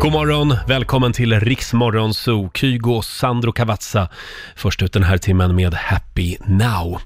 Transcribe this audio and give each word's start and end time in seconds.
God 0.00 0.12
morgon, 0.12 0.56
välkommen 0.68 1.12
till 1.12 1.40
Riksmorgon 1.40 2.14
Zoo. 2.14 2.50
Kygo 2.54 2.92
och 2.92 3.04
Sandro 3.04 3.52
Cavazza 3.52 4.08
först 4.56 4.82
ut 4.82 4.92
den 4.92 5.02
här 5.02 5.18
timmen 5.18 5.56
med 5.56 5.74
Happy 5.74 6.36
Now. 6.46 7.00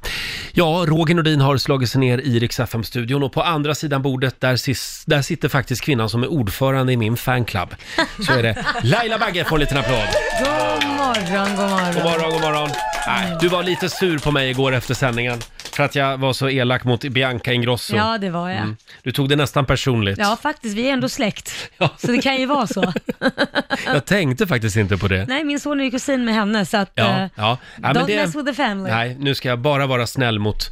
Ja, 0.53 0.85
Roger 0.89 1.15
Nordin 1.15 1.41
har 1.41 1.57
slagit 1.57 1.91
sig 1.91 2.01
ner 2.01 2.19
i 2.19 2.39
Rix 2.39 2.61
FM-studion 2.61 3.23
och 3.23 3.33
på 3.33 3.43
andra 3.43 3.75
sidan 3.75 4.03
bordet 4.03 4.41
där, 4.41 4.57
sis, 4.57 5.05
där 5.07 5.23
sitter 5.23 5.49
faktiskt 5.49 5.83
kvinnan 5.83 6.09
som 6.09 6.23
är 6.23 6.27
ordförande 6.31 6.93
i 6.93 6.97
min 6.97 7.17
fanclub. 7.17 7.75
Så 8.27 8.33
är 8.33 8.43
det. 8.43 8.65
Laila 8.83 9.19
Bagge 9.19 9.45
får 9.45 9.57
en 9.57 9.61
liten 9.61 9.79
applåd. 9.79 10.09
God 10.39 10.49
morgon, 10.89 11.57
god 11.57 11.71
morgon. 11.71 11.95
God 11.95 12.05
morgon, 12.05 12.33
god 12.33 12.41
morgon. 12.41 12.69
Nej, 13.07 13.37
du 13.41 13.49
var 13.49 13.63
lite 13.63 13.89
sur 13.89 14.19
på 14.19 14.31
mig 14.31 14.51
igår 14.51 14.75
efter 14.75 14.95
sändningen 14.95 15.39
för 15.77 15.83
att 15.83 15.95
jag 15.95 16.19
var 16.19 16.33
så 16.33 16.49
elak 16.49 16.85
mot 16.85 17.01
Bianca 17.05 17.53
Ingrosso. 17.53 17.97
Ja, 17.97 18.19
det 18.19 18.31
var 18.31 18.49
jag. 18.49 18.59
Mm. 18.59 18.77
Du 19.03 19.13
tog 19.13 19.29
det 19.29 19.37
nästan 19.37 19.67
personligt. 19.67 20.19
Ja, 20.19 20.39
faktiskt. 20.43 20.77
Vi 20.77 20.89
är 20.89 20.93
ändå 20.93 21.09
släkt. 21.09 21.53
Ja. 21.79 21.89
Så 21.99 22.07
det 22.07 22.23
kan 22.23 22.37
ju 22.37 22.47
vara 22.47 22.67
så. 22.67 22.93
Jag 23.87 24.05
tänkte 24.05 24.47
faktiskt 24.47 24.77
inte 24.77 24.97
på 24.97 25.09
det. 25.09 25.27
Nej, 25.29 25.45
min 25.45 25.61
son 25.61 25.81
är 25.81 25.85
ju 25.85 25.91
kusin 25.91 26.25
med 26.25 26.35
henne, 26.35 26.67
så 26.67 26.77
att... 26.77 26.91
Ja, 26.95 27.09
eh, 27.09 27.29
ja. 27.35 27.59
ja 27.83 27.89
don't 27.89 28.07
det- 28.07 28.17
mess 28.17 28.35
with 28.37 28.47
the 28.47 28.55
family. 28.55 28.91
Nej, 28.91 29.17
nu 29.19 29.35
ska 29.35 29.49
jag 29.49 29.59
bara 29.59 29.87
vara 29.87 30.07
snäll 30.07 30.39
mot 30.39 30.67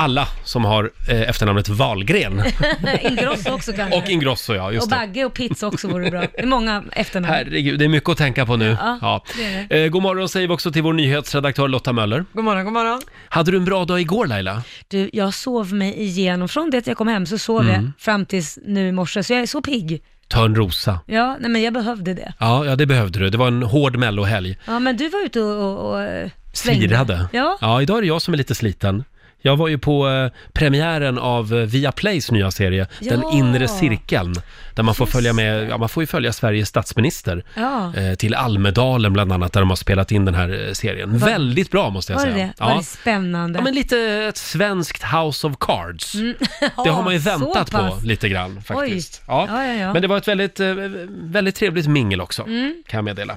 alla 0.00 0.28
som 0.44 0.64
har 0.64 0.90
eh, 1.08 1.20
efternamnet 1.28 1.68
Wahlgren. 1.68 2.42
Ingrosso 3.02 3.50
också 3.52 3.72
kanske. 3.72 3.98
Och 3.98 4.08
Ingrosso, 4.10 4.54
ja, 4.54 4.64
och 4.64 4.74
just 4.74 4.90
det. 4.90 4.96
Bagge 4.96 5.24
och 5.24 5.34
Pizza 5.34 5.66
också 5.66 5.88
vore 5.88 6.10
bra. 6.10 6.20
Det 6.20 6.40
är 6.40 6.46
många 6.46 6.84
efternamn. 6.92 7.34
Herregud, 7.34 7.78
det 7.78 7.84
är 7.84 7.88
mycket 7.88 8.08
att 8.08 8.18
tänka 8.18 8.46
på 8.46 8.56
nu. 8.56 8.76
Ja, 9.00 9.24
det 9.36 9.44
är 9.44 9.84
Eh, 9.84 9.88
god 9.88 10.02
morgon 10.02 10.28
säger 10.28 10.48
vi 10.48 10.54
också 10.54 10.72
till 10.72 10.82
vår 10.82 10.92
nyhetsredaktör 10.92 11.68
Lotta 11.68 11.92
Möller. 11.92 12.24
God 12.32 12.44
morgon, 12.44 12.64
god 12.64 12.72
morgon. 12.72 13.00
Hade 13.28 13.50
du 13.50 13.56
en 13.56 13.64
bra 13.64 13.84
dag 13.84 14.00
igår 14.00 14.26
Laila? 14.26 14.62
Du, 14.88 15.10
jag 15.12 15.34
sov 15.34 15.72
mig 15.74 16.02
igenom, 16.02 16.48
från 16.48 16.70
det 16.70 16.78
att 16.78 16.86
jag 16.86 16.96
kom 16.96 17.08
hem 17.08 17.26
så 17.26 17.38
sov 17.38 17.60
Mm. 17.60 17.74
jag 17.74 17.90
fram 17.98 18.26
tills 18.26 18.58
nu 18.66 18.88
i 18.88 18.92
morse, 18.92 19.22
så 19.22 19.32
jag 19.32 19.42
är 19.42 19.46
så 19.46 19.62
pigg. 19.62 20.02
Törnrosa. 20.28 21.00
Ja, 21.06 21.36
nej 21.40 21.50
men 21.50 21.62
jag 21.62 21.72
behövde 21.72 22.14
det. 22.14 22.32
Ja, 22.38 22.64
ja, 22.66 22.76
det 22.76 22.86
behövde 22.86 23.18
du. 23.18 23.30
Det 23.30 23.38
var 23.38 23.48
en 23.48 23.62
hård 23.62 23.96
mellohelg. 23.96 24.58
Ja, 24.66 24.78
men 24.78 24.96
du 24.96 25.08
var 25.08 25.24
ute 25.26 25.40
och, 25.40 25.62
och, 25.80 25.90
och 25.90 26.02
eh, 26.02 26.30
svängde. 26.52 26.88
Svirade. 26.88 27.28
Ja. 27.32 27.58
ja, 27.60 27.82
idag 27.82 27.96
är 27.98 28.00
det 28.02 28.08
jag 28.08 28.22
som 28.22 28.34
är 28.34 28.38
lite 28.38 28.54
sliten. 28.54 29.04
Jag 29.40 29.56
var 29.56 29.68
ju 29.68 29.78
på 29.78 30.08
eh, 30.08 30.30
premiären 30.52 31.18
av 31.18 31.54
eh, 31.54 31.58
Viaplays 31.66 32.30
nya 32.30 32.50
serie, 32.50 32.86
Den 33.00 33.20
Ja. 33.22 33.30
inre 33.32 33.68
cirkeln. 33.68 34.34
Där 34.74 34.82
man 34.82 34.94
får 34.94 35.06
följa 35.06 35.32
med, 35.32 35.68
ja 35.68 35.78
man 35.78 35.88
får 35.88 36.02
ju 36.02 36.06
följa 36.06 36.32
Sveriges 36.32 36.68
statsminister. 36.68 37.44
Ja. 37.54 37.92
eh, 37.96 38.14
till 38.14 38.34
Almedalen 38.34 39.12
bland 39.12 39.32
annat, 39.32 39.52
där 39.52 39.60
de 39.60 39.68
har 39.68 39.76
spelat 39.76 40.12
in 40.12 40.24
den 40.24 40.34
här 40.34 40.66
eh, 40.68 40.72
serien. 40.72 41.18
Var- 41.18 41.28
Väldigt 41.28 41.70
bra 41.70 41.90
måste 41.90 42.12
jag 42.12 42.18
Var 42.20 42.26
det 42.26 42.32
säga. 42.32 42.52
det? 42.58 42.64
Var 42.64 42.76
det 42.78 42.84
spännande? 42.84 43.58
ja, 43.58 43.62
men 43.62 43.74
lite 43.74 43.98
ett 44.28 44.36
svenskt 44.36 45.02
House 45.04 45.46
of 45.46 45.56
Cards. 45.60 46.12
Det 46.84 46.90
har 46.90 47.02
man 47.02 47.12
ju 47.12 47.18
väntat 47.18 47.70
på 47.70 47.98
lite 48.04 48.28
grann 48.28 48.62
faktiskt. 48.62 49.22
Oj. 49.26 49.34
Ja, 49.48 49.64
ja, 49.66 49.74
ja. 49.74 49.92
Men 49.92 50.02
det 50.02 50.08
var 50.08 50.16
ett 50.16 50.28
väldigt, 50.28 50.60
eh, 50.60 50.74
väldigt 51.08 51.54
trevligt 51.56 51.86
mingel 51.86 52.20
också, 52.20 52.42
Mm. 52.42 52.82
kan 52.86 52.98
jag 52.98 53.04
meddela. 53.04 53.36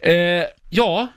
Eh, 0.00 0.14
ja, 0.70 1.08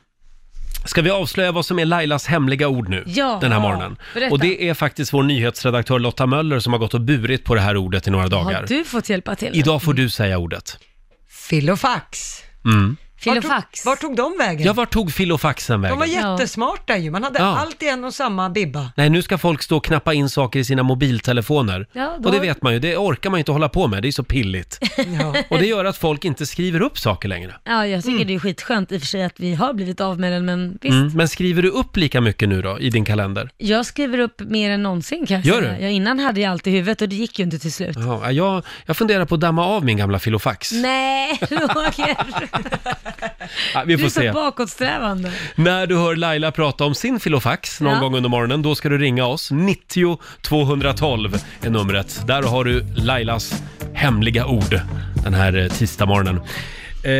ska 0.89 1.01
vi 1.01 1.09
avslöja 1.09 1.51
vad 1.51 1.65
som 1.65 1.79
är 1.79 1.85
Lailas 1.85 2.25
hemliga 2.25 2.67
ord 2.67 2.89
nu 2.89 3.03
Ja. 3.07 3.37
den 3.41 3.51
här 3.51 3.59
morgonen? 3.59 3.97
Berätta. 4.13 4.31
Och 4.33 4.39
det 4.39 4.69
är 4.69 4.73
faktiskt 4.73 5.13
vår 5.13 5.23
nyhetsredaktör 5.23 5.99
Lotta 5.99 6.25
Möller 6.25 6.59
som 6.59 6.73
har 6.73 6.79
gått 6.79 6.93
och 6.93 7.01
burit 7.01 7.43
på 7.43 7.55
det 7.55 7.61
här 7.61 7.77
ordet 7.77 8.07
i 8.07 8.11
några 8.11 8.27
dagar. 8.27 8.53
Har 8.53 8.67
du 8.67 8.83
fått 8.83 9.09
hjälpa 9.09 9.35
till? 9.35 9.51
Idag 9.53 9.81
får 9.83 9.93
du 9.93 10.09
säga 10.09 10.37
ordet. 10.37 10.77
Filofax. 11.49 12.41
Mm. 12.65 12.97
Filofax. 13.19 13.85
Var 13.85 13.95
tog 13.95 14.15
de 14.15 14.35
vägen? 14.39 14.65
Ja, 14.67 14.73
vart 14.73 14.91
tog 14.93 15.11
filofaxen 15.13 15.81
vägen? 15.81 15.99
de 15.99 16.09
var 16.23 16.31
jättesmarta 16.31 16.97
ju, 16.97 17.11
man 17.11 17.23
hade 17.23 17.39
Ja. 17.39 17.57
allt 17.57 17.83
i 17.83 17.87
en 17.89 18.03
och 18.03 18.13
samma 18.13 18.49
bibba. 18.49 18.91
Nej, 18.97 19.09
nu 19.09 19.21
ska 19.21 19.37
folk 19.37 19.61
stå 19.61 19.77
och 19.77 19.83
knappa 19.85 20.13
in 20.13 20.29
saker 20.29 20.59
i 20.59 20.63
sina 20.65 20.83
mobiltelefoner. 20.83 21.87
Ja, 21.93 22.15
då- 22.19 22.29
Och 22.29 22.35
det 22.35 22.41
vet 22.41 22.61
man 22.61 22.73
ju, 22.73 22.79
det 22.79 22.97
orkar 22.97 23.29
man 23.29 23.37
ju 23.37 23.41
inte 23.41 23.51
hålla 23.51 23.69
på 23.69 23.87
med, 23.87 24.01
det 24.01 24.07
är 24.07 24.11
så 24.11 24.23
pilligt. 24.23 24.79
Ja. 25.19 25.35
Och 25.49 25.57
det 25.59 25.65
gör 25.65 25.85
att 25.85 25.97
folk 25.97 26.25
inte 26.25 26.45
skriver 26.45 26.81
upp 26.81 26.99
saker 26.99 27.29
längre. 27.29 27.55
Ja, 27.63 27.85
jag 27.87 28.03
tycker 28.03 28.25
det 28.25 28.35
är 28.35 28.39
skitskönt 28.39 28.91
i 28.91 28.97
och 28.97 29.01
för 29.01 29.07
sig 29.07 29.23
att 29.23 29.39
vi 29.39 29.53
har 29.55 29.73
blivit 29.73 30.01
av 30.01 30.19
med 30.19 30.31
den, 30.31 30.45
men 30.45 30.77
visst. 30.81 30.93
Mm. 30.93 31.11
Men 31.13 31.27
skriver 31.27 31.61
du 31.61 31.69
upp 31.69 31.97
lika 31.97 32.21
mycket 32.21 32.49
nu 32.49 32.61
då, 32.61 32.79
i 32.79 32.89
din 32.89 33.05
kalender? 33.05 33.49
Jag 33.57 33.85
skriver 33.85 34.19
upp 34.19 34.39
mer 34.41 34.71
än 34.71 34.83
någonsin 34.83 35.25
kan 35.27 35.37
jag 35.37 35.45
Gör 35.45 35.61
säga. 35.61 35.77
du? 35.77 35.83
Ja, 35.83 35.89
innan 35.89 36.19
hade 36.19 36.41
jag 36.41 36.51
allt 36.51 36.67
i 36.67 36.71
huvudet 36.71 37.01
och 37.01 37.09
det 37.09 37.15
gick 37.15 37.39
ju 37.39 37.45
inte 37.45 37.59
till 37.59 37.73
slut. 37.73 37.97
Ja, 37.99 38.31
jag, 38.31 38.63
jag 38.85 38.97
funderar 38.97 39.25
på 39.25 39.35
att 39.35 39.41
damma 39.41 39.65
av 39.65 39.85
min 39.85 39.97
gamla 39.97 40.19
filofax. 40.19 40.71
Nej, 40.71 41.39
Roger. 41.49 42.17
Ja, 43.73 43.83
vi 43.85 43.93
Du 43.93 43.99
får 43.99 44.05
är 44.05 44.09
så 44.09 44.19
se. 44.19 44.31
bakåtsträvande. 44.31 45.31
När 45.55 45.87
du 45.87 45.97
hör 45.97 46.15
Laila 46.15 46.51
prata 46.51 46.83
om 46.85 46.95
sin 46.95 47.19
filofax 47.19 47.81
någon 47.81 47.93
Ja. 47.93 47.99
gång 47.99 48.15
under 48.15 48.29
morgonen, 48.29 48.61
då 48.61 48.75
ska 48.75 48.89
du 48.89 48.97
ringa 48.97 49.25
oss. 49.25 49.51
90 49.51 50.19
212 50.41 51.37
är 51.61 51.69
numret. 51.69 52.21
Där 52.27 52.43
har 52.43 52.63
du 52.63 52.85
Lailas 52.95 53.63
hemliga 53.93 54.45
ord 54.45 54.79
den 55.23 55.33
här 55.33 55.57
eh, 55.57 55.67
tisdagsmorgonen. 55.67 56.41
Eh, 57.03 57.11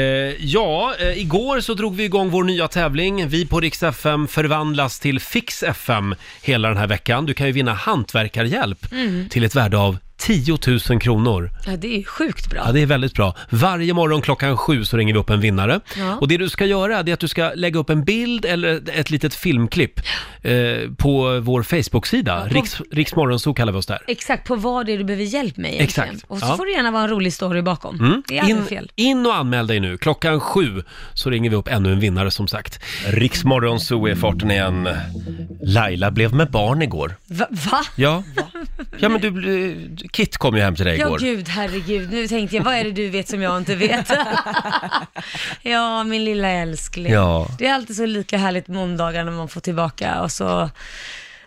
ja, 0.46 0.94
eh, 1.00 1.18
igår 1.22 1.60
så 1.60 1.74
drog 1.74 1.96
vi 1.96 2.04
igång 2.04 2.30
vår 2.30 2.44
nya 2.44 2.68
tävling. 2.68 3.28
Vi 3.28 3.46
på 3.48 3.60
Rix 3.60 3.84
FM 3.84 4.28
förvandlas 4.28 5.00
till 5.00 5.20
Fix 5.20 5.64
FM 5.64 6.16
hela 6.42 6.68
den 6.68 6.78
här 6.78 6.88
veckan. 6.88 7.26
Du 7.26 7.34
kan 7.34 7.48
ju 7.48 7.54
vinna 7.54 7.74
hantverkarhjälp 7.74 8.92
Mm. 8.92 9.30
till 9.30 9.44
ett 9.44 9.56
värde 9.56 9.78
av 9.78 9.98
10 10.20 10.58
000 10.90 11.00
kronor. 11.02 11.52
Ja, 11.66 11.72
det 11.78 11.88
är 11.94 11.98
ju 11.98 12.04
sjukt 12.04 12.50
bra. 12.50 12.62
Ja, 12.66 12.72
det 12.72 12.82
är 12.82 12.86
väldigt 12.86 13.14
bra. 13.14 13.36
Varje 13.50 13.94
morgon 13.94 14.22
klockan 14.22 14.58
sju 14.58 14.86
så 14.86 14.98
ringer 14.98 15.14
vi 15.14 15.20
upp 15.20 15.30
en 15.30 15.42
vinnare. 15.42 15.80
Ja. 15.98 16.16
Och 16.16 16.28
det 16.28 16.38
du 16.38 16.50
ska 16.50 16.66
göra 16.66 17.04
det 17.04 17.12
är 17.12 17.14
att 17.14 17.20
du 17.20 17.28
ska 17.28 17.52
lägga 17.56 17.80
upp 17.80 17.90
en 17.90 18.04
bild 18.04 18.46
eller 18.46 18.82
ett 18.94 19.10
litet 19.10 19.34
filmklipp 19.36 20.00
eh, 20.42 20.54
på 20.98 21.40
vår 21.40 21.64
Facebook-sida. 21.64 22.48
på- 22.48 22.54
Riks, 22.54 22.82
Riksmorgonzoo 22.92 23.54
kallar 23.54 23.74
vi 23.74 23.80
oss 23.80 23.86
där. 23.86 24.00
Exakt 24.08 24.48
på 24.48 24.56
vad 24.56 24.86
det 24.86 24.94
är 24.94 24.98
du 24.98 25.04
behöver 25.04 25.24
hjälp 25.26 25.58
med 25.58 25.74
egentligen. 25.74 26.10
Exakt. 26.10 26.32
Och 26.32 26.40
så 26.40 26.46
Ja. 26.46 26.58
får 26.58 26.66
det 26.66 26.72
gärna 26.72 26.92
vara 26.92 27.04
en 27.04 27.10
rolig 27.10 27.34
story 27.34 27.62
bakom. 27.62 28.00
Mm. 28.00 28.24
Det 28.28 28.38
är 28.38 28.42
aldrig 28.42 28.58
In, 28.58 28.66
fel. 28.66 28.92
in 28.96 29.26
och 29.26 29.36
anmäl 29.36 29.68
dig 29.68 29.80
nu. 29.80 29.98
Klockan 29.98 30.40
sju 30.40 30.84
så 31.14 31.30
ringer 31.30 31.50
vi 31.50 31.56
upp 31.56 31.68
ännu 31.68 31.92
en 31.94 32.00
vinnare 32.00 32.32
som 32.32 32.48
sagt. 32.48 32.80
Riksmorgonzoo 33.08 34.08
är 34.08 34.16
farten 34.16 34.52
igen. 34.52 34.90
Laila 35.64 36.12
blev 36.12 36.34
med 36.34 36.52
barn 36.52 36.82
igår. 36.82 37.16
Va? 37.28 37.46
va? 37.72 37.82
Ja, 37.96 38.24
ja 39.00 39.10
men 39.10 39.22
du, 39.22 39.32
Kit 40.12 40.38
kom 40.38 40.56
ju 40.56 40.62
hem 40.62 40.76
till 40.76 40.86
dig 40.86 40.98
Ja, 40.98 41.06
igår. 41.08 41.20
gud, 41.20 41.48
herregud. 41.50 42.12
Nu 42.12 42.28
tänkte 42.28 42.56
jag, 42.56 42.64
vad 42.64 42.74
är 42.76 42.84
det 42.84 42.92
du 42.92 43.10
vet 43.10 43.30
som 43.30 43.42
jag 43.42 43.58
inte 43.58 43.76
vet? 43.76 44.12
ja, 45.62 46.04
min 46.04 46.24
lilla 46.26 46.50
älskling. 46.50 47.14
Ja. 47.14 47.48
Det 47.58 47.68
är 47.68 47.74
alltid 47.74 47.96
så 47.96 48.06
lika 48.06 48.38
härligt 48.38 48.68
måndagar 48.68 49.24
när 49.24 49.32
man 49.32 49.48
får 49.48 49.62
tillbaka 49.62 50.22
och 50.22 50.32
så... 50.32 50.70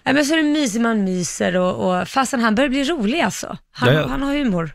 Nej, 0.04 0.14
men 0.14 0.24
så 0.24 0.32
är 0.32 0.36
det 0.36 0.42
mysigt, 0.42 0.82
man 0.82 1.04
myser 1.04 1.56
och, 1.56 2.00
och 2.00 2.08
fastän 2.08 2.40
han 2.40 2.54
börjar 2.54 2.68
bli 2.70 2.84
rolig 2.84 3.20
alltså. 3.20 3.56
Han, 3.72 3.94
Ja, 3.94 4.00
ja. 4.00 4.06
han 4.08 4.22
har 4.22 4.32
humor. 4.34 4.70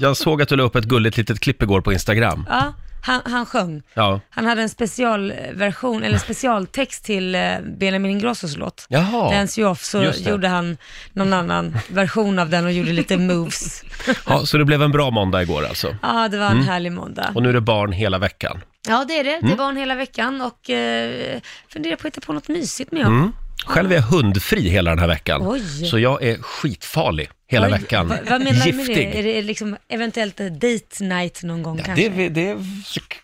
Jag 0.00 0.16
såg 0.16 0.42
att 0.42 0.48
du 0.48 0.56
la 0.56 0.62
upp 0.62 0.76
ett 0.76 0.84
gulligt 0.84 1.16
litet 1.16 1.40
klipp 1.40 1.62
igår 1.62 1.80
på 1.80 1.92
Instagram. 1.92 2.46
Ja, 2.48 2.74
han, 3.02 3.20
han 3.24 3.46
sjöng. 3.46 3.82
Ja. 3.94 4.20
Han 4.30 4.46
hade 4.46 4.62
en 4.62 4.68
specialversion, 4.68 6.02
eller 6.02 6.18
specialtext 6.18 7.04
till 7.04 7.34
eh, 7.34 7.40
Benjamin 7.78 8.10
Ingrossos 8.10 8.56
låt. 8.56 8.86
Jaha. 8.88 9.30
Dance 9.30 9.60
You 9.60 9.70
Off, 9.70 9.84
så 9.84 10.02
Just 10.02 10.24
det. 10.24 10.30
gjorde 10.30 10.48
han 10.48 10.76
någon 11.12 11.32
annan 11.32 11.78
version 11.88 12.38
av 12.38 12.50
den 12.50 12.64
och 12.64 12.72
gjorde 12.72 12.92
lite 12.92 13.16
moves. 13.16 13.82
ja, 14.26 14.46
så 14.46 14.58
det 14.58 14.64
blev 14.64 14.82
en 14.82 14.90
bra 14.92 15.10
måndag 15.10 15.42
igår 15.42 15.66
alltså. 15.66 15.96
Ja, 16.02 16.28
det 16.28 16.38
var 16.38 16.50
en 16.50 16.62
härlig 16.62 16.92
måndag. 16.92 17.32
Och 17.34 17.42
nu 17.42 17.48
är 17.48 17.52
det 17.52 17.60
barn 17.60 17.92
hela 17.92 18.18
veckan. 18.18 18.60
Ja, 18.88 19.04
det 19.08 19.18
är 19.18 19.24
det. 19.24 19.34
Mm. 19.36 19.50
Det 19.50 19.56
var 19.56 19.68
en 19.68 19.76
hela 19.76 19.94
veckan 19.94 20.40
och 20.40 20.70
eh, 20.70 21.40
funderar 21.72 21.96
på 21.96 22.08
att 22.08 22.14
hitta 22.16 22.26
på 22.26 22.32
något 22.32 22.48
mysigt 22.48 22.92
med 22.92 23.06
Mm. 23.06 23.32
Själv 23.66 23.92
är 23.92 23.96
jag 23.96 24.02
hundfri 24.02 24.68
hela 24.68 24.90
den 24.90 24.98
här 24.98 25.06
veckan. 25.06 25.40
Oj. 25.44 25.86
Så 25.90 25.98
jag 25.98 26.22
är 26.22 26.42
skitfarlig 26.42 27.30
hela 27.50 27.66
Oj, 27.66 27.72
veckan. 27.72 28.08
Vad, 28.08 28.18
vad 28.28 28.40
menar 28.40 28.66
du 28.66 28.72
med 28.72 28.86
Giftig. 28.86 28.96
det? 29.12 29.18
Är 29.18 29.22
det 29.22 29.42
liksom 29.42 29.76
eventuellt 29.88 30.36
date 30.36 31.04
night 31.04 31.42
någon 31.42 31.62
gång 31.62 31.78
Ja, 31.78 31.84
kanske? 31.84 32.08
det, 32.08 32.28
det, 32.28 32.56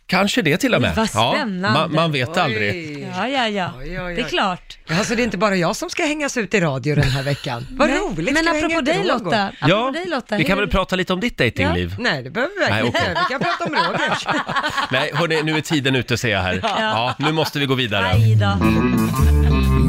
kanske 0.06 0.42
det 0.42 0.56
till 0.56 0.75
och 0.75 0.81
med. 0.81 0.97
Vad 0.97 1.09
Ja, 1.14 1.34
spännande. 1.37 1.70
man, 1.78 1.94
man 1.94 2.12
vet 2.12 2.28
Oj. 2.28 2.38
aldrig. 2.41 3.06
Ja, 3.16 3.28
ja, 3.28 3.48
ja. 3.48 3.72
Oj, 3.78 3.88
oj, 3.91 4.00
oj. 4.00 4.14
Det 4.14 4.20
är 4.22 4.28
klart. 4.28 4.78
Ja, 4.88 5.04
så 5.04 5.14
det 5.14 5.22
är 5.22 5.25
inte 5.25 5.38
bara 5.38 5.56
jag 5.56 5.76
som 5.76 5.91
ska 5.91 6.03
hängas 6.04 6.37
ut 6.37 6.54
i 6.54 6.60
radio 6.60 6.94
den 6.94 7.04
här 7.10 7.22
veckan. 7.22 7.66
Vad 7.70 7.88
Nej, 7.88 7.98
roligt, 7.98 8.34
Men 8.34 8.44
ska 8.44 8.53
vi 8.53 8.59
apropå 8.59 8.69
hänga 8.69 8.78
ut 8.81 8.84
dig 8.87 8.98
Roger? 8.98 9.09
Lotta, 9.25 9.42
apropå 9.47 9.66
Ja, 9.69 9.91
dig 9.91 10.04
Lotta. 10.09 10.37
vi 10.37 10.44
kan 10.44 10.58
hur- 10.58 10.64
väl 10.66 10.70
prata 10.70 10.97
lite 10.97 11.12
om 11.12 11.20
ditt 11.20 11.38
datingliv. 11.38 11.94
Nej, 11.98 12.22
det 12.22 12.31
behöver 12.31 12.53
vi 12.54 12.60
verkligen 12.60 12.78
Nej, 12.84 12.87
inte 12.87 12.98
okej. 13.00 13.14
Vi 13.28 13.32
kan 13.34 13.41
prata 13.41 13.64
om 13.64 13.75
Rogers. 13.93 14.26
Nej, 14.93 15.11
hörni, 15.14 15.43
nu 15.43 15.56
är 15.56 15.61
tiden 15.61 15.96
ute 15.96 16.17
ser 16.17 16.28
jag 16.28 16.40
här. 16.43 16.61
Ja, 16.62 17.14
nu 17.19 17.32
måste 17.32 17.58
vi 17.58 17.67
gå 17.67 17.75
vidare. 17.75 18.06
Aj 18.06 18.37
då. 18.37 18.64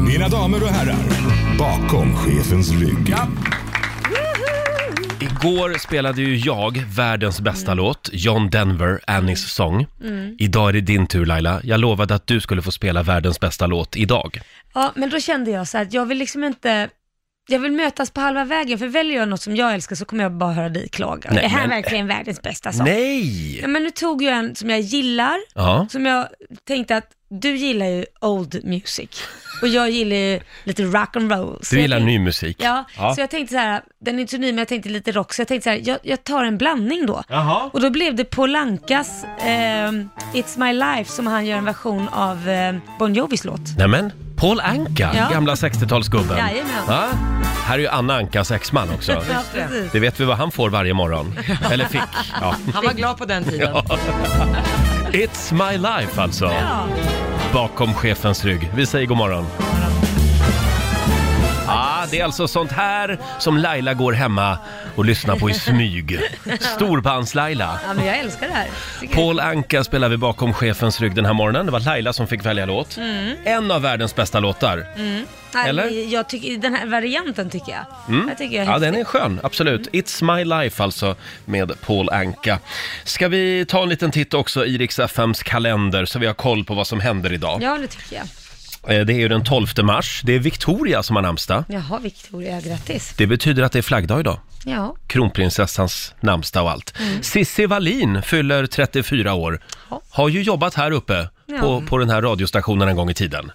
Mina 0.06 0.28
damer 0.28 0.62
och 0.62 0.68
herrar, 0.68 0.96
bakom 1.58 2.16
chefens 2.16 2.70
rygg. 2.70 3.14
Igår 5.42 5.78
spelade 5.78 6.22
ju 6.22 6.36
jag 6.36 6.78
världens 6.96 7.40
bästa 7.40 7.72
Mm. 7.72 7.84
låt, 7.84 8.08
John 8.12 8.50
Denver, 8.50 9.00
Annies 9.06 9.52
sång. 9.52 9.86
Idag 10.38 10.68
är 10.68 10.72
det 10.72 10.80
din 10.80 11.06
tur 11.06 11.26
Laila. 11.26 11.60
Jag 11.64 11.80
lovade 11.80 12.14
att 12.14 12.26
du 12.26 12.40
skulle 12.40 12.62
få 12.62 12.70
spela 12.72 13.02
världens 13.02 13.40
bästa 13.40 13.66
låt 13.66 13.96
idag. 13.96 14.40
Ja, 14.74 14.92
men 14.96 15.10
då 15.10 15.20
kände 15.20 15.50
jag 15.50 15.68
så 15.68 15.78
här 15.78 15.84
att 15.84 15.92
jag 15.92 16.06
vill 16.06 16.18
liksom 16.18 16.44
inte 16.44 16.88
jag 17.50 17.58
vill 17.58 17.72
mötas 17.72 18.10
på 18.10 18.20
halva 18.20 18.44
vägen, 18.44 18.78
för 18.78 18.86
väljer 18.86 19.16
jag 19.18 19.28
något 19.28 19.40
som 19.40 19.56
jag 19.56 19.74
älskar 19.74 19.96
så 19.96 20.04
kommer 20.04 20.22
jag 20.22 20.32
bara 20.32 20.52
höra 20.52 20.68
dig 20.68 20.88
klaga. 20.88 21.30
Nej, 21.32 21.42
det 21.42 21.48
här 21.48 21.64
är 21.64 21.68
men- 21.68 21.76
verkligen 21.82 22.06
världens 22.06 22.42
bästa 22.42 22.72
sång. 22.72 22.84
Nej! 22.86 23.60
Ja, 23.60 23.68
men 23.68 23.82
nu 23.82 23.90
tog 23.90 24.22
jag 24.22 24.36
en 24.38 24.54
som 24.54 24.70
jag 24.70 24.80
gillar, 24.80 25.36
Ja. 25.54 25.86
som 25.90 26.06
jag 26.06 26.28
tänkte 26.66 26.96
att 26.96 27.10
du 27.28 27.56
gillar 27.56 27.86
ju 27.86 28.04
old 28.20 28.60
music 28.64 29.22
och 29.62 29.68
jag 29.68 29.90
gillar 29.90 30.16
ju 30.16 30.40
lite 30.64 30.82
rock 30.82 31.16
and 31.16 31.32
roll. 31.32 31.58
Så 31.62 31.74
Du 31.74 31.76
jag 31.80 31.82
gillar 31.82 31.96
tänkte- 31.96 32.10
ny 32.10 32.18
musik? 32.18 32.56
Ja, 32.60 32.84
Ja. 32.96 33.14
så 33.14 33.20
jag 33.20 33.30
tänkte 33.30 33.52
så 33.54 33.58
här, 33.58 33.82
den 34.00 34.16
är 34.16 34.20
inte 34.20 34.30
så 34.30 34.36
ny 34.38 34.46
men 34.46 34.58
jag 34.58 34.68
tänkte 34.68 34.88
lite 34.88 35.12
rock, 35.12 35.32
så 35.34 35.40
jag 35.40 35.48
tänkte 35.48 35.64
så 35.64 35.70
här, 35.70 35.80
jag, 35.84 35.98
jag 36.02 36.24
tar 36.24 36.44
en 36.44 36.58
blandning 36.58 37.06
då. 37.06 37.22
Jaha. 37.28 37.70
Och 37.72 37.80
då 37.80 37.90
blev 37.90 38.14
det 38.14 38.24
Paul 38.24 38.56
Ankas 38.56 39.24
ehm, 39.40 40.08
It's 40.34 40.58
My 40.58 40.72
Life 40.72 41.12
som 41.12 41.26
han 41.26 41.46
gör 41.46 41.58
en 41.58 41.64
version 41.64 42.08
av 42.08 42.48
eh, 42.48 42.76
Bon 42.98 43.14
Jovis 43.14 43.44
låt. 43.44 43.76
Nämen, 43.78 44.12
Paul 44.36 44.60
Anka, 44.60 45.10
Ja. 45.16 45.28
gamla 45.32 45.54
60-talsgubben. 45.54 46.38
Jajamän. 46.38 46.72
Ja, 46.88 47.04
här 47.64 47.74
är 47.74 47.78
ju 47.78 47.88
Anna 47.88 48.16
Ankas 48.16 48.50
exman 48.50 48.88
också. 48.94 49.12
Ja, 49.30 49.42
precis. 49.54 49.92
Det 49.92 50.00
vet 50.00 50.20
vi 50.20 50.24
vad 50.24 50.36
han 50.36 50.50
får 50.50 50.70
varje 50.70 50.94
morgon. 50.94 51.38
Eller 51.70 51.84
fick. 51.84 52.00
Ja. 52.40 52.54
Han 52.74 52.84
var 52.84 52.92
glad 52.92 53.16
på 53.18 53.24
den 53.24 53.44
tiden. 53.44 53.74
It's 55.12 55.52
my 55.52 55.76
life 55.78 56.20
alltså. 56.22 56.52
Bakom 57.52 57.94
chefens 57.94 58.44
rygg. 58.44 58.70
Vi 58.74 58.86
säger 58.86 59.06
god 59.06 59.16
morgon. 59.16 59.46
Ja, 61.66 62.04
det 62.10 62.20
är 62.20 62.24
alltså 62.24 62.48
sånt 62.48 62.72
här 62.72 63.18
som 63.38 63.58
Laila 63.58 63.94
går 63.94 64.12
hemma 64.12 64.58
och 64.96 65.04
lyssnar 65.04 65.36
på 65.36 65.50
i 65.50 65.54
smyg. 65.54 66.20
Storbands-Laila. 66.60 67.78
ja, 67.88 67.94
men 67.94 68.06
jag 68.06 68.18
älskar 68.18 68.48
det 68.48 68.54
här. 68.54 68.66
Tycker- 69.00 69.14
Paul 69.14 69.40
Anka 69.40 69.84
spelar 69.84 70.08
vi 70.08 70.16
bakom 70.16 70.52
chefens 70.54 71.00
rygg 71.00 71.14
den 71.14 71.24
här 71.26 71.32
morgonen. 71.32 71.66
Det 71.66 71.72
var 71.72 71.80
Laila 71.80 72.12
som 72.12 72.26
fick 72.26 72.46
välja 72.46 72.66
låt. 72.66 72.96
Mm. 72.96 73.36
En 73.44 73.70
av 73.70 73.82
världens 73.82 74.14
bästa 74.14 74.40
låtar. 74.40 74.86
Nej, 75.54 75.68
eller? 75.68 76.12
Jag 76.12 76.28
tycker, 76.28 76.56
den 76.58 76.74
här 76.74 76.86
varianten 76.86 77.50
tycker 77.50 77.72
jag. 77.72 77.84
Jag 78.28 78.38
tycker 78.38 78.56
jag 78.56 78.66
Ja, 78.66 78.70
häftig. 78.72 78.88
den 78.92 79.00
är 79.00 79.04
skön. 79.04 79.40
Absolut. 79.42 79.88
It's 79.92 80.36
my 80.36 80.44
life 80.44 80.82
alltså 80.82 81.16
med 81.44 81.80
Paul 81.80 82.10
Anka. 82.10 82.58
Ska 83.04 83.28
vi 83.28 83.64
ta 83.68 83.82
en 83.82 83.88
liten 83.88 84.10
titt 84.10 84.34
också 84.34 84.66
i 84.66 84.78
Rix 84.78 84.98
FMs 84.98 85.42
kalender 85.42 86.04
så 86.04 86.18
vi 86.18 86.26
har 86.26 86.34
koll 86.34 86.64
på 86.64 86.74
vad 86.74 86.86
som 86.86 87.00
händer 87.00 87.32
idag. 87.32 87.62
Ja, 87.62 87.78
det 87.78 87.86
tycker 87.86 88.16
jag. 88.16 88.24
Eh, 88.98 89.04
Det 89.06 89.12
är 89.12 89.18
ju 89.18 89.28
den 89.28 89.44
12 89.44 89.66
mars. 89.82 90.20
Det 90.24 90.32
är 90.34 90.38
Victoria 90.38 91.02
som 91.02 91.16
har 91.16 91.22
namnsdag. 91.22 91.64
Jaha, 91.68 91.98
Victoria, 91.98 92.60
grattis. 92.60 93.14
Det 93.16 93.26
betyder 93.26 93.62
att 93.62 93.72
det 93.72 93.78
är 93.78 93.82
flaggdag 93.82 94.20
idag. 94.20 94.40
Ja, 94.64 94.96
Kronprinsessans 95.06 96.14
namnsdag 96.20 96.64
och 96.64 96.70
allt. 96.70 96.94
Cissi 97.22 97.66
Wallin 97.66 98.22
fyller 98.22 98.66
34 98.66 99.34
år. 99.34 99.60
Ja. 99.90 100.00
Har 100.10 100.28
ju 100.28 100.42
jobbat 100.42 100.74
här 100.74 100.90
uppe 100.90 101.28
Ja. 101.50 101.58
på, 101.60 101.80
på 101.82 101.98
den 101.98 102.10
här 102.10 102.22
radiostationen 102.22 102.88
en 102.88 102.96
gång 102.96 103.10
i 103.10 103.14
tiden. 103.14 103.52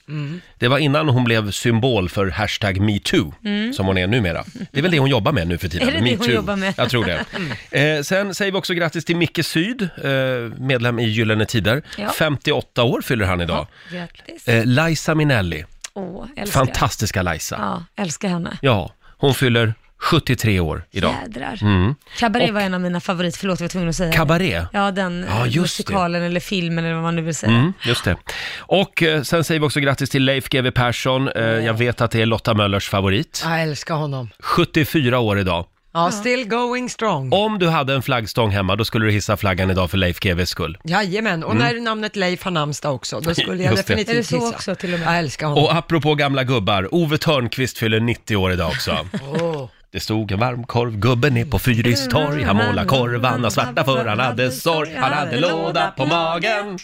Det 0.60 0.68
var 0.68 0.78
innan 0.78 1.10
hon 1.10 1.24
blev 1.24 1.52
symbol 1.52 2.10
för 2.10 2.28
hashtag 2.30 2.80
metoo, 2.80 3.34
som 3.76 3.86
hon 3.86 3.98
är 3.98 4.08
numera. 4.08 4.44
Det 4.72 4.80
är 4.80 4.82
väl 4.82 4.92
det 4.92 5.00
hon 5.00 5.10
jobbar 5.10 5.32
med 5.32 5.48
nu 5.48 5.58
för 5.58 5.68
tiden? 5.70 5.88
Är 5.88 5.92
det 5.92 5.98
det 6.00 6.10
hon 6.10 6.20
MeToo. 6.20 6.34
jobbar 6.36 6.56
med? 6.56 6.74
Jag 6.78 6.90
tror 6.90 7.06
det. 7.06 7.26
Eh, 7.80 8.02
sen 8.04 8.34
säger 8.36 8.52
vi 8.52 8.58
också 8.58 8.74
grattis 8.74 9.06
till 9.06 9.16
Micke 9.18 9.46
Syd, 9.46 9.82
eh, 9.82 10.10
medlem 10.58 11.00
i 11.00 11.04
Gyllene 11.06 11.46
Tider. 11.46 11.84
Ja. 11.98 12.10
58 12.10 12.84
år 12.84 13.02
fyller 13.02 13.26
han 13.26 13.42
idag. 13.42 13.68
grattis. 13.92 14.48
Eh, 14.48 14.66
Liza 14.66 15.16
Minnelli, 15.16 15.66
Åh, 15.94 16.26
älskar. 16.38 16.60
fantastiska 16.60 17.22
Liza. 17.22 17.56
Ja, 17.60 18.04
älskar 18.04 18.30
henne. 18.30 18.58
Ja, 18.62 18.92
hon 19.18 19.34
fyller 19.34 19.74
73 20.04 20.60
år 20.60 20.84
idag. 20.92 21.16
Jädrar. 21.24 21.60
Mm. 21.62 21.96
Cabaret 22.18 22.54
var 22.54 22.62
en 22.62 22.74
av 22.74 22.82
mina 22.82 23.00
favoriter, 23.00 23.40
förlåt 23.40 23.60
jag 23.60 23.64
var 23.64 23.70
tvungen 23.70 23.90
att 23.90 23.96
säga 23.96 24.10
det. 24.12 24.16
Cabaret? 24.18 24.68
Ja, 24.74 24.92
den 24.92 25.26
Ja, 25.30 25.46
eh, 25.46 25.46
just 25.46 25.58
musikalen 25.80 26.24
eller 26.24 26.40
filmen 26.40 26.86
eller 26.86 26.94
vad 26.96 27.04
man 27.04 27.16
nu 27.16 27.22
vill 27.22 27.36
säga. 27.36 27.52
Mm, 27.52 27.74
just 27.86 28.04
det. 28.04 28.16
Och 28.58 29.04
eh, 29.04 29.22
sen 29.22 29.44
säger 29.44 29.60
vi 29.60 29.68
också 29.68 29.80
grattis 29.80 30.10
till 30.10 30.24
Leif 30.24 30.50
GW 30.50 30.72
Persson. 30.72 31.28
Eh, 31.28 31.44
jag 31.44 31.74
vet 31.74 32.02
att 32.02 32.12
det 32.12 32.22
är 32.22 32.26
Lotta 32.26 32.54
Möllers 32.54 32.90
favorit. 32.90 33.42
Jag 33.46 33.62
älskar 33.62 33.96
honom. 33.96 34.30
74 34.40 35.20
år 35.20 35.40
idag. 35.40 35.66
Ja, 35.96 36.12
still 36.12 36.48
going 36.48 36.90
strong. 36.90 37.30
Om 37.34 37.60
du 37.60 37.70
hade 37.70 37.94
en 37.94 38.02
flaggstång 38.02 38.52
hemma, 38.52 38.76
då 38.76 38.86
skulle 38.86 39.06
du 39.06 39.12
hissa 39.12 39.38
flaggan 39.38 39.72
idag 39.72 39.92
för 39.92 39.98
Leif 39.98 40.20
GWs 40.20 40.50
skull. 40.50 40.78
Jajamän, 40.84 41.44
och 41.44 41.56
när 41.56 41.80
namnet 41.82 42.16
Leif 42.16 42.44
har 42.44 42.52
namnsdag 42.52 42.96
också, 42.96 43.20
då 43.20 43.34
skulle 43.36 43.64
jag 43.64 43.72
Just 43.76 43.88
det. 43.88 43.94
definitivt 43.96 44.10
Är 44.10 44.18
det 44.18 44.24
så 44.24 44.36
hissa. 44.36 44.56
också 44.56 44.76
till 44.76 44.94
och 44.94 45.00
med? 45.00 45.08
Jag 45.08 45.18
älskar 45.18 45.48
honom. 45.48 45.64
Och 45.64 45.76
apropå 45.76 46.16
gamla 46.16 46.44
gubbar, 46.44 46.88
Ove 46.96 47.18
Törnqvist 47.18 47.78
fyller 47.78 48.00
90 48.00 48.36
år 48.36 48.52
idag 48.52 48.70
också. 48.70 48.98
Åh. 49.40 49.70
Det 49.94 50.00
stod 50.00 50.32
en 50.32 50.40
varmkorv, 50.40 50.98
gubben 50.98 51.38
är 51.38 51.46
på 51.46 51.60
Fyris 51.60 52.08
torg. 52.08 52.44
Han 52.44 52.56
målar 52.56 52.86
korvarna 52.86 53.50
svarta 53.50 53.84
för 53.84 54.06
han 54.06 54.20
hade 54.20 54.52
sorg. 54.52 54.96
Han 54.96 55.12
hade 55.14 55.40
låda 55.40 55.92
på 55.98 56.06
magen. 56.06 56.78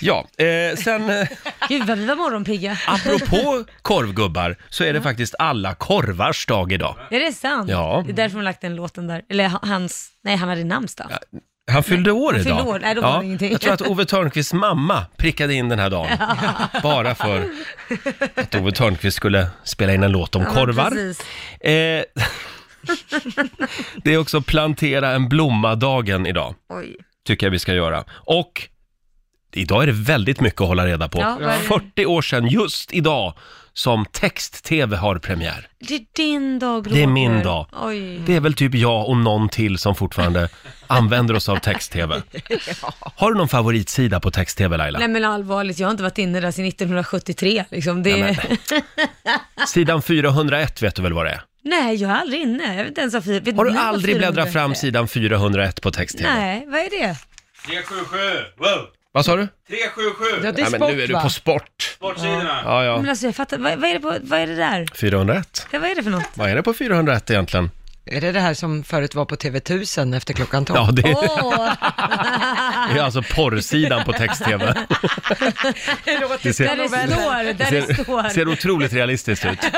Ja, 0.00 0.26
eh, 0.38 0.76
sen 0.76 1.10
eh, 1.10 1.28
Gud 1.68 1.86
vad 1.86 1.98
vi 1.98 2.06
var 2.06 2.16
morgonpigga. 2.16 2.78
apropå 2.88 3.64
korvgubbar 3.82 4.56
så 4.68 4.84
är 4.84 4.92
det 4.92 5.02
faktiskt 5.02 5.34
alla 5.38 5.74
korvars 5.74 6.46
dag 6.46 6.72
idag. 6.72 6.96
Är 7.10 7.20
det 7.20 7.32
sant? 7.32 7.70
Ja. 7.70 8.02
Det 8.06 8.12
är 8.12 8.16
därför 8.16 8.36
de 8.36 8.44
lagt 8.44 8.60
den 8.60 8.76
låten 8.76 9.06
där. 9.06 9.22
Eller 9.30 9.48
ha- 9.48 9.60
hans, 9.62 10.08
nej 10.24 10.36
han 10.36 10.48
hade 10.48 10.64
namnsdag. 10.64 11.10
Han 11.72 11.82
fyllde 11.82 12.12
år 12.12 12.34
idag. 12.36 12.44
fyllde 12.44 12.62
år. 12.62 12.78
Nej, 12.82 12.94
då 12.94 13.00
var 13.00 13.18
det 13.18 13.24
ingenting. 13.24 13.52
Jag 13.52 13.60
tror 13.60 13.72
att 13.72 13.82
Ove 13.82 14.04
Törnqvists 14.04 14.52
mamma 14.52 15.06
prickade 15.16 15.54
in 15.54 15.68
den 15.68 15.78
här 15.78 15.90
dagen. 15.90 16.18
Bara 16.82 17.14
för 17.14 17.50
att 18.34 18.54
Ove 18.54 18.72
Törnqvist 18.72 19.16
skulle 19.16 19.46
spela 19.64 19.94
in 19.94 20.02
en 20.02 20.12
låt 20.12 20.34
om 20.36 20.42
Ja, 20.42 20.48
men 20.48 20.56
korvar. 20.66 20.90
precis. 20.90 21.20
Eh, 21.60 22.02
det 24.04 24.14
är 24.14 24.18
också 24.18 24.40
plantera 24.42 25.10
en 25.10 25.28
blomma-dagen 25.28 26.26
idag, 26.26 26.54
Oj. 26.68 26.96
tycker 27.26 27.46
jag 27.46 27.50
vi 27.50 27.58
ska 27.58 27.74
göra. 27.74 28.04
Och 28.10 28.68
idag 29.54 29.82
är 29.82 29.86
det 29.86 29.92
väldigt 29.92 30.40
mycket 30.40 30.60
att 30.60 30.68
hålla 30.68 30.86
reda 30.86 31.08
på. 31.08 31.18
Ja, 31.20 31.36
vad 31.40 31.48
är 31.48 31.58
det? 31.58 31.64
40 31.64 32.06
år 32.06 32.22
sedan, 32.22 32.46
just 32.48 32.92
idag, 32.92 33.34
som 33.72 34.04
text-tv 34.12 34.96
har 34.96 35.18
premiär. 35.18 35.68
Det 35.88 35.94
är 35.94 36.00
din 36.16 36.58
dag 36.58 36.84
Det 36.90 37.02
är 37.02 37.06
min 37.06 37.32
Roger. 37.32 37.44
dag. 37.44 37.66
Oj. 37.82 38.18
Det 38.26 38.36
är 38.36 38.40
väl 38.40 38.54
typ 38.54 38.74
jag 38.74 39.08
och 39.08 39.16
någon 39.16 39.48
till 39.48 39.78
som 39.78 39.94
fortfarande 39.94 40.48
använder 40.86 41.34
oss 41.34 41.48
av 41.48 41.56
text-tv. 41.56 42.22
Har 43.00 43.32
du 43.32 43.38
någon 43.38 43.48
favoritsida 43.48 44.20
på 44.20 44.30
text-tv 44.30 44.76
Laila? 44.76 44.98
Nej 44.98 45.08
men 45.08 45.24
allvarligt, 45.24 45.78
jag 45.78 45.86
har 45.86 45.90
inte 45.90 46.02
varit 46.02 46.18
inne 46.18 46.40
där 46.40 46.50
sedan 46.50 46.64
1973 46.64 47.64
liksom. 47.70 48.02
Det... 48.02 48.16
Nej, 48.16 48.58
Sidan 49.66 50.02
401 50.02 50.82
vet 50.82 50.94
du 50.94 51.02
väl 51.02 51.12
vad 51.12 51.26
det 51.26 51.30
är? 51.30 51.42
Nej, 51.62 51.96
jag 51.96 52.10
är 52.10 52.14
aldrig 52.14 52.40
inne. 52.40 52.76
Jag 52.76 52.84
vet 52.84 52.88
inte 52.88 53.00
ens 53.00 53.14
vet 53.14 53.56
Har 53.56 53.64
du 53.64 53.70
vad 53.70 53.82
aldrig 53.82 54.16
bläddrat 54.16 54.34
400 54.34 54.52
fram 54.52 54.74
sidan 54.74 55.08
401 55.08 55.82
på 55.82 55.90
text-tv? 55.90 56.34
Nej, 56.34 56.66
vad 56.66 56.80
är 56.80 56.90
det? 56.90 57.16
377! 57.66 58.16
Wow! 58.58 58.86
Vad 59.12 59.24
sa 59.24 59.36
du? 59.36 59.48
377! 59.68 60.24
Ja, 60.44 60.52
det 60.52 60.60
är 60.60 60.62
Nej, 60.62 60.70
men 60.70 60.80
sport 60.80 60.92
nu 60.92 61.02
är 61.02 61.06
du 61.06 61.12
va? 61.12 61.20
på 61.20 61.30
sport. 61.30 61.94
Sportsidorna! 61.96 62.62
Ja, 62.64 62.84
ja. 62.84 62.96
Men 62.96 63.10
alltså 63.10 63.26
jag 63.26 63.36
fattar, 63.36 63.58
vad, 63.58 63.78
vad, 63.78 63.90
är 63.90 63.94
det 63.94 64.00
på, 64.00 64.16
vad 64.22 64.40
är 64.40 64.46
det 64.46 64.54
där? 64.56 64.86
401. 64.94 65.66
Ja, 65.70 65.78
vad 65.78 65.90
är 65.90 65.94
det 65.94 66.02
för 66.02 66.10
något? 66.10 66.30
Vad 66.34 66.50
är 66.50 66.56
det 66.56 66.62
på 66.62 66.74
401 66.74 67.30
egentligen? 67.30 67.70
Är 68.06 68.20
det 68.20 68.32
det 68.32 68.40
här 68.40 68.54
som 68.54 68.84
förut 68.84 69.14
var 69.14 69.24
på 69.24 69.36
TV1000 69.36 70.16
efter 70.16 70.34
klockan 70.34 70.64
12? 70.64 70.78
Ja, 70.80 70.90
det 70.92 71.02
är, 71.10 71.14
Åh, 71.16 71.72
det 72.92 72.98
är 72.98 73.02
alltså 73.02 73.22
porrsidan 73.22 74.04
på 74.04 74.12
text-tv. 74.12 74.74
Det 76.42 76.52
ser, 76.54 76.64
där 76.64 76.76
det 76.76 76.88
står, 76.88 77.44
där 77.44 77.54
det 77.54 77.66
ser, 77.66 77.94
står. 78.04 78.28
ser 78.28 78.48
otroligt 78.48 78.92
realistiskt 78.92 79.44
ut. 79.46 79.58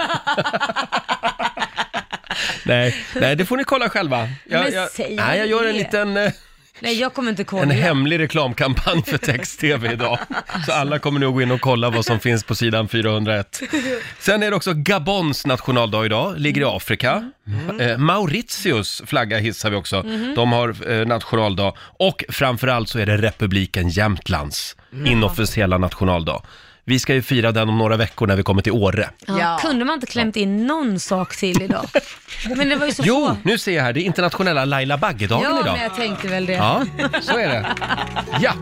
nej, 2.64 2.96
nej, 3.14 3.36
det 3.36 3.44
får 3.46 3.56
ni 3.56 3.64
kolla 3.64 3.88
själva. 3.88 4.28
Jag, 4.44 4.64
Men 4.64 4.72
jag, 4.72 4.90
säg 4.90 5.16
nej, 5.16 5.38
jag 5.38 5.46
gör 5.46 5.64
en 5.64 5.76
liten... 5.76 6.16
eh, 6.16 6.32
Nej, 6.80 7.00
jag 7.00 7.14
kommer 7.14 7.30
inte 7.30 7.44
kolla. 7.44 7.62
En 7.62 7.70
hemlig 7.70 8.18
reklamkampanj 8.18 9.02
för 9.02 9.18
text-tv 9.18 9.92
idag. 9.92 10.18
Så 10.66 10.72
alla 10.72 10.98
kommer 10.98 11.20
nog 11.20 11.34
gå 11.34 11.42
in 11.42 11.50
och 11.50 11.60
kolla 11.60 11.90
vad 11.90 12.04
som 12.04 12.20
finns 12.20 12.44
på 12.44 12.54
sidan 12.54 12.88
401. 12.88 13.62
Sen 14.18 14.42
är 14.42 14.50
det 14.50 14.56
också 14.56 14.72
Gabons 14.74 15.46
nationaldag 15.46 16.06
idag, 16.06 16.38
ligger 16.38 16.60
i 16.60 16.64
Afrika. 16.64 17.30
Eh, 17.80 17.98
Mauritius 17.98 19.02
flagga 19.06 19.38
hissar 19.38 19.70
vi 19.70 19.76
också. 19.76 20.02
De 20.36 20.52
har 20.52 20.90
eh, 20.90 21.06
nationaldag. 21.06 21.72
Och 21.78 22.24
framförallt 22.28 22.88
så 22.88 22.98
är 22.98 23.06
det 23.06 23.16
republiken 23.16 23.88
Jämtlands 23.88 24.76
inofficiella 25.06 25.78
nationaldag. 25.78 26.42
Vi 26.88 26.98
ska 26.98 27.14
ju 27.14 27.22
fira 27.22 27.52
den 27.52 27.68
om 27.68 27.78
några 27.78 27.96
veckor 27.96 28.26
när 28.26 28.36
vi 28.36 28.42
kommer 28.42 28.62
till 28.62 28.72
Åre. 28.72 29.10
Ja, 29.26 29.38
Ja. 29.38 29.58
Kunde 29.62 29.84
man 29.84 29.94
inte 29.94 30.06
klämt 30.06 30.36
in 30.36 30.66
någon 30.66 31.00
sak 31.00 31.36
till 31.36 31.62
idag? 31.62 31.86
Men 32.56 32.68
det 32.68 32.76
var 32.76 32.86
ju 32.86 32.92
så 32.92 33.02
Jo, 33.06 33.26
få. 33.28 33.36
nu 33.42 33.58
ser 33.58 33.76
jag 33.76 33.82
här, 33.82 33.92
det 33.92 34.00
är 34.00 34.02
internationella 34.02 34.64
Laila 34.64 34.98
Bagge-dagen 34.98 35.42
Ja, 35.44 35.60
idag. 35.60 35.72
men 35.74 35.82
jag 35.82 35.94
tänkte 35.96 36.28
väl 36.28 36.46
det. 36.46 36.52
Ja, 36.52 36.84
så 37.20 37.38
är 37.38 37.48
det. 37.48 37.66
Ja, 38.40 38.52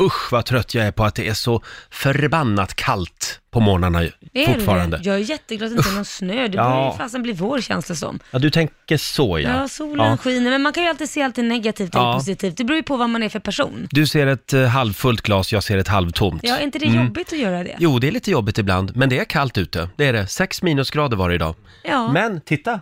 usch 0.00 0.32
vad 0.32 0.44
trött 0.44 0.74
jag 0.74 0.86
är 0.86 0.90
på 0.92 1.04
att 1.04 1.14
det 1.14 1.28
är 1.28 1.34
så 1.34 1.62
förbannat 1.90 2.74
kallt 2.74 3.40
på 3.50 3.60
morgnarna 3.60 4.02
Är 4.32 4.46
fortfarande. 4.54 4.96
Det? 4.98 5.04
Jag 5.04 5.16
är 5.16 5.20
jätteglad 5.20 5.66
att 5.68 5.72
det 5.76 5.78
inte 5.78 5.90
är 5.90 5.94
någon 5.94 6.04
snö. 6.04 6.48
Det 6.48 6.56
Ja. 6.56 6.64
börjar 6.64 6.90
ju 6.92 6.96
fasen 6.98 7.22
bli 7.22 7.32
vår 7.32 7.60
känns 7.60 7.86
det 7.86 7.96
som. 7.96 8.18
Ja, 8.30 8.38
du 8.38 8.50
tänker 8.50 8.96
så 8.96 9.38
ja. 9.38 9.50
Ja, 9.60 9.68
solen 9.68 10.18
skiner, 10.18 10.50
men 10.50 10.62
man 10.62 10.72
kan 10.72 10.82
ju 10.82 10.88
alltid 10.88 11.10
se 11.10 11.22
alltid 11.22 11.44
negativt 11.44 11.94
eller 11.94 12.04
Ja. 12.04 12.14
positivt. 12.14 12.56
Det 12.56 12.64
beror 12.64 12.76
ju 12.76 12.82
på 12.82 12.96
vad 12.96 13.10
man 13.10 13.22
är 13.22 13.28
för 13.28 13.40
person. 13.40 13.86
Du 13.90 14.06
ser 14.06 14.26
ett 14.26 14.52
eh, 14.52 14.64
halvfullt 14.64 15.22
glas, 15.22 15.52
jag 15.52 15.62
ser 15.62 15.78
ett 15.78 15.88
halvtomt. 15.88 16.40
Ja, 16.44 16.56
är 16.58 16.62
inte 16.62 16.78
det 16.78 16.86
Mm. 16.86 17.04
jobbigt 17.04 17.32
att 17.32 17.38
göra 17.38 17.64
det? 17.64 17.76
Jo, 17.78 17.98
det 17.98 18.08
är 18.08 18.12
lite 18.12 18.30
jobbigt 18.30 18.58
ibland, 18.58 18.96
men 18.96 19.08
det 19.08 19.18
är 19.18 19.24
kallt 19.24 19.58
ute. 19.58 19.88
Det 19.96 20.04
är 20.06 20.12
det. 20.12 20.26
Sex 20.26 20.62
minusgrader 20.62 21.16
var 21.16 21.28
det 21.28 21.34
idag. 21.34 21.54
Ja. 21.84 22.12
Men 22.12 22.40
titta, 22.40 22.80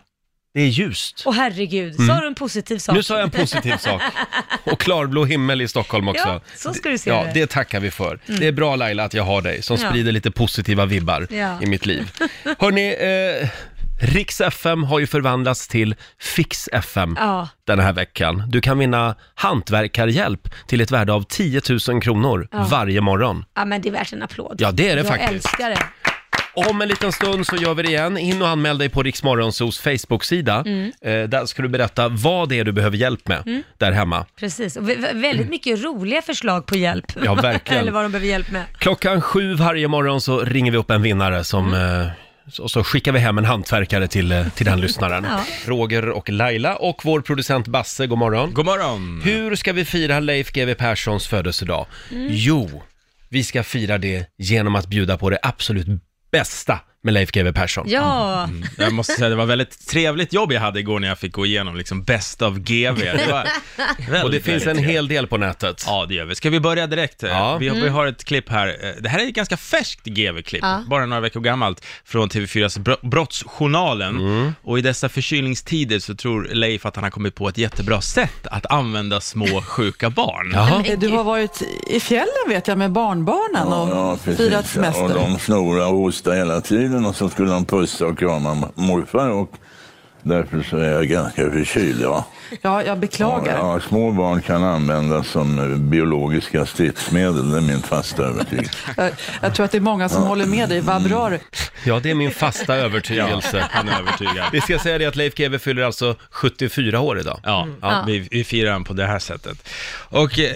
det 0.57 0.63
är 0.63 0.67
ljust. 0.67 1.23
Åh 1.27 1.35
herregud, 1.35 1.95
sa 2.07 2.21
du 2.21 2.27
en 2.27 2.35
positiv 2.35 2.79
sak? 2.79 2.93
Mm. 2.93 2.97
Nu 2.99 3.03
sa 3.03 3.15
jag 3.15 3.23
en 3.25 3.31
positiv 3.31 3.77
sak. 3.77 4.03
Och 4.65 4.81
klarblå 4.81 5.25
himmel 5.25 5.61
i 5.63 5.69
Stockholm 5.69 6.09
också. 6.09 6.29
Ja, 6.29 6.41
så 6.57 6.75
ska 6.75 6.89
du 6.89 6.99
se 6.99 7.11
Ja, 7.11 7.17
det. 7.17 7.23
Mm. 7.23 7.35
det 7.35 7.47
tackar 7.47 7.81
vi 7.81 7.91
för. 7.91 8.19
Det 8.27 8.47
är 8.47 8.53
bra 8.53 8.77
Laila 8.77 9.05
att 9.05 9.15
jag 9.15 9.25
har 9.25 9.43
dig 9.43 9.63
som 9.63 9.77
Ja. 9.83 9.89
sprider 9.89 10.13
lite 10.13 10.31
positiva 10.31 10.87
vibbar 10.87 11.27
Ja. 11.31 11.59
i 11.63 11.67
mitt 11.67 11.87
liv. 11.87 12.11
Hörni, 12.59 12.89
eh, 13.43 13.49
Riks 14.01 14.41
FM 14.41 14.85
har 14.85 14.99
ju 14.99 15.07
förvandlats 15.07 15.69
till 15.69 15.95
Fix 16.21 16.69
FM 16.73 17.17
Ja. 17.21 17.49
den 17.67 17.79
här 17.79 17.93
veckan. 17.93 18.43
Du 18.49 18.61
kan 18.61 18.79
vinna 18.79 19.15
hantverkarhjälp 19.35 20.49
till 20.67 20.81
ett 20.81 20.91
värde 20.91 21.13
av 21.13 21.23
10 21.23 21.61
000 21.89 22.03
kronor 22.03 22.49
varje 22.71 23.01
morgon. 23.01 23.45
Ja, 23.55 23.65
men 23.65 23.83
det 23.83 23.89
är 23.89 23.93
värt 23.93 24.13
en 24.13 24.23
applåd. 24.23 24.57
Ja, 24.59 24.73
det 24.73 24.89
är 24.89 24.97
det 24.97 25.01
jag 25.03 25.09
faktiskt. 25.09 25.33
älskar 25.33 25.71
det. 25.71 25.79
Om 26.57 26.83
en 26.83 26.89
liten 26.89 27.13
stund 27.13 27.47
så 27.47 27.57
gör 27.57 27.75
vi 27.75 27.83
det 27.83 27.89
igen. 27.89 28.19
In 28.19 28.43
och 28.43 28.49
anmäl 28.49 28.79
dig 28.79 28.89
på 28.89 29.03
Riksmorgonsos 29.03 29.79
Facebook-sida. 29.79 30.63
Mm. 30.67 30.93
Eh, 31.01 31.23
där 31.29 31.47
ska 31.47 31.63
du 31.63 31.69
berätta 31.69 32.09
vad 32.09 32.49
det 32.49 32.59
är 32.59 32.65
du 32.65 32.73
behöver 32.73 32.97
hjälp 32.97 33.29
med 33.29 33.63
där 33.79 33.93
hemma. 33.93 34.27
Precis, 34.41 34.77
och 34.77 34.83
vä- 34.89 34.97
vä- 34.99 35.21
väldigt 35.23 35.49
mycket 35.49 35.83
roliga 35.85 36.23
förslag 36.23 36.67
på 36.67 36.77
hjälp. 36.77 37.07
Ja, 37.25 37.35
verkligen. 37.35 37.81
Eller 37.83 37.93
vad 37.93 38.05
de 38.05 38.13
behöver 38.13 38.29
hjälp 38.29 38.51
med. 38.51 38.63
Klockan 38.79 39.21
sju 39.21 39.55
varje 39.55 39.89
morgon 39.89 40.21
så 40.21 40.41
ringer 40.41 40.71
vi 40.73 40.79
upp 40.79 40.91
en 40.91 41.03
vinnare 41.03 41.45
som 41.45 41.75
Mm. 41.75 42.01
eh, 42.03 42.09
och 42.61 42.71
så 42.71 42.85
skickar 42.85 43.13
vi 43.13 43.19
hem 43.19 43.39
en 43.39 43.45
hantverkare 43.45 44.09
till, 44.09 44.33
eh, 44.33 44.49
till 44.49 44.67
den 44.67 44.81
lyssnaren. 44.81 45.27
Ja. 45.31 45.41
Roger 45.67 46.09
och 46.09 46.29
Laila 46.31 46.77
och 46.77 47.01
vår 47.05 47.21
producent 47.21 47.69
Basse, 47.69 48.07
god 48.07 48.19
morgon. 48.19 48.55
God 48.55 48.65
morgon! 48.67 49.21
Hur 49.25 49.57
ska 49.57 49.73
vi 49.73 49.85
fira 49.85 50.21
Leif 50.21 50.53
GW 50.53 50.75
Perssons 50.75 51.27
födelsedag? 51.27 51.87
Mm. 52.11 52.27
Jo, 52.31 52.83
vi 53.29 53.45
ska 53.45 53.63
fira 53.63 53.99
det 53.99 54.27
genom 54.39 54.75
att 54.77 54.87
bjuda 54.87 55.19
på 55.19 55.31
det 55.31 55.39
absolut 55.43 55.87
bästa 56.37 56.79
med 57.07 57.15
Leif 57.15 57.31
GW 57.33 57.53
Persson. 57.53 57.85
Ja, 57.89 58.49
Jag 58.79 58.93
måste 58.93 59.13
säga, 59.13 59.29
det 59.29 59.35
var 59.37 59.47
väldigt 59.47 59.87
trevligt 59.89 60.33
jobb 60.33 60.53
jag 60.53 60.61
hade 60.61 60.81
igår 60.81 61.01
när 61.01 61.09
jag 61.09 61.19
fick 61.19 61.33
gå 61.33 61.47
igenom 61.47 61.77
liksom 61.77 62.03
best 62.03 62.43
of 62.43 62.55
GV. 62.57 62.99
Det 62.99 63.27
var 63.31 63.49
väldigt, 64.11 64.25
Och 64.25 64.31
det 64.31 64.41
finns 64.41 64.67
en 64.67 64.79
hel 64.79 65.09
del 65.09 65.27
på 65.27 65.37
nätet. 65.37 65.85
Ja, 65.87 66.07
det 66.09 66.15
gör 66.15 66.25
vi. 66.25 66.35
Ska 66.35 66.51
vi 66.51 66.61
börja 66.61 66.87
direkt? 66.87 67.23
Ja. 67.23 67.57
Vi, 67.57 67.69
har, 67.69 67.77
vi 67.77 67.89
har 67.89 68.07
ett 68.07 68.25
klipp 68.25 68.49
här. 68.49 68.69
Eh, 68.69 68.91
Det 69.03 69.09
här 69.09 69.19
är 69.19 69.29
ett 69.29 69.35
ganska 69.35 69.57
färskt 69.57 70.05
GV-klipp, 70.07 70.63
Ja. 70.63 70.83
bara 70.91 71.07
några 71.07 71.21
veckor 71.21 71.41
gammalt, 71.41 71.85
från 72.05 72.29
TV4s 72.29 72.79
Bro- 72.79 73.09
Brottsjournalen. 73.09 74.17
Mm. 74.17 74.53
Och 74.63 74.79
i 74.79 74.83
dessa 74.83 75.09
förkylningstider 75.09 75.99
så 75.99 76.15
tror 76.15 76.49
Leif 76.53 76.87
att 76.87 76.97
han 76.97 77.05
har 77.05 77.11
kommit 77.11 77.35
på 77.35 77.49
ett 77.49 77.59
jättebra 77.59 78.01
sätt 78.01 78.47
att 78.47 78.67
använda 78.73 79.21
små 79.21 79.63
sjuka 79.67 80.11
barn. 80.11 80.51
Jaha. 80.55 80.83
Du 80.99 81.09
har 81.09 81.25
varit 81.25 81.63
i 81.91 82.01
fjällen 82.01 82.27
vet 82.49 82.69
jag 82.69 82.79
med 82.79 82.93
barnbarnen 82.93 83.67
och 83.73 83.89
Ja, 83.97 84.19
precis. 84.25 84.39
firat 84.47 84.53
Ja, 84.53 84.59
Och 84.59 84.67
semester. 84.95 85.15
de 85.15 85.39
snorade 85.39 85.85
och 85.87 85.97
hostade 85.97 86.37
hela 86.37 86.61
tiden 86.61 86.96
och 87.05 87.17
så 87.17 87.29
skulle 87.29 87.51
de 87.51 87.65
pussa 87.65 88.07
och 88.07 88.19
krama 88.19 88.69
morfar 88.75 89.31
och 89.31 89.53
därför 90.23 90.63
så 90.63 90.77
är 90.77 90.93
jag 90.93 91.07
ganska 91.07 91.51
förkyld. 91.51 92.01
Ja. 92.03 92.25
Ja, 92.63 92.83
jag 92.83 92.99
beklagar. 92.99 93.59
Ja, 93.59 93.81
små 93.81 94.13
barn 94.13 94.43
kan 94.43 94.65
användas 94.65 95.29
som 95.29 95.75
biologiska 95.91 96.67
stridsmedel, 96.67 97.51
det 97.51 97.57
är 97.57 97.61
min 97.61 97.83
fasta 97.83 98.23
övertygelse. 98.23 98.77
Jag, 98.97 99.13
jag 99.43 99.55
tror 99.55 99.65
att 99.65 99.73
det 99.73 99.79
är 99.79 99.81
många 99.81 100.09
som 100.09 100.23
håller 100.23 100.47
med 100.47 100.69
dig. 100.69 100.81
Vad 100.81 101.03
bra 101.03 101.31
du. 101.31 101.39
Ja, 101.85 102.01
det 102.01 102.11
är 102.11 102.15
min 102.15 102.31
fasta 102.31 102.77
övertygelse. 102.77 103.65
Han 103.71 103.89
är 103.89 103.99
övertygad. 103.99 104.45
Vi 104.53 104.61
ska 104.61 104.79
säga 104.79 104.99
det 104.99 105.07
att 105.07 105.17
Leif 105.17 105.35
GW 105.35 105.59
fyller 105.59 105.83
alltså 105.83 106.15
74 106.31 107.01
år 107.01 107.19
idag. 107.19 107.41
Ja, 107.43 107.67
Vi, 108.07 108.29
vi 108.31 108.45
firar 108.45 108.73
den 108.73 108.85
på 108.85 108.93
det 108.93 109.07
här 109.07 109.19
sättet. 109.19 109.69
Och 110.11 110.39
eh, 110.39 110.53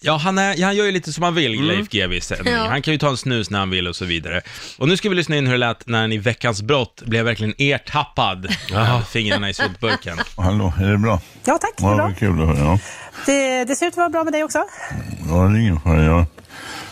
ja, 0.00 0.16
han, 0.16 0.38
är, 0.38 0.62
han 0.64 0.76
gör 0.76 0.84
ju 0.84 0.92
lite 0.92 1.12
som 1.12 1.22
han 1.24 1.34
vill, 1.34 1.62
Leif 1.64 1.88
GW 1.88 2.16
i 2.16 2.20
sändning. 2.20 2.54
Ja. 2.54 2.68
Han 2.68 2.82
kan 2.82 2.92
ju 2.92 2.98
ta 2.98 3.08
en 3.08 3.16
snus 3.16 3.50
när 3.50 3.58
han 3.58 3.70
vill 3.70 3.88
och 3.88 3.96
så 3.96 4.04
vidare. 4.04 4.40
Och 4.78 4.88
nu 4.88 4.96
ska 4.96 5.08
vi 5.08 5.14
lyssna 5.14 5.36
in 5.36 5.46
hur 5.46 5.52
det 5.52 5.58
lät 5.58 5.86
när 5.86 6.00
han 6.00 6.12
i 6.12 6.18
Veckans 6.18 6.62
brott 6.62 7.02
blev 7.06 7.24
verkligen 7.24 7.54
ertappad 7.58 8.54
med 8.72 9.06
fingrarna 9.06 9.48
i 9.50 9.54
sopburken. 9.54 10.18
Hallå, 10.36 10.72
är 10.80 10.90
det 10.90 10.98
bra? 10.98 11.20
Ja 11.44 11.58
tack, 11.60 11.70
det 11.76 11.84
är 11.84 11.94
bra. 11.94 12.04
vad 12.06 12.18
kul 12.18 12.42
att 12.42 12.48
höra. 12.48 12.58
Ja, 12.58 12.78
Det, 13.26 13.64
det 13.64 13.76
ser 13.76 13.86
ut 13.86 13.92
att 13.92 13.96
vara 13.96 14.08
bra 14.08 14.24
med 14.24 14.32
dig 14.32 14.44
också. 14.44 14.58
ja 15.28 15.34
det 15.34 15.58
är 15.58 15.60
ingen 15.60 15.80
fara. 15.80 16.04
Jag, 16.04 16.24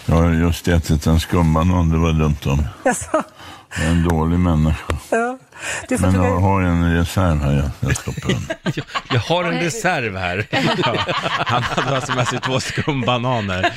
jag 0.07 0.15
har 0.15 0.31
just 0.31 0.69
ätit 0.69 1.07
en 1.07 1.21
skumbanan, 1.21 1.91
det 1.91 1.99
var 1.99 2.13
dumt 2.13 2.37
om. 2.45 2.65
Jaså? 2.85 3.23
Jag 3.77 3.87
är 3.87 3.91
en 3.91 4.09
dålig 4.09 4.39
människa. 4.39 4.97
Ja. 5.11 5.39
Du 5.89 5.99
får 5.99 6.07
Men 6.07 6.15
jag 6.15 6.25
tugga... 6.25 6.41
har 6.41 6.63
en 6.63 6.95
reserv 6.97 7.41
här, 7.43 7.53
jag, 7.53 7.71
jag 7.89 7.97
stoppar 7.97 8.29
den. 8.29 8.43
Jag, 8.75 8.85
jag 9.11 9.21
har 9.21 9.45
en 9.45 9.61
reserv 9.61 10.17
här. 10.17 10.47
Ja, 10.85 10.97
han 11.47 11.63
hade 11.63 11.97
alltså 11.97 12.13
med 12.13 12.29
sig 12.29 12.41
två 12.41 12.61
skumbananer. 12.61 13.73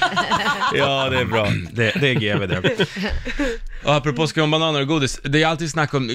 Ja, 0.73 1.09
det 1.09 1.17
är 1.19 1.25
bra. 1.25 1.47
Det, 1.71 1.91
det 2.01 2.07
är 2.09 2.13
GV 2.13 2.47
det. 2.47 2.85
Och 3.83 3.93
apropå 3.95 4.27
skumbananer 4.27 4.81
och 4.81 4.87
godis, 4.87 5.19
det 5.23 5.43
är 5.43 5.47
alltid 5.47 5.71
snack 5.71 5.93
om 5.93 6.07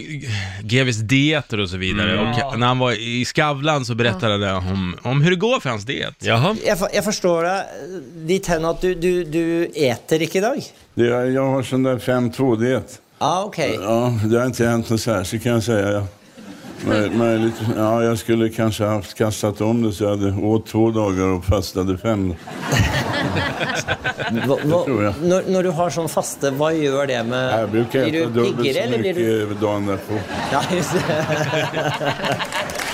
GVs 0.60 0.96
dieter 0.96 1.60
och 1.60 1.70
så 1.70 1.76
vidare. 1.76 2.20
Och 2.44 2.58
när 2.58 2.66
han 2.66 2.78
var 2.78 2.92
i 2.92 3.24
Skavlan 3.24 3.84
så 3.84 3.94
berättade 3.94 4.46
han 4.46 4.66
om, 4.72 4.96
om 5.02 5.20
hur 5.22 5.30
det 5.30 5.36
går 5.36 5.60
för 5.60 5.70
hans 5.70 5.84
diet. 5.84 6.14
Jaha. 6.18 6.56
Jeg, 6.64 6.78
for, 6.78 6.88
jeg 6.94 7.04
forstår 7.04 7.46
deg 7.46 7.96
dit 8.28 8.46
hen 8.50 8.64
at 8.68 8.80
du, 8.82 8.94
du, 8.94 9.24
du 9.24 9.44
eter 9.74 10.22
ikke 10.26 10.38
i 10.38 10.44
dag. 10.44 10.62
Det, 10.94 11.08
jag 11.34 11.46
har 11.46 11.62
sån 11.62 11.82
där 11.82 11.98
5-2-diet. 11.98 13.00
Ja, 13.18 13.44
ok. 13.44 13.58
Ja, 13.58 14.12
det 14.24 14.38
har 14.38 14.46
inte 14.46 14.66
hänt 14.66 14.90
något 14.90 15.00
särskilt 15.00 15.42
kan 15.42 15.52
jag 15.52 15.62
säga. 15.62 16.06
Möj- 16.86 17.16
möjligt, 17.16 17.54
ja, 17.76 18.02
jag 18.02 18.18
skulle 18.18 18.48
kanske 18.48 18.84
haft 18.84 19.14
kastat 19.14 19.60
om 19.60 19.82
det 19.82 19.92
så 19.92 20.04
jag 20.04 20.10
hade 20.10 20.32
åt 20.32 20.66
två 20.66 20.90
dagar 20.90 21.26
och 21.26 21.44
fastade 21.44 21.98
fem. 21.98 22.34
Tror 24.84 25.02
jeg. 25.04 25.14
når, 25.22 25.42
når 25.52 25.62
du 25.62 25.70
har 25.70 25.90
sånn 25.90 26.08
faste, 26.10 26.50
hva 26.58 26.70
gjør 26.74 27.06
det 27.06 27.22
med 27.28 27.52
Jag 27.60 27.70
brukar 27.70 28.00
äta 28.00 28.10
du 28.10 28.24
dubbelt 28.26 28.74
så 28.74 28.80
eller 28.82 28.98
blir 28.98 29.14
du 29.14 29.46
mycket 29.46 29.60
dagen 29.60 29.86
därpå. 29.86 30.18
Ja, 30.52 30.62
just 30.76 30.92
det. 30.92 31.00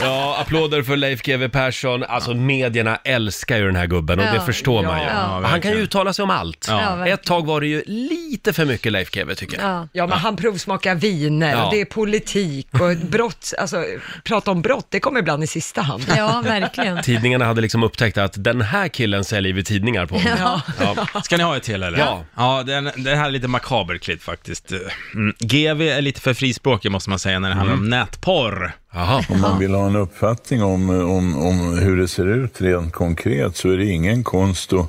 Ja, 0.00 0.36
applåder 0.40 0.82
för 0.82 0.96
Leif 0.96 1.22
GW 1.22 1.48
Persson. 1.48 2.04
Alltså 2.04 2.34
medierna 2.34 2.98
älskar 3.04 3.56
ju 3.56 3.66
den 3.66 3.76
här 3.76 3.86
gubben 3.86 4.18
och 4.18 4.24
Ja. 4.24 4.32
det 4.32 4.40
förstår 4.40 4.82
man 4.82 4.98
ju. 5.00 5.06
Ja, 5.06 5.10
Han 5.12 5.30
kan 5.42 5.42
ju 5.42 5.50
verkligen. 5.52 5.78
uttala 5.78 6.12
sig 6.12 6.22
om 6.22 6.30
allt. 6.30 6.66
Ja, 6.68 6.76
verkligen. 6.76 7.18
Ett 7.18 7.24
tag 7.24 7.46
var 7.46 7.60
det 7.60 7.66
ju 7.66 7.82
lite 7.86 8.52
för 8.52 8.64
mycket 8.64 8.92
Leif 8.92 9.10
GW 9.10 9.34
tycker 9.34 9.56
jag. 9.60 9.70
ja. 9.70 9.88
Ja, 9.92 10.06
men 10.06 10.18
han 10.18 10.36
provsmakar 10.36 10.94
viner 10.94 11.50
Ja. 11.52 11.64
och 11.64 11.72
det 11.74 11.80
är 11.80 11.84
politik 11.84 12.68
och 12.72 12.96
brott, 12.96 13.52
alltså 13.58 13.84
prata 14.24 14.50
om 14.50 14.62
brott, 14.62 14.86
det 14.90 15.00
kommer 15.00 15.20
ibland 15.20 15.44
i 15.44 15.46
sista 15.46 15.82
hand. 15.82 16.04
ja 16.16 16.42
verkligen. 16.44 17.02
Tidningarna 17.02 17.44
hade 17.44 17.60
liksom 17.60 17.82
upptäckt 17.82 18.18
att 18.18 18.32
den 18.44 18.60
här 18.62 18.88
killen 18.88 19.24
säljer 19.24 19.52
vi 19.52 19.64
tidningar 19.64 20.06
på. 20.06 20.20
Ja. 20.38 20.62
Ja. 20.80 21.20
Ska 21.22 21.36
ni 21.36 21.42
ha 21.42 21.56
ett 21.56 21.62
till 21.62 21.82
eller? 21.82 21.98
Ja. 21.98 22.24
Ja, 22.36 22.62
den, 22.66 22.90
det 22.96 23.16
här 23.16 23.26
är 23.26 23.30
lite 23.30 23.48
makabert 23.48 24.02
klipp 24.02 24.22
faktiskt. 24.22 24.70
Mm. 25.14 25.34
GV 25.38 25.82
är 25.82 26.00
lite 26.00 26.20
för 26.20 26.34
frispråkig 26.34 26.90
måste 26.90 27.10
man 27.10 27.18
säga 27.18 27.38
när 27.38 27.48
det 27.48 27.54
handlar 27.54 27.74
om 27.74 27.88
nätporr. 27.90 28.72
Jaha. 28.96 29.24
Om 29.28 29.40
man 29.40 29.58
vill 29.58 29.74
ha 29.74 29.86
en 29.86 29.96
uppfattning 29.96 30.62
om, 30.62 30.90
om, 30.90 31.46
om 31.46 31.78
hur 31.78 31.96
det 31.96 32.08
ser 32.08 32.26
ut 32.26 32.60
rent 32.60 32.92
konkret 32.92 33.56
så 33.56 33.68
är 33.70 33.76
det 33.76 33.84
ingen 33.84 34.24
konst 34.24 34.72
att, 34.72 34.88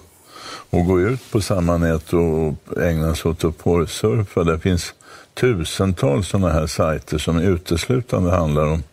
att 0.70 0.88
gå 0.88 1.02
ut 1.02 1.32
på 1.32 1.42
samma 1.42 1.78
nät 1.78 2.14
och 2.14 2.54
ägna 2.82 3.16
sig 3.16 3.32
åt 3.32 3.44
att 3.44 3.58
porrsurfa. 3.58 4.44
Det 4.44 4.60
finns 4.60 4.94
tusentals 5.34 6.28
sådana 6.28 6.54
här 6.54 6.68
sajter 6.68 7.18
som 7.18 7.40
uteslutande 7.40 8.32
handlar 8.32 8.66
om 8.66 8.84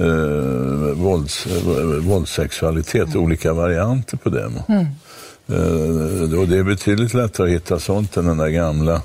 eh, 0.00 0.94
vålds, 0.94 1.46
eh, 1.46 1.84
våldssexualitet, 2.00 3.16
olika 3.16 3.52
varianter 3.52 4.16
på 4.16 4.28
det. 4.28 4.52
Eh, 5.46 6.40
och 6.40 6.48
det 6.48 6.58
är 6.58 6.64
betydligt 6.64 7.14
lättare 7.14 7.46
att 7.46 7.54
hitta 7.54 7.78
sånt 7.78 8.16
än 8.16 8.26
den 8.26 8.38
där 8.38 8.48
gamla 8.48 9.02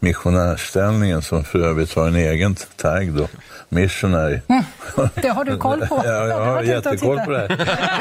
missionärställningen 0.00 1.22
som 1.22 1.44
för 1.44 1.58
övrigt 1.58 1.94
har 1.94 2.08
en 2.08 2.16
egen 2.16 2.56
tagg 2.76 3.12
då. 3.12 3.28
Missionary. 3.68 4.40
Det 5.14 5.28
har 5.28 5.44
du 5.44 5.56
koll 5.56 5.86
på. 5.86 6.02
Ja, 6.04 6.26
jag 6.26 6.44
har 6.44 6.62
jättekoll 6.62 7.18
på 7.20 7.30
det 7.30 7.38
här. 7.38 7.78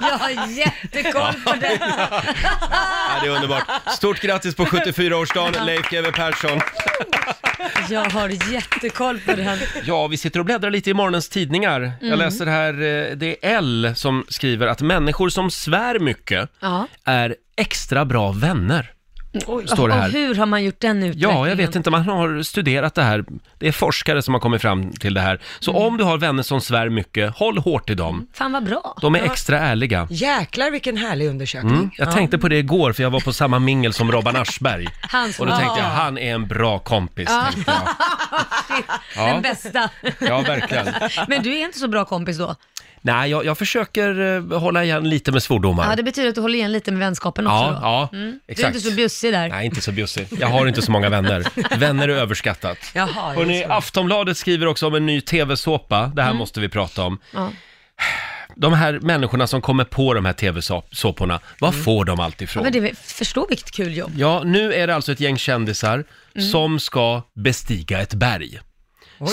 Jag 0.00 0.18
har 0.18 0.30
jättekoll 0.58 1.34
på 1.44 1.52
det. 1.60 1.78
Ja, 1.80 3.20
det 3.22 3.26
är 3.26 3.30
underbart. 3.30 3.62
Stort 3.86 4.20
grattis 4.20 4.54
på 4.56 4.64
74-årsdagen 4.64 5.64
Leif 5.64 5.90
GW 5.90 6.12
Persson. 6.12 6.60
Jag 7.88 8.04
har 8.10 8.52
jättekoll 8.52 9.20
på 9.20 9.32
den. 9.32 9.58
Ja, 9.84 10.06
vi 10.06 10.16
sitter 10.16 10.38
och 10.40 10.44
bläddrar 10.46 10.70
lite 10.70 10.90
i 10.90 10.94
morgonens 10.94 11.28
tidningar. 11.28 11.92
Jag 12.00 12.18
läser 12.18 12.46
här, 12.46 12.72
eh, 12.72 13.16
det 13.16 13.46
är 13.46 13.56
L 13.58 13.92
som 13.96 14.24
skriver 14.28 14.66
att 14.66 14.80
människor 14.80 15.28
som 15.28 15.50
svär 15.50 15.98
mycket 15.98 16.48
Ja. 16.60 16.86
är 17.04 17.36
extra 17.56 18.04
bra 18.04 18.32
vänner. 18.32 18.90
Står 19.40 19.88
det 19.88 19.94
Och 19.94 20.00
här. 20.00 20.10
hur 20.10 20.34
har 20.34 20.46
man 20.46 20.64
gjort 20.64 20.80
den 20.80 21.02
utvecklingen? 21.02 21.30
Ja, 21.36 21.48
jag 21.48 21.56
vet 21.56 21.76
inte, 21.76 21.90
man 21.90 22.02
har 22.02 22.42
studerat 22.42 22.94
det 22.94 23.02
här. 23.02 23.24
Det 23.58 23.68
är 23.68 23.72
forskare 23.72 24.22
som 24.22 24.34
har 24.34 24.40
kommit 24.40 24.62
fram 24.62 24.92
till 24.92 25.14
det 25.14 25.20
här. 25.20 25.40
Så 25.60 25.70
Mm. 25.70 25.82
om 25.82 25.96
du 25.96 26.04
har 26.04 26.18
vänner 26.18 26.42
som 26.42 26.60
svär 26.60 26.88
mycket, 26.88 27.36
håll 27.36 27.58
hårt 27.58 27.90
i 27.90 27.94
dem. 27.94 28.26
Fan 28.34 28.52
vad 28.52 28.64
bra. 28.64 28.96
De 29.00 29.14
är 29.14 29.22
extra 29.22 29.58
ärliga. 29.60 30.06
Jäklar 30.10 30.70
vilken 30.70 30.96
härlig 30.96 31.26
undersökning. 31.28 31.72
Mm. 31.74 31.90
Jag 31.98 32.12
tänkte 32.12 32.38
på 32.38 32.48
det 32.48 32.56
igår, 32.58 32.92
för 32.92 33.02
jag 33.02 33.10
var 33.10 33.20
på 33.20 33.32
samma 33.32 33.58
mingel 33.58 33.92
som 33.92 34.12
Robban 34.12 34.36
Aschberg. 34.42 34.88
Han 35.00 35.32
som- 35.32 35.46
Och 35.46 35.52
då 35.52 35.58
tänkte 35.58 35.80
jag, 35.80 35.86
Ja. 35.88 35.92
han 35.94 36.18
är 36.18 36.34
en 36.34 36.46
bra 36.48 36.78
kompis. 36.78 37.28
Tänkte 37.54 37.72
jag. 37.72 37.88
Ja. 39.16 39.26
Den 39.26 39.42
bästa. 39.42 39.90
Ja, 40.18 40.40
verkligen. 40.40 40.86
Men 41.28 41.42
du 41.42 41.54
är 41.58 41.64
inte 41.64 41.78
så 41.78 41.88
bra 41.88 42.04
kompis 42.04 42.38
då? 42.38 42.54
Nej, 43.02 43.30
jag, 43.30 43.44
jag 43.44 43.58
försöker 43.58 44.20
eh, 44.52 44.58
hålla 44.60 44.84
igen 44.84 45.08
lite 45.10 45.32
med 45.32 45.42
svordomar. 45.42 45.90
Ja, 45.90 45.96
det 45.96 46.02
betyder 46.02 46.28
att 46.28 46.34
du 46.34 46.40
håller 46.40 46.58
igen 46.58 46.72
lite 46.72 46.90
med 46.90 46.98
vänskapen 47.00 47.46
också 47.46 47.54
Ja, 47.56 47.70
då? 47.70 47.78
ja, 47.82 48.08
Mm. 48.12 48.30
Du 48.30 48.36
är 48.46 48.52
exakt. 48.52 48.76
inte 48.76 48.88
så 48.90 48.94
bjussig 48.96 49.32
där. 49.32 49.48
Nej, 49.48 49.66
inte 49.66 49.80
så 49.80 49.92
bjussig. 49.92 50.26
Jag 50.40 50.48
har 50.48 50.66
inte 50.66 50.82
så 50.82 50.90
många 50.92 51.08
vänner. 51.08 51.44
Vänner 51.78 52.08
är 52.08 52.12
överskattat. 52.16 52.78
Jaha, 52.94 53.06
Hörrni, 53.34 53.56
just 53.56 53.68
det. 53.68 53.74
Aftonbladet 53.74 54.36
skriver 54.36 54.66
också 54.66 54.86
om 54.86 54.94
en 54.94 55.06
ny 55.06 55.20
tv-såpa. 55.20 56.12
Det 56.16 56.22
här 56.22 56.32
måste 56.34 56.60
vi 56.60 56.68
prata 56.68 57.02
om. 57.04 57.18
Ja. 57.34 57.50
De 58.56 58.72
här 58.72 58.92
människorna 59.02 59.46
som 59.46 59.60
kommer 59.60 59.84
på 59.84 60.14
de 60.14 60.24
här 60.24 60.32
tv-såporna, 60.32 61.40
var 61.60 61.72
får 61.72 62.04
de 62.04 62.20
allt 62.20 62.42
ifrån? 62.42 62.62
Men 62.62 62.72
det 62.72 62.78
är, 62.78 62.94
förstå 62.94 63.46
vilket 63.48 63.70
kul 63.70 63.96
jobb. 63.96 64.12
Ja, 64.16 64.42
nu 64.44 64.74
är 64.74 64.86
det 64.86 64.94
alltså 64.94 65.12
ett 65.12 65.20
gäng 65.20 65.38
kändisar 65.38 66.04
som 66.52 66.80
ska 66.80 67.22
bestiga 67.34 67.98
ett 68.00 68.14
berg. 68.14 68.60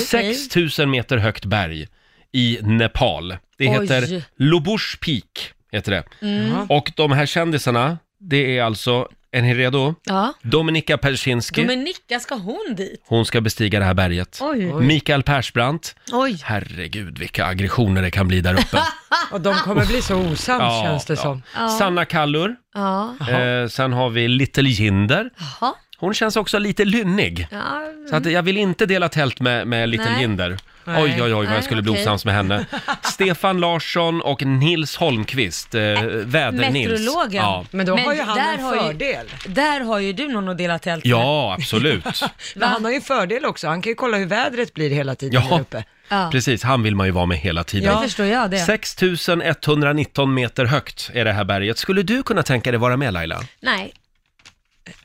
6000 0.07 0.89
meter 0.89 1.17
högt 1.17 1.45
berg 1.45 1.87
i 2.35 2.59
Nepal. 2.61 3.29
Det 3.57 3.67
Oj. 3.69 3.81
heter 3.81 4.23
Lobush 4.37 4.97
Peak, 4.99 5.53
heter 5.71 5.91
det. 5.91 6.03
Mm. 6.21 6.65
Och 6.69 6.91
de 6.95 7.11
här 7.11 7.25
kändisarna, 7.25 7.97
det 8.19 8.57
är 8.57 8.63
alltså, 8.63 9.07
är 9.31 9.41
ni 9.41 9.53
redo? 9.53 9.95
Ja. 10.03 10.33
Dominika 10.41 10.97
Persinski, 10.97 11.61
Dominika, 11.61 12.19
ska 12.19 12.35
hon 12.35 12.73
dit? 12.77 13.03
hon 13.07 13.25
ska 13.25 13.41
bestiga 13.41 13.79
det 13.79 13.85
här 13.85 13.93
berget. 13.93 14.39
Oj. 14.41 14.73
Mikael 14.73 15.23
Persbrandt, 15.23 15.95
Oj. 16.11 16.37
herregud 16.43 17.17
vilka 17.19 17.45
aggressioner 17.45 18.01
det 18.01 18.11
kan 18.11 18.27
bli 18.27 18.41
där 18.41 18.53
uppe. 18.53 18.79
Och 19.31 19.41
de 19.41 19.55
kommer 19.55 19.85
bli 19.85 20.01
så 20.01 20.15
osams 20.15 20.83
känns 20.83 21.05
det 21.05 21.17
som. 21.17 21.41
Ja. 21.55 21.69
Sanna 21.69 22.05
Kallur, 22.05 22.55
Ja. 22.73 23.15
eh, 23.29 23.67
sen 23.67 23.93
har 23.93 24.09
vi 24.09 24.27
Little 24.27 24.69
Jinder. 24.69 25.29
Jaha. 25.61 25.73
Hon 26.05 26.13
känns 26.13 26.35
också 26.35 26.59
lite 26.59 26.85
lynnig. 26.85 27.47
Ja. 27.51 27.81
Så 28.09 28.15
att 28.15 28.25
jag 28.31 28.43
vill 28.43 28.57
inte 28.57 28.85
dela 28.85 29.09
tält 29.09 29.39
med, 29.39 29.67
med 29.67 29.89
Little 29.89 30.09
Nej. 30.11 30.21
Jinder. 30.21 30.57
Nej. 30.87 31.03
Oj, 31.03 31.11
oj, 31.15 31.21
oj 31.23 31.31
vad 31.33 31.45
Nej, 31.45 31.53
jag 31.55 31.63
skulle 31.63 31.81
bli 31.81 31.91
okej. 31.91 32.01
osams 32.03 32.25
med 32.25 32.33
henne. 32.33 32.65
Stefan 33.01 33.59
Larsson 33.59 34.21
och 34.21 34.45
Nils 34.45 34.95
Holmqvist, 34.97 35.75
eh, 35.75 35.81
Väder-Nils. 35.81 36.71
Meteorologen. 36.89 37.43
Ja. 37.43 37.65
Men 37.71 37.85
då 37.85 37.97
har 37.97 38.13
ju 38.13 38.21
han 38.21 38.37
där 38.37 38.53
en 38.53 38.63
har 38.63 38.75
ju- 38.75 38.81
fördel. 38.81 39.25
Där 39.47 39.79
har 39.79 39.99
ju 39.99 40.13
du 40.13 40.27
någon 40.27 40.49
att 40.49 40.57
dela 40.57 40.79
tält 40.79 41.03
med. 41.05 41.11
ja, 41.11 41.53
absolut. 41.59 42.05
Men 42.55 42.69
han 42.69 42.83
har 42.83 42.91
ju 42.91 42.95
en 42.95 43.01
fördel 43.01 43.45
också. 43.45 43.67
Han 43.67 43.81
kan 43.81 43.89
ju 43.91 43.95
kolla 43.95 44.17
hur 44.17 44.25
vädret 44.25 44.73
blir 44.73 44.89
hela 44.89 45.15
tiden 45.15 45.41
Ja. 45.49 45.55
där 45.55 45.61
uppe. 45.61 45.83
Ja. 46.09 46.29
Precis, 46.31 46.63
han 46.63 46.83
vill 46.83 46.95
man 46.95 47.05
ju 47.07 47.11
vara 47.11 47.25
med 47.25 47.37
hela 47.37 47.63
tiden. 47.63 47.95
Det 47.95 48.01
förstår 48.01 48.25
jag 48.25 48.51
det. 48.51 48.59
6119 48.59 50.33
meter 50.33 50.65
högt 50.65 51.09
är 51.13 51.25
det 51.25 51.31
här 51.33 51.43
berget. 51.43 51.77
Skulle 51.77 52.01
du 52.03 52.23
kunna 52.23 52.43
tänka 52.43 52.71
dig 52.71 52.79
vara 52.79 52.97
med 52.97 53.13
Laila? 53.13 53.41
Nej. 53.61 53.93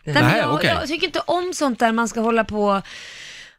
Nej, 0.04 0.22
Nej, 0.22 0.38
jag, 0.38 0.54
okej. 0.54 0.70
jag 0.70 0.88
tycker 0.88 1.06
inte 1.06 1.20
om 1.20 1.54
sånt 1.54 1.78
där 1.78 1.92
man 1.92 2.08
ska 2.08 2.20
hålla 2.20 2.44
på 2.44 2.82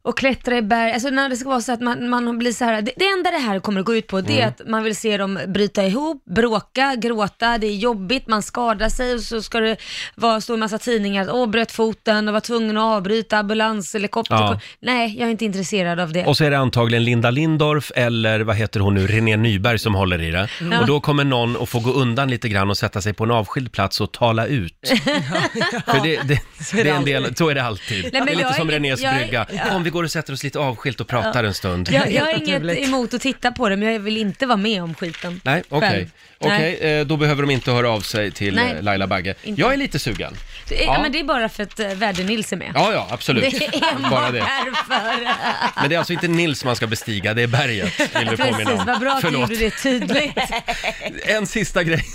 och 0.04 0.18
klättra 0.18 0.58
i 0.58 0.62
berg, 0.62 0.92
alltså 0.92 1.10
när 1.10 1.30
det 1.30 1.36
ska 1.38 1.50
vara 1.50 1.62
så 1.62 1.72
att 1.72 1.82
man, 1.82 2.10
man 2.10 2.38
blir 2.40 2.52
så 2.52 2.66
här, 2.66 2.82
det, 2.82 2.92
det 2.98 3.06
enda 3.08 3.32
det 3.32 3.38
här 3.38 3.60
kommer 3.60 3.80
att 3.80 3.86
gå 3.86 3.96
ut 3.96 4.08
på 4.08 4.22
det 4.22 4.32
Mm. 4.32 4.44
är 4.44 4.48
att 4.48 4.62
man 4.68 4.84
vill 4.84 4.96
se 4.96 5.18
dem 5.18 5.40
bryta 5.48 5.86
ihop, 5.86 6.24
bråka, 6.26 6.96
gråta, 6.98 7.58
det 7.58 7.68
är 7.68 7.76
jobbigt, 7.76 8.28
man 8.28 8.44
skadar 8.44 8.90
sig 8.90 9.14
och 9.14 9.22
så 9.22 9.42
ska 9.42 9.60
det 9.60 9.78
vara, 10.16 10.42
stå 10.42 10.54
en 10.54 10.60
massa 10.60 10.78
tidningar, 10.78 11.28
åh 11.32 11.48
bröt 11.50 11.72
foten 11.72 12.28
och 12.28 12.34
var 12.34 12.42
tvungen 12.42 12.78
att 12.78 12.84
avbryta, 12.84 13.38
ambulans, 13.38 13.96
helikopter. 13.96 14.36
Ja. 14.36 14.60
Nej, 14.80 15.16
jag 15.20 15.28
är 15.28 15.32
inte 15.32 15.46
intresserad 15.46 16.00
av 16.00 16.14
det. 16.14 16.26
Och 16.26 16.38
så 16.38 16.44
är 16.44 16.52
det 16.52 16.58
antagligen 16.58 17.04
Linda 17.04 17.30
Lindorff 17.32 17.92
eller 17.96 18.40
vad 18.40 18.56
heter 18.56 18.80
hon 18.80 18.94
nu, 18.94 19.08
René 19.08 19.38
Nyberg 19.38 19.80
som 19.80 19.96
håller 19.96 20.22
i 20.22 20.32
det. 20.32 20.50
Och 20.82 20.88
då 20.88 21.00
kommer 21.00 21.24
någon 21.24 21.62
att 21.64 21.70
få 21.70 21.80
gå 21.80 21.92
undan 21.92 22.30
lite 22.30 22.50
grann 22.50 22.70
och 22.70 22.78
sätta 22.78 23.02
sig 23.02 23.14
på 23.14 23.24
en 23.24 23.32
avskild 23.32 23.72
plats 23.72 24.02
och 24.02 24.12
tala 24.12 24.46
ut. 24.46 24.74
För 25.86 26.04
det, 26.04 26.20
det, 26.28 26.40
det 26.74 26.90
är 26.90 26.96
en 26.96 27.06
del, 27.06 27.36
så 27.36 27.50
är 27.50 27.56
det 27.56 27.64
alltid. 27.64 28.04
men 28.14 28.26
det 28.26 28.32
är 28.32 28.36
lite 28.36 28.42
jag 28.42 28.50
är 28.52 28.54
som 28.54 28.70
ingen- 28.70 28.74
Renés 28.84 29.02
jag 29.02 29.14
är- 29.14 29.20
brygga. 29.20 29.48
Om 29.72 29.84
vi 29.84 29.91
går 29.92 30.04
och 30.04 30.12
sätter 30.12 30.34
oss 30.34 30.44
lite 30.44 30.60
avskilt 30.60 31.02
och 31.02 31.08
pratar 31.08 31.44
en 31.44 31.54
stund. 31.54 31.90
Jag, 31.92 32.12
jag 32.12 32.26
har 32.26 32.34
inget 32.48 32.64
emot 32.88 33.14
att 33.14 33.22
titta 33.22 33.52
på 33.52 33.70
det, 33.70 33.78
men 33.78 33.94
jag 33.94 34.00
vill 34.00 34.18
inte 34.18 34.46
vara 34.46 34.58
med 34.58 34.84
om 34.84 34.96
skiten. 34.96 35.42
Nej, 35.44 35.64
okej. 35.70 35.90
Själv. 35.90 36.10
Okej, 36.44 36.76
eh, 37.00 37.06
då 37.06 37.18
behöver 37.18 37.42
de 37.44 37.52
inte 37.52 37.72
höra 37.72 37.90
av 37.90 38.02
sig 38.02 38.32
till 38.32 38.56
Nej. 38.56 38.72
eh, 38.78 38.84
Laila 38.84 39.08
Bagge. 39.08 39.36
Inte. 39.44 39.62
Jag 39.62 39.74
är 39.74 39.78
lite 39.78 40.00
sugen. 40.00 40.34
Det 40.68 40.84
är, 40.84 40.86
Ja. 40.86 41.02
men 41.02 41.12
det 41.12 41.20
är 41.20 41.24
bara 41.24 41.50
för 41.50 41.64
att 41.64 41.80
uh, 41.80 41.88
Värde-Nils 41.88 42.54
är 42.54 42.58
med. 42.58 42.72
Ja, 42.76 42.94
ja, 42.94 43.08
absolut. 43.12 43.52
Det 43.60 43.66
är 43.66 44.10
Bara 44.10 44.32
det. 44.32 44.40
därför. 44.40 45.20
Men 45.82 45.90
det 45.90 45.96
är 45.96 45.98
alltså 45.98 46.14
inte 46.14 46.28
Nils 46.28 46.66
man 46.66 46.76
ska 46.76 46.88
bestiga, 46.88 47.34
det 47.34 47.42
är 47.42 47.48
berget. 47.48 48.00
Vill 48.00 48.30
vi 48.30 48.38
påminna 48.38 48.58
Precis, 48.58 48.80
om. 48.80 48.86
vad 48.86 49.00
bra 49.00 49.12
att 49.12 49.22
du 49.22 49.28
Förlåt. 49.28 49.50
gjorde 49.52 49.64
det 49.64 49.70
tydligt. 49.84 50.38
En 51.26 51.48
sista 51.48 51.84
grej. 51.84 52.06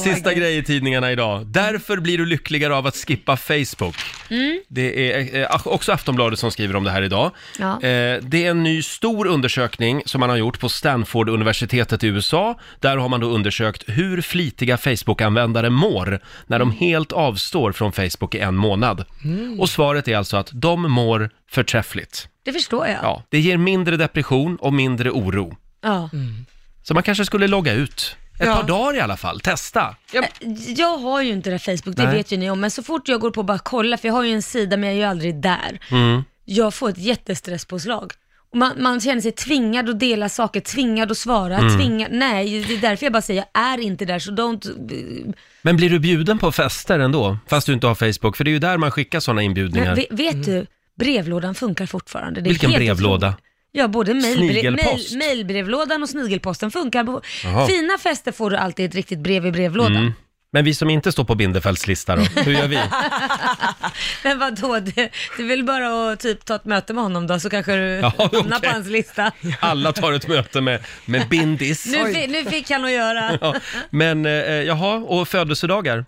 Sista 0.00 0.34
grej 0.34 0.56
i 0.58 0.62
tidningarna 0.62 1.12
idag. 1.12 1.46
Därför 1.46 1.96
blir 1.96 2.18
du 2.18 2.26
lyckligare 2.26 2.74
av 2.74 2.86
att 2.86 2.96
skippa 2.96 3.36
Facebook. 3.36 3.96
Mm. 4.30 4.60
Det 4.68 5.12
är 5.12 5.40
eh, 5.42 5.66
också 5.66 5.92
Aftonbladet 5.92 6.38
som 6.38 6.50
skriver 6.50 6.69
om 6.76 6.84
det 6.84 6.90
här 6.90 7.02
idag. 7.02 7.30
Ja. 7.58 7.72
Eh, 7.82 8.18
det 8.22 8.46
är 8.46 8.50
en 8.50 8.62
ny 8.62 8.82
stor 8.82 9.26
undersökning 9.26 10.02
som 10.06 10.20
man 10.20 10.30
har 10.30 10.36
gjort 10.36 10.60
på 10.60 10.68
Stanford-universitetet 10.68 12.04
i 12.04 12.06
USA. 12.06 12.58
Där 12.80 12.96
har 12.96 13.08
man 13.08 13.20
då 13.20 13.26
undersökt 13.26 13.84
hur 13.86 14.22
flitiga 14.22 14.76
Facebook-användare 14.76 15.70
mår 15.70 16.20
när 16.46 16.58
de 16.58 16.70
helt 16.72 17.12
avstår 17.12 17.72
från 17.72 17.92
Facebook 17.92 18.34
i 18.34 18.38
en 18.38 18.56
månad. 18.56 19.04
Mm. 19.24 19.60
Och 19.60 19.70
svaret 19.70 20.08
är 20.08 20.16
alltså 20.16 20.36
att 20.36 20.50
de 20.52 20.90
mår 20.92 21.30
förträffligt. 21.50 22.28
Det 22.44 22.52
förstår 22.52 22.86
jag. 22.86 22.98
Ja, 23.02 23.22
det 23.28 23.40
ger 23.40 23.56
mindre 23.56 23.96
depression 23.96 24.56
och 24.56 24.72
mindre 24.72 25.10
oro. 25.10 25.56
Ja. 25.82 26.10
Så 26.82 26.94
man 26.94 27.02
kanske 27.02 27.24
skulle 27.24 27.46
logga 27.46 27.72
ut. 27.72 28.16
Ett 28.40 28.46
Ja. 28.46 28.54
par 28.56 28.62
dagar 28.62 28.96
i 28.96 29.00
alla 29.00 29.16
fall, 29.16 29.40
testa. 29.40 29.96
Eh, 30.12 30.20
Jag 30.66 30.98
har 30.98 31.22
ju 31.22 31.32
inte 31.32 31.50
det 31.50 31.54
här 31.64 31.76
Facebook, 31.76 31.96
det 31.96 32.04
Nej. 32.04 32.16
vet 32.16 32.32
ju 32.32 32.36
ni 32.36 32.50
om, 32.50 32.60
men 32.60 32.70
så 32.70 32.82
fort 32.82 33.08
jag 33.08 33.20
går 33.20 33.30
på 33.30 33.40
och 33.40 33.44
bara 33.44 33.58
kolla, 33.58 33.96
för 33.96 34.08
jag 34.08 34.14
har 34.14 34.24
ju 34.24 34.32
en 34.32 34.42
sida 34.42 34.76
men 34.76 34.88
jag 34.88 34.94
är 34.94 34.98
ju 35.00 35.04
aldrig 35.04 35.34
där. 35.42 35.80
Mm. 35.90 36.24
Jag 36.52 36.74
får 36.74 36.88
ett 36.88 36.98
jättestrresspåslag. 36.98 38.12
Och 38.52 38.56
man, 38.58 38.72
man 38.82 39.00
känner 39.00 39.20
sig 39.20 39.32
tvingad 39.32 39.88
att 39.88 40.00
dela 40.00 40.28
saker, 40.28 40.60
tvingad 40.60 41.10
att 41.10 41.18
svara, 41.18 41.58
Mm. 41.58 41.78
tvingad, 41.78 42.08
nej, 42.12 42.64
det 42.68 42.74
är 42.74 42.78
därför 42.80 43.06
jag 43.06 43.12
bara 43.12 43.22
säger 43.22 43.44
jag 43.52 43.62
är 43.64 43.78
inte 43.78 44.04
där, 44.04 44.18
så 44.18 44.30
don't... 44.30 45.34
Men 45.62 45.76
blir 45.76 45.90
du 45.90 45.98
bjuden 45.98 46.38
på 46.38 46.52
fester 46.52 46.98
ändå? 46.98 47.38
Fast 47.48 47.66
du 47.66 47.72
inte 47.72 47.86
har 47.86 47.94
Facebook, 47.94 48.36
för 48.36 48.44
det 48.44 48.50
är 48.50 48.52
ju 48.52 48.58
där 48.58 48.78
man 48.78 48.90
skickar 48.90 49.20
sådana 49.20 49.42
inbjudningar. 49.42 49.86
Men, 49.86 50.16
vet, 50.16 50.34
vet 50.36 50.44
du, 50.46 50.66
brevlådan 50.98 51.54
funkar 51.54 51.86
fortfarande. 51.86 52.40
Det 52.40 52.48
är 52.48 52.50
Vilken 52.50 52.70
helt 52.70 52.80
brevlåda? 52.84 53.26
otroligt. 53.28 53.44
Ja, 53.72 53.88
både 53.88 54.14
mail, 54.14 54.36
Snigelpost? 54.36 55.14
mail, 55.14 55.18
mailbrevlådan 55.18 56.02
och 56.02 56.08
snigelposten 56.08 56.70
funkar. 56.70 57.04
På 57.04 57.20
Jaha. 57.44 57.66
fina 57.66 57.98
fester 57.98 58.32
får 58.32 58.50
du 58.50 58.56
alltid 58.56 58.86
ett 58.88 58.94
riktigt 58.94 59.18
brev 59.18 59.46
i 59.46 59.52
brevlådan. 59.52 59.96
Mm. 59.96 60.12
Men 60.52 60.64
vi 60.64 60.74
som 60.74 60.90
inte 60.90 61.12
står 61.12 61.24
på 61.24 61.34
Bindefelds 61.34 61.86
lista 61.86 62.16
då, 62.16 62.22
hur 62.22 62.52
gör 62.52 62.68
vi? 62.68 62.76
Men 64.24 64.38
vadå, 64.38 64.78
det 64.80 65.00
är 65.38 65.48
väl 65.48 65.64
bara 65.64 66.12
att 66.12 66.20
typ 66.20 66.44
ta 66.44 66.54
ett 66.54 66.64
möte 66.64 66.92
med 66.92 67.02
honom 67.02 67.26
då, 67.26 67.40
så 67.40 67.50
kanske 67.50 67.72
du 67.76 67.82
Ja, 67.86 68.12
hamnar 68.18 68.56
okej. 68.58 68.68
på 68.70 68.74
hans 68.74 68.86
lista. 68.86 69.32
Alla 69.60 69.92
tar 69.92 70.12
ett 70.12 70.28
möte 70.28 70.60
med, 70.60 70.80
med 71.04 71.28
Bindis. 71.28 71.86
Nu, 71.86 72.14
fi- 72.14 72.26
nu 72.26 72.44
fick 72.44 72.70
han 72.70 72.84
att 72.84 72.90
göra. 72.90 73.38
Ja, 73.40 73.54
men 73.90 74.26
eh, 74.26 74.32
jaha, 74.42 74.94
och 74.96 75.28
födelsedagar? 75.28 76.04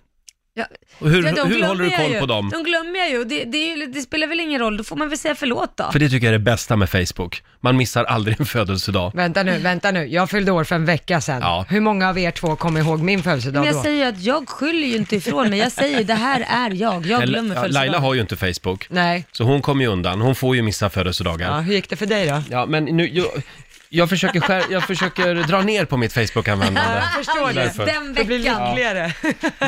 Ja. 0.55 0.65
Och 0.99 1.11
hur, 1.11 1.25
Ja, 1.25 1.33
de 1.33 1.41
hur 1.49 1.49
glömmer 1.57 1.67
håller 1.69 1.85
du 1.85 1.91
jag 1.91 2.01
koll 2.01 2.13
ju. 2.13 2.21
på 2.21 2.27
dem? 2.27 2.51
De 2.53 2.63
glömmer 2.65 2.99
jag 2.99 3.11
ju. 3.11 3.25
Det, 3.25 3.45
det, 3.45 3.59
är 3.73 3.77
ju- 3.77 3.87
det 3.87 4.01
spelar 4.01 4.27
väl 4.27 4.41
ingen 4.41 4.61
roll, 4.61 4.77
då 4.77 4.85
får 4.85 4.97
man 4.97 5.09
väl 5.09 5.19
säga 5.19 5.35
förlåt 5.35 5.77
då. 5.77 5.93
För 5.93 5.99
det 5.99 6.09
tycker 6.09 6.27
jag 6.27 6.35
är 6.35 6.39
det 6.39 6.45
bästa 6.45 6.77
med 6.77 6.91
Facebook. 6.91 7.43
Man 7.61 7.77
missar 7.77 8.05
aldrig 8.05 8.41
en 8.41 8.47
födelsedag. 8.47 9.13
Vänta 9.15 9.43
nu, 9.43 9.59
vänta 9.59 9.91
nu. 9.91 10.07
Jag 10.07 10.31
fyllde 10.31 10.53
år 10.53 10.65
för 10.65 10.75
en 10.75 10.85
vecka 10.85 11.21
sedan. 11.21 11.39
Ja. 11.43 11.65
Hur 11.69 11.81
många 11.81 12.09
av 12.09 12.19
er 12.19 12.31
två 12.31 12.57
kommer 12.57 12.81
ihåg 12.81 13.01
min 13.01 13.23
födelsedag 13.23 13.61
Men 13.61 13.67
jag 13.67 13.75
då? 13.77 13.83
säger 13.83 13.97
ju 14.05 14.09
att 14.11 14.23
jag 14.23 14.49
skyller 14.49 14.89
ju 14.89 14.97
inte 14.97 15.17
ifrån 15.17 15.51
mig. 15.51 15.59
Jag 15.59 15.73
säger 15.73 16.05
det 16.05 16.15
här 16.15 16.41
är 16.49 16.71
jag. 16.75 17.07
Jag 17.07 17.23
glömmer 17.23 17.55
Ja, 17.55 17.61
födelsedagar. 17.61 17.71
Laila 17.87 17.99
har 17.99 18.15
ju 18.15 18.21
inte 18.21 18.37
Facebook, 18.37 18.87
Nej. 18.91 19.27
så 19.33 19.45
hon 19.45 19.63
kommer 19.63 19.85
ju 19.85 19.91
undan. 19.91 20.21
Hon 20.21 20.35
får 20.35 20.57
ju 20.57 20.63
missa 20.63 20.85
Ja, 20.85 20.91
födelsedagar. 20.91 21.61
hur 21.61 21.75
gick 21.75 21.89
det 21.89 21.97
för 21.97 22.07
dig 22.07 22.27
då? 22.29 22.43
Ja, 22.51 22.67
men 22.67 22.85
nu, 22.85 23.09
jag, 23.09 23.27
jag, 23.93 24.09
försöker 24.09 24.41
skär, 24.41 24.63
jag 24.71 24.83
försöker 24.87 25.35
dra 25.35 25.61
ner 25.63 25.85
på 25.85 25.97
mitt 25.97 26.13
Facebook-användande. 26.13 26.95
Jag 27.01 27.25
förstår 27.25 27.47
det. 27.49 27.53
Därför. 27.55 27.87
Den 27.87 28.15
Det 28.15 28.25
blir 28.25 28.39
veckan. 28.39 28.69
lyckligare. 28.71 29.13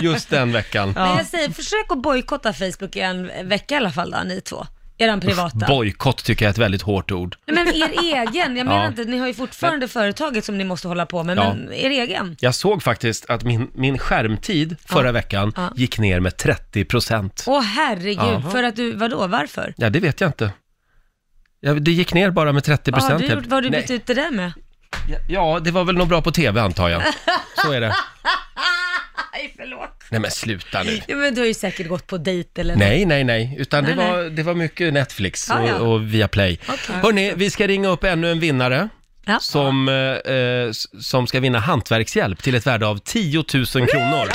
Just 0.02 0.30
den 0.30 0.52
veckan. 0.52 0.92
Men 0.96 1.16
jag 1.16 1.26
säger, 1.26 1.48
försök 1.50 1.84
att 1.88 2.02
bojkotta 2.02 2.52
Facebook 2.52 2.96
i 2.96 3.00
en 3.00 3.48
vecka 3.48 3.74
i 3.74 3.78
alla 3.78 3.90
fall 3.92 4.10
då, 4.10 4.18
ni 4.24 4.40
två. 4.40 4.66
Eran 4.98 5.20
privata. 5.20 5.66
Bojkott 5.68 6.24
tycker 6.24 6.44
jag 6.44 6.48
är 6.48 6.52
ett 6.52 6.58
väldigt 6.58 6.82
hårt 6.82 7.12
ord. 7.12 7.36
Nej, 7.46 7.64
men 7.64 7.74
er 7.74 7.90
egen, 8.02 8.56
jag 8.56 8.66
menar 8.66 8.82
Ja. 8.82 8.86
inte, 8.88 9.04
ni 9.04 9.18
har 9.18 9.26
ju 9.26 9.34
fortfarande 9.34 9.88
företaget 9.88 10.44
som 10.44 10.58
ni 10.58 10.64
måste 10.64 10.88
hålla 10.88 11.06
på 11.06 11.22
med, 11.24 11.38
Ja. 11.38 11.54
men 11.54 11.72
er 11.72 11.90
egen. 11.90 12.36
Jag 12.40 12.54
såg 12.54 12.82
faktiskt 12.82 13.30
att 13.30 13.44
min, 13.44 13.70
min 13.74 13.98
skärmtid 13.98 14.76
förra 14.86 15.12
veckan 15.12 15.52
Ja. 15.56 15.72
gick 15.76 15.98
ner 15.98 16.20
med 16.20 16.36
30 16.36 16.84
procent. 16.84 17.44
Åh 17.46 17.60
herregud, 17.62 18.52
för 18.52 18.62
att 18.62 18.76
du, 18.76 18.92
vadå, 18.92 19.26
varför? 19.26 19.74
Ja, 19.76 19.90
det 19.90 20.00
vet 20.00 20.20
jag 20.20 20.28
inte. 20.28 20.50
Ja, 21.64 21.74
det 21.74 21.90
gick 21.92 22.14
ner 22.14 22.30
bara 22.30 22.52
med 22.52 22.64
30 22.64 22.90
Vad 22.90 23.02
har 23.02 23.10
procent. 23.10 23.30
du 23.42 23.48
vad 23.48 23.52
har 23.52 23.62
du 23.62 23.70
bytt 23.70 23.90
ut 23.90 24.06
det 24.06 24.14
där 24.14 24.30
med? 24.30 24.52
Ja, 25.28 25.60
det 25.64 25.70
var 25.70 25.84
väl 25.84 25.94
nog 25.96 26.08
bra 26.08 26.22
på 26.22 26.30
tv 26.32 26.60
antar 26.60 26.88
jag. 26.88 27.02
Så 27.64 27.72
är 27.72 27.80
det. 27.80 27.86
Nej, 29.32 29.54
förlåt. 29.58 30.04
Nej 30.10 30.20
men 30.20 30.30
sluta 30.30 30.82
nu. 30.82 31.00
Ja, 31.06 31.16
men 31.16 31.34
du 31.34 31.40
har 31.40 31.46
ju 31.46 31.54
säkert 31.54 31.88
gått 31.88 32.06
på 32.06 32.18
dejt 32.18 32.60
eller 32.60 32.76
Nej, 32.76 33.04
nej, 33.04 33.24
nej, 33.24 33.56
utan 33.58 33.84
det 33.84 33.94
Nej, 33.94 34.10
var, 34.12 34.22
det 34.22 34.42
var 34.42 34.54
mycket 34.54 34.92
Netflix 34.92 35.46
Ja, 35.48 35.60
och, 35.60 35.68
ja. 35.68 35.74
och 35.74 36.14
Viaplay. 36.14 36.58
Okej. 36.68 36.96
Hörni, 37.02 37.32
vi 37.36 37.50
ska 37.50 37.66
ringa 37.66 37.88
upp 37.88 38.04
ännu 38.04 38.30
en 38.30 38.40
vinnare 38.40 38.88
Ja. 39.26 39.38
som, 39.40 39.88
eh, 39.88 39.94
eh, 40.34 40.68
s- 40.70 41.04
som 41.06 41.26
ska 41.26 41.40
vinna 41.40 41.58
hantverkshjälp 41.58 42.42
till 42.42 42.54
ett 42.54 42.66
värde 42.66 42.86
av 42.86 42.98
10 42.98 43.44
000 43.54 43.66
kronor. 43.66 44.28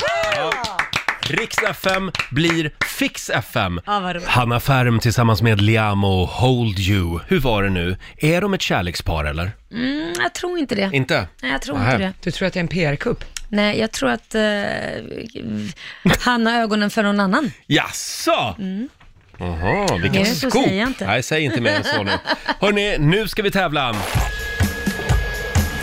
Riks 1.30 1.56
FM 1.70 2.10
blir 2.30 2.70
Fix 2.98 3.30
FM. 3.30 3.80
Ja, 3.86 4.00
vad 4.00 4.14
roligt. 4.16 4.28
Hanna 4.28 4.60
Färm 4.60 4.98
tillsammans 5.00 5.42
med 5.42 5.60
Liam 5.60 6.04
och 6.04 6.28
Hold 6.28 6.78
You. 6.78 7.20
Hur 7.28 7.40
var 7.40 7.62
det 7.62 7.70
nu? 7.70 7.96
Är 8.16 8.40
de 8.40 8.54
ett 8.54 8.62
kärlekspar 8.62 9.24
eller? 9.24 9.50
Mm, 9.72 10.12
jag 10.18 10.34
tror 10.34 10.58
inte 10.58 10.74
det. 10.74 10.90
Inte? 10.92 11.26
Nej, 11.42 11.52
jag 11.52 11.62
tror 11.62 11.78
Nähä. 11.78 11.92
inte 11.92 12.04
det. 12.06 12.12
Du 12.22 12.30
tror 12.30 12.46
att 12.48 12.52
det 12.54 12.58
är 12.58 12.62
en 12.62 12.68
PR-kupp? 12.68 13.24
Nej, 13.48 13.78
jag 13.80 13.90
tror 13.92 14.10
att 14.10 14.34
eh, 14.34 14.42
han 16.20 16.46
har 16.46 16.52
ögonen 16.60 16.90
för 16.90 17.02
någon 17.02 17.20
annan. 17.20 17.50
Jaså? 17.66 18.56
Jaha, 19.38 19.86
vilket 19.92 20.12
Mer 20.12 20.20
än 20.20 20.26
så 20.34 20.50
scoop. 20.50 20.64
säger 20.64 20.80
jag 20.80 20.88
inte. 20.88 21.06
Nej, 21.06 21.22
säg 21.22 21.44
inte 21.44 21.60
mer 21.60 21.70
än 21.74 21.84
så 21.84 22.02
nu. 22.02 22.10
Hörni, 22.60 22.96
nu 22.98 23.28
ska 23.28 23.42
vi 23.42 23.50
tävla. 23.50 23.94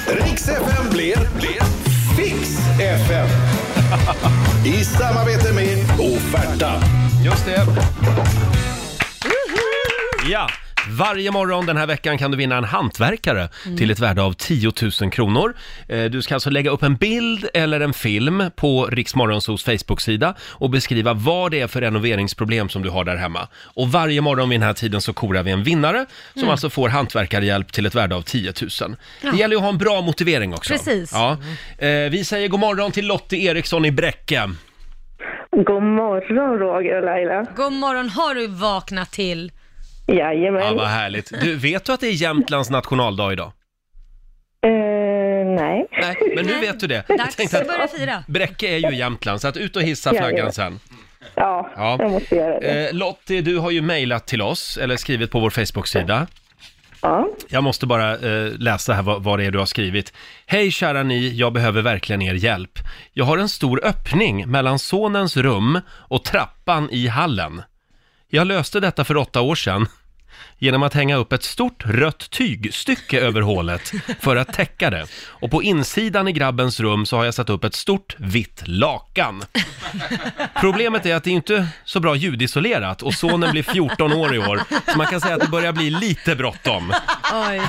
Riks 0.07 0.49
FM 0.49 0.89
blir, 0.91 1.15
blir 1.39 1.62
Fix 2.17 2.60
FM. 2.79 3.27
i 4.67 4.84
samarbete 4.84 5.53
med 5.53 5.77
Offerta. 5.99 6.71
Just 7.25 7.45
det. 7.45 7.65
Ja 10.30 10.49
varje 10.89 11.32
morgon 11.32 11.65
den 11.65 11.78
här 11.78 11.88
veckan 11.88 12.17
kan 12.17 12.32
du 12.32 12.38
vinna 12.38 12.58
en 12.58 12.63
hantverkare 12.63 13.50
Mm. 13.65 13.78
till 13.78 13.91
ett 13.91 14.00
värde 14.00 14.21
av 14.21 14.34
10 14.34 14.71
000 15.02 15.12
kronor. 15.12 15.54
Eh, 15.88 16.04
Du 16.06 16.21
ska 16.21 16.34
alltså 16.34 16.50
lägga 16.50 16.71
upp 16.71 16.84
en 16.84 16.95
bild 16.95 17.47
eller 17.54 17.80
en 17.80 17.93
film 17.93 18.43
på 18.56 18.86
Riksmorgonsos 18.86 19.63
Facebook-sida 19.63 20.36
och 20.50 20.69
beskriva 20.69 21.13
vad 21.13 21.52
det 21.52 21.60
är 21.62 21.67
för 21.67 21.82
renoveringsproblem 21.82 22.69
som 22.69 22.82
du 22.82 22.89
har 22.89 23.04
där 23.04 23.15
hemma. 23.15 23.47
Och 23.63 23.91
varje 23.91 24.21
morgon 24.21 24.50
vid 24.50 24.60
den 24.60 24.67
här 24.67 24.73
tiden 24.73 25.02
så 25.02 25.13
korar 25.13 25.43
vi 25.43 25.52
en 25.52 25.63
vinnare 25.63 26.06
som 26.34 26.41
Mm. 26.41 26.52
alltså 26.52 26.69
får 26.69 26.89
hantverkarhjälp 26.89 27.71
till 27.71 27.86
ett 27.86 27.95
värde 27.95 28.15
av 28.15 28.21
10 28.21 28.54
000. 28.82 28.95
Ja. 29.21 29.32
Det 29.32 29.38
gäller 29.38 29.54
ju 29.56 29.58
att 29.58 29.63
ha 29.63 29.69
en 29.69 29.78
bra 29.78 30.02
motivering 30.02 30.54
också. 30.54 30.73
Precis. 30.73 31.12
Ja. 31.13 31.38
Eh, 31.78 31.88
Vi 32.12 32.23
säger 32.26 32.47
god 32.47 32.60
morgon 32.60 32.91
till 32.91 33.08
Lottie 33.08 33.50
Eriksson 33.52 33.86
i 33.86 33.91
Bräcke. 33.91 34.50
God 35.52 35.84
morgon 35.84 36.60
Roger 36.60 36.97
och 36.97 37.04
Laila. 37.06 37.45
God 37.56 37.73
morgon, 37.73 38.10
har 38.10 38.36
du 38.36 38.47
vaknat 38.47 39.12
till? 39.12 39.52
Jajamän. 40.07 40.61
Ja, 40.61 40.73
vad 40.73 40.87
härligt. 40.87 41.41
Du, 41.41 41.55
vet 41.55 41.85
du 41.85 41.91
att 41.93 41.99
det 41.99 42.07
är 42.07 42.11
Jämtlands 42.11 42.69
nationaldag 42.69 43.33
idag? 43.33 43.51
Eh, 44.61 44.69
nej. 45.55 45.87
Nej, 46.01 46.15
men 46.35 46.45
nu 46.45 46.59
vet 46.59 46.79
du 46.79 46.87
det. 46.87 47.03
Dags 47.17 47.35
tänkte 47.35 47.61
att 47.61 47.67
börja 47.67 47.87
fira. 47.87 48.23
Bräcke 48.27 48.67
är 48.67 48.91
ju 48.91 48.95
Jämtland, 48.97 49.41
så 49.41 49.47
att 49.47 49.57
ut 49.57 49.75
och 49.75 49.81
hissa 49.81 50.09
flaggan 50.13 50.53
sen. 50.53 50.79
Ja, 51.35 51.69
Ja. 51.75 51.95
jag 51.99 52.11
måste 52.11 52.35
göra 52.35 52.59
det. 52.59 52.87
Eh, 52.89 52.93
Lottie, 52.93 53.41
du 53.41 53.57
har 53.57 53.71
ju 53.71 53.81
mejlat 53.81 54.27
till 54.27 54.41
oss, 54.41 54.77
eller 54.77 54.97
skrivit 54.97 55.31
på 55.31 55.39
vår 55.39 55.49
Facebook-sida. 55.49 56.27
Ja. 57.01 57.27
Jag 57.49 57.63
måste 57.63 57.85
bara 57.85 58.11
eh, 58.13 58.51
läsa 58.57 58.93
här 58.93 59.01
vad, 59.03 59.23
vad 59.23 59.39
det 59.39 59.45
är 59.45 59.51
du 59.51 59.59
har 59.59 59.65
skrivit. 59.65 60.13
Hej 60.45 60.71
kära 60.71 61.03
ni, 61.03 61.29
jag 61.29 61.53
behöver 61.53 61.81
verkligen 61.81 62.21
er 62.21 62.33
hjälp. 62.33 62.79
Jag 63.13 63.25
har 63.25 63.37
en 63.37 63.49
stor 63.49 63.85
öppning 63.85 64.47
mellan 64.51 64.79
sonens 64.79 65.37
rum 65.37 65.79
och 65.89 66.23
trappan 66.23 66.89
i 66.91 67.07
hallen. 67.07 67.61
Jag 68.29 68.47
löste 68.47 68.79
detta 68.79 69.03
för 69.03 69.17
åtta 69.17 69.41
år 69.41 69.55
sedan 69.55 69.87
genom 70.59 70.83
att 70.83 70.93
hänga 70.93 71.15
upp 71.15 71.33
ett 71.33 71.43
stort 71.43 71.83
rött 71.85 72.29
tygstycke 72.29 73.19
över 73.19 73.41
hålet 73.41 73.91
för 74.19 74.35
att 74.35 74.53
täcka 74.53 74.89
det. 74.89 75.05
Och 75.25 75.51
på 75.51 75.63
insidan 75.63 76.27
i 76.27 76.31
grabbens 76.31 76.79
rum 76.79 77.05
så 77.05 77.17
har 77.17 77.25
jag 77.25 77.33
satt 77.33 77.49
upp 77.49 77.63
ett 77.63 77.75
stort 77.75 78.15
vitt 78.17 78.63
lakan. 78.65 79.43
Problemet 80.59 81.05
är 81.05 81.15
att 81.15 81.23
det 81.23 81.29
är 81.29 81.33
inte 81.33 81.67
så 81.85 81.99
bra 81.99 82.15
ljudisolerat 82.15 83.01
och 83.01 83.13
sonen 83.13 83.51
blir 83.51 83.63
14 83.63 84.13
år 84.13 84.35
i 84.35 84.37
år, 84.39 84.61
så 84.91 84.97
man 84.97 85.07
kan 85.07 85.21
säga 85.21 85.35
att 85.35 85.41
det 85.41 85.47
börjar 85.47 85.73
bli 85.73 85.89
lite 85.89 86.35
bråttom. 86.35 86.93
Oj. 87.33 87.61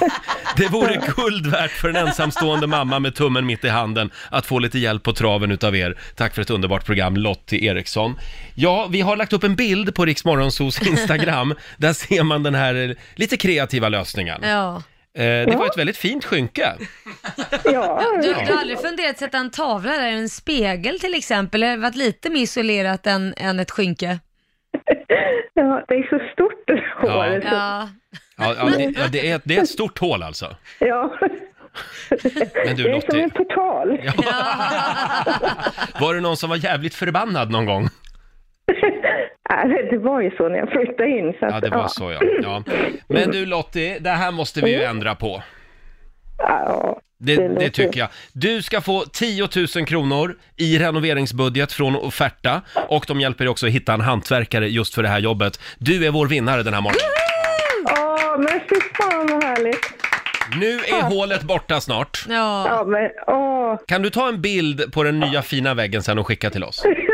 Det 0.57 0.69
vore 0.69 1.01
guld 1.17 1.47
värt 1.47 1.71
för 1.71 1.89
en 1.89 1.97
ensamstående 1.97 2.67
mamma 2.67 2.99
med 2.99 3.15
tummen 3.15 3.47
mitt 3.47 3.65
i 3.65 3.69
handen 3.69 4.11
att 4.31 4.47
få 4.47 4.59
lite 4.59 4.79
hjälp 4.79 5.03
på 5.03 5.13
traven 5.13 5.51
utav 5.51 5.77
er. 5.77 5.99
Tack 6.17 6.35
för 6.35 6.43
ett 6.43 6.51
underbart 6.51 6.85
program, 6.85 7.17
Lottie 7.17 7.65
Eriksson. 7.71 8.19
Ja, 8.55 8.87
vi 8.91 9.01
har 9.01 9.17
lagt 9.17 9.33
upp 9.33 9.45
en 9.45 9.57
bild 9.57 9.95
på 9.95 10.05
Riksmorgonsos 10.05 10.83
Instagram. 10.83 11.55
Där 11.77 11.93
ser 11.93 12.23
man 12.23 12.43
den 12.43 12.55
här 12.55 12.78
lite 13.15 13.37
kreativa 13.37 13.89
lösningen. 13.89 14.41
Ja. 14.43 14.83
Eh, 15.15 15.47
det 15.47 15.57
var 15.59 15.67
ett 15.67 15.79
väldigt 15.79 15.97
fint 15.97 16.25
skynke. 16.25 16.73
Ja. 17.65 18.03
Du, 18.23 18.29
du 18.29 18.53
har 18.53 18.61
aldrig 18.61 18.81
funderat 18.81 19.11
att 19.11 19.19
sätta 19.19 19.39
en 19.39 19.51
tavla 19.51 19.93
där, 19.93 20.09
en 20.13 20.29
spegel 20.29 21.01
till 21.01 21.15
exempel? 21.15 21.63
Eller 21.63 21.77
varit 21.77 21.97
lite 21.97 22.31
mer 22.31 22.41
isolerat 22.41 23.07
än, 23.07 23.35
än 23.37 23.61
ett 23.61 23.71
skynke? 23.71 24.19
ja, 25.55 25.85
det 25.89 25.95
är 25.95 26.09
så 26.09 26.33
stort 26.33 26.71
hår. 27.03 27.27
Ja. 27.27 27.41
Ja. 27.51 27.89
Ja, 28.37 28.55
ja, 28.59 28.65
det, 28.77 28.83
ja, 28.85 29.07
det, 29.13 29.31
är, 29.31 29.41
det 29.45 29.57
är 29.57 29.63
ett 29.63 29.69
stort 29.69 29.99
hål 29.99 30.23
alltså. 30.23 30.57
ja. 30.79 31.19
Men 32.67 32.77
du 32.77 32.83
det 32.83 32.91
är 32.91 33.01
som 33.01 33.19
Lottie, 33.19 33.23
en 33.23 33.31
portal. 33.31 33.89
var 36.01 36.15
det 36.15 36.21
någon 36.21 36.37
som 36.37 36.51
var 36.51 36.57
jävligt 36.57 36.95
förbannad 36.95 37.51
någon 37.51 37.67
gång? 37.67 37.89
Nej, 39.49 39.89
det 39.91 39.99
var 39.99 40.21
ju 40.21 40.31
så 40.37 40.49
när 40.49 40.59
jag 40.59 40.71
flyttade 40.71 41.09
in. 41.11 41.33
Så 41.41 41.47
att, 41.47 41.53
Ja, 41.55 41.61
det 41.61 41.71
var 41.71 41.89
så 41.89 42.13
ja. 42.13 42.19
ja. 42.43 42.63
Men 43.09 43.31
du 43.31 43.47
Lottie, 43.47 43.99
det 43.99 44.11
här 44.11 44.31
måste 44.31 44.61
vi 44.61 44.71
ju 44.71 44.83
ändra 44.83 45.15
på. 45.15 45.43
Ja, 46.39 47.01
Det, 47.21 47.37
Det 47.37 47.43
det 47.43 47.55
låter- 47.55 47.69
tycker 47.69 48.01
jag. 48.01 48.09
Du 48.33 48.63
ska 48.63 48.81
få 48.81 49.05
10 49.13 49.49
000 49.77 49.87
kronor 49.87 50.35
i 50.57 50.79
renoveringsbudget 50.79 51.73
från 51.73 51.97
Offerta 51.97 52.63
och 52.89 53.05
de 53.09 53.21
hjälper 53.21 53.45
dig 53.45 53.51
också 53.51 53.67
att 53.67 53.73
hitta 53.73 53.93
en 53.93 54.01
hantverkare 54.01 54.69
just 54.69 54.95
för 54.95 55.03
det 55.03 55.09
här 55.09 55.19
jobbet. 55.19 55.61
Du 55.79 56.07
är 56.07 56.11
vår 56.11 56.27
vinnare 56.27 56.63
den 56.63 56.75
här 56.75 56.81
morgonen. 56.81 57.01
Åh, 57.91 58.39
men 58.39 58.61
fy 58.69 58.77
fan 58.95 59.27
vad 59.27 59.45
härligt. 59.45 59.93
Nu 60.61 60.73
är 60.73 61.03
hålet 61.03 61.43
borta 61.43 61.81
snart. 61.81 62.25
Ja. 62.29 62.67
Ja, 62.69 62.85
men 62.85 63.11
åh, 63.27 63.77
Kan 63.87 64.03
du 64.03 64.11
ta 64.11 64.29
en 64.29 64.41
bild 64.41 64.93
på 64.93 65.03
den 65.03 65.21
nya 65.21 65.43
fina 65.43 65.75
väggen 65.75 66.03
sen 66.03 66.19
och 66.19 66.27
skicka 66.27 66.51
till 66.51 66.65
oss? 66.65 66.83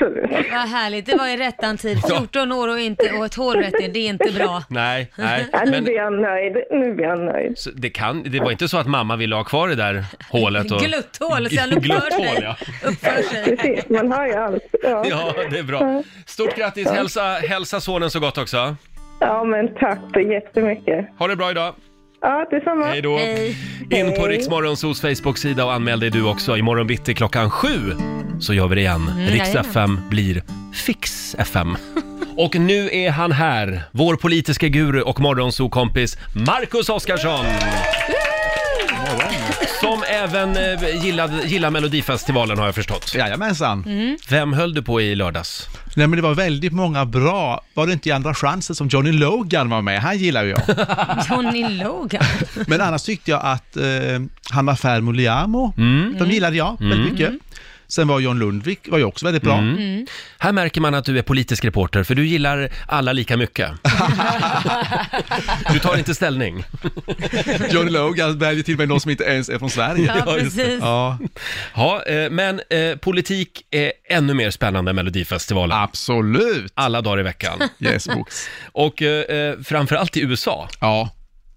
ja, 0.00 0.06
absolut. 0.06 0.50
Vad 0.52 0.68
härligt, 0.68 1.06
det 1.06 1.16
var 1.16 1.28
i 1.28 1.36
rättan 1.36 1.76
tid. 1.76 1.98
14 2.08 2.52
år 2.52 2.68
och, 2.68 2.78
inte, 2.80 3.10
och 3.18 3.24
ett 3.26 3.34
hål 3.34 3.56
rätt 3.56 3.80
i, 3.80 3.88
det 3.88 3.98
är 3.98 4.08
inte 4.08 4.32
bra. 4.32 4.62
Nej, 4.68 5.10
nej. 5.16 5.46
Ja, 5.52 5.60
nu 5.64 5.70
Men 5.70 5.84
blir 5.84 5.94
jag 5.94 6.12
nöjd. 6.12 6.56
Nu 6.70 6.94
blir 6.94 7.04
jag 7.06 7.18
nöjd. 7.18 7.58
så 7.58 7.70
det, 7.70 7.90
kan, 7.90 8.22
det 8.22 8.40
var 8.40 8.50
inte 8.50 8.68
så 8.68 8.78
att 8.78 8.86
mamma 8.86 9.16
ville 9.16 9.36
ha 9.36 9.44
kvar 9.44 9.68
det 9.68 9.74
där 9.74 10.04
hålet? 10.30 10.70
Och... 10.72 10.80
Glutthål, 10.80 11.50
så 11.50 11.60
han 11.60 11.72
uppför 11.72 11.80
Glutthål, 11.80 12.10
sig. 12.26 12.40
ja. 12.42 12.56
Uppför 12.88 13.22
sig. 13.22 13.56
Precis, 13.56 13.88
man 13.88 14.12
hör 14.12 14.26
ju 14.26 14.34
allt. 14.34 14.62
Ja, 14.82 15.04
Ja, 15.10 15.34
det 15.50 15.58
är 15.58 15.62
bra. 15.62 16.02
Stort 16.26 16.56
grattis, 16.56 16.90
hälsa, 16.90 17.22
hälsa 17.22 17.80
sonen 17.80 18.10
så 18.10 18.20
gott 18.20 18.38
också. 18.38 18.76
ja 19.20 19.44
men 19.44 19.74
tack 19.74 19.98
så 20.14 20.20
jättemycket. 20.20 21.06
Ha 21.18 21.28
det 21.28 21.36
bra 21.36 21.50
idag. 21.50 21.74
Ja, 22.20 22.46
detsamma. 22.50 22.86
Hej 22.86 23.02
då. 23.02 23.18
In 23.90 24.14
på. 24.16 24.26
Riksmorgonsos 24.26 25.00
Facebook-sida 25.00 25.64
och 25.64 25.72
anmäl 25.72 26.00
dig 26.00 26.10
du 26.10 26.22
också. 26.28 26.56
Imorgon 26.56 26.86
bitti 26.86 27.14
klockan 27.14 27.50
sju 27.50 27.68
så 28.40 28.54
gör 28.54 28.68
vi 28.68 28.74
det 28.74 28.80
igen. 28.80 29.10
Riks 29.18 29.32
Mm, 29.32 29.36
jajamän. 29.38 29.70
FM 29.70 30.00
blir 30.08 30.42
Fix 30.74 31.34
FM. 31.38 31.76
Och 32.36 32.54
nu 32.56 32.90
är 32.92 33.10
han 33.10 33.32
här, 33.32 33.82
vår 33.92 34.16
politiska 34.16 34.68
guru 34.68 35.00
och 35.00 35.20
morgonsokompis 35.20 36.18
Marcus 36.34 36.88
Oskarsson. 36.88 37.44
Som 39.80 40.02
även 40.08 40.56
eh, 40.56 41.04
gillade, 41.04 41.42
gillar 41.46 41.70
Melodifestivalen 41.70 42.58
har 42.58 42.66
jag 42.66 42.74
förstått. 42.74 43.14
Jajamensan. 43.14 43.84
Vem 44.30 44.52
höll 44.52 44.74
du 44.74 44.82
på 44.82 45.00
i 45.00 45.14
lördags? 45.14 45.66
Nej 45.96 46.06
men 46.06 46.16
det 46.16 46.22
var 46.22 46.34
väldigt 46.34 46.72
många 46.72 47.04
bra, 47.04 47.62
var 47.74 47.86
det 47.86 47.92
inte 47.92 48.08
i 48.08 48.12
Andra 48.12 48.34
chansen 48.34 48.76
som 48.76 48.88
Johnny 48.88 49.12
Logan 49.12 49.70
var 49.70 49.82
med? 49.82 50.02
Han 50.02 50.18
gillar 50.18 50.44
ju 50.44 50.50
jag. 50.50 50.60
Johnny 51.30 51.68
Logan. 51.68 52.22
Men 52.66 52.80
annars 52.80 53.02
tyckte 53.02 53.30
jag 53.30 53.40
att 53.44 53.76
eh, 53.76 53.84
Hanna 54.50 54.76
Ferm 54.76 55.08
och 55.08 55.14
Liamo, 55.14 55.72
de 56.18 56.30
gillade 56.30 56.56
jag 56.56 56.76
väldigt 56.80 57.12
mycket. 57.12 57.32
Sen 57.88 58.08
var 58.08 58.20
John 58.20 58.38
Lundvik, 58.38 58.88
var 58.88 58.98
ju 58.98 59.04
också 59.04 59.24
väldigt 59.26 59.42
bra. 59.42 59.58
Mm. 59.58 60.06
Här 60.38 60.52
märker 60.52 60.80
man 60.80 60.94
att 60.94 61.04
du 61.04 61.18
är 61.18 61.22
politisk 61.22 61.64
reporter, 61.64 62.02
för 62.02 62.14
du 62.14 62.26
gillar 62.26 62.68
alla 62.86 63.12
lika 63.12 63.36
mycket. 63.36 63.70
Du 65.72 65.78
tar 65.78 65.96
inte 65.98 66.14
ställning. 66.14 66.64
Johnny 67.70 67.90
Logan 67.90 68.38
väljer 68.38 68.62
till 68.62 68.74
och 68.74 68.78
med 68.78 68.88
någon 68.88 69.00
som 69.00 69.10
inte 69.10 69.24
ens 69.24 69.48
är 69.48 69.58
från 69.58 69.70
Sverige. 69.70 70.14
Ja, 70.26 70.32
precis. 70.38 70.78
Ja, 70.80 71.18
Ja, 71.74 72.02
eh, 72.02 72.30
men 72.30 72.60
eh, 72.70 72.96
politik 72.96 73.62
är 73.70 73.92
ännu 74.10 74.34
mer 74.34 74.50
spännande 74.50 74.90
än 74.90 74.96
Melodifestivalen. 74.96 75.78
absolut. 75.78 76.72
Alla 76.74 77.00
dagar 77.00 77.20
i 77.20 77.22
veckan. 77.22 77.58
Yes, 77.78 78.08
books. 78.08 78.48
Och 78.72 79.02
eh, 79.02 79.36
eh, 79.38 79.54
framförallt 79.64 80.16
i 80.16 80.20
USA. 80.20 80.68
Ja, 80.80 81.10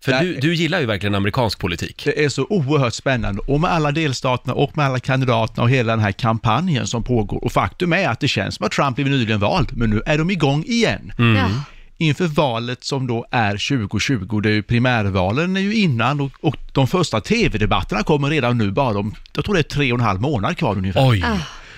För 0.03 0.19
du, 0.19 0.35
du 0.35 0.55
gillar 0.55 0.79
ju 0.79 0.85
verkligen 0.85 1.15
amerikansk 1.15 1.59
politik. 1.59 2.01
det 2.05 2.25
är 2.25 2.29
så 2.29 2.47
oerhört 2.49 2.93
spännande 2.93 3.41
och 3.47 3.61
med 3.61 3.71
alla 3.71 3.91
delstaterna 3.91 4.53
och 4.53 4.77
med 4.77 4.85
alla 4.85 4.99
kandidaterna 4.99 5.63
och 5.63 5.69
hela 5.69 5.93
den 5.93 5.99
här 5.99 6.11
kampanjen 6.11 6.87
som 6.87 7.03
pågår. 7.03 7.43
Och 7.43 7.51
faktum 7.51 7.93
är 7.93 8.09
att 8.09 8.19
det 8.19 8.27
känns 8.27 8.55
som 8.55 8.65
att 8.65 8.71
Trump 8.71 8.95
blev 8.95 9.07
nyligen 9.07 9.39
vald, 9.39 9.69
men 9.73 9.89
nu 9.89 10.01
är 10.05 10.17
de 10.17 10.31
igång 10.31 10.63
igen. 10.63 11.13
Ja. 11.17 11.49
inför 11.97 12.27
valet 12.27 12.83
som 12.83 13.07
då 13.07 13.25
är 13.31 13.51
2020, 13.51 14.39
det 14.39 14.49
är 14.49 14.53
ju 14.53 14.63
primärvalen 14.63 15.57
är 15.57 15.61
ju 15.61 15.73
innan 15.75 16.21
och, 16.21 16.31
och 16.41 16.55
de 16.71 16.87
första 16.87 17.21
tv-debatterna 17.21 18.03
kommer 18.03 18.29
redan 18.29 18.57
nu 18.57 18.71
bara 18.71 18.99
om, 18.99 19.15
jag 19.35 19.45
tror 19.45 19.55
det 19.55 19.61
är 19.61 19.63
tre 19.63 19.91
och 19.91 19.99
en 19.99 20.05
halv 20.05 20.21
månad 20.21 20.57
kvar 20.57 20.77
ungefär. 20.77 21.09
Oj! 21.09 21.25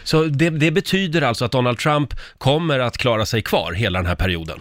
Så 0.04 0.24
det, 0.24 0.50
det 0.50 0.72
betyder 0.72 1.22
alltså 1.22 1.46
att 1.46 1.52
Donald 1.52 1.78
Trump 1.78 2.14
kommer 2.38 2.80
att 2.80 2.98
klara 2.98 3.26
sig 3.26 3.42
kvar 3.42 3.74
hela 3.74 4.00
den 4.00 4.08
här 4.08 4.16
perioden? 4.16 4.60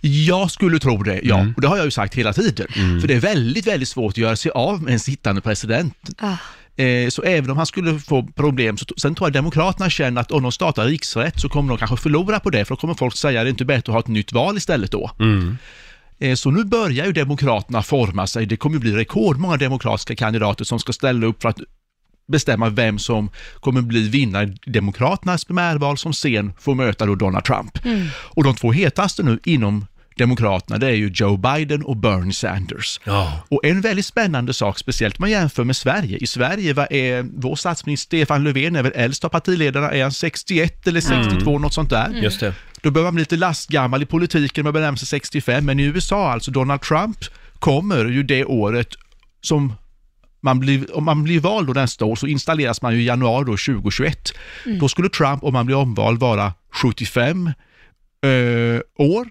Jag 0.00 0.50
skulle 0.50 0.78
tro 0.78 1.02
det, 1.02 1.20
ja. 1.22 1.46
Och 1.56 1.60
det 1.60 1.68
har 1.68 1.76
jag 1.76 1.84
ju 1.84 1.90
sagt 1.90 2.14
hela 2.14 2.32
tiden. 2.32 2.66
För 3.00 3.08
det 3.08 3.14
är 3.14 3.20
väldigt, 3.20 3.66
väldigt 3.66 3.88
svårt 3.88 4.12
att 4.12 4.16
göra 4.18 4.36
sig 4.36 4.50
av 4.54 4.82
med 4.82 4.92
en 4.92 5.00
sittande 5.00 5.40
president. 5.40 5.94
Ah. 6.18 6.36
Eh, 6.82 7.08
så 7.08 7.22
även 7.22 7.50
om 7.50 7.56
han 7.56 7.66
skulle 7.66 7.98
få 7.98 8.22
problem, 8.34 8.76
så 8.76 8.84
sen 8.96 9.14
tror 9.14 9.28
jag 9.28 9.32
Demokraterna 9.32 9.90
känner 9.90 10.20
att 10.20 10.32
om 10.32 10.42
de 10.42 10.52
startar 10.52 10.84
riksrätt 10.84 11.40
så 11.40 11.48
kommer 11.48 11.68
de 11.68 11.78
kanske 11.78 11.96
förlora 11.96 12.40
på 12.40 12.50
det, 12.50 12.64
för 12.64 12.74
då 12.74 12.80
kommer 12.80 12.94
folk 12.94 13.16
säga 13.16 13.40
att 13.40 13.44
det 13.44 13.48
är 13.48 13.50
inte 13.50 13.64
bättre 13.64 13.90
att 13.92 13.94
ha 13.94 14.00
ett 14.00 14.08
nytt 14.08 14.32
val 14.32 14.56
istället 14.56 14.90
då. 14.90 15.10
Eh, 16.18 16.34
Så 16.34 16.50
nu 16.50 16.64
börjar 16.64 17.06
ju 17.06 17.12
Demokraterna 17.12 17.82
forma 17.82 18.26
sig. 18.26 18.46
Det 18.46 18.56
kommer 18.56 18.78
bli 18.78 18.92
rekordmånga 18.92 19.56
demokratiska 19.56 20.16
kandidater 20.16 20.64
som 20.64 20.78
ska 20.78 20.92
ställa 20.92 21.26
upp 21.26 21.42
för 21.42 21.48
att 21.48 21.60
bestämma 22.28 22.68
vem 22.68 22.98
som 22.98 23.30
kommer 23.60 23.82
bli 23.82 24.08
vinnare 24.08 24.54
i 24.66 24.70
Demokraternas 24.70 25.44
primärval 25.44 25.98
som 25.98 26.12
sen 26.12 26.52
får 26.60 26.74
möta 26.74 27.06
då 27.06 27.14
Donald 27.14 27.44
Trump. 27.44 27.78
Och 28.08 28.44
de 28.44 28.54
två 28.54 28.72
hetaste 28.72 29.22
nu 29.22 29.38
inom 29.44 29.86
Demokraterna 30.18 30.78
det 30.78 30.86
är 30.86 30.94
ju 30.94 31.10
Joe 31.14 31.36
Biden 31.36 31.82
och 31.82 31.96
Bernie 31.96 32.32
Sanders. 32.32 33.00
Ja. 33.04 33.40
Och 33.48 33.64
en 33.64 33.80
väldigt 33.80 34.06
spännande 34.06 34.54
sak, 34.54 34.78
speciellt 34.78 35.18
om 35.18 35.22
man 35.22 35.30
jämför 35.30 35.64
med 35.64 35.76
Sverige. 35.76 36.18
I 36.18 36.26
Sverige 36.26 36.72
vad 36.72 36.92
är 36.92 37.26
vår 37.36 37.56
statsminister 37.56 38.16
Stefan 38.16 38.44
Löfven 38.44 38.76
är 38.76 38.82
väl 38.82 38.92
äldst 38.94 39.24
av 39.24 39.28
partiledarna, 39.28 39.90
är 39.90 40.02
han 40.02 40.12
61 40.12 40.86
eller 40.86 41.00
62, 41.00 41.58
något 41.58 41.74
sånt 41.74 41.90
där. 41.90 42.10
Just 42.22 42.40
det. 42.40 42.54
Då 42.80 42.90
börjar 42.90 43.04
man 43.04 43.14
bli 43.14 43.22
lite 43.22 43.36
lastgammal 43.36 44.02
i 44.02 44.06
politiken, 44.06 44.64
man 44.64 44.72
benämner 44.72 44.96
sig 44.96 45.08
65, 45.08 45.64
men 45.64 45.80
i 45.80 45.82
USA, 45.82 46.32
alltså 46.32 46.50
Donald 46.50 46.80
Trump, 46.80 47.18
kommer 47.58 48.04
ju 48.04 48.22
det 48.22 48.44
året 48.44 48.88
som 49.40 49.72
man 50.40 50.60
blir, 50.60 50.96
om 50.96 51.04
man 51.04 51.24
blir 51.24 51.40
vald 51.40 51.66
då 51.66 51.72
nästa 51.72 52.04
år 52.04 52.16
så 52.16 52.26
installeras 52.26 52.82
man 52.82 52.94
ju 52.94 53.00
i 53.00 53.04
januari 53.04 53.44
då 53.44 53.52
2021. 53.52 54.32
Mm. 54.66 54.78
Då 54.78 54.88
skulle 54.88 55.08
Trump, 55.08 55.44
om 55.44 55.52
man 55.52 55.66
blir 55.66 55.76
omvald, 55.76 56.20
vara 56.20 56.52
75 56.72 57.46
eh, 57.46 57.52
år. 58.96 59.28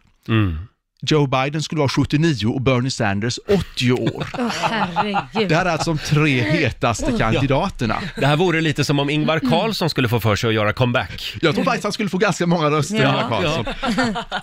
Joe 1.07 1.27
Biden 1.27 1.63
skulle 1.63 1.79
vara 1.79 1.89
79 1.89 2.47
och 2.47 2.61
Bernie 2.61 2.91
Sanders 2.91 3.39
80 3.75 3.91
år. 3.91 4.27
Herregud. 4.61 5.49
Det 5.49 5.55
här 5.55 5.65
är 5.65 5.69
alltså 5.69 5.93
de 5.93 5.97
tre 5.97 6.41
hetaste 6.41 7.11
kandidaterna. 7.19 7.95
Det 8.15 8.25
här 8.25 8.35
vore 8.35 8.61
lite 8.61 8.83
som 8.85 8.99
om 8.99 9.09
Ingvar 9.09 9.39
Carlsson 9.39 9.89
skulle 9.89 10.09
få 10.09 10.19
för 10.19 10.35
sig 10.35 10.47
att 10.47 10.53
göra 10.53 10.73
comeback. 10.73 11.33
Jag 11.41 11.55
tror 11.55 11.63
faktiskt 11.63 11.83
han 11.83 11.91
skulle 11.93 12.09
få 12.09 12.17
ganska 12.17 12.45
många 12.47 12.69
röster, 12.71 12.95
Ja. 12.95 13.07
Ingvar 13.09 13.29
Carlsson. 13.29 13.65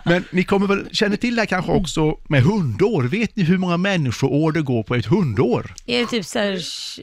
Men 0.04 0.24
ni 0.30 0.44
kommer 0.44 0.66
väl, 0.66 0.86
känner 0.92 1.16
till 1.16 1.34
det 1.34 1.40
här 1.40 1.46
kanske 1.46 1.72
också 1.72 2.16
med 2.28 2.42
hundår. 2.42 3.02
Vet 3.02 3.36
ni 3.36 3.42
hur 3.44 3.58
många 3.58 3.76
människoår 3.76 4.52
det 4.52 4.62
går 4.62 4.82
på 4.82 4.94
ett 4.94 5.06
hundår? 5.06 5.74
Är 5.86 6.00
det 6.00 6.06
typ 6.06 6.24
såhär... 6.26 6.58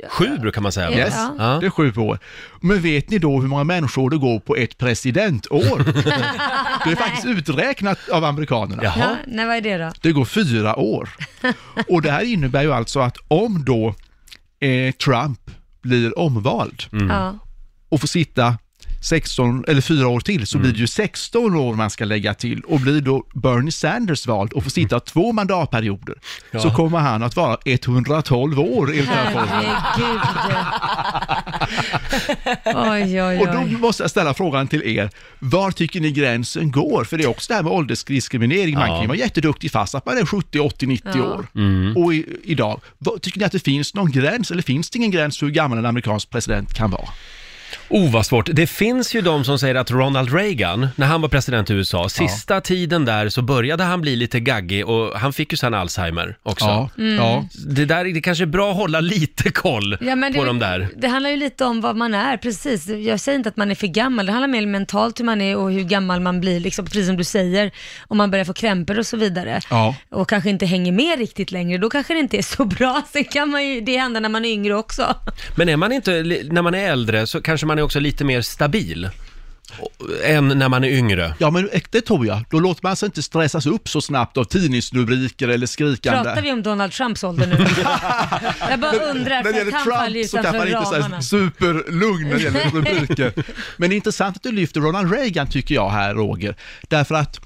Sju 0.10 0.38
brukar 0.38 0.62
man 0.62 0.72
säga. 0.72 0.92
Yes, 0.92 1.16
Ja. 1.38 1.58
det 1.62 1.66
är 1.66 1.70
sju 1.70 1.94
år. 1.98 2.20
Men 2.62 2.82
vet 2.82 3.10
ni 3.10 3.18
då 3.20 3.40
hur 3.42 3.48
många 3.48 3.64
människor 3.64 4.10
det 4.10 4.18
går 4.18 4.40
på 4.40 4.56
ett 4.56 4.78
presidentår? 4.78 5.84
det 6.86 6.92
är 6.92 6.96
faktiskt 6.96 7.26
uträknat 7.26 8.10
av 8.10 8.24
amerikanerna. 8.26 8.84
Ja, 8.84 9.16
nej 9.28 9.46
vad 9.50 9.58
är 9.58 9.62
det 9.62 9.78
då? 9.78 9.92
Det 10.02 10.12
går 10.12 10.26
fyra 10.26 10.76
år. 10.80 11.10
Och 11.90 12.02
det 12.02 12.12
här 12.12 12.24
innebär 12.24 12.62
ju 12.64 12.74
alltså 12.74 13.00
att 13.00 13.18
om 13.28 13.66
då 13.66 13.96
eh, 14.68 14.92
Trump 14.94 15.52
blir 15.82 16.20
omvald 16.20 16.84
Ja. 16.92 17.40
och 17.90 18.00
får 18.00 18.08
sitta 18.08 18.58
16 19.02 19.66
eller 19.68 19.82
fyra 19.82 20.08
år 20.08 20.20
till 20.20 20.48
så 20.48 20.58
Mm. 20.58 20.64
blir 20.64 20.74
det 20.74 20.80
ju 20.80 20.88
16 20.88 21.56
år 21.56 21.76
man 21.76 21.90
ska 21.90 22.06
lägga 22.06 22.34
till 22.34 22.62
och 22.62 22.80
blir 22.80 23.02
då 23.02 23.24
Bernie 23.34 23.72
Sanders 23.72 24.28
vald 24.28 24.54
och 24.54 24.64
får 24.64 24.70
sitta 24.72 25.00
två 25.00 25.32
mandatperioder 25.32 26.16
Ja. 26.52 26.60
så 26.60 26.72
kommer 26.72 26.98
han 27.00 27.24
att 27.24 27.36
vara 27.36 27.58
112 27.66 28.60
år 28.60 28.90
enligt 28.92 29.06
den 29.06 29.16
här 29.18 29.32
formeln. 29.34 29.76
Oj, 32.92 33.22
oj, 33.24 33.40
Och 33.40 33.48
då 33.48 33.60
oj. 33.60 33.78
måste 33.80 34.04
jag 34.04 34.10
ställa 34.10 34.34
frågan 34.34 34.68
till 34.68 34.84
er, 34.98 35.10
var 35.40 35.72
tycker 35.72 36.00
ni 36.00 36.12
gränsen 36.12 36.72
går? 36.72 37.04
För 37.04 37.18
det 37.18 37.24
är 37.24 37.28
också 37.30 37.48
det 37.48 37.56
här 37.56 37.64
med 37.64 37.72
åldersdiskriminering, 37.72 38.74
man 38.76 38.88
Ja. 38.88 38.94
kan 38.94 39.02
ju 39.02 39.08
vara 39.08 39.18
jätteduktig 39.18 39.72
fast 39.72 39.96
att 39.96 40.06
man 40.06 40.18
är 40.18 40.26
70, 40.26 40.60
80, 40.60 40.86
90 40.88 41.12
Ja. 41.16 41.24
år. 41.24 41.48
Mm. 41.56 41.98
Och 41.98 42.14
i, 42.14 42.26
idag, 42.44 42.82
tycker 43.22 43.40
ni 43.40 43.46
att 43.46 43.52
det 43.52 43.60
finns 43.64 43.94
någon 43.94 44.12
gräns 44.12 44.52
eller 44.52 44.64
finns 44.64 44.90
det 44.90 44.98
ingen 44.98 45.12
gräns 45.12 45.38
för 45.40 45.46
hur 45.46 45.54
gammal 45.54 45.78
en 45.78 45.86
amerikansk 45.86 46.30
president 46.30 46.74
kan 46.74 46.92
vara? 46.92 47.10
Oh, 47.90 48.12
vad 48.12 48.26
svårt. 48.26 48.50
Det 48.54 48.68
finns 48.68 49.16
ju 49.16 49.22
de 49.22 49.44
som 49.44 49.60
säger 49.60 49.76
att 49.76 49.92
Ronald 49.92 50.34
Reagan, 50.34 50.88
när 50.96 51.08
han 51.08 51.22
var 51.22 51.30
president 51.30 51.70
i 51.70 51.74
USA, 51.74 52.10
sista 52.10 52.62
tiden 52.62 53.06
där 53.06 53.30
så 53.30 53.42
började 53.42 53.84
han 53.84 54.02
bli 54.02 54.16
lite 54.16 54.40
gaggig 54.40 54.88
och 54.88 55.20
han 55.20 55.34
fick 55.34 55.52
ju 55.54 55.58
sen 55.58 55.74
Alzheimer 55.74 56.38
också. 56.44 56.66
Ja, 56.66 56.90
Mm. 56.98 57.16
ja. 57.16 57.46
Det 57.68 57.86
där 57.86 58.06
det 58.06 58.22
kanske 58.22 58.44
är 58.44 58.46
bra 58.46 58.72
att 58.72 58.78
hålla 58.78 59.00
lite 59.00 59.52
koll 59.52 59.98
Ja, 60.02 60.16
men 60.16 60.34
på 60.34 60.40
det, 60.42 60.48
de 60.48 60.60
där. 60.60 60.88
det 60.98 61.08
handlar 61.08 61.30
ju 61.30 61.38
lite 61.38 61.66
om 61.66 61.82
vad 61.82 61.96
man 61.96 62.14
är, 62.14 62.38
precis. 62.38 62.88
Jag 62.88 63.20
säger 63.20 63.36
inte 63.38 63.50
att 63.50 63.58
man 63.58 63.72
är 63.72 63.76
för 63.76 63.88
gammal, 63.88 64.26
det 64.26 64.32
handlar 64.32 64.48
mer 64.48 64.66
mentalt 64.66 65.20
hur 65.20 65.26
man 65.26 65.42
är 65.42 65.56
och 65.58 65.72
hur 65.72 65.84
gammal 65.84 66.20
man 66.20 66.42
blir, 66.42 66.60
liksom, 66.60 66.86
precis 66.86 67.08
som 67.08 67.18
du 67.18 67.24
säger, 67.24 67.72
om 68.08 68.18
man 68.18 68.32
börjar 68.32 68.46
få 68.46 68.54
krämpor 68.54 69.00
och 69.00 69.06
så 69.08 69.18
vidare. 69.18 69.60
Ja. 69.70 69.96
Och 70.10 70.30
kanske 70.30 70.50
inte 70.50 70.66
hänger 70.66 70.92
med 70.92 71.20
riktigt 71.20 71.52
längre, 71.52 71.78
då 71.78 71.90
kanske 71.90 72.14
det 72.14 72.20
inte 72.20 72.38
är 72.38 72.42
så 72.42 72.66
bra. 72.66 73.02
Sen 73.14 73.24
kan 73.24 73.50
man 73.50 73.68
ju, 73.68 73.82
det 73.82 73.98
hända 73.98 74.20
när 74.20 74.30
man 74.30 74.46
är 74.46 74.50
yngre 74.50 74.76
också. 74.76 75.16
Men 75.56 75.70
är 75.70 75.78
man 75.78 75.92
inte, 75.92 76.12
när 76.52 76.62
man 76.62 76.76
är 76.76 76.92
äldre 76.92 77.28
så 77.28 77.42
kanske 77.42 77.66
man 77.68 77.79
är 77.80 77.84
också 77.84 78.00
lite 78.00 78.24
mer 78.24 78.42
stabil 78.42 79.10
än 80.24 80.48
när 80.48 80.70
man 80.70 80.84
är 80.84 80.90
yngre. 80.90 81.34
Ja, 81.38 81.50
men 81.52 81.70
det 81.92 82.02
tror 82.02 82.26
jag. 82.28 82.46
Då 82.50 82.60
låter 82.60 82.84
man 82.84 82.96
sig 82.96 83.06
inte 83.06 83.24
stressas 83.24 83.66
upp 83.66 83.90
så 83.90 84.02
snabbt 84.02 84.38
av 84.38 84.44
tidningsrubriker 84.44 85.48
eller 85.48 85.68
skrikande. 85.68 86.24
Pratar 86.24 86.42
vi 86.42 86.52
om 86.52 86.64
Donald 86.64 86.92
Trumps 86.92 87.24
ålder 87.24 87.48
nu? 87.48 87.58
jag 88.70 88.80
bara 88.80 88.92
undrar, 88.92 89.44
När 89.44 89.52
det 89.52 89.58
gäller 89.58 89.72
Trump 89.72 90.28
så 90.30 90.38
utanför 90.38 90.60
han 90.60 90.68
inte 90.68 90.80
ramarna. 90.80 91.22
superlugn 91.22 92.30
när 92.30 92.36
det 92.36 92.42
gäller 92.42 92.70
rubriker. 92.74 93.34
Men 93.78 93.90
det 93.90 93.94
är 93.94 93.98
intressant 93.98 94.36
att 94.36 94.44
du 94.44 94.52
lyfter 94.52 94.82
Ronald 94.82 95.12
Reagan 95.12 95.48
tycker 95.48 95.76
jag 95.76 95.90
här 95.90 96.14
Roger. 96.14 96.56
Därför 96.88 97.16
att 97.16 97.40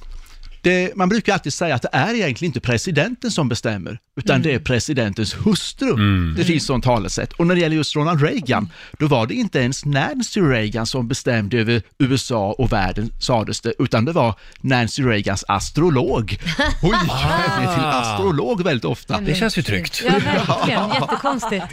det, 0.63 0.95
man 0.95 1.10
brukar 1.10 1.34
alltid 1.34 1.54
säga 1.54 1.76
att 1.76 1.82
det 1.82 1.89
är 1.91 2.13
egentligen 2.13 2.49
inte 2.49 2.60
presidenten 2.60 3.32
som 3.32 3.49
bestämmer, 3.49 3.99
utan 4.15 4.41
det 4.41 4.54
är 4.54 4.60
presidentens 4.60 5.36
hustru. 5.45 5.95
Det 6.38 6.43
finns 6.43 6.65
sånt 6.65 6.84
talesätt. 6.84 7.34
Och 7.34 7.47
när 7.47 7.56
det 7.56 7.62
gäller 7.62 7.76
just 7.76 7.95
Ronald 7.95 8.21
Reagan, 8.21 8.69
då 8.99 9.08
var 9.08 9.28
det 9.28 9.34
inte 9.34 9.60
ens 9.60 9.86
Nancy 9.86 10.41
Reagan 10.41 10.86
som 10.86 11.08
bestämde 11.08 11.58
över 11.58 11.82
USA 11.99 12.52
och 12.52 12.71
världen, 12.73 13.10
sades 13.19 13.62
det, 13.62 13.73
utan 13.80 14.06
det 14.06 14.12
var 14.12 14.36
Nancy 14.62 15.04
Reagans 15.04 15.45
astrolog. 15.47 16.38
Hon 16.82 16.91
gick 17.04 17.12
nämligen 17.12 17.73
till 17.76 17.84
astrolog 17.84 18.63
väldigt 18.63 18.86
ofta. 18.86 19.19
Det 19.21 19.36
känns 19.36 19.58
ju 19.58 19.62
tryggt. 19.62 20.04
Ja, 20.06 20.12
verkligen. 20.12 20.89
Jättekonstigt. 21.02 21.65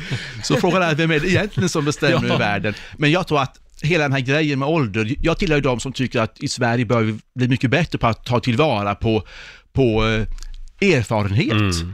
Så 0.43 0.57
frågan 0.57 0.83
är, 0.83 0.95
vem 0.95 1.11
är 1.11 1.21
det 1.21 1.29
egentligen 1.29 1.69
som 1.69 1.85
bestämmer 1.85 2.11
Ja. 2.29 2.35
i 2.35 2.39
världen? 2.39 2.75
Men 2.97 3.11
jag 3.11 3.27
tror 3.27 3.41
att 3.41 3.57
hela 3.83 4.05
den 4.05 4.13
här 4.13 4.21
grejen 4.21 4.59
med 4.59 4.69
ålder, 4.69 5.15
jag 5.21 5.39
tillhör 5.39 5.57
ju 5.57 5.63
de 5.63 5.81
som 5.81 5.93
tycker 5.93 6.21
att 6.21 6.43
i 6.43 6.49
Sverige 6.49 6.85
bör 6.85 7.03
vi 7.03 7.19
bli 7.35 7.49
mycket 7.49 7.71
bättre 7.71 7.99
på 7.99 8.07
att 8.07 8.25
ta 8.25 8.41
tillvara 8.41 8.95
på, 8.95 9.23
på 9.73 10.07
eh, 10.07 10.27
erfarenhet. 10.81 11.85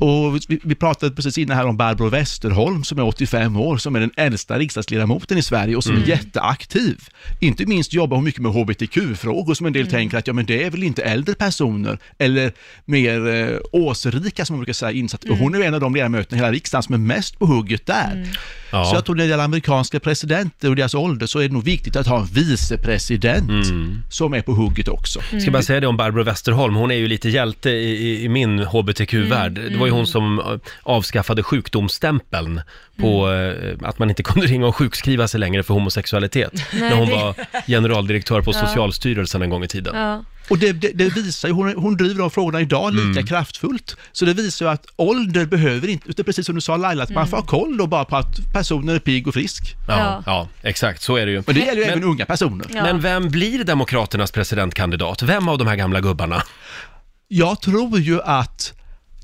Och 0.00 0.36
vi, 0.48 0.60
vi 0.62 0.74
pratade 0.74 1.14
precis 1.14 1.38
innan 1.38 1.56
här 1.56 1.66
om 1.66 1.76
Barbro 1.76 2.08
Westerholm 2.08 2.84
som 2.84 2.98
är 2.98 3.02
85 3.04 3.56
år, 3.56 3.76
som 3.76 3.96
är 3.96 4.00
den 4.00 4.10
äldsta 4.16 4.58
riksdagsledamoten 4.58 5.38
i 5.38 5.42
Sverige 5.42 5.76
och 5.76 5.84
som 5.84 5.96
är 5.96 6.08
jätteaktiv. 6.08 7.08
Inte 7.40 7.66
minst 7.66 7.92
jobbar 7.92 8.16
hon 8.16 8.24
mycket 8.24 8.42
med 8.42 8.52
hbtq-frågor 8.52 9.54
som 9.54 9.66
en 9.66 9.72
del 9.72 9.86
tänker 9.86 10.18
att 10.18 10.26
ja 10.26 10.32
men 10.32 10.46
det 10.46 10.64
är 10.64 10.70
väl 10.70 10.82
inte 10.82 11.02
äldre 11.02 11.34
personer 11.34 11.98
eller 12.18 12.52
mer 12.84 13.28
eh, 13.28 13.58
årsrika 13.72 14.44
som 14.44 14.54
man 14.54 14.60
brukar 14.60 14.72
säga 14.72 14.92
insatt. 14.92 15.24
Och 15.24 15.36
hon 15.36 15.54
är 15.54 15.60
en 15.60 15.74
av 15.74 15.80
de 15.80 15.94
ledamöterna 15.94 16.36
i 16.36 16.40
hela 16.40 16.52
riksdagen 16.52 16.82
som 16.82 16.94
är 16.94 16.98
mest 16.98 17.38
på 17.38 17.46
hugget 17.46 17.86
där. 17.86 18.28
Ja. 18.72 18.84
Så 18.84 18.94
jag 18.96 19.04
tror 19.04 19.14
när 19.16 19.24
det 19.24 19.30
gäller 19.30 19.44
amerikanska 19.44 20.00
presidenter 20.00 20.68
och 20.70 20.76
deras 20.76 20.94
ålder 20.94 21.26
så 21.26 21.38
är 21.38 21.48
det 21.48 21.54
nog 21.54 21.64
viktigt 21.64 21.96
att 21.96 22.06
ha 22.06 22.18
en 22.20 22.26
vicepresident 22.26 23.50
som 24.10 24.34
är 24.34 24.42
på 24.42 24.52
hugget 24.52 24.88
också. 24.88 25.20
Jag 25.32 25.42
ska 25.42 25.50
bara 25.50 25.62
säga 25.62 25.80
det 25.80 25.86
om 25.86 25.96
Barbro 25.96 26.22
Westerholm, 26.22 26.74
hon 26.74 26.90
är 26.90 26.94
ju 26.94 27.08
lite 27.08 27.28
hjälte 27.28 27.70
i, 27.70 27.90
i, 28.08 28.24
i 28.24 28.28
min 28.28 28.58
hbtq-värld. 28.58 29.58
Mm, 29.58 29.72
Det 29.72 29.78
var 29.78 29.86
ju 29.86 29.92
hon 29.92 30.06
som 30.06 30.38
eh, 30.38 30.44
avskaffade 30.82 31.42
sjukdomsstämpeln 31.42 32.60
på 33.00 33.26
Mm. 33.26 33.80
eh, 33.82 33.88
att 33.88 33.98
man 33.98 34.10
inte 34.10 34.22
kunde 34.22 34.46
ringa 34.46 34.66
och 34.66 34.76
sjukskriva 34.76 35.28
sig 35.28 35.40
längre 35.40 35.62
för 35.62 35.74
homosexualitet. 35.74 36.52
när 36.80 36.94
hon 36.96 37.06
det- 37.08 37.14
var 37.14 37.34
generaldirektör 37.66 38.40
på 38.42 38.50
Ja. 38.54 38.66
Socialstyrelsen 38.66 39.42
en 39.42 39.50
gång 39.50 39.64
i 39.64 39.68
tiden. 39.68 39.94
Ja. 39.96 40.24
Och 40.50 40.58
det, 40.58 40.72
det, 40.72 40.92
det 40.92 41.08
visar 41.08 41.48
ju, 41.48 41.54
hon, 41.54 41.74
hon 41.76 41.96
driver 41.96 42.20
de 42.20 42.30
frågorna 42.30 42.60
idag 42.60 42.94
lika 42.94 43.04
Mm. 43.10 43.26
kraftfullt. 43.26 43.96
Så 44.12 44.24
det 44.24 44.34
visar 44.34 44.66
ju 44.66 44.72
att 44.72 44.86
ålder 44.96 45.46
behöver 45.46 45.88
inte, 45.88 46.08
utan 46.10 46.24
precis 46.24 46.46
som 46.46 46.54
du 46.54 46.60
sa 46.60 46.76
Laila, 46.76 47.02
att 47.02 47.10
man 47.10 47.28
får 47.28 47.36
ha 47.36 47.44
koll 47.44 47.76
då 47.76 47.86
bara 47.86 48.04
på 48.04 48.16
att 48.16 48.52
personen 48.52 48.94
är 48.94 48.98
pigg 48.98 49.28
och 49.28 49.34
frisk. 49.34 49.76
Ja, 49.88 49.94
Ja. 49.98 50.22
ja, 50.26 50.48
exakt, 50.62 51.02
så 51.02 51.16
är 51.16 51.26
det 51.26 51.32
ju. 51.32 51.42
Men 51.46 51.54
det 51.54 51.60
gäller 51.60 51.72
ju 51.74 51.80
Men- 51.80 51.90
även 51.90 52.04
unga 52.04 52.26
personer. 52.26 52.66
Ja. 52.74 52.82
Men 52.82 53.00
vem 53.00 53.28
blir 53.28 53.64
Demokraternas 53.64 54.30
presidentkandidat? 54.32 55.22
Vem 55.22 55.48
av 55.48 55.58
de 55.58 55.66
här 55.66 55.76
gamla 55.76 56.00
gubbarna? 56.00 56.42
Jag 57.28 57.60
tror 57.60 57.98
ju 57.98 58.22
att 58.22 58.72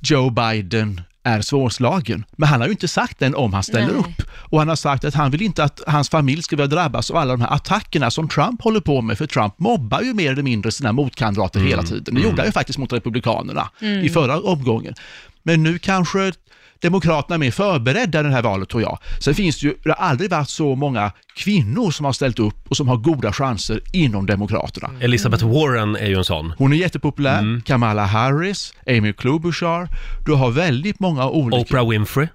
Joe 0.03 0.31
Biden 0.31 1.01
är 1.27 1.41
svårslagen, 1.41 2.25
men 2.37 2.49
han 2.49 2.61
har 2.61 2.67
ju 2.67 2.73
inte 2.73 2.89
sagt 2.89 3.23
än 3.23 3.35
om 3.35 3.53
han 3.53 3.63
ställer 3.63 3.87
Nej. 3.87 3.97
upp. 3.97 4.23
Och 4.51 4.59
han 4.59 4.69
har 4.69 4.77
sagt 4.77 5.05
att 5.05 5.15
han 5.15 5.31
vill 5.31 5.43
inte 5.43 5.65
att 5.65 5.81
hans 5.87 6.09
familj 6.09 6.43
ska 6.43 6.57
behöva 6.57 6.75
drabbas 6.75 7.11
av 7.11 7.17
alla 7.17 7.33
de 7.33 7.41
här 7.41 7.55
attackerna 7.55 8.11
som 8.11 8.29
Trump 8.29 8.63
håller 8.63 8.81
på 8.81 9.03
med, 9.03 9.19
för 9.19 9.27
Trump 9.27 9.59
mobbar 9.59 10.01
ju 10.01 10.15
mer 10.15 10.33
eller 10.33 10.43
mindre 10.43 10.73
sina 10.73 10.93
motkandidater 10.93 11.61
hela 11.61 11.83
tiden. 11.83 12.15
Det 12.15 12.21
gjorde 12.21 12.37
han 12.37 12.47
ju 12.47 12.53
faktiskt 12.53 12.79
mot 12.79 12.93
Republikanerna 12.93 13.71
i 14.03 14.09
förra 14.09 14.41
omgången. 14.41 14.95
Men 15.43 15.63
nu 15.63 15.79
kanske 15.79 16.33
Demokraterna 16.81 17.35
är 17.35 17.39
mer 17.39 17.51
förberedda 17.51 18.21
i 18.21 18.23
det 18.23 18.29
här 18.29 18.43
valet 18.43 18.69
tror 18.69 18.83
jag. 18.83 18.99
Sen 19.21 19.35
finns 19.35 19.61
det 19.61 19.67
ju, 19.67 19.75
det 19.83 19.89
har 19.89 20.07
aldrig 20.07 20.31
varit 20.31 20.49
så 20.49 20.75
många 20.75 21.13
kvinnor 21.37 21.91
som 21.91 22.07
har 22.07 22.13
ställt 22.13 22.39
upp 22.39 22.69
och 22.69 22.77
som 22.77 22.89
har 22.89 22.97
goda 22.97 23.33
chanser 23.33 23.81
inom 23.93 24.27
Demokraterna. 24.27 24.91
Elizabeth 25.01 25.47
Warren 25.47 25.97
är 25.97 26.07
ju 26.07 26.17
en 26.17 26.25
sån. 26.25 26.53
Hon 26.59 26.73
är 26.73 26.77
jättepopulär. 26.77 27.61
Kamala 27.65 28.05
Harris, 28.05 28.75
Amy 28.87 29.13
Klobuchar. 29.13 29.89
Du 30.27 30.33
har 30.33 30.51
väldigt 30.51 31.01
många 31.01 31.29
olika... 31.29 31.61
Oprah 31.61 31.89
Winfrey. 31.89 32.29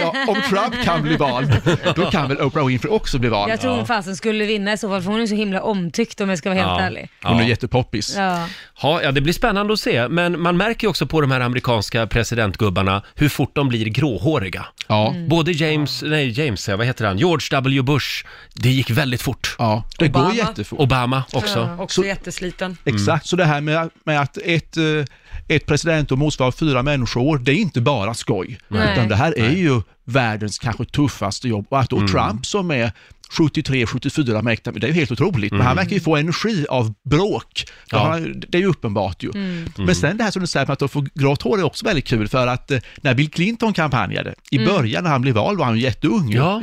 Ja, 0.00 0.14
om 0.28 0.42
Trump 0.48 0.84
kan 0.84 1.02
bli 1.02 1.16
vald, 1.16 1.60
då 1.96 2.10
kan 2.10 2.28
väl 2.28 2.40
Oprah 2.40 2.66
Winfrey 2.66 2.92
också 2.92 3.18
bli 3.18 3.28
vald. 3.28 3.52
Jag 3.52 3.60
tror 3.60 3.70
hon 3.76 3.86
fasen 3.86 4.16
skulle 4.16 4.44
vinna 4.44 4.72
i 4.72 4.78
så 4.78 4.88
fall, 4.88 5.02
för 5.02 5.10
hon 5.10 5.20
är 5.20 5.26
så 5.26 5.34
himla 5.34 5.62
omtyckt 5.62 6.20
om 6.20 6.28
jag 6.28 6.38
ska 6.38 6.48
vara 6.48 6.58
helt 6.58 6.80
Ja. 6.80 6.80
ärlig. 6.80 7.08
Hon 7.22 7.40
är 7.40 7.44
jättepoppis. 7.48 8.14
Ja. 8.16 8.46
Ja, 8.82 9.02
ja, 9.02 9.12
det 9.12 9.20
blir 9.20 9.32
spännande 9.32 9.72
att 9.72 9.80
se. 9.80 10.08
Men 10.08 10.40
man 10.40 10.56
märker 10.56 10.84
ju 10.84 10.88
också 10.90 11.06
på 11.06 11.20
de 11.20 11.30
här 11.30 11.40
amerikanska 11.40 12.06
presidentgubbarna 12.06 13.02
hur 13.14 13.28
fort 13.28 13.54
de 13.54 13.68
blir 13.68 13.84
gråhåriga. 13.88 14.66
Ja. 14.86 15.14
Både 15.28 15.52
James, 15.52 16.02
nej 16.06 16.40
James, 16.40 16.68
ja, 16.68 16.76
vad 16.76 16.86
heter 16.86 17.04
han? 17.06 17.18
George 17.18 17.46
W. 17.50 17.82
Bush. 17.82 18.24
Det 18.54 18.68
gick 18.70 18.90
väldigt 18.90 19.22
fort. 19.22 19.56
Ja, 19.58 19.84
det 19.98 20.06
Obama. 20.08 20.24
går 20.28 20.34
jättefort. 20.36 20.78
Obama 20.80 21.22
också. 21.32 21.58
Ja, 21.76 21.82
också 21.82 22.00
Så- 22.02 22.06
jättesliten. 22.06 22.76
Exakt, 22.84 23.26
så 23.26 23.36
det 23.36 23.44
här 23.44 23.60
med, 23.60 23.90
med 24.04 24.20
att 24.20 24.36
ett, 24.44 24.76
eh, 24.76 24.82
ett 25.48 25.66
presidentår 25.66 26.16
motsvarar 26.16 26.50
fyra 26.50 26.82
människoår, 26.82 27.38
det 27.38 27.52
är 27.52 27.56
inte 27.56 27.80
bara 27.80 28.14
skoj. 28.14 28.58
Nej. 28.68 28.92
Utan 28.92 29.08
det 29.08 29.16
här 29.16 29.38
är 29.38 29.50
ju 29.50 29.80
världens 30.04 30.58
kanske 30.58 30.84
tuffaste 30.84 31.48
jobb. 31.48 31.66
Och 31.68 31.80
att 31.80 31.90
då 31.90 32.08
Trump 32.08 32.46
som 32.46 32.70
är 32.70 32.92
73-74 33.38 34.42
med 34.42 34.52
äkta, 34.52 34.72
det 34.72 34.86
är 34.86 34.88
ju 34.88 34.94
helt 34.94 35.12
otroligt. 35.12 35.52
Men 35.52 35.60
han 35.60 35.76
verkar 35.76 35.90
ju 35.92 36.00
få 36.00 36.16
energi 36.16 36.66
av 36.70 36.94
bråk. 37.10 37.64
Ja. 37.90 38.08
han, 38.10 38.42
det 38.48 38.58
är 38.58 38.62
ju 38.62 38.68
uppenbart 38.68 39.22
ju. 39.22 39.30
Mm. 39.34 39.72
Men 39.76 39.94
sen 39.94 40.16
det 40.16 40.24
här 40.24 40.30
som 40.30 40.40
du 40.40 40.46
säger 40.46 40.66
med 40.66 40.72
att 40.72 40.78
de 40.78 40.88
får 40.88 41.08
grått 41.14 41.42
hår 41.42 41.58
är 41.58 41.62
också 41.62 41.84
väldigt 41.86 42.06
kul 42.06 42.28
för 42.28 42.46
att 42.46 42.70
eh, 42.70 42.78
när 42.96 43.14
Bill 43.14 43.30
Clinton 43.30 43.72
kampanjade, 43.72 44.34
i 44.50 44.56
Mm. 44.56 44.68
början 44.68 45.04
när 45.04 45.10
han 45.10 45.22
blev 45.22 45.34
vald 45.34 45.58
var 45.58 45.66
han 45.66 45.76
ju 45.76 45.82
jätteung. 45.82 46.32
Ja. 46.32 46.62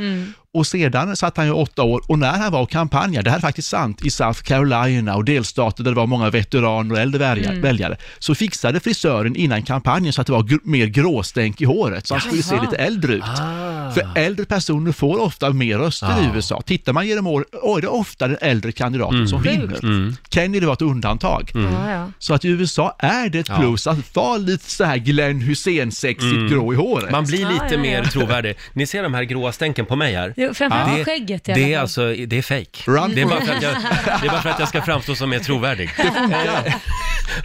Mm. 0.55 0.59
Och 0.59 0.67
sedan 0.67 1.15
satt 1.15 1.37
han 1.37 1.45
ju 1.45 1.51
åtta 1.51 1.83
år 1.83 2.01
och 2.07 2.19
när 2.19 2.31
han 2.31 2.51
var 2.51 2.61
och 2.61 2.69
kampanjade, 2.69 3.23
det 3.23 3.29
här 3.29 3.37
är 3.37 3.41
faktiskt 3.41 3.67
sant, 3.69 4.05
i 4.05 4.09
South 4.11 4.41
Carolina 4.41 5.15
och 5.15 5.25
delstater 5.25 5.83
där 5.83 5.91
det 5.91 5.97
var 5.97 6.07
många 6.07 6.29
veteraner 6.29 6.95
och 6.95 7.01
äldre 7.01 7.25
Mm. 7.25 7.61
väljare 7.61 7.97
så 8.19 8.35
fixade 8.35 8.79
frisören 8.79 9.35
innan 9.35 9.63
kampanjen 9.63 10.13
så 10.13 10.21
att 10.21 10.27
det 10.27 10.33
var 10.33 10.43
gr- 10.43 10.59
mer 10.63 10.85
gråstänk 10.85 11.61
i 11.61 11.65
håret 11.65 12.07
så 12.07 12.13
han 12.13 12.21
skulle 12.21 12.43
se 12.43 12.61
lite 12.61 12.75
äldre 12.75 13.13
ut. 13.13 13.23
Ah. 13.23 13.91
För 13.91 14.07
äldre 14.15 14.45
personer 14.45 14.91
får 14.91 15.21
ofta 15.21 15.49
mer 15.49 15.77
röster 15.77 16.07
i 16.07 16.25
Ja. 16.25 16.35
USA. 16.35 16.61
Tittar 16.65 16.93
man 16.93 17.07
genom 17.07 17.27
år, 17.27 17.45
är 17.77 17.81
det 17.81 17.87
ofta 17.87 18.27
den 18.27 18.37
äldre 18.41 18.71
kandidaten 18.71 19.15
Mm. 19.15 19.27
som 19.27 19.41
vinner. 19.41 19.79
Mm. 19.83 20.15
Kennedy 20.29 20.65
var 20.65 20.73
ett 20.73 20.81
undantag. 20.81 21.51
Ja. 21.55 22.09
Så 22.19 22.33
att 22.33 22.45
i 22.45 22.47
USA 22.47 22.95
är 22.99 23.29
det 23.29 23.39
ett 23.39 23.49
Ja. 23.49 23.57
plus 23.59 23.87
att 23.87 24.15
vara 24.15 24.37
lite 24.37 24.71
så 24.71 24.83
här 24.83 24.97
Glenn 24.97 25.41
Hussein-sexigt 25.41 26.23
Mm. 26.35 26.47
grå 26.49 26.73
i 26.73 26.75
håret. 26.75 27.11
Man 27.11 27.25
blir 27.25 27.37
lite 27.37 27.65
ja, 27.65 27.71
ja. 27.71 27.77
mer 27.77 28.03
trovärdig. 28.03 28.55
Ni 28.73 28.87
ser 28.87 29.03
de 29.03 29.13
här 29.13 29.23
gråa 29.23 29.51
stänken 29.51 29.85
på 29.85 29.95
mig 29.95 30.15
här? 30.15 30.33
Jo, 30.47 30.53
Framförallt 30.53 30.95
Det- 30.97 31.05
skägget 31.05 31.49
i 31.49 31.53
Det 31.53 31.63
är 31.63 31.73
fall. 31.75 31.81
alltså, 31.81 32.13
det 32.27 32.37
är 32.37 32.41
fake. 32.41 32.91
Run 32.91 33.15
Det 33.15 33.21
är, 33.21 33.25
for 33.25 33.29
bara 33.35 33.41
för 33.45 33.53
att 33.53 33.63
jag, 33.63 33.73
det 34.21 34.27
är 34.27 34.31
bara 34.31 34.41
för 34.41 34.49
att 34.49 34.59
jag 34.59 34.67
ska 34.69 34.81
framstå 34.81 35.15
som 35.15 35.29
mer 35.29 35.39
trovärdig. 35.39 35.89
Eh, 35.97 36.73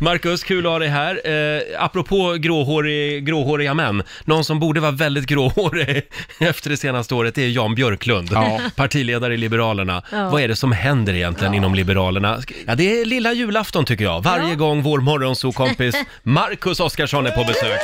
Marcus, 0.01 0.45
kul 0.45 0.67
att 0.67 0.73
ha 0.73 0.79
dig 0.79 0.89
här. 0.89 1.21
Eh, 1.57 1.85
apropå 1.85 2.33
gråhårig, 2.39 3.25
gråhåriga 3.27 3.75
män, 3.75 4.03
någon 4.25 4.45
som 4.45 4.61
borde 4.61 4.81
vara 4.81 4.91
väldigt 4.91 5.27
gråhårig 5.27 6.03
efter 6.41 6.71
det 6.71 6.77
senaste 6.77 7.15
året, 7.15 7.35
det 7.35 7.43
är 7.45 7.49
Jan 7.49 7.75
Björklund, 7.75 8.29
Ja. 8.33 8.61
partiledare 8.77 9.35
i 9.35 9.37
Liberalerna. 9.37 10.03
Ja. 10.13 10.29
Vad 10.29 10.43
är 10.43 10.49
det 10.49 10.57
som 10.57 10.73
händer 10.73 11.15
egentligen 11.15 11.55
inom 11.55 11.75
Liberalerna? 11.75 12.39
Ja, 12.67 12.75
det 12.75 13.01
är 13.01 13.05
lilla 13.05 13.33
julafton 13.33 13.85
tycker 13.85 14.05
jag, 14.05 14.21
varje 14.23 14.49
Ja. 14.49 14.55
gång 14.55 14.83
vår 14.83 14.99
morgonsokompis 14.99 15.95
Marcus 16.23 16.81
Oskarsson 16.81 17.27
är 17.27 17.31
på 17.31 17.45
besök. 17.45 17.81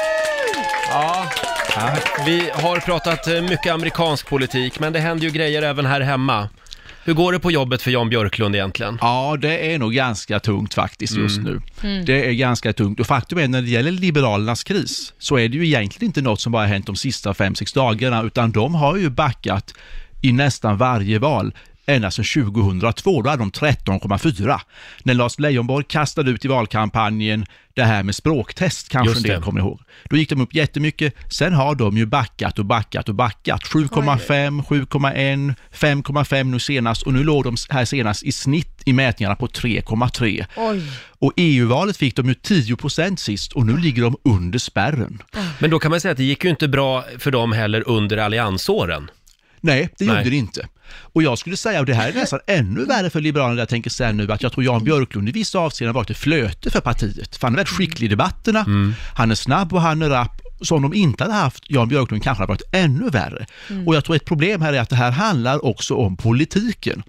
Ja, 0.90 1.26
vi 2.26 2.50
har 2.54 2.80
pratat 2.80 3.26
eh, 3.26 3.42
mycket 3.42 3.72
amerikansk 3.72 4.26
politik, 4.28 4.80
men 4.80 4.92
det 4.92 5.00
händer 5.00 5.24
ju 5.24 5.30
grejer 5.30 5.62
även 5.62 5.86
här 5.86 6.00
hemma. 6.00 6.48
Hur 7.04 7.14
går 7.14 7.32
det 7.32 7.38
på 7.38 7.50
jobbet 7.50 7.82
för 7.82 7.90
Jan 7.90 8.08
Björklund 8.08 8.54
egentligen? 8.54 8.98
Ja, 9.00 9.36
det 9.40 9.72
är 9.74 9.78
nog 9.78 9.92
ganska 9.92 10.40
tungt 10.40 10.74
faktiskt 10.74 11.16
just 11.16 11.38
Mm. 11.38 11.62
nu. 11.82 12.02
Det 12.04 12.28
är 12.28 12.32
ganska 12.32 12.72
tungt 12.72 13.00
och 13.00 13.06
faktum 13.06 13.38
är 13.38 13.48
när 13.48 13.62
det 13.62 13.68
gäller 13.68 13.90
Liberalernas 13.90 14.64
kris 14.64 15.12
så 15.18 15.38
är 15.38 15.48
det 15.48 15.56
ju 15.56 15.66
egentligen 15.66 16.08
inte 16.10 16.22
något 16.22 16.40
som 16.40 16.52
bara 16.52 16.66
hänt 16.66 16.86
de 16.86 16.96
sista 16.96 17.34
fem 17.34 17.54
sex 17.54 17.72
dagarna 17.72 18.22
utan 18.22 18.50
de 18.52 18.74
har 18.74 18.96
ju 18.96 19.10
backat 19.10 19.74
i 20.22 20.32
nästan 20.32 20.76
varje 20.76 21.18
val 21.18 21.54
ända 21.86 22.10
sedan 22.10 22.44
2002, 22.44 23.22
då 23.22 23.30
hade 23.30 23.42
de 23.42 23.50
13,4. 23.50 24.60
När 25.02 25.14
Lars 25.14 25.38
Leijonborg 25.38 25.84
kastade 25.88 26.30
ut 26.30 26.44
i 26.44 26.48
valkampanjen 26.48 27.46
det 27.74 27.84
här 27.84 28.02
med 28.02 28.14
språktest, 28.14 28.88
kanske 28.88 29.16
en 29.16 29.22
del 29.22 29.42
kommer 29.42 29.60
ihåg. 29.60 29.80
Då 30.04 30.16
gick 30.16 30.30
de 30.30 30.40
upp 30.40 30.54
jättemycket, 30.54 31.14
sen 31.30 31.52
har 31.52 31.74
de 31.74 31.96
ju 31.96 32.06
backat 32.06 32.58
och 32.58 32.64
backat 32.64 33.08
och 33.08 33.14
backat. 33.14 33.62
7,5, 33.62 34.62
7,1, 34.62 35.54
5,5 35.72 36.44
nu 36.44 36.58
senast 36.58 37.02
och 37.02 37.12
nu 37.12 37.24
låg 37.24 37.44
de 37.44 37.56
här 37.70 37.84
senast 37.84 38.22
i 38.22 38.32
snitt 38.32 38.82
i 38.84 38.92
mätningarna 38.92 39.36
på 39.36 39.46
3,3. 39.46 40.46
Oj. 40.56 40.82
Och 41.18 41.32
EU-valet 41.36 41.96
fick 41.96 42.16
de 42.16 42.28
ju 42.28 42.34
10 42.34 42.76
procent 42.76 43.20
sist 43.20 43.52
och 43.52 43.66
nu 43.66 43.76
ligger 43.76 44.02
de 44.02 44.16
under 44.24 44.58
spärren. 44.58 45.22
Men 45.58 45.70
då 45.70 45.78
kan 45.78 45.90
man 45.90 46.00
säga 46.00 46.12
att 46.12 46.18
det 46.18 46.24
gick 46.24 46.44
ju 46.44 46.50
inte 46.50 46.68
bra 46.68 47.04
för 47.18 47.30
dem 47.30 47.52
heller 47.52 47.88
under 47.88 48.16
alliansåren. 48.16 49.10
Nej, 49.60 49.88
det 49.98 50.04
gjorde 50.04 50.20
Nej. 50.20 50.30
det 50.30 50.36
inte. 50.36 50.68
Och 50.92 51.22
jag 51.22 51.38
skulle 51.38 51.56
säga, 51.56 51.80
och 51.80 51.86
det 51.86 51.94
här 51.94 52.08
är 52.08 52.12
nästan 52.12 52.40
ännu 52.46 52.84
värre 52.84 53.10
för 53.10 53.20
Liberalerna, 53.20 53.60
jag 53.60 53.68
tänker 53.68 53.90
säga 53.90 54.12
nu, 54.12 54.32
att 54.32 54.42
jag 54.42 54.52
tror 54.52 54.64
Jan 54.64 54.84
Björklund 54.84 55.28
i 55.28 55.32
vissa 55.32 55.58
avseenden 55.58 55.94
har 55.94 56.00
varit 56.00 56.10
ett 56.10 56.16
flöte 56.16 56.70
för 56.70 56.80
partiet. 56.80 57.36
För 57.36 57.46
han 57.46 57.54
är 57.54 57.56
väldigt 57.56 57.74
skicklig 57.76 58.06
i 58.06 58.10
debatterna, 58.10 58.64
han 59.14 59.30
är 59.30 59.34
snabb 59.34 59.72
och 59.72 59.80
han 59.80 60.02
är 60.02 60.08
rapp. 60.10 60.40
Så 60.60 60.76
om 60.76 60.82
de 60.82 60.94
inte 60.94 61.24
hade 61.24 61.34
haft 61.34 61.64
Jan 61.70 61.88
Björklund 61.88 62.22
kanske 62.22 62.40
det 62.40 62.42
hade 62.42 62.52
varit 62.52 62.74
ännu 62.84 63.10
värre. 63.10 63.46
Och 63.86 63.94
jag 63.96 64.04
tror 64.04 64.16
ett 64.16 64.24
problem 64.24 64.62
här 64.62 64.72
är 64.72 64.80
att 64.80 64.88
det 64.88 64.96
här 64.96 65.10
handlar 65.10 65.64
också 65.64 65.94
om 65.94 66.16
politiken. 66.16 67.02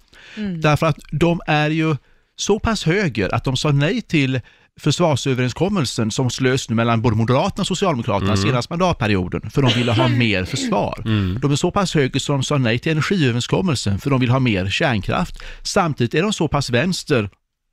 Därför 0.61 0.87
att 0.87 0.97
de 1.11 1.41
är 1.47 1.69
ju 1.69 1.95
så 2.35 2.59
pass 2.59 2.83
höger 2.83 3.35
att 3.35 3.43
de 3.43 3.57
sa 3.57 3.71
nej 3.71 4.01
till 4.01 4.41
försvarsöverenskommelsen 4.77 6.11
som 6.11 6.29
slös 6.29 6.69
nu 6.69 6.75
mellan 6.75 7.01
både 7.01 7.15
Moderaterna 7.15 7.61
och 7.61 7.67
Socialdemokraterna 7.67 8.37
senaste 8.37 8.73
mandatperioden, 8.73 9.49
för 9.49 9.61
de 9.61 9.71
ville 9.73 9.91
ha 9.91 10.07
mer 10.07 10.45
försvar. 10.45 11.01
De 11.41 11.51
är 11.51 11.55
så 11.55 11.71
pass 11.71 11.95
höger 11.95 12.19
så 12.19 12.31
de 12.31 12.43
sa 12.43 12.57
nej 12.57 12.79
till 12.79 12.91
energiöverenskommelsen, 12.91 13.99
för 13.99 14.09
de 14.09 14.19
vill 14.19 14.29
ha 14.29 14.39
mer 14.39 14.69
kärnkraft. 14.69 15.43
Samtidigt 15.63 16.13
är 16.13 16.21
de 16.21 16.33
så 16.33 16.47
pass 16.47 16.69
vänster 16.69 17.29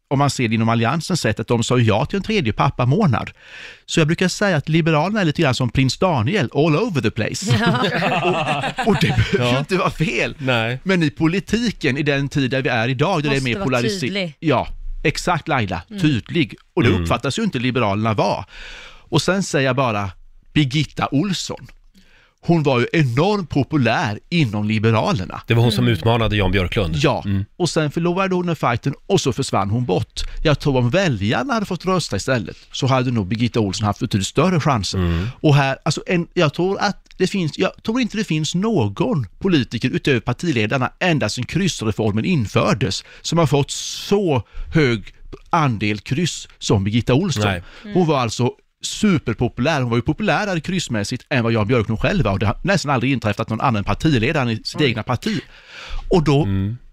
om 0.08 0.18
man 0.18 0.30
ser 0.30 0.48
det 0.48 0.54
inom 0.54 0.68
alliansens 0.68 1.20
sätt, 1.20 1.40
att 1.40 1.48
de 1.48 1.64
sa 1.64 1.78
ja 1.78 2.06
till 2.06 2.16
en 2.16 2.22
tredje 2.22 2.52
pappamånad. 2.52 3.30
Så 3.86 4.00
jag 4.00 4.06
brukar 4.06 4.28
säga 4.28 4.56
att 4.56 4.68
Liberalerna 4.68 5.20
är 5.20 5.24
lite 5.24 5.42
grann 5.42 5.54
som 5.54 5.70
prins 5.70 5.98
Daniel, 5.98 6.50
all 6.54 6.76
over 6.76 7.00
the 7.00 7.10
place. 7.10 7.46
och, 8.84 8.88
och 8.88 8.96
det 9.00 9.08
behöver 9.32 9.52
ju 9.52 9.58
inte 9.58 9.76
vara 9.76 9.90
fel. 9.90 10.34
Nej. 10.38 10.78
Men 10.82 11.02
i 11.02 11.10
politiken, 11.10 11.96
i 11.96 12.02
den 12.02 12.28
tid 12.28 12.50
där 12.50 12.62
vi 12.62 12.68
är 12.68 12.88
idag, 12.88 13.22
där 13.22 13.30
det 13.30 13.36
är 13.36 13.40
mer 13.40 13.64
polariserat. 13.64 14.32
Ja, 14.38 14.68
exakt 15.04 15.48
Laila, 15.48 15.82
tydlig. 16.00 16.54
Och 16.74 16.82
det 16.82 16.88
uppfattas 16.88 17.38
ju 17.38 17.42
inte 17.42 17.58
Liberalerna 17.58 18.14
vara. 18.14 18.44
Och 19.08 19.22
sen 19.22 19.42
säger 19.42 19.66
jag 19.66 19.76
bara, 19.76 20.10
Birgitta 20.52 21.08
Olsson. 21.12 21.66
Hon 22.46 22.62
var 22.62 22.80
ju 22.80 22.86
enormt 22.92 23.50
populär 23.50 24.18
inom 24.28 24.68
Liberalerna. 24.68 25.40
Det 25.46 25.54
var 25.54 25.62
hon 25.62 25.72
som 25.72 25.88
utmanade 25.88 26.36
Jan 26.36 26.50
Björklund. 26.52 26.96
Ja, 26.96 27.24
och 27.56 27.70
sen 27.70 27.90
förlorade 27.90 28.34
hon 28.34 28.46
den 28.46 28.56
fighten 28.56 28.94
och 29.06 29.20
så 29.20 29.32
försvann 29.32 29.70
hon 29.70 29.84
bort. 29.84 30.20
Jag 30.42 30.60
tror 30.60 30.76
om 30.76 30.90
väljarna 30.90 31.54
hade 31.54 31.66
fått 31.66 31.86
rösta 31.86 32.16
istället 32.16 32.56
så 32.72 32.86
hade 32.86 33.10
nog 33.10 33.26
Birgitta 33.26 33.60
Olsson 33.60 33.86
haft 33.86 34.00
betydligt 34.00 34.26
större 34.26 34.60
chanser. 34.60 35.28
Och 35.40 35.54
här, 35.54 35.78
alltså 35.84 36.02
en, 36.06 36.26
jag 36.34 36.54
tror 36.54 36.78
att 36.80 37.03
det 37.16 37.26
finns, 37.26 37.58
jag 37.58 37.82
tror 37.82 38.00
inte 38.00 38.16
det 38.16 38.24
finns 38.24 38.54
någon 38.54 39.26
politiker 39.38 39.90
utöver 39.90 40.20
partiledarna 40.20 40.92
ända 41.00 41.28
sedan 41.28 41.44
kryssreformen 41.44 42.24
infördes 42.24 43.04
som 43.22 43.38
har 43.38 43.46
fått 43.46 43.70
så 43.70 44.42
hög 44.74 45.14
andel 45.50 45.98
kryss 45.98 46.48
som 46.58 46.84
Birgitta 46.84 47.14
Olsson. 47.14 47.44
Nej. 47.44 47.62
Hon 47.94 48.06
var 48.06 48.18
alltså 48.18 48.50
superpopulär. 48.82 49.80
Hon 49.80 49.90
var 49.90 49.96
ju 49.96 50.02
populärare 50.02 50.60
kryssmässigt 50.60 51.26
än 51.30 51.44
vad 51.44 51.52
Jan 51.52 51.66
Björklund 51.66 52.00
själv 52.00 52.24
var. 52.24 52.32
Och 52.32 52.38
det 52.38 52.46
har 52.46 52.56
nästan 52.62 52.90
aldrig 52.90 53.12
inträffat 53.12 53.48
någon 53.50 53.60
annan 53.60 53.84
partiledare 53.84 54.52
i 54.52 54.60
sitt 54.64 54.80
egna 54.80 55.02
parti. 55.02 55.40
Och 56.10 56.24
då, 56.24 56.48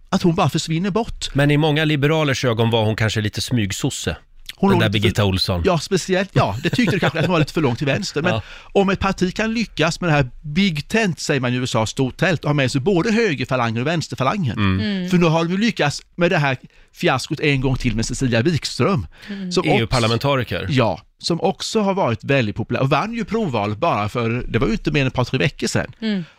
att 0.09 0.21
hon 0.21 0.35
bara 0.35 0.49
försvinner 0.49 0.89
bort. 0.89 1.35
Men 1.35 1.51
i 1.51 1.57
många 1.57 1.85
liberalers 1.85 2.45
ögon 2.45 2.69
var 2.69 2.85
hon 2.85 2.95
kanske 2.95 3.21
lite 3.21 3.41
smygsosse. 3.41 4.17
Hon 4.61 4.69
den 4.69 4.79
låg 4.79 4.81
där 4.85 4.89
Birgitta 4.89 5.25
Olsson. 5.25 5.61
Ja, 5.65 5.79
speciellt, 5.79 6.29
ja, 6.33 6.57
det 6.63 6.69
tyckte 6.69 6.95
du 6.95 6.99
kanske 6.99 7.19
att 7.19 7.25
hon 7.25 7.31
var 7.33 7.39
lite 7.39 7.53
för 7.53 7.61
långt 7.61 7.77
till 7.77 7.87
vänster. 7.87 8.21
Men 8.21 8.33
Ja. 8.33 8.41
om 8.73 8.89
ett 8.89 8.99
parti 8.99 9.33
kan 9.35 9.53
lyckas 9.53 10.01
med 10.01 10.09
det 10.09 10.13
här 10.13 10.29
Big 10.41 10.87
Tent, 10.87 11.19
säger 11.19 11.41
man 11.41 11.53
i 11.53 11.55
USA, 11.55 11.85
stort 11.85 12.17
tält, 12.17 12.43
och 12.43 12.49
ha 12.49 12.53
med 12.53 12.71
sig 12.71 12.81
både 12.81 13.11
högerfalangen 13.11 13.81
och 13.81 13.87
vänsterfalangen. 13.87 14.57
Mm. 14.57 15.09
För 15.09 15.17
nu 15.17 15.25
har 15.25 15.45
de 15.45 15.57
lyckats 15.57 16.01
med 16.15 16.31
det 16.31 16.37
här 16.37 16.57
fiaskot 16.93 17.39
en 17.39 17.61
gång 17.61 17.75
till 17.75 17.95
med 17.95 18.05
Cecilia 18.05 18.41
Wikström. 18.41 19.07
Mm. 19.29 19.49
EU-parlamentariker. 19.63 20.67
Ja, 20.69 21.01
som 21.17 21.41
också 21.41 21.81
har 21.81 21.93
varit 21.93 22.23
väldigt 22.23 22.55
populär 22.55 22.81
och 22.81 22.89
vann 22.89 23.13
ju 23.13 23.25
provvalet 23.25 23.77
bara 23.77 24.09
för, 24.09 24.45
det 24.47 24.59
var 24.59 24.67
ju 24.67 24.73
inte 24.73 24.91
mer 24.91 25.01
än 25.01 25.07
ett 25.07 25.13
par, 25.13 25.23
tre 25.23 25.39
veckor 25.39 25.67
sedan. 25.67 25.93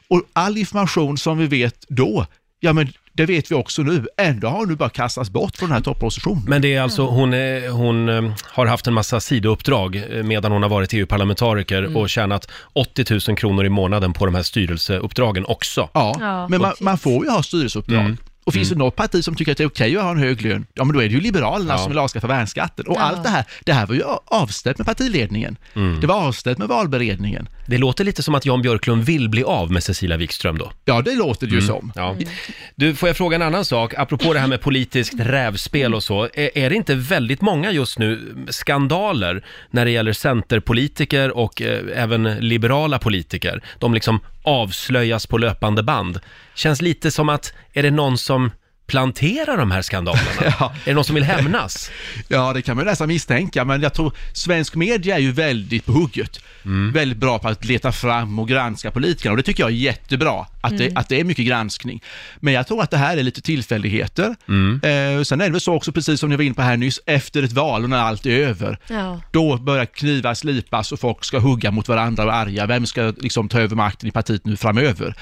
Och 0.08 0.22
all 0.32 0.56
information 0.58 1.18
som 1.18 1.38
vi 1.38 1.46
vet 1.46 1.85
då, 1.88 2.26
ja 2.61 2.72
men 2.72 2.92
det 3.12 3.27
vet 3.27 3.51
vi 3.51 3.55
också 3.55 3.83
nu, 3.83 4.07
ändå 4.16 4.48
har 4.48 4.59
hon 4.59 4.68
nu 4.68 4.77
bara 4.77 4.88
kastats 4.88 5.31
bort 5.31 5.57
från 5.57 5.68
den 5.68 5.75
här 5.77 5.83
toppositionen. 5.83 6.42
Men 6.46 6.62
det 6.62 6.75
är 6.75 6.81
alltså, 6.83 7.07
hon, 7.07 7.35
är, 7.35 7.68
hon 7.68 8.09
eh, 8.09 8.33
har 8.44 8.66
haft 8.66 8.87
en 8.87 8.94
massa 8.94 9.20
sidouppdrag 9.20 9.96
eh, 9.96 10.22
medan 10.22 10.53
hon 10.53 10.62
har 10.62 10.70
varit 10.70 10.92
EU-parlamentariker 10.92 11.96
och 11.96 12.11
tjänat 12.11 12.51
80 12.72 13.20
000 13.29 13.37
kronor 13.37 13.64
i 13.64 13.68
månaden 13.68 14.12
på 14.12 14.27
de 14.27 14.35
här 14.35 14.42
styrelseuppdragen 14.42 15.44
också. 15.46 15.88
Ja, 15.94 16.16
Ja, 16.20 16.48
men 16.48 16.61
man, 16.61 16.72
man 16.81 16.98
får 16.98 17.25
ju 17.25 17.31
ha 17.31 17.42
styrelseuppdrag. 17.42 18.01
Mm. 18.01 18.16
Och 18.44 18.53
finns 18.55 18.68
det 18.68 18.75
något 18.77 18.96
parti 18.96 19.25
som 19.25 19.35
tycker 19.35 19.53
att 19.53 19.59
det 19.59 19.64
är 19.64 19.68
okej 19.68 19.96
att 19.96 20.03
ha 20.03 20.11
en 20.11 20.18
hög 20.18 20.42
lön, 20.42 20.66
ja 20.75 20.85
men 20.85 20.94
då 20.94 21.03
är 21.03 21.09
det 21.09 21.14
ju 21.14 21.20
Liberalerna 21.20 21.75
Ja. 21.75 21.79
som 21.79 21.88
vill 21.88 21.98
avskaffa 21.98 22.27
värnskatten. 22.27 22.87
Och 22.87 22.96
Ja. 22.96 23.01
allt 23.01 23.22
det 23.22 23.29
här, 23.29 23.44
det 23.64 23.72
här 23.72 23.87
var 23.87 23.94
ju 23.94 24.03
avställt 24.27 24.79
med 24.79 24.87
partiledningen. 24.87 25.57
Mm. 25.75 26.01
Det 26.01 26.07
var 26.07 26.14
avställt 26.14 26.59
med 26.59 26.68
valberedningen. 26.68 27.48
Det 27.72 27.78
låter 27.78 28.04
lite 28.04 28.22
som 28.22 28.35
att 28.35 28.46
Jan 28.46 28.62
Björklund 28.62 29.04
vill 29.04 29.28
bli 29.28 29.44
av 29.44 29.70
med 29.70 29.82
Cecilia 29.82 30.16
Wikström 30.16 30.58
då. 30.58 30.72
Ja, 30.85 31.02
det 31.02 31.14
låter 31.14 31.46
det 31.46 31.54
ju 31.54 31.61
som. 31.61 31.92
Mm. 31.96 32.20
Ja. 32.20 32.32
Du, 32.74 32.94
får 32.94 33.08
jag 33.08 33.16
fråga 33.16 33.35
en 33.35 33.42
annan 33.42 33.64
sak? 33.64 33.94
Apropå 33.94 34.32
det 34.32 34.38
här 34.38 34.46
med 34.46 34.61
politiskt 34.61 35.14
rävspel 35.18 35.94
och 35.94 36.02
så. 36.02 36.24
Är, 36.24 36.58
är 36.58 36.70
det 36.70 36.76
inte 36.76 36.94
väldigt 36.94 37.40
många 37.40 37.70
just 37.70 37.98
nu 37.98 38.35
skandaler 38.48 39.44
när 39.70 39.85
det 39.85 39.90
gäller 39.90 40.12
centerpolitiker 40.12 41.37
och 41.37 41.62
eh, 41.62 42.02
även 42.02 42.23
liberala 42.40 42.98
politiker? 42.98 43.62
De 43.79 43.94
liksom 43.94 44.20
avslöjas 44.42 45.27
på 45.27 45.38
löpande 45.38 45.83
band. 45.83 46.20
Känns 46.54 46.83
lite 46.83 47.10
som 47.10 47.29
att, 47.29 47.52
är 47.73 47.83
det 47.83 47.90
någon 47.90 48.18
som 48.18 48.50
planterar 48.92 49.56
de 49.56 49.70
här 49.70 49.82
skandalerna? 49.82 50.30
Ja. 50.58 50.72
Är 50.84 50.88
det 50.90 50.94
någon 50.94 51.04
som 51.04 51.14
vill 51.14 51.24
hämnas? 51.24 51.90
Ja, 52.28 52.52
det 52.52 52.62
kan 52.62 52.76
man 52.76 52.84
ju 52.84 52.90
nästan 52.90 53.08
misstänka, 53.08 53.64
men 53.64 53.82
jag 53.82 53.94
tror 53.94 54.12
svensk 54.32 54.74
media 54.74 55.16
är 55.16 55.20
ju 55.20 55.32
väldigt 55.32 55.86
på 55.86 55.92
hugget. 55.92 56.40
Mm. 56.64 56.92
Väldigt 56.92 57.18
bra 57.18 57.38
på 57.38 57.48
att 57.48 57.64
leta 57.64 57.92
fram 57.92 58.38
och 58.38 58.48
granska 58.48 58.90
politikerna 58.90 59.30
och 59.30 59.36
det 59.36 59.42
tycker 59.42 59.62
jag 59.62 59.70
är 59.70 59.76
jättebra. 59.76 60.46
Att, 60.63 60.79
det, 60.79 60.85
Mm. 60.85 60.96
att 60.96 61.08
det 61.08 61.21
är 61.21 61.25
mycket 61.25 61.46
granskning. 61.46 62.02
Men 62.40 62.54
jag 62.54 62.67
tror 62.67 62.83
att 62.83 62.90
det 62.90 62.96
här 62.96 63.17
är 63.17 63.23
lite 63.23 63.40
tillfälligheter. 63.40 64.35
Mm. 64.48 64.75
Eh, 65.19 65.23
sen 65.23 65.40
är 65.40 65.44
det 65.44 65.50
väl 65.50 65.60
så 65.60 65.75
också, 65.75 65.92
precis 65.92 66.21
som 66.21 66.31
ni 66.31 66.37
var 66.37 66.44
inne 66.44 66.54
på 66.54 66.63
här 66.63 66.77
nyss, 66.77 67.00
efter 67.06 67.42
ett 67.42 67.52
val 67.52 67.85
och 67.85 67.90
när 67.90 67.98
allt 67.98 68.27
är 68.27 68.31
över, 68.38 68.79
Ja. 68.88 69.21
då 69.31 69.56
börjar 69.56 69.85
knivar 69.87 70.35
slipas 70.35 70.92
och 70.92 71.00
folk 71.00 71.25
ska 71.25 71.38
hugga 71.38 71.71
mot 71.71 71.88
varandra 71.88 72.25
och 72.25 72.35
arga. 72.35 72.67
Vem 72.67 72.87
ska 72.87 73.13
liksom 73.21 73.48
ta 73.48 73.60
över 73.60 73.77
makten 73.77 74.08
i 74.08 74.13
partiet 74.13 74.46
nu 74.46 74.56
framöver? 74.56 75.15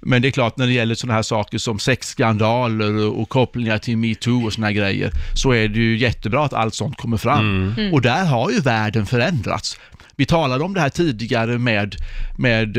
Men 0.00 0.22
det 0.22 0.28
är 0.28 0.32
klart, 0.32 0.56
när 0.56 0.66
det 0.66 0.72
gäller 0.72 0.94
sådana 0.94 1.14
här 1.14 1.22
saker 1.22 1.58
som 1.58 1.78
sexskandaler 1.78 3.06
och, 3.08 3.28
kopplingar 3.28 3.78
till 3.78 3.96
metoo 3.96 4.44
och 4.46 4.52
sådana 4.52 4.72
grejer, 4.72 5.10
så 5.34 5.52
är 5.52 5.68
det 5.68 5.78
ju 5.78 5.96
jättebra 5.98 6.44
att 6.44 6.52
allt 6.54 6.74
sånt 6.74 6.96
kommer 6.96 7.16
fram. 7.16 7.72
Mm. 7.78 7.94
Och 7.94 8.00
där 8.02 8.24
har 8.24 8.50
ju 8.50 8.60
världen 8.60 9.06
förändrats. 9.06 9.78
Vi 10.16 10.26
talade 10.26 10.64
om 10.64 10.74
det 10.74 10.80
här 10.80 10.88
tidigare 10.88 11.58
med, 11.58 11.96
med 12.38 12.76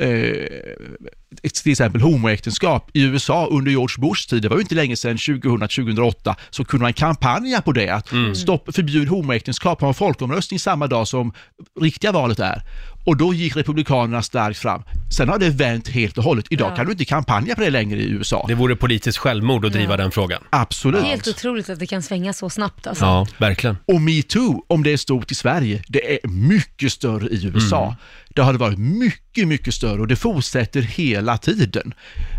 eh, 0.00 1.50
till 1.62 1.72
exempel 1.72 2.00
homoäktenskap 2.00 2.90
i 2.92 3.02
USA 3.02 3.46
under 3.50 3.70
George 3.70 3.94
Bushs 4.08 4.26
tid, 4.26 4.42
det 4.42 4.48
var 4.48 4.56
ju 4.56 4.62
inte 4.62 4.74
länge 4.74 4.96
sedan, 4.96 5.16
2000-2008, 5.16 6.34
så 6.50 6.64
kunde 6.64 6.82
man 6.82 6.92
kampanja 6.92 7.60
på 7.62 7.72
det, 7.72 7.88
att 7.90 8.08
stopp, 8.34 8.74
förbjud 8.74 9.08
homoäktenskap, 9.08 9.80
ha 9.80 9.88
en 9.88 9.94
folkomröstning 9.94 10.58
samma 10.60 10.86
dag 10.86 11.08
som 11.08 11.32
riktiga 11.80 12.12
valet 12.12 12.38
är. 12.38 12.62
Och 13.06 13.16
då 13.16 13.34
gick 13.34 13.56
Republikanerna 13.56 14.22
starkt 14.22 14.58
fram. 14.58 14.82
Sen 15.16 15.28
har 15.28 15.38
det 15.38 15.50
vänt 15.50 15.88
helt 15.88 16.18
och 16.18 16.24
hållet. 16.24 16.46
Idag 16.50 16.70
Ja. 16.72 16.76
kan 16.76 16.86
du 16.86 16.92
inte 16.92 17.04
kampanja 17.04 17.54
på 17.54 17.60
det 17.60 17.70
längre 17.70 17.98
i 18.00 18.08
USA. 18.10 18.44
Det 18.48 18.54
vore 18.54 18.76
politiskt 18.76 19.18
självmord 19.18 19.64
att 19.64 19.72
driva 19.72 19.92
Ja. 19.92 19.96
den 19.96 20.10
frågan. 20.10 20.42
Absolut. 20.50 21.02
Helt 21.04 21.28
otroligt 21.28 21.70
att 21.70 21.78
det 21.78 21.86
kan 21.86 22.02
svänga 22.02 22.32
så 22.32 22.50
snabbt 22.50 22.86
alltså. 22.86 23.04
Ja, 23.04 23.26
verkligen. 23.38 23.76
Och 23.86 24.00
metoo, 24.00 24.64
om 24.68 24.82
det 24.82 24.92
är 24.92 24.96
stort 24.96 25.32
i 25.32 25.34
Sverige, 25.34 25.82
det 25.88 26.12
är 26.14 26.28
mycket 26.28 26.92
större 26.92 27.28
i 27.28 27.46
USA. 27.46 27.84
Mm. 27.84 27.96
Det 28.34 28.42
har 28.42 28.52
det 28.52 28.58
varit 28.58 28.78
mycket, 28.78 29.48
mycket 29.48 29.74
större 29.74 30.00
och 30.00 30.06
det 30.08 30.16
fortsätter 30.16 30.80
hela 30.82 31.38
tiden. 31.38 31.94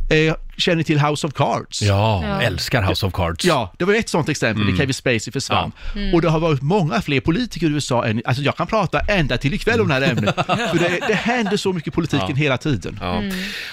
Eh, 0.10 0.36
känner 0.58 0.76
ni 0.76 0.84
till 0.84 1.00
House 1.00 1.28
of 1.28 1.34
Cards? 1.34 1.82
Ja, 1.82 2.24
Ja. 2.26 2.42
älskar 2.42 2.84
House 2.84 3.06
of 3.06 3.14
Cards. 3.14 3.46
Ja, 3.46 3.74
det 3.80 3.86
var 3.86 3.94
ett 3.94 4.10
sånt 4.10 4.30
exempel, 4.30 4.62
Mm. 4.62 4.74
där 4.74 4.80
Kevin 4.82 4.94
Spacey 4.94 5.32
försvann. 5.32 5.72
Ja. 5.94 6.00
Mm. 6.02 6.14
Och 6.14 6.22
det 6.22 6.30
har 6.30 6.40
varit 6.40 6.62
många 6.62 7.02
fler 7.02 7.20
politiker 7.20 7.68
i 7.68 7.70
USA 7.70 8.06
än, 8.06 8.22
alltså 8.26 8.44
jag 8.44 8.58
kan 8.58 8.68
prata 8.68 9.00
ända 9.00 9.38
till 9.38 9.54
ikväll 9.54 9.82
om 9.82 9.88
det 9.88 9.94
här 9.94 10.02
ämnet. 10.02 10.36
För 10.46 10.80
det, 10.80 11.00
det 11.08 11.14
händer 11.14 11.58
så 11.58 11.74
mycket 11.74 11.88
i 11.88 11.92
politiken 11.92 12.26
Ja. 12.30 12.36
hela 12.36 12.58
tiden. 12.58 12.98
Ja. 13.02 13.22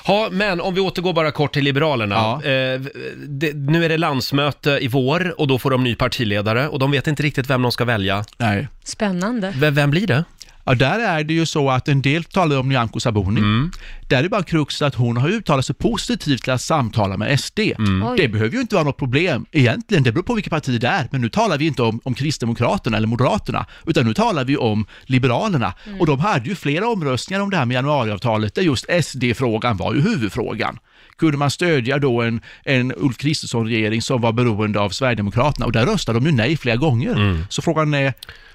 Ha, 0.04 0.28
men 0.32 0.60
om 0.60 0.74
vi 0.74 0.80
återgår 0.80 1.12
bara 1.12 1.30
kort 1.30 1.52
till 1.54 1.64
Liberalerna. 1.64 2.16
Eh, 2.32 2.80
det, 3.28 3.52
nu 3.56 3.84
är 3.84 3.88
det 3.88 3.98
landsmöte 3.98 4.70
i 4.80 4.88
vår 4.88 5.40
och 5.40 5.46
då 5.48 5.58
får 5.58 5.70
de 5.70 5.84
ny 5.84 5.94
partiledare 5.94 6.68
och 6.68 6.78
de 6.78 6.90
vet 6.90 7.06
inte 7.06 7.22
riktigt 7.22 7.50
vem 7.50 7.62
de 7.62 7.72
ska 7.72 7.84
välja. 7.84 8.24
Nej. 8.38 8.68
Spännande. 8.84 9.52
V- 9.56 9.70
vem 9.70 9.90
blir 9.90 10.06
det? 10.06 10.24
Ja, 10.68 10.74
där 10.74 10.98
är 10.98 11.24
det 11.24 11.34
ju 11.34 11.46
så 11.46 11.70
att 11.70 11.88
en 11.88 12.02
del 12.02 12.24
talar 12.24 12.58
om 12.58 12.68
Nyamko 12.68 13.00
Sabuni. 13.00 13.40
Mm. 13.40 13.70
Där 14.08 14.24
är 14.24 14.28
bara 14.28 14.42
kruxet 14.42 14.86
att 14.86 14.94
hon 14.94 15.16
har 15.16 15.28
uttalat 15.28 15.66
sig 15.66 15.74
positivt 15.74 16.42
till 16.42 16.52
att 16.52 16.62
samtala 16.62 17.16
med 17.16 17.40
SD. 17.40 17.58
Mm. 17.58 18.16
Det 18.16 18.28
behöver 18.28 18.54
ju 18.54 18.60
inte 18.60 18.74
vara 18.74 18.84
något 18.84 18.96
problem 18.96 19.46
egentligen, 19.52 20.02
det 20.02 20.12
beror 20.12 20.22
på 20.22 20.34
vilket 20.34 20.50
parti 20.50 20.80
det 20.80 20.88
är. 20.88 21.08
Men 21.10 21.20
nu 21.20 21.28
talar 21.28 21.58
vi 21.58 21.66
inte 21.66 21.82
om, 21.82 22.00
om 22.04 22.14
Kristdemokraterna 22.14 22.96
eller 22.96 23.06
Moderaterna, 23.06 23.66
utan 23.86 24.06
nu 24.06 24.14
talar 24.14 24.44
vi 24.44 24.56
om 24.56 24.86
Liberalerna. 25.02 25.74
Mm. 25.86 26.00
Och 26.00 26.06
de 26.06 26.20
hade 26.20 26.48
ju 26.48 26.54
flera 26.54 26.88
omröstningar 26.88 27.40
om 27.40 27.50
det 27.50 27.56
här 27.56 27.66
med 27.66 27.74
januariavtalet, 27.74 28.54
där 28.54 28.62
just 28.62 28.86
SD-frågan 29.02 29.76
var 29.76 29.94
ju 29.94 30.00
huvudfrågan. 30.00 30.78
Kunde 31.18 31.36
man 31.36 31.50
stödja 31.50 31.98
då 31.98 32.22
en, 32.22 32.40
en 32.64 32.92
Ulf 32.96 33.16
Kristersson-regering 33.16 34.02
som 34.02 34.20
var 34.20 34.32
beroende 34.32 34.80
av 34.80 34.90
Sverigedemokraterna? 34.90 35.66
Och 35.66 35.72
där 35.72 35.86
röstade 35.86 36.18
de 36.20 36.26
ju 36.26 36.32
nej 36.32 36.56
flera 36.56 36.76
gånger. 36.76 37.12
Mm. 37.12 37.44
Så 37.48 37.62
frågan 37.62 37.94
är, 37.94 38.14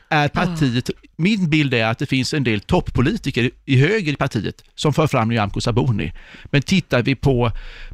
är 0.09 0.27
partiet, 0.27 0.89
min 1.15 1.49
bild 1.49 1.73
är 1.73 1.85
att 1.85 1.99
det 1.99 2.05
finns 2.05 2.33
en 2.33 2.43
del 2.43 2.59
toppolitiker 2.59 3.49
i 3.65 3.77
höger 3.77 4.13
i 4.13 4.15
partiet 4.15 4.63
som 4.75 4.93
för 4.93 5.07
fram 5.07 5.29
Nyamko 5.29 5.61
Sabuni. 5.61 6.13
Men 6.45 6.61
tittar 6.61 7.01
vi 7.01 7.15
på, 7.15 7.51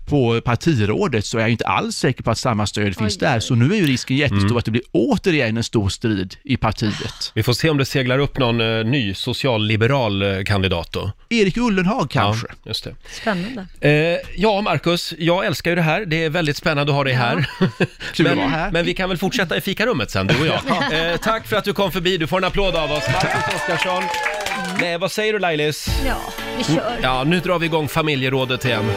på 0.09 0.41
partirådet 0.41 1.26
så 1.26 1.38
är 1.38 1.41
jag 1.41 1.49
inte 1.49 1.67
alls 1.67 1.95
säker 1.95 2.24
på 2.24 2.32
att 2.32 2.38
samma 2.38 2.65
stöd 2.67 2.97
finns 2.97 3.13
Oj, 3.15 3.20
där. 3.20 3.39
Så 3.39 3.55
nu 3.55 3.74
är 3.74 3.78
ju 3.78 3.88
risken 3.88 4.17
jättestor 4.17 4.45
Mm. 4.49 4.57
att 4.57 4.65
det 4.65 4.72
blir 4.72 4.84
återigen 4.91 5.57
en 5.57 5.63
stor 5.63 5.89
strid 5.89 6.36
i 6.43 6.57
partiet. 6.57 7.32
Vi 7.36 7.43
får 7.43 7.53
se 7.53 7.70
om 7.70 7.78
det 7.78 7.86
seglar 7.86 8.20
upp 8.20 8.38
någon 8.38 8.61
eh, 8.61 8.86
ny 8.86 9.13
socialliberal 9.13 10.22
eh, 10.22 10.43
kandidat 10.43 10.91
då. 10.91 11.11
Erik 11.30 11.57
Ullenhag 11.57 12.09
kanske? 12.09 12.47
Ja, 12.49 12.55
just 12.65 12.84
det. 12.84 12.95
Spännande. 13.22 13.67
Eh, 13.82 14.17
ja, 14.36 14.61
Marcus, 14.61 15.13
jag 15.17 15.45
älskar 15.45 15.72
ju 15.72 15.76
det 15.76 15.82
här. 15.82 16.05
Det 16.05 16.24
är 16.24 16.30
väldigt 16.30 16.57
spännande 16.57 16.91
att 16.91 16.95
ha 16.95 17.03
dig 17.03 17.13
här. 17.13 17.36
Kul 18.13 18.28
att 18.28 18.36
men, 18.36 18.38
vara 18.38 18.47
här. 18.47 18.72
men 18.72 18.86
vi 18.86 18.93
kan 18.93 19.09
väl 19.09 19.17
fortsätta 19.17 19.57
i 19.57 19.61
fikarummet 19.61 20.11
sen, 20.11 20.28
du 20.28 20.39
och 20.39 20.47
jag. 20.47 20.59
Eh, 20.93 21.17
tack 21.17 21.47
för 21.47 21.55
att 21.55 21.63
du 21.63 21.74
kom 21.74 21.91
förbi. 21.91 22.17
Du 22.17 22.28
får 22.28 22.38
en 22.38 22.43
applåd 22.43 22.76
av 22.76 22.91
oss. 22.91 23.03
Marcus 23.14 23.55
Oskarsson. 23.55 24.03
Nej, 24.80 24.97
vad 24.97 25.12
säger 25.12 25.34
du 25.34 25.39
Lailis? 25.39 25.89
Ja, 26.05 26.18
vi 26.57 26.64
kör. 26.64 26.99
Ja, 27.01 27.24
nu 27.24 27.39
drar 27.39 27.60
vi 27.60 27.66
igång 27.66 27.88
familjerådet 27.88 28.66
igen. 28.66 28.91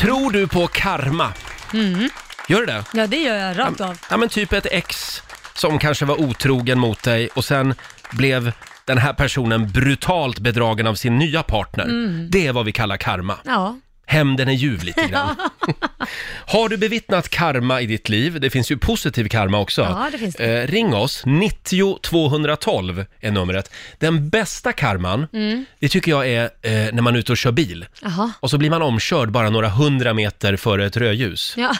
Tror 0.00 0.30
du 0.30 0.48
på 0.48 0.66
karma? 0.66 1.32
Mm. 1.74 2.08
Gör 2.48 2.60
du 2.60 2.66
det? 2.66 2.84
Ja, 2.92 3.06
det 3.06 3.16
gör 3.16 3.34
jag 3.36 3.58
rakt 3.58 3.80
av. 3.80 3.98
Ja, 4.10 4.16
men 4.16 4.28
typ 4.28 4.52
ett 4.52 4.66
ex 4.70 5.22
som 5.54 5.78
kanske 5.78 6.04
var 6.04 6.20
otrogen 6.20 6.78
mot 6.78 7.02
dig 7.02 7.28
och 7.34 7.44
sen 7.44 7.74
blev 8.10 8.52
den 8.88 8.98
här 8.98 9.12
personen 9.12 9.68
brutalt 9.72 10.38
bedragen 10.38 10.86
av 10.86 10.94
sin 10.94 11.18
nya 11.18 11.42
partner. 11.42 11.84
Mm. 11.84 12.30
Det 12.30 12.46
är 12.46 12.52
vad 12.52 12.64
vi 12.64 12.72
kallar 12.72 12.96
karma. 12.96 13.36
Ja. 13.44 13.76
Hämnden 14.06 14.48
är 14.48 14.52
ljuv 14.52 14.82
lite 14.84 15.06
grann. 15.06 15.36
Har 16.46 16.68
du 16.68 16.76
bevittnat 16.76 17.28
karma 17.28 17.80
i 17.80 17.86
ditt 17.86 18.08
liv? 18.08 18.40
Det 18.40 18.50
finns 18.50 18.70
ju 18.70 18.78
positiv 18.78 19.28
karma 19.28 19.58
också. 19.58 19.82
Ja, 19.82 20.08
det 20.12 20.18
finns 20.18 20.34
det. 20.36 20.62
Eh, 20.62 20.66
ring 20.66 20.94
oss, 20.94 21.22
90 21.26 21.98
212 22.02 23.04
är 23.20 23.30
numret. 23.30 23.70
Den 23.98 24.28
bästa 24.28 24.72
karman, 24.72 25.26
Mm. 25.32 25.64
det 25.80 25.88
tycker 25.88 26.10
jag 26.10 26.28
är 26.28 26.42
eh, 26.44 26.70
när 26.92 27.02
man 27.02 27.14
är 27.14 27.18
ute 27.18 27.32
och 27.32 27.38
kör 27.38 27.52
bil. 27.52 27.86
Jaha. 28.02 28.32
Och 28.40 28.50
så 28.50 28.58
blir 28.58 28.70
man 28.70 28.82
omkörd 28.82 29.30
bara 29.30 29.50
några 29.50 29.68
hundra 29.68 30.14
meter 30.14 30.56
före 30.56 30.86
ett 30.86 30.96
rödljus. 30.96 31.54
Ja. 31.56 31.72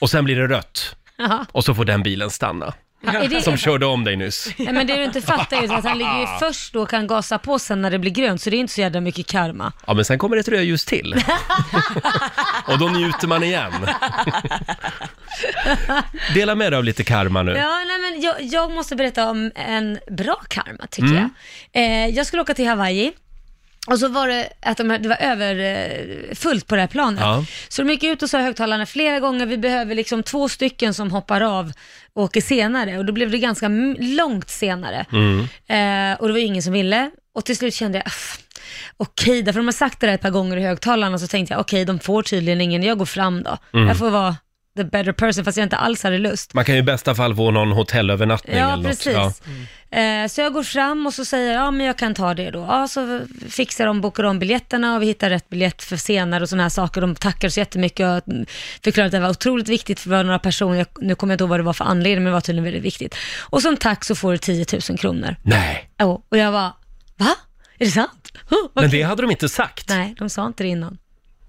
Och 0.00 0.10
sen 0.10 0.24
blir 0.24 0.36
det 0.36 0.46
rött. 0.48 0.96
Jaha. 1.18 1.46
Och 1.52 1.64
så 1.64 1.74
får 1.74 1.84
den 1.84 2.02
bilen 2.02 2.30
stanna. 2.30 2.74
Är 3.06 3.28
det- 3.28 3.42
Som 3.42 3.56
körde 3.56 3.86
om 3.86 4.04
dig 4.04 4.16
nyss. 4.16 4.48
Nej, 4.56 4.72
men 4.72 4.86
det 4.86 4.96
du 4.96 5.04
inte 5.04 5.22
fattar 5.22 5.56
är 5.64 5.74
att 5.78 5.84
han 5.84 5.98
ligger 5.98 6.20
ju 6.20 6.26
först 6.40 6.72
då 6.72 6.82
och 6.82 6.90
kan 6.90 7.06
gasa 7.06 7.38
på 7.38 7.58
sen 7.58 7.82
när 7.82 7.90
det 7.90 7.98
blir 7.98 8.10
grönt, 8.10 8.42
så 8.42 8.50
det 8.50 8.56
är 8.56 8.58
inte 8.58 8.72
så 8.72 8.80
jävla 8.80 9.00
mycket 9.00 9.26
karma. 9.26 9.72
Ja, 9.86 9.94
men 9.94 10.04
sen 10.04 10.18
kommer 10.18 10.36
ett 10.36 10.48
rödljus 10.48 10.84
till. 10.84 11.14
och 12.68 12.78
då 12.78 12.88
njuter 12.88 13.26
man 13.28 13.42
igen. 13.42 13.72
Dela 16.34 16.54
med 16.54 16.72
dig 16.72 16.76
av 16.78 16.84
lite 16.84 17.04
karma 17.04 17.42
nu. 17.42 17.52
Ja, 17.52 17.84
nej, 17.86 17.98
men 18.12 18.20
jag, 18.20 18.34
jag 18.42 18.72
måste 18.72 18.96
berätta 18.96 19.30
om 19.30 19.50
en 19.54 19.98
bra 20.10 20.36
karma 20.48 20.86
tycker 20.90 21.08
Mm. 21.08 21.30
jag. 21.72 21.82
Eh, 21.82 22.06
jag 22.16 22.26
skulle 22.26 22.42
åka 22.42 22.54
till 22.54 22.68
Hawaii. 22.68 23.12
Och 23.86 23.98
så 23.98 24.08
var 24.08 24.28
det 24.28 24.48
att 24.60 24.76
de, 24.76 24.88
det 24.88 25.08
var 25.08 25.16
överfullt 25.20 26.66
på 26.66 26.74
det 26.74 26.80
här 26.80 26.88
planet. 26.88 27.20
Ja. 27.20 27.44
Så 27.68 27.82
de 27.82 27.90
gick 27.90 28.04
ut 28.04 28.22
och 28.22 28.30
sa 28.30 28.38
högtalarna 28.38 28.86
flera 28.86 29.20
gånger, 29.20 29.46
vi 29.46 29.58
behöver 29.58 29.94
liksom 29.94 30.22
två 30.22 30.48
stycken 30.48 30.94
som 30.94 31.10
hoppar 31.10 31.40
av 31.40 31.72
och 32.14 32.22
åker 32.22 32.40
senare. 32.40 32.98
Och 32.98 33.04
då 33.04 33.12
blev 33.12 33.30
det 33.30 33.38
ganska 33.38 33.68
långt 33.98 34.50
senare. 34.50 35.06
Mm. 35.12 35.38
Eh, 36.12 36.20
och 36.20 36.26
det 36.26 36.32
var 36.32 36.40
ingen 36.40 36.62
som 36.62 36.72
ville. 36.72 37.10
Och 37.34 37.44
till 37.44 37.56
slut 37.56 37.74
kände 37.74 37.98
jag, 37.98 38.06
"Aff, 38.06 38.38
okej, 38.96 39.42
därför 39.42 39.60
de 39.60 39.66
har 39.66 39.72
sagt 39.72 40.00
det 40.00 40.06
där 40.06 40.14
ett 40.14 40.20
par 40.22 40.30
gånger 40.30 40.56
i 40.56 40.62
högtalarna, 40.62 41.18
så 41.18 41.26
tänkte 41.26 41.54
jag, 41.54 41.60
okej, 41.60 41.84
de 41.84 41.98
får 41.98 42.22
tydligen 42.22 42.60
ingen, 42.60 42.82
jag 42.82 42.98
går 42.98 43.06
fram 43.06 43.42
då. 43.42 43.58
Mm. 43.74 43.88
Jag 43.88 43.96
får 43.98 44.10
vara 44.10 44.36
the 44.76 44.84
better 44.84 45.12
person, 45.12 45.44
fast 45.44 45.56
jag 45.58 45.64
inte 45.64 45.76
alls 45.76 46.02
hade 46.02 46.18
lust. 46.18 46.54
Man 46.54 46.64
kan 46.64 46.74
ju 46.74 46.78
i 46.78 46.82
bästa 46.84 47.14
fall 47.14 47.36
få 47.36 47.50
någon 47.50 47.72
hotellövernattning 47.72 48.56
Ja, 48.56 48.64
eller 48.72 48.76
något. 48.76 48.86
precis. 49.04 49.42
Eh, 49.90 50.26
Så 50.28 50.40
jag 50.40 50.52
går 50.52 50.62
fram 50.62 51.06
och 51.06 51.14
så 51.14 51.24
säger 51.24 51.52
jag, 51.52 51.62
ja 51.66 51.70
men 51.70 51.86
jag 51.86 51.98
kan 51.98 52.14
ta 52.14 52.34
det 52.34 52.50
då. 52.50 52.58
Ja, 52.58 52.88
så 52.88 53.20
fixar 53.48 53.86
de, 53.86 54.00
bokar 54.00 54.24
om 54.24 54.38
biljetterna 54.38 54.94
och 54.96 55.02
vi 55.02 55.06
hittar 55.06 55.30
rätt 55.30 55.48
biljett 55.48 55.82
för 55.82 55.96
senare 55.96 56.42
och 56.42 56.48
sådana 56.48 56.62
här 56.62 56.70
saker. 56.70 57.00
De 57.00 57.14
tackar 57.14 57.48
så 57.48 57.60
jättemycket 57.60 58.06
och 58.06 58.22
förklarar 58.84 59.06
att 59.06 59.12
det 59.12 59.20
var 59.20 59.30
otroligt 59.30 59.68
viktigt 59.68 60.00
för 60.00 60.24
några 60.24 60.38
personer. 60.38 60.76
Jag, 60.78 60.86
nu 61.00 61.14
kommer 61.14 61.32
jag 61.32 61.34
inte 61.34 61.42
ihåg 61.44 61.48
vad 61.50 61.58
det 61.60 61.64
var 61.64 61.72
för 61.72 61.84
anledning, 61.84 62.22
men 62.24 62.30
det 62.30 62.34
var 62.34 62.40
tydligen 62.40 62.64
väldigt 62.64 62.82
viktigt. 62.82 63.14
Och 63.40 63.62
som 63.62 63.76
tack 63.76 64.04
så 64.04 64.14
får 64.14 64.32
du 64.32 64.38
10 64.38 64.66
000 64.88 64.98
kronor. 64.98 65.36
Nej, 65.42 65.90
Ja, 65.96 66.22
och 66.28 66.38
jag 66.38 66.52
var, 66.52 66.72
va? 67.16 67.34
Är 67.78 67.84
det 67.84 67.90
sant? 67.90 68.32
Oh, 68.50 68.56
vad 68.74 68.82
men 68.84 68.90
kul. 68.90 68.98
det 69.00 69.02
hade 69.06 69.22
de 69.22 69.30
inte 69.30 69.48
sagt. 69.48 69.88
Nej, 69.88 70.14
de 70.18 70.30
sa 70.30 70.46
inte 70.46 70.62
det 70.62 70.68
innan. 70.68 70.98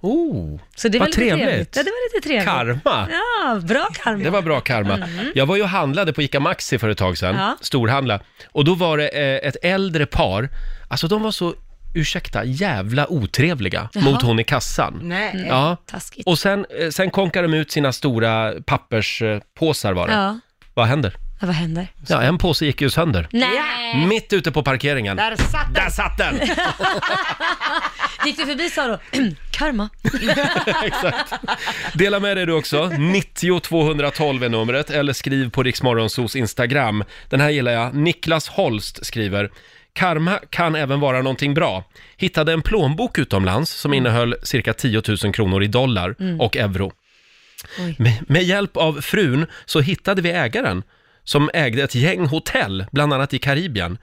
Oh, 0.02 0.60
Så 0.76 0.88
det 0.88 1.00
var 1.00 1.06
vad 1.06 1.10
lite 1.18 1.36
trevligt. 1.38 1.76
Ja, 1.76 1.84
det 1.84 1.90
var 1.90 2.16
lite 2.16 2.28
trevligt. 2.28 2.46
Karma. 2.50 3.08
Ja, 3.12 3.60
bra 3.68 3.88
karma. 4.04 4.24
Det 4.24 4.30
var 4.30 4.42
bra 4.42 4.60
karma. 4.62 4.94
Mm. 4.94 5.32
Jag 5.36 5.46
var 5.46 5.56
ju 5.56 5.62
och 5.62 5.70
handlade 5.70 6.14
på 6.14 6.22
ICA 6.22 6.40
Maxi 6.40 6.78
för 6.80 6.90
ett 6.90 6.98
tag 6.98 7.18
sedan, 7.18 7.36
Ja. 7.36 7.58
storhandla. 7.62 8.20
Och 8.52 8.66
då 8.66 8.76
var 8.76 8.98
det 8.98 9.08
eh, 9.08 9.48
ett 9.50 9.56
äldre 9.62 10.06
par, 10.06 10.50
alltså 10.90 11.08
de 11.08 11.22
var 11.24 11.32
så, 11.32 11.54
ursäkta, 11.96 12.44
jävla 12.46 13.08
otrevliga 13.12 13.90
mot 13.96 14.22
hon 14.22 14.40
i 14.40 14.44
kassan. 14.44 15.00
Nej. 15.04 15.46
Ja, 15.48 15.78
Taskigt. 15.86 16.28
och 16.28 16.40
sen, 16.40 16.66
eh, 16.80 16.90
sen 16.90 17.12
konkar 17.12 17.44
de 17.44 17.54
ut 17.54 17.72
sina 17.72 17.92
stora 17.94 18.54
papperspåsar 18.66 19.94
var 19.94 20.08
det. 20.08 20.14
Ja. 20.14 20.40
Vad 20.74 20.86
händer? 20.88 21.16
Ja, 21.40 21.48
vad 21.48 21.56
händer? 21.56 21.88
Ja, 22.08 22.22
en 22.22 22.38
påse 22.38 22.66
gick 22.66 22.82
ju 22.82 22.90
sönder. 22.90 23.28
Nej! 23.32 24.06
Mitt 24.08 24.34
ute 24.34 24.52
på 24.52 24.64
parkeringen. 24.64 25.18
Där 25.18 25.36
satt 25.36 25.74
den! 25.74 25.84
Där 25.84 25.90
satt 25.90 26.18
den! 26.18 26.40
Gick 28.26 28.38
du 28.38 28.46
förbi 28.46 28.70
sa 28.70 28.88
då, 28.88 29.00
Karma. 29.52 29.90
Exakt. 30.86 31.34
Dela 31.94 32.20
med 32.20 32.38
dig 32.38 32.46
du 32.46 32.54
också. 32.54 32.88
90 32.98 33.60
212 33.60 34.44
är 34.44 34.50
numret, 34.50 34.90
eller 34.90 35.14
skriv 35.14 35.50
på 35.50 35.64
Riksmorgonsos 35.64 36.36
Instagram. 36.36 37.04
Den 37.30 37.42
här 37.42 37.50
gillar 37.50 37.72
jag. 37.72 37.94
Niklas 37.96 38.48
Holst 38.50 39.06
skriver. 39.06 39.50
Karma 39.94 40.40
kan 40.50 40.76
även 40.76 41.00
vara 41.00 41.22
någonting 41.22 41.54
bra. 41.54 41.84
Hittade 42.18 42.54
en 42.54 42.62
plånbok 42.62 43.18
utomlands 43.18 43.72
som 43.72 43.94
innehöll 43.94 44.36
cirka 44.44 44.74
10 44.74 45.02
000 45.24 45.34
kronor 45.34 45.64
i 45.64 45.68
dollar 45.68 46.16
Mm. 46.20 46.42
och 46.42 46.58
euro. 46.58 46.92
Oj. 47.80 47.96
Med, 48.00 48.14
med 48.30 48.44
hjälp 48.44 48.78
av 48.78 49.02
frun 49.02 49.46
så 49.66 49.80
hittade 49.82 50.22
vi 50.22 50.32
ägaren 50.32 50.84
som 51.28 51.50
ägde 51.54 51.84
ett 51.84 51.96
gäng 51.96 52.26
hotell, 52.26 52.86
bland 52.92 53.14
annat 53.14 53.34
i 53.34 53.40
Karibien. 53.40 53.98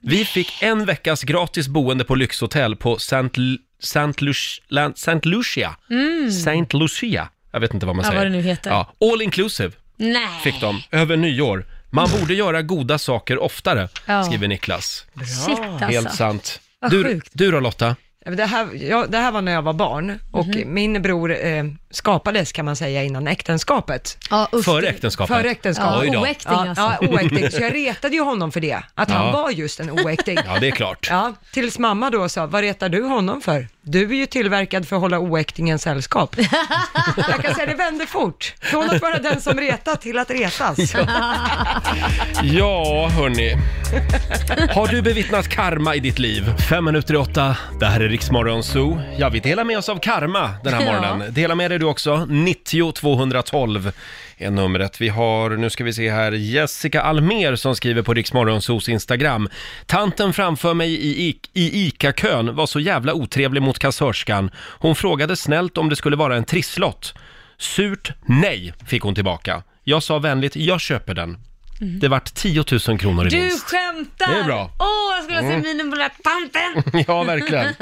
Vi 0.00 0.24
fick 0.24 0.62
en 0.62 0.84
veckas 0.84 1.22
gratis 1.22 1.68
boende 1.68 2.04
på 2.04 2.14
lyxhotell 2.14 2.76
på 2.76 2.98
Saint, 2.98 3.36
Lu- 3.36 3.58
Saint, 3.82 4.20
Lucia, 4.20 4.62
Lan- 4.68 4.92
Saint 4.96 5.24
Lucia. 5.24 5.76
Mm. 5.90 6.30
Saint 6.30 6.72
Lucia. 6.74 7.28
Jag 7.52 7.60
vet 7.60 7.74
inte 7.74 7.86
vad 7.86 7.96
man 7.96 8.04
Ja, 8.04 8.10
säger. 8.10 8.24
vad 8.24 8.32
det 8.32 8.36
nu 8.38 8.42
heter. 8.42 8.70
Ja, 8.70 8.92
all 9.12 9.22
inclusive 9.22 9.72
Nej. 9.96 10.28
fick 10.44 10.60
de 10.60 10.82
över 10.90 11.16
nyår. 11.16 11.64
Man 11.90 12.08
borde 12.20 12.34
göra 12.34 12.62
goda 12.62 12.98
saker 12.98 13.38
oftare, 13.38 13.88
Ja. 14.06 14.24
skriver 14.24 14.48
Niklas. 14.48 15.06
Shit 15.46 15.58
alltså. 15.58 15.84
Helt 15.86 16.14
sant. 16.14 16.60
Vad 16.80 16.90
Du, 16.90 17.04
sjukt. 17.04 17.30
du 17.32 17.50
då 17.50 17.60
Lotta? 17.60 17.86
Ja, 18.24 18.30
men 18.30 18.36
Det 18.36 18.46
här, 18.46 18.68
ja, 18.90 19.06
det 19.08 19.18
här 19.18 19.32
var 19.32 19.42
när 19.42 19.52
jag 19.52 19.62
var 19.62 19.72
barn 19.72 20.18
och 20.32 20.46
Mhm. 20.46 20.74
min 20.74 21.02
bror 21.02 21.32
eh, 21.46 21.64
skapades 21.90 22.52
kan 22.52 22.64
man 22.64 22.76
säga 22.76 23.02
innan 23.04 23.26
äktenskapet. 23.28 24.18
Ja, 24.30 24.48
usch. 24.54 24.64
Före 24.64 24.86
äktenskapet? 24.88 25.36
Före 25.36 25.50
äktenskapet. 25.50 26.00
Oj 26.00 26.10
då. 26.10 26.20
oäkting 26.20 26.52
Ja, 26.52 26.68
alltså. 26.68 26.92
ja, 27.00 27.08
oäkting. 27.08 27.50
Så 27.50 27.62
jag 27.62 27.74
retade 27.74 28.14
ju 28.14 28.22
honom 28.22 28.52
för 28.52 28.60
det, 28.60 28.74
att 28.94 29.08
Ja. 29.08 29.14
han 29.14 29.32
var 29.32 29.50
just 29.50 29.80
en 29.80 29.90
oäkting. 29.90 30.38
Ja, 30.46 30.58
det 30.60 30.66
är 30.66 30.70
klart. 30.70 31.06
Ja, 31.10 31.32
tills 31.52 31.78
mamma 31.78 32.10
då 32.10 32.28
sa, 32.28 32.46
vad 32.46 32.60
retar 32.62 32.88
du 32.88 33.02
honom 33.02 33.40
för? 33.40 33.68
Du 33.82 34.10
är 34.10 34.14
ju 34.14 34.26
tillverkad 34.26 34.88
för 34.88 34.96
att 34.96 35.02
hålla 35.02 35.18
oäktingen 35.18 35.78
sällskap. 35.78 36.36
jag 37.16 37.42
kan 37.44 37.54
säga 37.54 37.66
det 37.66 37.74
vände 37.74 38.06
fort, 38.06 38.54
från 38.60 38.90
att 38.90 39.02
vara 39.02 39.18
den 39.18 39.40
som 39.40 39.60
retar 39.60 39.96
till 39.96 40.18
att 40.18 40.30
retas. 40.30 40.78
Ja, 42.42 43.08
hörni. 43.16 43.56
Har 44.74 44.86
du 44.88 45.02
bevittnat 45.02 45.48
karma 45.48 45.94
i 45.94 46.00
ditt 46.00 46.18
liv? 46.18 46.54
Fem 46.68 46.84
minuter 46.84 47.14
i 47.14 47.16
åtta. 47.16 47.56
Det 47.80 47.86
här 47.86 48.00
är 48.00 48.08
Riksmorgon 48.08 48.62
Zoo. 48.62 49.00
Ja, 49.18 49.28
vi 49.28 49.40
delar 49.40 49.64
med 49.64 49.78
oss 49.78 49.88
av 49.88 49.98
karma 49.98 50.50
den 50.64 50.74
här 50.74 50.84
Ja. 50.86 50.92
morgonen. 50.92 51.34
Dela 51.34 51.54
med 51.54 51.70
dig 51.70 51.78
du 51.80 51.86
också. 51.86 52.26
90 52.30 52.92
212 52.92 53.92
är 54.36 54.50
numret. 54.50 55.00
Vi 55.00 55.08
har, 55.08 55.50
nu 55.50 55.70
ska 55.70 55.84
vi 55.84 55.92
se 55.92 56.10
här, 56.10 56.32
Jessica 56.32 57.02
Almer 57.02 57.56
som 57.56 57.76
skriver 57.76 58.02
på 58.02 58.14
Riksmorgonsos 58.14 58.88
Instagram. 58.88 59.48
Tanten 59.86 60.32
framför 60.32 60.74
mig 60.74 60.92
i, 60.94 61.28
I- 61.28 61.40
i 61.54 61.86
ICA-kön 61.86 62.54
var 62.56 62.66
så 62.66 62.80
jävla 62.80 63.14
otrevlig 63.14 63.62
mot 63.62 63.78
kassörskan. 63.78 64.50
Hon 64.56 64.94
frågade 64.96 65.36
snällt 65.36 65.78
om 65.78 65.88
det 65.88 65.96
skulle 65.96 66.16
vara 66.16 66.36
en 66.36 66.44
trisslott. 66.44 67.14
Surt 67.58 68.12
nej, 68.26 68.72
fick 68.86 69.02
hon 69.02 69.14
tillbaka. 69.14 69.62
Jag 69.84 70.02
sa 70.02 70.18
vänligt, 70.18 70.56
jag 70.56 70.80
köper 70.80 71.14
den. 71.14 71.38
Det 72.00 72.08
vart 72.08 72.34
10 72.34 72.64
000 72.88 72.98
kronor 72.98 73.26
i 73.26 73.30
Du 73.30 73.36
vinst. 73.36 73.70
skämtar! 73.70 74.32
Det 74.32 74.38
är 74.40 74.44
bra. 74.44 74.70
Åh, 74.78 74.86
jag 75.16 75.24
skulle 75.24 75.38
ha 75.38 75.44
Mm. 75.46 75.62
sett 75.62 75.68
minen 75.72 75.90
på 75.90 75.96
den 75.96 76.02
här 76.02 76.12
tanten! 76.82 77.04
Ja, 77.08 77.22
verkligen. 77.22 77.74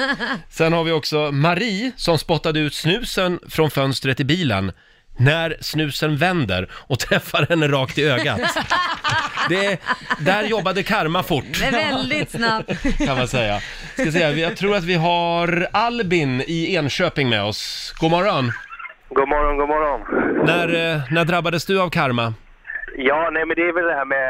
Sen 0.50 0.72
har 0.72 0.84
vi 0.84 0.92
också 0.92 1.30
Marie 1.32 1.92
som 1.96 2.18
spottade 2.18 2.60
ut 2.60 2.74
snusen 2.74 3.38
från 3.48 3.70
fönstret 3.70 4.20
i 4.20 4.24
bilen 4.24 4.72
när 5.18 5.56
snusen 5.60 6.16
vänder 6.16 6.70
och 6.72 6.98
träffar 7.08 7.46
henne 7.48 7.68
rakt 7.68 7.98
i 7.98 8.04
ögat. 8.04 8.40
Det 9.48 9.66
är, 9.66 9.78
där 10.20 10.42
jobbade 10.42 10.82
karma 10.82 11.22
fort, 11.22 11.44
Det 11.60 11.66
är 11.66 11.72
väldigt 11.72 12.30
snabbt. 12.30 12.98
kan 13.06 13.16
man 13.18 13.28
säga. 13.28 13.60
Ska 13.92 14.12
se, 14.12 14.24
här, 14.24 14.32
jag 14.32 14.56
tror 14.56 14.76
att 14.76 14.84
vi 14.84 14.94
har 14.94 15.68
Albin 15.72 16.40
i 16.46 16.74
Enköping 16.74 17.28
med 17.28 17.42
oss. 17.42 17.94
God 17.98 18.10
morgon! 18.10 18.52
God 19.08 19.28
morgon, 19.28 19.56
god 19.56 19.68
morgon. 19.68 20.00
När, 20.46 20.94
eh, 20.94 21.00
när 21.10 21.24
drabbades 21.24 21.66
du 21.66 21.80
av 21.80 21.90
karma? 21.90 22.34
Ja, 23.00 23.30
nej 23.32 23.46
men 23.46 23.56
det 23.56 23.68
är 23.68 23.72
väl 23.72 23.84
det 23.84 23.94
här 23.94 24.04
med 24.04 24.28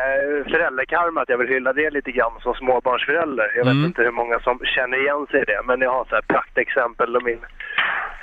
föräldrakarma, 0.52 1.20
att 1.22 1.28
jag 1.28 1.38
vill 1.38 1.48
hylla 1.48 1.72
det 1.72 1.90
lite 1.90 2.10
grann 2.12 2.32
som 2.40 2.54
småbarnsförälder. 2.54 3.52
Jag 3.54 3.64
vet 3.64 3.72
Mm. 3.72 3.84
inte 3.84 4.02
hur 4.02 4.10
många 4.10 4.40
som 4.40 4.58
känner 4.64 4.98
igen 4.98 5.26
sig 5.30 5.40
i 5.42 5.44
det, 5.44 5.60
men 5.64 5.80
jag 5.80 5.90
har 5.90 6.04
så 6.04 6.14
här 6.14 6.22
praktexempel 6.22 7.22
min 7.24 7.38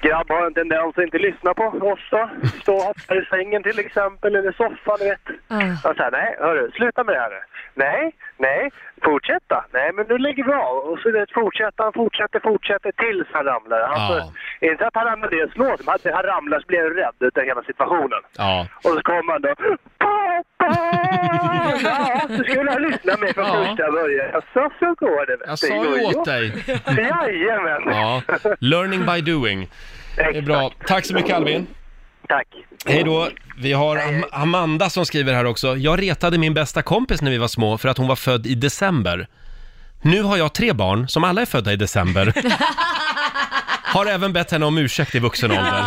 grabb 0.01 0.29
har 0.29 0.45
en 0.45 0.53
tendens 0.53 0.97
att 0.97 1.03
inte 1.03 1.17
lyssna 1.17 1.53
på 1.53 1.63
oss 1.63 1.99
då. 2.11 2.29
Stå 2.61 2.73
och 2.75 2.83
hoppa 2.83 3.15
i 3.15 3.25
sängen 3.25 3.63
till 3.63 3.79
exempel, 3.79 4.35
eller 4.35 4.51
soffan, 4.51 4.97
du 4.99 5.05
vet. 5.05 5.27
Jag 5.83 5.95
säger 5.95 6.11
nej, 6.11 6.35
hörru, 6.39 6.71
sluta 6.71 7.03
med 7.03 7.15
det 7.15 7.19
här 7.19 7.29
nu. 7.29 7.41
Nej, 7.73 8.11
nej, 8.37 8.71
fortsätta. 9.03 9.65
Nej, 9.71 9.91
men 9.93 10.05
nu 10.09 10.17
lägger 10.17 10.43
vi 10.43 10.53
av. 10.53 10.77
Och 10.77 10.99
så 10.99 11.11
vet, 11.11 11.31
fortsätter 11.31 11.83
han, 11.83 11.93
fortsätter, 11.93 12.39
fortsätter 12.39 12.91
tills 12.91 13.27
han 13.31 13.45
ramlar. 13.45 13.79
Alltså, 13.79 14.33
inte 14.61 14.87
att 14.87 14.95
han 14.95 15.05
ramlar 15.05 15.29
ner 15.29 15.45
och 15.45 15.51
slår, 15.51 15.77
men 15.85 15.95
att 15.95 16.15
han 16.17 16.23
ramlar 16.23 16.59
så 16.59 16.65
blir 16.67 16.79
jag 16.79 16.97
rädd 16.97 17.15
utav 17.19 17.43
hela 17.43 17.63
situationen. 17.63 18.21
Ja. 18.37 18.67
Och 18.75 18.91
så 18.95 19.01
kommer 19.01 19.31
han 19.33 19.41
då. 19.41 19.53
Ja, 21.83 22.21
du 22.29 22.43
skulle 22.43 22.71
ha 22.71 22.79
lyssnat 22.79 23.19
med 23.19 23.33
från 23.35 23.45
Ja. 23.45 23.53
första 23.65 23.91
början. 23.91 24.29
Ja, 24.33 24.41
så, 24.53 24.69
så 24.79 24.85
går 25.05 25.25
det. 25.25 25.37
vet 25.37 25.47
Jag 25.47 25.53
du. 25.53 25.67
sa 25.67 25.73
Jo, 25.75 25.97
ju 25.97 26.01
jo. 26.11 26.19
åt 26.19 26.25
dig. 26.25 26.53
Jajamän. 26.87 27.81
Ja, 27.85 28.21
learning 28.59 29.05
by 29.05 29.31
doing. 29.31 29.69
Det 30.15 30.21
är 30.37 30.41
bra. 30.41 30.71
Tack 30.87 31.05
så 31.05 31.13
mycket 31.13 31.35
Albin. 31.35 31.67
Tack. 32.27 32.47
Hej 32.85 33.03
då. 33.03 33.27
Vi 33.57 33.73
har 33.73 33.97
Am- 33.97 34.25
Amanda 34.31 34.89
som 34.89 35.05
skriver 35.05 35.33
här 35.33 35.45
också. 35.45 35.75
Jag 35.77 36.01
retade 36.01 36.37
min 36.37 36.53
bästa 36.53 36.81
kompis 36.81 37.21
när 37.21 37.31
vi 37.31 37.37
var 37.37 37.47
små 37.47 37.77
för 37.77 37.89
att 37.89 37.97
hon 37.97 38.07
var 38.07 38.15
född 38.15 38.45
i 38.47 38.55
december. 38.55 39.27
Nu 40.01 40.21
har 40.23 40.37
jag 40.37 40.53
tre 40.53 40.73
barn 40.73 41.07
som 41.07 41.23
alla 41.23 41.41
är 41.41 41.45
födda 41.45 41.73
i 41.73 41.75
december. 41.75 42.33
Har 43.95 44.05
även 44.05 44.33
bett 44.33 44.51
henne 44.51 44.65
om 44.65 44.77
ursäkt 44.77 45.15
i 45.15 45.19
vuxen 45.19 45.51
ålder. 45.51 45.83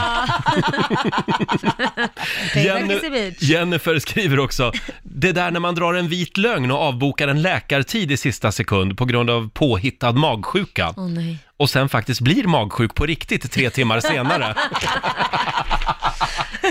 Jenny, 2.64 3.32
Jennifer 3.40 3.98
skriver 3.98 4.38
också, 4.38 4.72
det 5.02 5.32
där 5.32 5.50
när 5.50 5.60
man 5.60 5.74
drar 5.74 5.94
en 5.94 6.08
vit 6.08 6.36
lögn 6.36 6.70
och 6.70 6.78
avbokar 6.78 7.28
en 7.28 7.42
läkartid 7.42 8.10
i 8.12 8.16
sista 8.16 8.52
sekund 8.52 8.98
på 8.98 9.04
grund 9.04 9.30
av 9.30 9.50
påhittad 9.50 10.12
magsjuka. 10.12 10.94
Åh 10.96 11.08
nej. 11.08 11.38
Och 11.58 11.70
sen 11.70 11.88
faktiskt 11.88 12.20
blir 12.20 12.44
magsjuk 12.44 12.94
på 12.94 13.06
riktigt 13.06 13.52
tre 13.52 13.70
timmar 13.70 14.00
senare. 14.00 14.54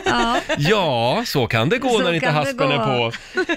Ja. 0.05 0.37
Ja, 0.57 1.23
så 1.25 1.47
kan 1.47 1.69
det 1.69 1.77
gå 1.77 1.89
Så 1.89 1.99
när 2.03 2.13
inte 2.13 2.25
kan 2.25 2.35
det 2.35 2.39
haspen 2.39 2.71
är 2.71 2.77
på. 2.77 3.11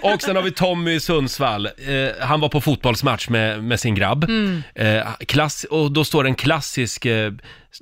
Och 0.09 0.22
sen 0.22 0.37
har 0.37 0.43
vi 0.43 0.51
Tommy 0.51 0.95
i 0.95 1.01
Sundsvall. 1.01 1.66
Eh, 1.66 2.26
han 2.26 2.41
var 2.41 2.49
på 2.49 2.61
fotbollsmatch 2.61 3.28
med, 3.28 3.64
med 3.64 3.81
sin 3.81 3.95
grabb. 3.95 4.24
Mm. 4.24 4.62
Eh, 4.74 5.07
klass, 5.28 5.64
och 5.70 5.93
då 5.93 6.05
står 6.05 6.26
en 6.26 6.35
klassisk, 6.35 7.07
eh, 7.07 7.33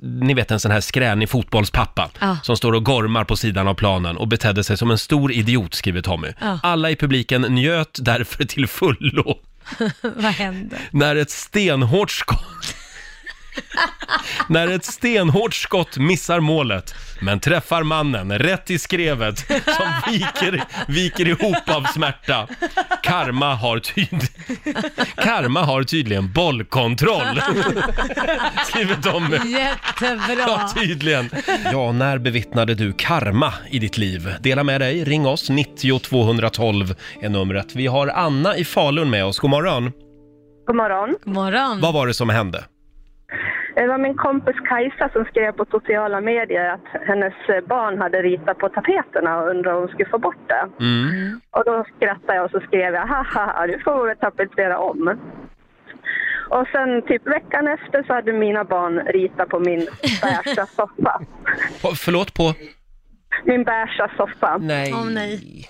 ni 0.01 0.33
vet 0.33 0.51
en 0.51 0.59
sån 0.59 0.71
här 0.71 0.81
skränig 0.81 1.29
fotbollspappa 1.29 2.09
Ja. 2.19 2.37
som 2.43 2.57
står 2.57 2.73
och 2.73 2.85
gormar 2.85 3.23
på 3.23 3.35
sidan 3.35 3.67
av 3.67 3.73
planen 3.73 4.17
och 4.17 4.27
betedde 4.27 4.63
sig 4.63 4.77
som 4.77 4.91
en 4.91 4.97
stor 4.97 5.31
idiot, 5.31 5.73
skriver 5.73 6.01
Tommy. 6.01 6.27
Ja. 6.41 6.59
Alla 6.63 6.89
i 6.91 6.95
publiken 6.95 7.41
njöt 7.41 7.97
därför 8.01 8.43
till 8.45 8.67
fullo 8.67 9.37
Vad 10.01 10.23
hände? 10.33 10.77
när 10.91 11.15
ett 11.15 11.29
stenhårt 11.31 12.11
skott 12.11 12.75
När 14.49 14.67
ett 14.67 14.85
stenhårt 14.85 15.53
skott 15.53 15.97
missar 15.97 16.39
målet, 16.39 16.95
men 17.21 17.39
träffar 17.39 17.83
mannen 17.83 18.39
rätt 18.39 18.69
i 18.69 18.79
skrevet 18.79 19.39
som 19.47 20.11
viker, 20.11 20.63
viker 20.87 21.27
ihop 21.27 21.69
av 21.69 21.83
smärta. 21.83 22.47
Karma 23.03 23.55
har, 23.55 23.79
tyd... 23.79 24.21
Karma 25.15 25.63
har 25.63 25.83
tydligen 25.83 26.33
bollkontroll. 26.33 27.41
Skriver 28.65 29.11
Tommy. 29.11 29.37
Jättebra. 29.51 30.45
Ja, 30.47 30.71
tydligen. 30.75 31.29
Ja, 31.71 31.91
när 31.91 32.17
bevittnade 32.17 32.75
du 32.75 32.93
karma 32.93 33.53
i 33.71 33.79
ditt 33.79 33.97
liv? 33.97 34.35
Dela 34.39 34.63
med 34.63 34.81
dig, 34.81 35.03
ring 35.03 35.27
oss, 35.27 35.49
90 35.49 35.99
212 35.99 36.95
är 37.21 37.29
numret. 37.29 37.75
Vi 37.75 37.87
har 37.87 38.07
Anna 38.07 38.57
i 38.57 38.65
Falun 38.65 39.09
med 39.09 39.25
oss, 39.25 39.39
god 39.39 39.49
morgon. 39.49 39.91
God 40.67 40.75
morgon. 40.75 41.15
God 41.23 41.33
morgon. 41.33 41.81
Vad 41.81 41.93
var 41.93 42.07
det 42.07 42.13
som 42.13 42.29
hände? 42.29 42.63
Det 43.79 43.87
var 43.87 43.97
min 43.97 44.17
kompis 44.17 44.55
Kajsa 44.69 45.09
som 45.13 45.25
skrev 45.25 45.51
på 45.51 45.65
sociala 45.71 46.21
medier 46.21 46.69
att 46.69 47.07
hennes 47.07 47.33
barn 47.67 47.97
hade 48.01 48.21
ritat 48.21 48.57
på 48.57 48.69
tapeterna 48.69 49.37
och 49.37 49.49
undrade 49.49 49.75
om 49.75 49.81
hon 49.81 49.89
skulle 49.89 50.09
få 50.09 50.17
bort 50.17 50.47
det. 50.47 50.69
Mm. 50.79 51.41
Och 51.51 51.63
då 51.65 51.85
skrattade 51.95 52.35
jag 52.35 52.45
och 52.45 52.51
så 52.51 52.59
skrev 52.59 52.93
jag 52.93 53.07
haha, 53.07 53.67
du 53.67 53.79
får 53.79 54.07
väl 54.07 54.17
tapetsera 54.17 54.77
om. 54.79 55.17
Och 56.49 56.67
sen 56.71 57.01
typ 57.01 57.27
veckan 57.27 57.67
efter 57.67 58.03
så 58.03 58.13
hade 58.13 58.33
mina 58.33 58.63
barn 58.63 58.99
ritat 58.99 59.49
på 59.49 59.59
min 59.59 59.87
beiga 60.21 60.65
soffa. 60.65 61.21
På, 61.81 61.87
förlåt, 61.95 62.33
på? 62.33 62.53
Min 63.43 63.63
beiga 63.63 64.09
soffa. 64.17 64.57
Nej. 64.57 64.93
Åh 64.93 65.09
nej. 65.09 65.65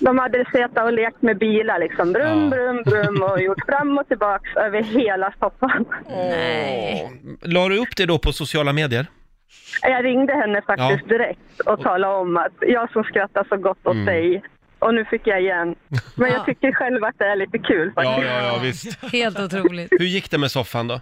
De 0.00 0.18
hade 0.18 0.44
suttit 0.44 0.78
och 0.84 0.92
lekt 0.92 1.22
med 1.22 1.38
bilar 1.38 1.78
liksom, 1.78 2.12
brum, 2.12 2.42
Ja. 2.42 2.48
brum, 2.50 2.82
brum 2.82 3.22
och 3.22 3.40
gjort 3.42 3.64
fram 3.68 3.98
och 3.98 4.08
tillbaks 4.08 4.56
över 4.56 4.82
hela 4.82 5.32
soffan. 5.40 5.84
Nej. 6.08 7.10
La 7.42 7.68
du 7.68 7.78
upp 7.78 7.96
det 7.96 8.06
då 8.06 8.18
på 8.18 8.32
sociala 8.32 8.72
medier? 8.72 9.06
Jag 9.82 10.04
ringde 10.04 10.34
henne 10.34 10.62
faktiskt 10.62 11.02
Ja. 11.10 11.18
direkt 11.18 11.60
och 11.66 11.80
talade 11.82 12.14
om 12.14 12.36
att 12.36 12.52
jag 12.60 12.92
som 12.92 13.04
skrattar 13.04 13.46
så 13.48 13.56
gott 13.56 13.86
åt 13.86 13.94
Mm. 13.94 14.06
dig 14.06 14.42
och 14.78 14.94
nu 14.94 15.04
fick 15.04 15.26
jag 15.26 15.40
igen. 15.40 15.74
Men 16.14 16.30
jag 16.30 16.44
tycker 16.46 16.72
själv 16.72 17.04
att 17.04 17.14
det 17.18 17.24
är 17.24 17.36
lite 17.36 17.58
kul 17.58 17.92
faktiskt. 17.94 18.18
Ja, 18.28 18.42
ja, 18.42 18.46
ja, 18.46 18.58
visst. 18.62 19.12
Helt 19.12 19.40
otroligt. 19.40 19.88
Hur 19.92 20.06
gick 20.06 20.30
det 20.30 20.38
med 20.38 20.50
soffan 20.50 20.88
då? 20.88 21.00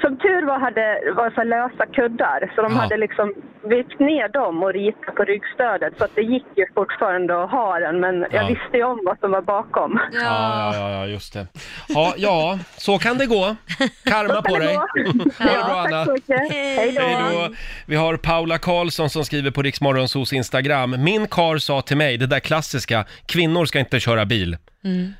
Som 0.00 0.16
tur 0.18 0.46
var, 0.46 0.58
hade, 0.58 1.12
var 1.16 1.30
så 1.30 1.42
lösa 1.44 1.86
kuddar, 1.92 2.52
så 2.54 2.62
de 2.62 2.72
Ja. 2.72 2.78
hade 2.80 2.96
liksom 2.96 3.34
vikt 3.64 3.98
ner 4.00 4.28
dem 4.28 4.62
och 4.62 4.72
ritat 4.72 5.14
på 5.14 5.24
ryggstödet. 5.24 5.92
Så 5.98 6.04
att 6.04 6.14
det 6.14 6.22
gick 6.22 6.44
ju 6.56 6.66
fortfarande 6.74 7.42
att 7.44 7.50
ha 7.50 7.78
den, 7.78 8.00
men 8.00 8.20
Ja. 8.20 8.26
jag 8.32 8.46
visste 8.46 8.76
ju 8.76 8.84
om 8.84 9.00
vad 9.04 9.18
som 9.18 9.30
var 9.30 9.42
bakom. 9.42 10.00
Ja, 10.12 10.20
ja, 10.20 10.74
ja, 10.74 10.90
ja 10.90 11.06
just 11.06 11.32
det. 11.32 11.46
Ja, 11.88 12.14
ja, 12.16 12.58
så 12.76 12.98
kan 12.98 13.18
det 13.18 13.26
gå. 13.26 13.56
Karma 14.04 14.42
på 14.42 14.58
dig. 14.58 14.76
Ha 14.76 14.86
det 14.96 15.64
bra 15.64 15.84
Anna. 15.86 16.06
Hej 16.50 16.92
då. 16.92 17.48
Vi 17.86 17.96
har 17.96 18.16
Paula 18.16 18.58
Karlsson 18.58 19.10
som 19.10 19.24
skriver 19.24 19.50
på 19.50 19.62
Riksmorgonsos 19.62 20.32
Instagram. 20.32 20.94
Min 21.04 21.26
kar 21.26 21.58
sa 21.58 21.82
till 21.82 21.96
mig, 21.96 22.16
det 22.16 22.26
där 22.26 22.40
klassiska, 22.40 23.04
kvinnor 23.26 23.64
ska 23.64 23.78
inte 23.78 24.00
köra 24.00 24.24
bil. 24.24 24.56
Mm. 24.84 25.12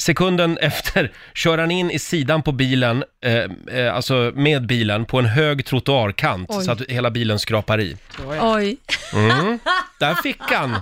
Sekunden 0.00 0.58
efter 0.58 1.12
kör 1.34 1.58
han 1.58 1.70
in 1.70 1.90
i 1.90 1.98
sidan 1.98 2.42
på 2.42 2.52
bilen, 2.52 3.04
eh, 3.24 3.78
eh, 3.80 3.94
alltså 3.94 4.32
med 4.34 4.66
bilen, 4.66 5.04
på 5.04 5.18
en 5.18 5.24
hög 5.26 5.64
trottoarkant 5.66 6.50
Oj. 6.52 6.64
så 6.64 6.72
att 6.72 6.80
hela 6.88 7.10
bilen 7.10 7.38
skrapar 7.38 7.80
i. 7.80 7.96
Oj. 8.40 8.76
Mm. 9.14 9.58
Där 10.00 10.14
fick 10.14 10.40
han! 10.40 10.76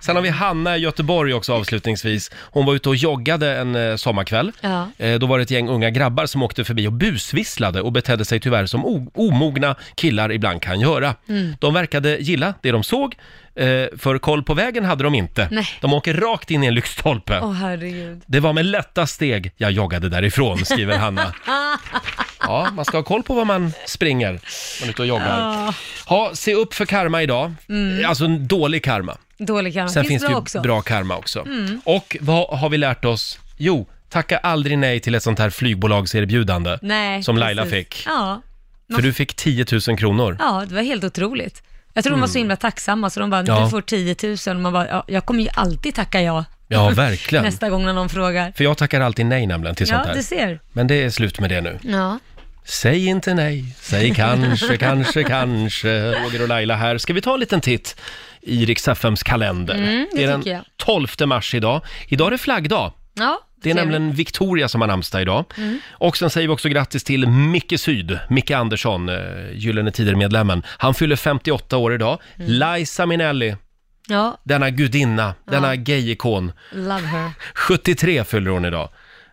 Sen 0.00 0.16
har 0.16 0.22
vi 0.22 0.28
Hanna 0.28 0.76
i 0.76 0.80
Göteborg 0.80 1.34
också 1.34 1.52
avslutningsvis. 1.54 2.30
Hon 2.36 2.66
var 2.66 2.74
ute 2.74 2.88
och 2.88 2.96
joggade 2.96 3.56
en 3.56 3.74
eh, 3.74 3.96
sommarkväll. 3.96 4.52
Ja. 4.60 4.88
Eh, 4.98 5.18
då 5.18 5.26
var 5.26 5.38
det 5.38 5.42
ett 5.42 5.50
gäng 5.50 5.68
unga 5.68 5.90
grabbar 5.90 6.26
som 6.26 6.42
åkte 6.42 6.64
förbi 6.64 6.86
och 6.88 6.92
busvisslade 6.92 7.80
och 7.80 7.92
betedde 7.92 8.24
sig 8.24 8.40
tyvärr 8.40 8.66
som 8.66 8.84
o- 8.84 9.10
omogna 9.14 9.76
killar 9.94 10.32
ibland 10.32 10.62
kan 10.62 10.80
göra. 10.80 11.14
Mm. 11.28 11.56
De 11.60 11.74
verkade 11.74 12.16
gilla 12.18 12.54
det 12.62 12.70
de 12.70 12.82
såg, 12.82 13.16
eh, 13.56 13.98
för 13.98 14.18
koll 14.18 14.42
på 14.42 14.54
vägen 14.54 14.84
hade 14.84 15.04
de 15.04 15.14
inte. 15.14 15.48
Nej. 15.50 15.66
De 15.80 15.92
åker 15.94 16.14
rakt 16.14 16.50
in 16.50 16.64
i 16.64 16.66
en 16.66 16.74
lyktstolpe. 16.74 17.40
Åh 17.42 17.52
herregud. 17.52 18.22
Det 18.26 18.40
var 18.40 18.52
med 18.52 18.66
lätta 18.66 19.06
steg 19.06 19.52
jag 19.56 19.70
joggade 19.70 20.08
därifrån, 20.08 20.64
skriver 20.64 20.98
Hanna. 20.98 21.34
Ja, 22.46 22.68
man 22.72 22.84
ska 22.84 22.96
ha 22.98 23.02
koll 23.04 23.22
på 23.22 23.34
vad 23.34 23.46
man 23.46 23.72
springer 23.86 24.32
när 24.32 24.40
man 24.80 24.88
är 24.88 24.90
ute 24.90 25.02
och 25.02 25.08
joggar. 25.08 25.38
Ja. 25.40 25.74
Ha, 26.06 26.30
se 26.34 26.54
upp 26.54 26.74
för 26.74 26.86
karma 26.86 27.22
idag. 27.22 27.54
Mm. 27.68 28.08
Alltså 28.08 28.24
en 28.24 28.46
dålig 28.48 28.84
karma. 28.84 29.16
Dålig 29.38 29.74
karma. 29.74 29.88
Sen 29.88 30.04
finns, 30.04 30.22
det 30.22 30.28
ju 30.28 30.32
bra 30.32 30.40
också. 30.40 30.60
bra 30.60 30.82
karma 30.82 31.16
också. 31.16 31.40
Mm. 31.40 31.80
Och 31.84 32.16
vad 32.20 32.58
har 32.58 32.68
vi 32.68 32.78
lärt 32.78 33.04
oss? 33.04 33.38
Jo, 33.56 33.86
tacka 34.08 34.38
aldrig 34.38 34.78
nej 34.78 35.00
till 35.00 35.14
ett 35.14 35.22
sånt 35.22 35.38
här 35.38 35.50
flygbolagserbjudande 35.50 36.78
Nej, 36.82 37.22
som 37.22 37.36
Laila 37.38 37.62
precis. 37.62 37.78
fick. 37.78 38.02
Ja. 38.06 38.42
För 38.94 39.02
du 39.02 39.12
fick 39.12 39.34
10 39.34 39.66
000 39.88 39.98
kronor. 39.98 40.36
ja, 40.40 40.64
det 40.68 40.74
var 40.74 40.82
helt 40.82 41.04
otroligt. 41.04 41.62
Jag 41.94 42.04
tror 42.04 42.10
de 42.12 42.20
var 42.20 42.28
så 42.28 42.38
himla 42.38 42.56
tacksamma 42.56 43.10
så 43.10 43.20
de 43.20 43.30
bara, 43.30 43.40
Mm. 43.40 43.54
Ja. 43.54 43.64
du 43.64 43.70
får 43.70 43.80
10 43.80 44.16
000 44.46 44.56
och 44.56 44.62
man 44.62 44.72
bara, 44.72 44.88
ja, 44.88 45.04
jag 45.08 45.24
kommer 45.26 45.42
ju 45.42 45.48
alltid 45.54 45.94
tacka 45.94 46.22
ja. 46.22 46.44
Ja, 46.68 46.90
verkligen. 46.90 47.44
Nästa 47.50 47.70
gång 47.70 47.84
när 47.84 47.92
någon 47.92 48.08
frågar. 48.08 48.52
För 48.56 48.64
jag 48.64 48.76
tackar 48.78 49.00
alltid 49.00 49.26
nej 49.26 49.46
nämligen 49.46 49.74
till 49.76 49.86
sånt 49.86 50.00
Ja, 50.04 50.08
här. 50.08 50.14
du 50.16 50.22
ser. 50.22 50.60
Men 50.72 50.86
det 50.86 50.94
är 51.02 51.10
slut 51.10 51.40
med 51.40 51.50
det 51.50 51.60
nu. 51.60 51.78
Ja. 51.82 52.18
Säg 52.66 53.06
inte 53.06 53.34
nej, 53.34 53.64
säg 53.80 54.14
kanske, 54.14 54.76
kanske, 54.76 55.22
kanske. 55.24 56.12
Roger 56.12 56.42
och 56.42 56.48
Laila 56.48 56.76
här. 56.76 56.98
Ska 56.98 57.12
vi 57.12 57.20
ta 57.20 57.34
en 57.34 57.40
liten 57.40 57.60
titt 57.60 57.96
i 58.40 58.64
Rix 58.66 58.88
FMs 58.88 59.22
kalender? 59.22 59.74
Mm, 59.74 60.06
det 60.12 60.22
är 60.24 60.28
den 60.28 60.40
tycker 60.42 60.56
jag. 60.56 60.64
12 60.76 61.08
mars 61.26 61.54
idag. 61.54 61.80
Idag 62.08 62.26
är 62.26 62.30
det 62.30 62.38
flaggdag. 62.38 62.92
Ja, 63.14 63.40
Det 63.64 63.70
är 63.70 63.74
nämligen 63.74 64.12
Victoria 64.12 64.68
som 64.68 64.80
har 64.80 64.88
namnsdag 64.88 65.22
idag. 65.22 65.44
Mm. 65.58 65.78
Och 65.92 66.16
sen 66.16 66.30
säger 66.30 66.48
vi 66.48 66.54
också 66.54 66.68
grattis 66.68 67.04
till 67.04 67.28
Micke 67.28 67.80
Syd, 67.80 68.18
Micke 68.30 68.50
Andersson, 68.50 69.08
eh, 69.08 69.16
Gyllene 69.52 69.90
Tider-medlemmen. 69.90 70.62
Han 70.66 70.94
fyller 70.94 71.16
58 71.16 71.76
år 71.76 71.94
idag. 71.94 72.18
Mm. 72.36 72.50
Liza 72.78 73.06
Minnelli, 73.06 73.56
Ja, 74.08 74.38
denna 74.44 74.70
gudinna, 74.70 75.34
denna 75.50 75.76
gay-ikon. 75.76 76.52
love 76.72 77.06
her. 77.06 77.30
73 77.54 78.24
fyller 78.24 78.50
hon 78.50 78.64
idag. 78.64 78.88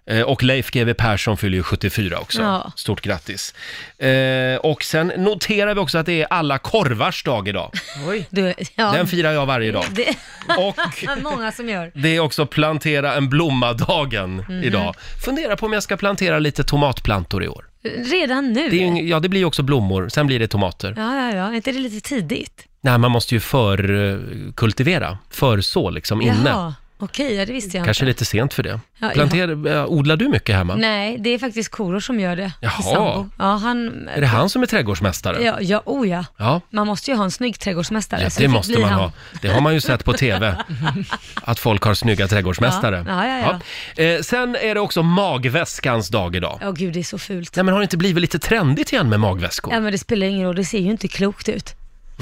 Eh, 0.06 0.22
Och 0.22 0.43
Leif 0.43 0.72
GW 0.72 0.93
Persson 0.93 1.38
fyller 1.38 1.58
ju 1.58 1.64
74 1.64 2.20
också. 2.20 2.41
Ja. 2.41 2.72
Stort 2.76 3.02
grattis. 3.02 3.54
Eh, 3.97 4.56
och 4.64 4.84
sen 4.84 5.08
noterar 5.18 5.74
vi 5.76 5.80
också 5.82 5.97
att 5.97 6.06
det 6.06 6.22
är 6.22 6.28
alla 6.34 6.58
korvars 6.58 7.24
dag 7.24 7.47
idag. 7.47 7.72
Oj. 8.08 8.28
Du, 8.30 8.54
ja. 8.76 8.91
Den 8.91 9.08
firar 9.08 9.32
jag 9.32 9.45
varje 9.45 9.72
dag. 9.72 9.86
Det 9.91 10.16
Och 10.58 10.78
många 11.24 11.52
som 11.52 11.70
gör. 11.70 11.91
det 11.95 12.16
är 12.16 12.20
också 12.20 12.45
plantera 12.45 13.14
en 13.16 13.30
blomma-dagen 13.30 14.36
Mhm. 14.36 14.64
idag. 14.64 14.95
Fundera 15.26 15.56
på 15.58 15.66
om 15.66 15.74
jag 15.74 15.84
ska 15.84 15.97
plantera 15.97 16.39
lite 16.39 16.64
tomatplantor 16.64 17.43
i 17.43 17.47
år. 17.47 17.66
Redan 18.12 18.54
nu? 18.54 18.70
Det 18.70 18.84
är, 18.84 18.95
ju- 18.95 19.08
ja, 19.10 19.20
det 19.20 19.30
blir 19.30 19.39
ju 19.39 19.45
också 19.45 19.64
blommor, 19.64 20.10
sen 20.10 20.28
blir 20.28 20.39
det 20.39 20.47
tomater. 20.47 20.93
Ja, 20.97 21.16
ja, 21.16 21.36
ja. 21.38 21.47
Är 21.47 21.54
inte 21.54 21.72
det 21.72 21.80
lite 21.80 22.10
tidigt? 22.10 22.66
Nej, 22.82 22.97
man 22.97 23.12
måste 23.12 23.36
ju 23.36 23.39
förkultivera, 23.39 25.18
förså 25.30 25.89
liksom 25.89 26.22
inne. 26.22 26.49
Jaha, 26.49 26.74
okej, 27.02 27.34
ja, 27.34 27.45
det 27.45 27.54
visste 27.54 27.78
jag 27.78 27.86
Kanske 27.86 28.04
inte. 28.04 28.10
lite 28.10 28.26
sent 28.26 28.54
för 28.54 28.64
det. 28.64 28.80
Ja, 28.99 29.10
Planter, 29.10 29.68
eh, 29.68 29.86
odlar 29.86 30.16
du 30.16 30.28
mycket 30.30 30.56
hemma? 30.56 30.76
Nej, 30.76 31.18
det 31.20 31.30
är 31.30 31.39
faktiskt 31.39 31.72
Korosh 31.72 32.06
som 32.06 32.20
gör 32.20 32.36
det. 32.36 32.52
Jaha. 32.60 33.30
Ja, 33.38 33.45
han... 33.56 34.08
Är 34.16 34.22
det 34.22 34.28
han 34.28 34.49
som 34.49 34.62
är 34.64 34.66
trädgårdsmästare? 34.68 35.43
Ja, 35.43 35.58
ja, 35.62 35.82
oh 35.86 36.10
ja. 36.10 36.26
Ja. 36.38 36.62
Man 36.70 36.88
måste 36.88 37.12
ju 37.12 37.18
ha 37.18 37.24
en 37.24 37.32
snygg 37.32 37.60
trädgårdsmästare. 37.60 38.22
Ja, 38.22 38.30
det 38.38 38.47
måste 38.47 38.80
man 38.80 38.89
han. 38.89 38.99
ha. 38.99 39.12
Det 39.41 39.47
har 39.47 39.62
man 39.62 39.74
ju 39.74 39.82
sett 39.82 40.06
på 40.06 40.14
TV, 40.14 40.56
att 41.43 41.60
folk 41.60 41.84
har 41.84 41.93
snygga 41.93 42.28
trädgårdsmästare. 42.28 43.06
Ja, 43.08 43.28
ja, 43.28 43.60
ja. 43.97 44.04
Eh, 44.04 44.22
sen 44.22 44.56
är 44.56 44.76
det 44.76 44.82
också 44.82 45.04
magväskans 45.04 46.10
dag 46.10 46.36
idag. 46.36 46.60
Åh 46.64 46.72
gud, 46.72 46.93
det 46.93 46.99
är 46.99 47.04
så 47.04 47.18
fult. 47.18 47.56
Nej, 47.56 47.64
men 47.66 47.74
har 47.74 47.80
det 47.80 47.84
inte 47.84 47.97
blivit 47.97 48.22
lite 48.22 48.39
trendigt 48.39 48.93
igen 48.93 49.10
med 49.10 49.20
magväskor? 49.20 49.74
Ja, 49.74 49.80
men 49.80 49.91
det 49.91 49.97
spelar 49.97 50.28
ingen 50.28 50.47
roll, 50.47 50.56
det 50.56 50.66
ser 50.66 50.80
ju 50.80 50.91
inte 50.91 51.08
klokt 51.08 51.49
ut. 51.49 51.76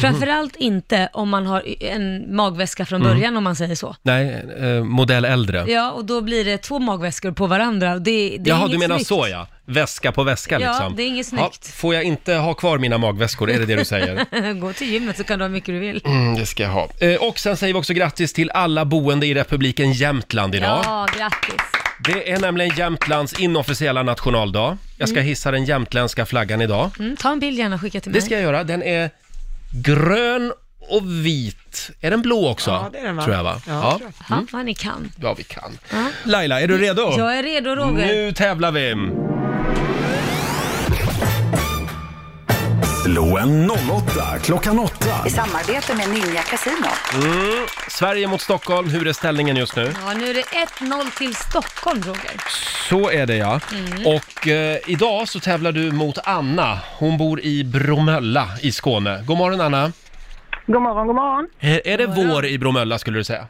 Mhm. 0.07 0.11
Framförallt 0.11 0.55
inte 0.55 1.09
om 1.13 1.29
man 1.29 1.45
har 1.45 1.83
en 1.83 2.35
magväska 2.35 2.85
från 2.85 3.01
Mm. 3.01 3.13
början, 3.13 3.37
om 3.37 3.43
man 3.43 3.55
säger 3.55 3.75
så. 3.75 3.95
Nej, 4.01 4.45
eh, 4.59 4.83
modell 4.83 5.25
äldre. 5.25 5.65
Ja, 5.67 5.91
och 5.91 6.05
då 6.05 6.21
blir 6.21 6.45
det 6.45 6.57
två 6.57 6.79
magväskor 6.79 7.31
på 7.31 7.47
varandra. 7.47 7.93
och 7.93 8.01
Det, 8.01 8.11
det 8.11 8.35
är 8.35 8.53
Jaha, 8.53 8.59
inget 8.59 8.71
du 8.71 8.77
menar 8.77 8.95
snyggt. 8.95 9.07
så 9.07 9.27
ja. 9.31 9.47
Väska 9.65 10.11
på 10.11 10.23
väska 10.23 10.59
Ja, 10.59 10.69
liksom. 10.71 10.95
det 10.95 11.03
är 11.03 11.07
inget 11.07 11.25
snyggt. 11.27 11.67
får 11.67 11.95
jag 11.95 12.03
inte 12.03 12.33
ha 12.33 12.53
kvar 12.53 12.77
mina 12.77 12.97
magväskor? 12.97 13.49
Är 13.51 13.59
det 13.59 13.65
det 13.65 13.75
du 13.75 13.85
säger? 13.85 14.53
Gå 14.61 14.73
till 14.73 14.89
gymmet 14.93 15.17
så 15.17 15.23
kan 15.23 15.39
du 15.39 15.45
ha 15.45 15.49
mycket 15.49 15.67
du 15.67 15.79
vill. 15.79 16.01
Mm, 16.05 16.35
det 16.35 16.45
ska 16.45 16.63
jag 16.63 16.69
ha. 16.69 16.87
Eh, 16.99 17.15
och 17.15 17.39
sen 17.39 17.57
säger 17.57 17.73
vi 17.73 17.79
också 17.79 17.93
grattis 17.93 18.33
till 18.33 18.49
alla 18.51 18.85
boende 18.85 19.25
i 19.27 19.33
republiken 19.33 19.91
Jämtland 19.93 20.55
idag. 20.55 20.81
Ja, 20.85 21.07
grattis. 21.17 21.61
Det 22.07 22.31
är 22.31 22.39
nämligen 22.39 22.75
Jämtlands 22.77 23.39
inofficiella 23.39 24.03
nationaldag. 24.03 24.77
Jag 24.97 25.09
ska 25.09 25.17
Mm. 25.17 25.27
hissa 25.27 25.51
den 25.51 25.65
jämtländska 25.65 26.25
flaggan 26.25 26.61
idag. 26.61 26.89
Mm, 26.99 27.15
ta 27.17 27.31
en 27.31 27.39
bild 27.39 27.57
gärna 27.59 27.75
och 27.75 27.81
skicka 27.81 27.99
till 27.99 28.11
mig. 28.11 28.19
Det 28.19 28.25
ska 28.25 28.33
jag 28.35 28.43
göra. 28.43 28.63
Den 28.63 28.83
är 28.83 29.09
grön 29.71 30.53
och 30.79 31.25
vit. 31.25 31.91
Är 32.01 32.11
den 32.11 32.21
blå 32.21 32.49
också? 32.49 32.71
Ja, 32.71 32.89
det 32.91 32.99
är 32.99 33.03
den, 33.03 33.15
va? 33.15 33.23
Tror 33.23 33.35
jag 33.35 33.43
va? 33.43 33.61
Ja, 33.67 33.97
tror 33.97 34.11
jag. 34.29 34.37
Ja, 34.37 34.45
vad 34.51 34.65
ni 34.65 34.73
kan. 34.73 35.11
Ja, 35.21 35.33
vi 35.33 35.43
kan. 35.43 35.77
Ja. 35.91 36.05
Laila, 36.23 36.61
är 36.61 36.67
du 36.67 36.77
redo? 36.77 37.13
Jag 37.17 37.37
är 37.39 37.43
redo 37.43 37.75
Roger. 37.75 38.05
Nu 38.07 38.31
tävlar 38.31 38.71
vi! 38.71 38.95
Slå 43.03 43.37
en 43.37 43.71
08 43.71 44.39
klockan 44.43 44.79
8. 44.79 45.05
I 45.25 45.29
samarbete 45.29 45.95
med 45.97 46.07
Ninja 46.09 46.41
Casino. 46.41 46.89
Mm. 47.13 47.65
Sverige 47.87 48.27
mot 48.27 48.41
Stockholm, 48.41 48.89
hur 48.89 49.07
är 49.07 49.13
ställningen 49.13 49.55
just 49.55 49.75
nu? 49.75 49.83
Ja, 49.83 50.13
nu 50.13 50.25
är 50.25 50.33
det 50.33 50.41
1-0 50.41 51.17
till 51.17 51.35
Stockholm 51.35 52.01
Roger. 52.01 52.31
Så 52.89 53.11
är 53.11 53.25
det 53.25 53.35
ja. 53.35 53.59
Mm. 53.75 54.15
Och 54.15 54.47
eh, 54.47 54.77
idag 54.87 55.27
så 55.27 55.39
tävlar 55.39 55.71
du 55.71 55.91
mot 55.91 56.17
Anna. 56.23 56.77
Hon 56.99 57.17
bor 57.17 57.39
i 57.39 57.63
Bromölla 57.63 58.47
i 58.61 58.71
Skåne. 58.71 59.23
God 59.27 59.37
morgon 59.37 59.61
Anna. 59.61 59.91
God 60.67 60.81
morgon, 60.81 61.07
god 61.07 61.15
morgon. 61.15 61.47
Är, 61.59 61.87
är 61.87 61.97
det 61.97 62.07
vår 62.07 62.45
i 62.45 62.57
Bromölla 62.59 62.97
skulle 62.97 63.17
du 63.17 63.23
säga? 63.23 63.47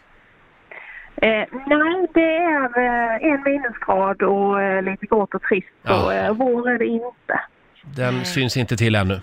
Eh, 1.21 1.27
nej, 1.67 2.07
det 2.13 2.35
är 2.35 2.63
eh, 2.77 3.31
en 3.31 3.43
minusgrad 3.43 4.21
och 4.21 4.61
eh, 4.61 4.83
lite 4.83 5.05
grått 5.05 5.33
och 5.35 5.41
trist. 5.41 5.67
Ja. 5.83 5.89
Så 6.01 6.11
eh, 6.11 6.33
vår 6.33 6.69
är 6.69 6.77
det 6.77 6.85
inte. 6.85 7.39
Den 7.95 8.25
syns 8.25 8.57
inte 8.57 8.77
till 8.77 8.95
ännu. 8.95 9.21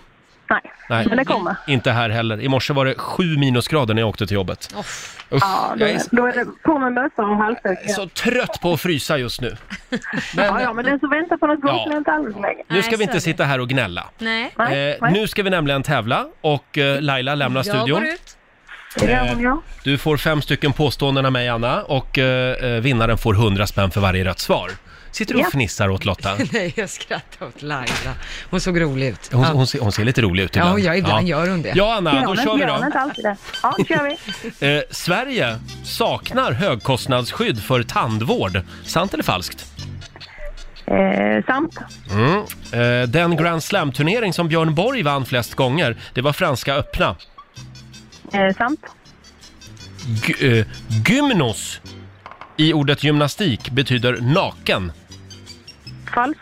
Nej, 0.51 0.61
Nej, 0.89 1.07
men 1.09 1.17
det 1.19 1.25
kommer. 1.25 1.57
inte 1.67 1.91
här 1.91 2.09
heller. 2.11 2.41
I 2.41 2.49
morse 2.49 2.73
var 2.73 2.85
det 2.85 2.95
sju 2.95 3.37
minusgrader 3.37 3.95
när 3.95 4.03
jag 4.03 4.09
åkte 4.09 4.27
till 4.27 4.35
jobbet. 4.35 4.75
Usch, 4.79 5.13
Ja, 5.31 5.75
då, 5.79 5.85
jag 5.85 5.91
är 5.91 6.03
då 6.11 6.27
är 6.27 6.33
det 6.33 6.47
på 6.63 6.79
med 6.79 6.93
mössa 6.93 7.23
och 7.23 7.37
halsduk. 7.37 7.79
så 7.91 8.09
trött 8.09 8.61
på 8.63 8.73
att 8.73 8.81
frysa 8.81 9.19
just 9.19 9.41
nu. 9.41 9.57
ja, 10.37 10.61
ja, 10.61 10.73
men 10.73 10.85
den 10.85 11.01
som 11.01 11.11
väntar 11.11 11.37
på 11.37 11.47
något 11.47 11.61
gott 11.61 11.83
Ja. 11.87 11.97
inte 11.97 12.11
alldeles 12.13 12.37
länge. 12.43 12.63
Nu 12.69 12.83
ska 12.83 12.97
vi 12.97 13.03
inte 13.05 13.21
sitta 13.21 13.45
här 13.45 13.61
och 13.61 13.69
gnälla. 13.69 14.05
Nej. 14.19 14.53
Eh, 14.59 15.11
nu 15.13 15.29
ska 15.29 15.43
vi 15.43 15.51
nämligen 15.51 15.83
tävla 15.83 16.27
och 16.41 16.79
eh, 16.79 17.01
Laila 17.01 17.35
lämnar 17.35 17.59
Jag 17.59 17.67
studion. 17.77 18.01
går 18.01 18.09
ut. 18.09 18.37
Det 19.01 19.07
gör 19.11 19.29
hon, 19.35 19.43
ja. 19.43 19.63
Du 19.85 19.99
får 19.99 20.17
fem 20.17 20.43
stycken 20.43 20.73
påståenden 20.73 21.27
av 21.27 21.33
mig, 21.33 21.49
Anna, 21.49 21.83
och 21.83 22.19
eh, 22.19 22.65
eh, 22.65 22.81
vinnaren 22.81 23.19
får 23.19 23.35
100 23.35 23.67
spänn 23.67 23.91
för 23.91 24.01
varje 24.01 24.25
rätt 24.25 24.39
svar. 24.39 24.71
Sitter 25.17 25.35
du 25.35 25.41
och 25.41 25.47
Ja. 25.47 25.51
fnissar 25.51 25.89
åt 25.89 26.05
Lotta? 26.05 26.37
Nej, 26.53 26.73
jag 26.77 26.91
skrattar 26.91 27.47
åt 27.47 27.63
Laila. 27.63 28.15
Hon 28.51 28.61
såg 28.61 28.81
rolig 28.81 29.09
ut. 29.09 29.29
Hon, 29.33 29.43
Ja. 29.43 29.49
hon, 29.53 29.67
ser, 29.67 29.81
hon 29.81 29.93
ser 29.93 30.05
lite 30.05 30.23
rolig 30.23 30.43
ut 30.43 30.57
ibland. 30.57 30.79
Ja, 30.81 30.85
ja, 30.85 30.95
ibland 30.97 31.29
gör 31.29 31.49
hon 31.49 31.63
det. 31.63 31.73
Ja, 31.75 31.95
Anna, 31.97 32.15
Gör 32.15 32.21
då 32.21 32.27
hon 32.27 32.37
kör 32.37 32.55
vi 32.55 32.61
gör 32.61 32.69
hon 32.71 32.81
då. 32.81 32.87
inte 32.87 32.99
alltid 32.99 33.25
det. 33.25 33.37
Ja, 33.63 33.75
då 33.79 33.85
kör 33.85 34.05
vi. 34.05 34.17
Eh, 34.77 34.83
Sverige 34.91 35.59
saknar 35.85 36.53
högkostnadsskydd 36.53 37.63
för 37.63 37.83
tandvård. 37.83 38.61
Sant 38.85 39.15
eller 39.15 39.25
falskt? 39.25 39.67
Eh, 40.87 41.45
sant. 41.47 41.79
Mm. 42.11 43.03
Eh, 43.03 43.09
den 43.09 43.37
Grand 43.37 43.63
Slam-turnering 43.63 44.33
som 44.33 44.49
Björn 44.49 44.75
Borg 44.75 45.03
vann 45.03 45.25
flest 45.27 45.55
gånger, 45.55 45.97
det 46.15 46.21
var 46.23 46.33
Franska 46.33 46.75
öppna. 46.75 47.17
Eh, 48.33 48.57
sant. 48.57 48.81
G- 50.27 50.59
eh, 50.59 50.67
gymnos 51.09 51.81
i 52.57 52.73
ordet 52.73 53.05
gymnastik 53.05 53.71
betyder 53.71 54.19
naken. 54.21 54.93
Falskt. 56.15 56.41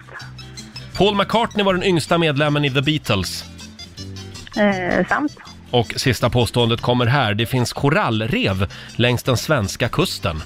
Paul 0.97 1.15
McCartney 1.15 1.65
var 1.65 1.75
den 1.75 1.83
yngsta 1.83 2.19
medlemmen 2.19 2.65
i 2.65 2.71
The 2.71 2.81
Beatles. 2.83 3.45
Eh, 4.57 5.07
sant. 5.09 5.33
Och 5.71 5.93
sista 5.97 6.31
påståendet 6.31 6.81
kommer 6.81 7.07
här. 7.07 7.35
Det 7.35 7.47
finns 7.47 7.73
korallrev 7.73 8.73
längs 8.97 9.23
den 9.23 9.37
svenska 9.37 9.89
kusten. 9.89 10.43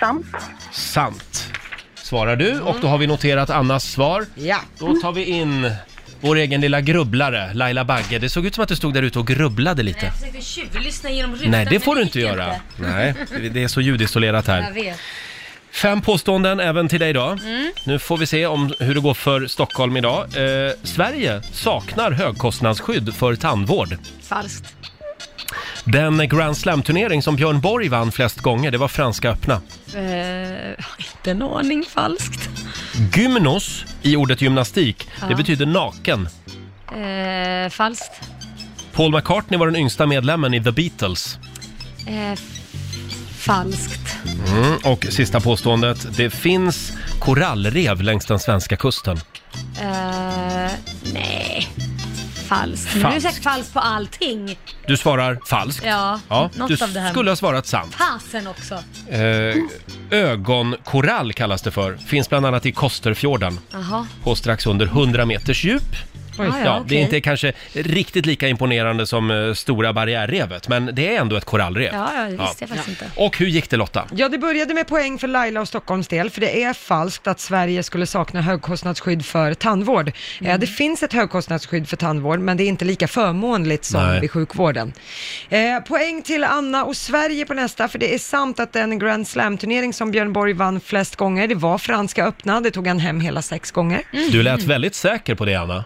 Sant. 0.00 0.26
Sant. 0.72 1.52
Svarar 1.94 2.36
du 2.36 2.60
och 2.60 2.76
då 2.80 2.88
har 2.88 2.98
vi 2.98 3.06
noterat 3.06 3.50
Annas 3.50 3.84
svar. 3.84 4.26
Ja. 4.34 4.56
Då 4.78 4.94
tar 5.02 5.12
vi 5.12 5.24
in 5.24 5.70
vår 6.20 6.36
egen 6.36 6.60
lilla 6.60 6.80
grubblare, 6.80 7.54
Laila 7.54 7.84
Bagge. 7.84 8.18
Det 8.18 8.28
såg 8.28 8.46
ut 8.46 8.54
som 8.54 8.62
att 8.62 8.68
du 8.68 8.76
stod 8.76 8.94
där 8.94 9.02
ute 9.02 9.18
och 9.18 9.26
grubblade 9.26 9.82
lite. 9.82 10.06
Jag 10.06 10.14
försökte 10.14 10.40
tjuvlyssna 10.40 11.10
genom 11.10 11.34
rutan. 11.34 11.50
Nej, 11.50 11.64
det 11.64 11.70
men 11.70 11.80
får 11.80 11.94
du 11.94 12.00
gick 12.00 12.06
inte 12.08 12.20
göra. 12.20 12.54
Nej, 12.76 13.14
det 13.52 13.62
är 13.62 13.68
så 13.68 13.80
ljudisolerat 13.80 14.48
Jag 14.48 14.54
här. 14.54 14.72
vet. 14.72 14.96
Fem 15.82 16.00
påståenden 16.00 16.60
även 16.60 16.88
till 16.88 17.00
dig 17.00 17.12
då. 17.12 17.24
Mm. 17.26 17.72
Nu 17.84 17.98
får 17.98 18.16
vi 18.16 18.26
se 18.26 18.46
om 18.46 18.72
hur 18.78 18.94
det 18.94 19.00
går 19.00 19.14
för 19.14 19.46
Stockholm 19.46 19.96
idag. 19.96 20.18
Eh, 20.24 20.72
Sverige 20.82 21.42
saknar 21.52 22.10
högkostnadsskydd 22.12 23.14
för 23.14 23.34
tandvård. 23.36 23.96
Falskt. 24.22 24.74
Den 25.84 26.28
Grand 26.28 26.56
Slam-turnering 26.56 27.22
som 27.22 27.36
Björn 27.36 27.60
Borg 27.60 27.88
vann 27.88 28.12
flest 28.12 28.40
gånger, 28.40 28.70
det 28.70 28.78
var 28.78 28.88
Franska 28.88 29.30
öppna. 29.30 29.54
Eh, 29.94 30.70
inte 30.98 31.30
en 31.30 31.42
aning 31.42 31.84
falskt. 31.88 32.48
Gymnos 33.16 33.84
i 34.02 34.16
ordet 34.16 34.42
gymnastik, 34.42 35.08
det 35.20 35.26
Ja. 35.30 35.36
betyder 35.36 35.66
naken. 35.66 36.28
Eh, 36.92 37.70
falskt. 37.70 38.12
Paul 38.92 39.12
McCartney 39.12 39.58
var 39.58 39.66
den 39.66 39.76
yngsta 39.76 40.06
medlemmen 40.06 40.54
i 40.54 40.64
The 40.64 40.72
Beatles. 40.72 41.38
Eh, 42.06 42.38
falskt. 43.38 44.16
Mm. 44.48 44.76
Och 44.84 45.06
sista 45.10 45.40
påståendet, 45.40 46.16
det 46.16 46.30
finns 46.30 46.92
korallrev 47.20 48.02
längs 48.02 48.26
den 48.26 48.38
svenska 48.38 48.76
kusten. 48.76 49.16
Eh, 49.80 50.70
nej. 51.12 51.68
Falskt. 52.48 52.90
Är 52.94 52.98
det 52.98 53.02
Falskt. 53.02 53.22
säkert 53.22 53.42
falskt 53.42 53.72
på 53.72 53.80
allting. 53.80 54.58
Du 54.86 54.96
svarar 54.96 55.38
falskt. 55.46 55.84
Ja, 55.86 56.20
Ja, 56.28 56.50
något 56.54 56.68
du 56.78 56.84
av 56.84 56.92
det 56.92 57.00
här. 57.00 57.10
skulle 57.10 57.30
ha 57.30 57.36
svarat 57.36 57.66
sant. 57.66 57.94
Fasen 57.94 58.46
också. 58.46 58.74
Eh, 59.10 59.54
ögonkorall 60.18 61.32
kallas 61.32 61.62
det 61.62 61.70
för. 61.70 61.96
Finns 61.96 62.28
bland 62.28 62.46
annat 62.46 62.66
i 62.66 62.72
Kosterfjorden. 62.72 63.60
Jaha. 63.72 64.06
På 64.24 64.34
strax 64.34 64.66
under 64.66 64.86
100 64.86 65.24
meters 65.26 65.64
djup. 65.64 65.96
Ah, 66.44 66.58
ja, 66.58 66.64
Ja, 66.64 66.72
det 66.74 66.80
okej. 66.84 66.98
är 66.98 67.02
inte 67.02 67.20
kanske 67.20 67.52
riktigt 67.72 68.26
lika 68.26 68.48
imponerande 68.48 69.06
som 69.06 69.30
eh, 69.30 69.54
Stora 69.54 69.92
barriärrevet, 69.92 70.68
men 70.68 70.90
det 70.92 71.16
är 71.16 71.20
ändå 71.20 71.36
ett 71.36 71.44
korallrev. 71.44 71.90
Ja, 71.94 72.10
ja, 72.16 72.22
det 72.22 72.30
visste 72.36 72.56
jag 72.62 72.68
faktiskt 72.68 72.88
inte. 72.88 73.10
Och 73.16 73.38
hur 73.38 73.46
gick 73.46 73.70
det 73.70 73.76
Lotta? 73.76 74.04
Ja, 74.16 74.28
det 74.28 74.38
började 74.38 74.74
med 74.74 74.86
poäng 74.88 75.18
för 75.18 75.28
Laila 75.28 75.60
och 75.60 75.68
Stockholms 75.68 76.08
del, 76.08 76.30
för 76.30 76.40
det 76.40 76.62
är 76.62 76.72
falskt 76.74 77.26
att 77.26 77.40
Sverige 77.40 77.82
skulle 77.82 78.06
sakna 78.06 78.40
högkostnadsskydd 78.42 79.24
för 79.24 79.54
tandvård. 79.54 80.12
Eh, 80.40 80.58
Det 80.58 80.66
finns 80.66 81.02
ett 81.02 81.12
högkostnadsskydd 81.12 81.88
för 81.88 81.96
tandvård, 81.96 82.40
men 82.40 82.56
det 82.56 82.62
är 82.62 82.68
inte 82.68 82.84
lika 82.84 83.08
förmånligt 83.08 83.84
som 83.84 84.02
Nej. 84.02 84.20
vid 84.20 84.30
sjukvården. 84.30 84.92
Eh, 85.48 85.78
poäng 85.88 86.22
till 86.22 86.44
Anna 86.44 86.84
och 86.84 86.96
Sverige 86.96 87.44
på 87.46 87.54
nästa, 87.54 87.88
för 87.88 87.98
det 87.98 88.14
är 88.14 88.18
sant 88.18 88.60
att 88.60 88.72
den 88.72 88.98
Grand 88.98 89.28
Slam-turnering 89.28 89.92
som 89.92 90.10
Björn 90.10 90.32
Borg 90.32 90.52
vann 90.52 90.80
flest 90.80 91.16
gånger, 91.16 91.46
det 91.48 91.54
var 91.54 91.78
Franska 91.78 92.24
öppna, 92.24 92.60
det 92.60 92.70
tog 92.70 92.86
han 92.86 92.98
hem 92.98 93.20
hela 93.20 93.42
sex 93.42 93.70
gånger. 93.70 94.02
Du 94.32 94.42
lät 94.42 94.62
väldigt 94.62 94.94
säker 94.94 95.34
på 95.34 95.44
det 95.44 95.54
Anna. 95.54 95.84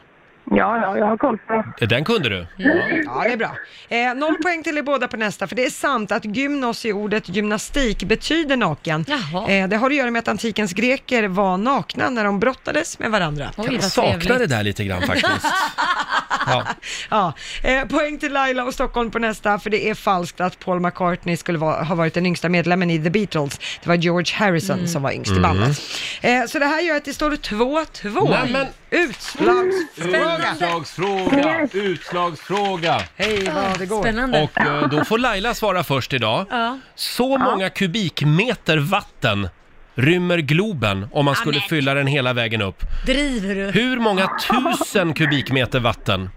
Ja, 0.50 0.78
ja, 0.82 0.98
jag 0.98 1.06
har 1.06 1.16
koll 1.16 1.38
på 1.38 1.64
det. 1.78 1.86
Den 1.86 2.04
kunde 2.04 2.28
du. 2.28 2.46
Ja, 2.56 3.22
det 3.24 3.32
är 3.32 3.36
bra. 3.36 3.56
Eh, 3.88 4.14
noll 4.14 4.34
poäng 4.42 4.62
till 4.62 4.78
er 4.78 4.82
båda 4.82 5.08
på 5.08 5.16
nästa, 5.16 5.46
för 5.46 5.56
det 5.56 5.64
är 5.64 5.70
sant 5.70 6.12
att 6.12 6.24
gymnos 6.24 6.84
i 6.84 6.92
ordet 6.92 7.28
gymnastik 7.28 8.04
betyder 8.04 8.56
naken. 8.56 9.04
Eh, 9.48 9.68
det 9.68 9.76
har 9.76 9.90
att 9.90 9.96
göra 9.96 10.10
med 10.10 10.20
att 10.20 10.28
antikens 10.28 10.72
greker 10.72 11.28
var 11.28 11.56
nakna 11.56 12.10
när 12.10 12.24
de 12.24 12.40
brottades 12.40 12.98
med 12.98 13.10
varandra. 13.10 13.50
Jag 13.56 13.82
saknar 13.84 14.38
det 14.38 14.46
där 14.46 14.62
lite 14.62 14.84
grann 14.84 15.02
faktiskt. 15.02 15.46
Ja. 16.46 16.64
Ja, 17.10 17.32
eh, 17.64 17.84
poäng 17.84 18.18
till 18.18 18.32
Laila 18.32 18.64
och 18.64 18.74
Stockholm 18.74 19.10
på 19.10 19.18
nästa, 19.18 19.58
för 19.58 19.70
det 19.70 19.90
är 19.90 19.94
falskt 19.94 20.40
att 20.40 20.58
Paul 20.58 20.80
McCartney 20.80 21.36
skulle 21.36 21.58
vara, 21.58 21.82
ha 21.82 21.94
varit 21.94 22.14
den 22.14 22.26
yngsta 22.26 22.48
medlemmen 22.48 22.90
i 22.90 23.02
The 23.04 23.10
Beatles. 23.10 23.58
Det 23.82 23.88
var 23.88 23.94
George 23.94 24.34
Harrison 24.36 24.76
Mm. 24.78 24.88
som 24.88 25.02
var 25.02 25.12
yngst 25.12 25.30
i 25.30 25.36
Mm. 25.36 25.42
bandet. 25.42 25.80
Eh, 26.20 26.44
så 26.48 26.58
det 26.58 26.66
här 26.66 26.80
gör 26.80 26.96
att 26.96 27.04
det 27.04 27.14
står 27.14 27.30
2-2. 27.36 28.30
Nämen. 28.30 28.66
Utslagsfråga. 28.92 30.52
Utslagsfråga, 30.52 31.68
utslagsfråga. 31.72 33.00
Hej 33.16 33.50
vad 33.54 33.78
det 33.78 33.86
går. 33.86 33.98
Och 34.42 34.60
eh, 34.60 34.88
då 34.88 35.04
får 35.04 35.18
Laila 35.18 35.54
svara 35.54 35.84
först 35.84 36.12
idag. 36.12 36.46
Ja. 36.50 36.78
Så 36.94 37.38
många 37.38 37.70
kubikmeter 37.70 38.78
vatten 38.78 39.48
rymmer 39.94 40.38
Globen 40.38 41.06
om 41.12 41.24
man 41.24 41.34
skulle 41.34 41.56
Amen. 41.58 41.68
fylla 41.68 41.94
den 41.94 42.06
hela 42.06 42.32
vägen 42.32 42.62
upp. 42.62 42.82
Driver 43.06 43.54
du? 43.54 43.70
Hur 43.80 43.98
många 43.98 44.30
tusen 44.50 45.14
kubikmeter 45.14 45.80
vatten? 45.80 46.30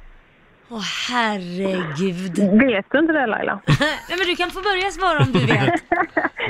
Åh 0.70 0.82
herregud. 1.10 2.38
Vet 2.38 2.86
du 2.92 3.00
inte 3.00 3.14
det 3.14 3.28
Laila? 3.28 3.60
Nej 3.80 4.18
men 4.18 4.28
du 4.28 4.36
kan 4.36 4.52
få 4.52 4.62
börja 4.62 4.92
svara 4.92 5.20
om 5.24 5.32
du 5.32 5.46
vet. 5.46 5.82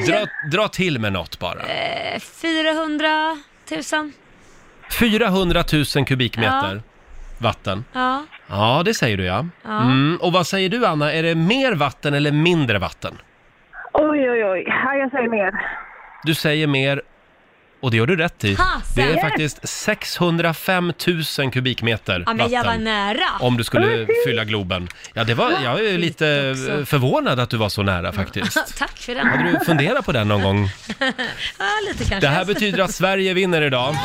Dra, 0.08 0.26
dra 0.52 0.68
till 0.68 1.00
med 1.00 1.14
något 1.14 1.40
bara. 1.40 1.62
Eh, 1.62 2.20
400 2.20 3.38
000? 3.72 4.12
400 5.00 5.64
000 5.96 6.06
kubikmeter 6.06 6.82
vatten. 7.38 7.86
Ja. 7.94 8.24
Ja, 8.48 8.82
det 8.86 8.94
säger 8.94 9.18
du 9.18 9.26
ja. 9.26 9.46
Ja. 9.64 9.82
Mm. 9.82 10.18
Och 10.22 10.34
vad 10.34 10.48
säger 10.48 10.70
du 10.70 10.86
Anna, 10.86 11.14
är 11.14 11.24
det 11.24 11.36
mer 11.36 11.76
vatten 11.76 12.14
eller 12.14 12.32
mindre 12.32 12.80
vatten? 12.80 13.18
Oj, 13.94 14.30
oj, 14.32 14.46
oj. 14.46 14.64
Ja, 14.68 14.96
jag 14.96 15.12
säger 15.12 15.30
mer. 15.30 15.52
Du 16.24 16.34
säger 16.34 16.68
mer 16.68 17.02
och 17.80 17.92
det 17.92 17.98
gör 17.98 18.08
du 18.08 18.16
rätt 18.16 18.44
i. 18.44 18.56
Fasen! 18.56 18.80
Det 18.96 19.02
är 19.02 19.22
faktiskt 19.22 19.70
605 19.70 20.94
000 21.40 21.52
kubiker 21.52 21.86
Ja 22.26 22.34
men 22.34 22.52
jag 22.52 22.60
var 22.60 22.66
vatten. 22.66 22.84
nära. 22.84 23.26
Om 23.40 23.58
du 23.58 23.64
skulle 23.64 24.08
fylla 24.26 24.44
Globen. 24.44 24.88
Ja, 25.14 25.24
det 25.24 25.34
var, 25.34 25.52
jag 25.64 25.86
är 25.86 25.98
lite 25.98 26.26
förvånad 26.86 27.40
att 27.40 27.50
du 27.50 27.58
var 27.58 27.70
så 27.70 27.84
nära 27.84 28.12
faktiskt. 28.12 28.58
Tack 28.78 28.98
för 28.98 29.16
den. 29.16 29.28
Hade 29.28 29.52
du 29.52 29.66
funderat 29.66 30.06
på 30.06 30.12
den 30.12 30.28
någon 30.28 30.42
gång? 30.42 30.70
ja, 31.60 31.66
lite 31.88 31.98
kanske. 32.10 32.20
Det 32.20 32.28
här 32.28 32.46
betyder 32.46 32.84
att 32.84 32.94
Sverige 32.94 33.34
vinner 33.34 33.62
idag. 33.62 33.96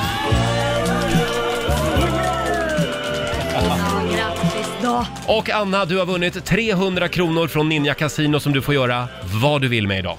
Ja, 3.55 4.03
grattis 4.17 4.69
då. 4.83 5.07
Och 5.27 5.51
Anna, 5.51 5.85
du 5.85 5.99
har 5.99 6.07
vunnit 6.07 6.45
300 6.45 7.09
kronor 7.09 7.49
från 7.49 7.69
Ninja 7.69 7.95
Casino 7.95 8.41
som 8.41 8.53
du 8.53 8.63
får 8.63 8.75
göra 8.75 9.09
vad 9.43 9.61
du 9.63 9.69
vill 9.69 9.87
med 9.87 9.99
idag. 9.99 10.17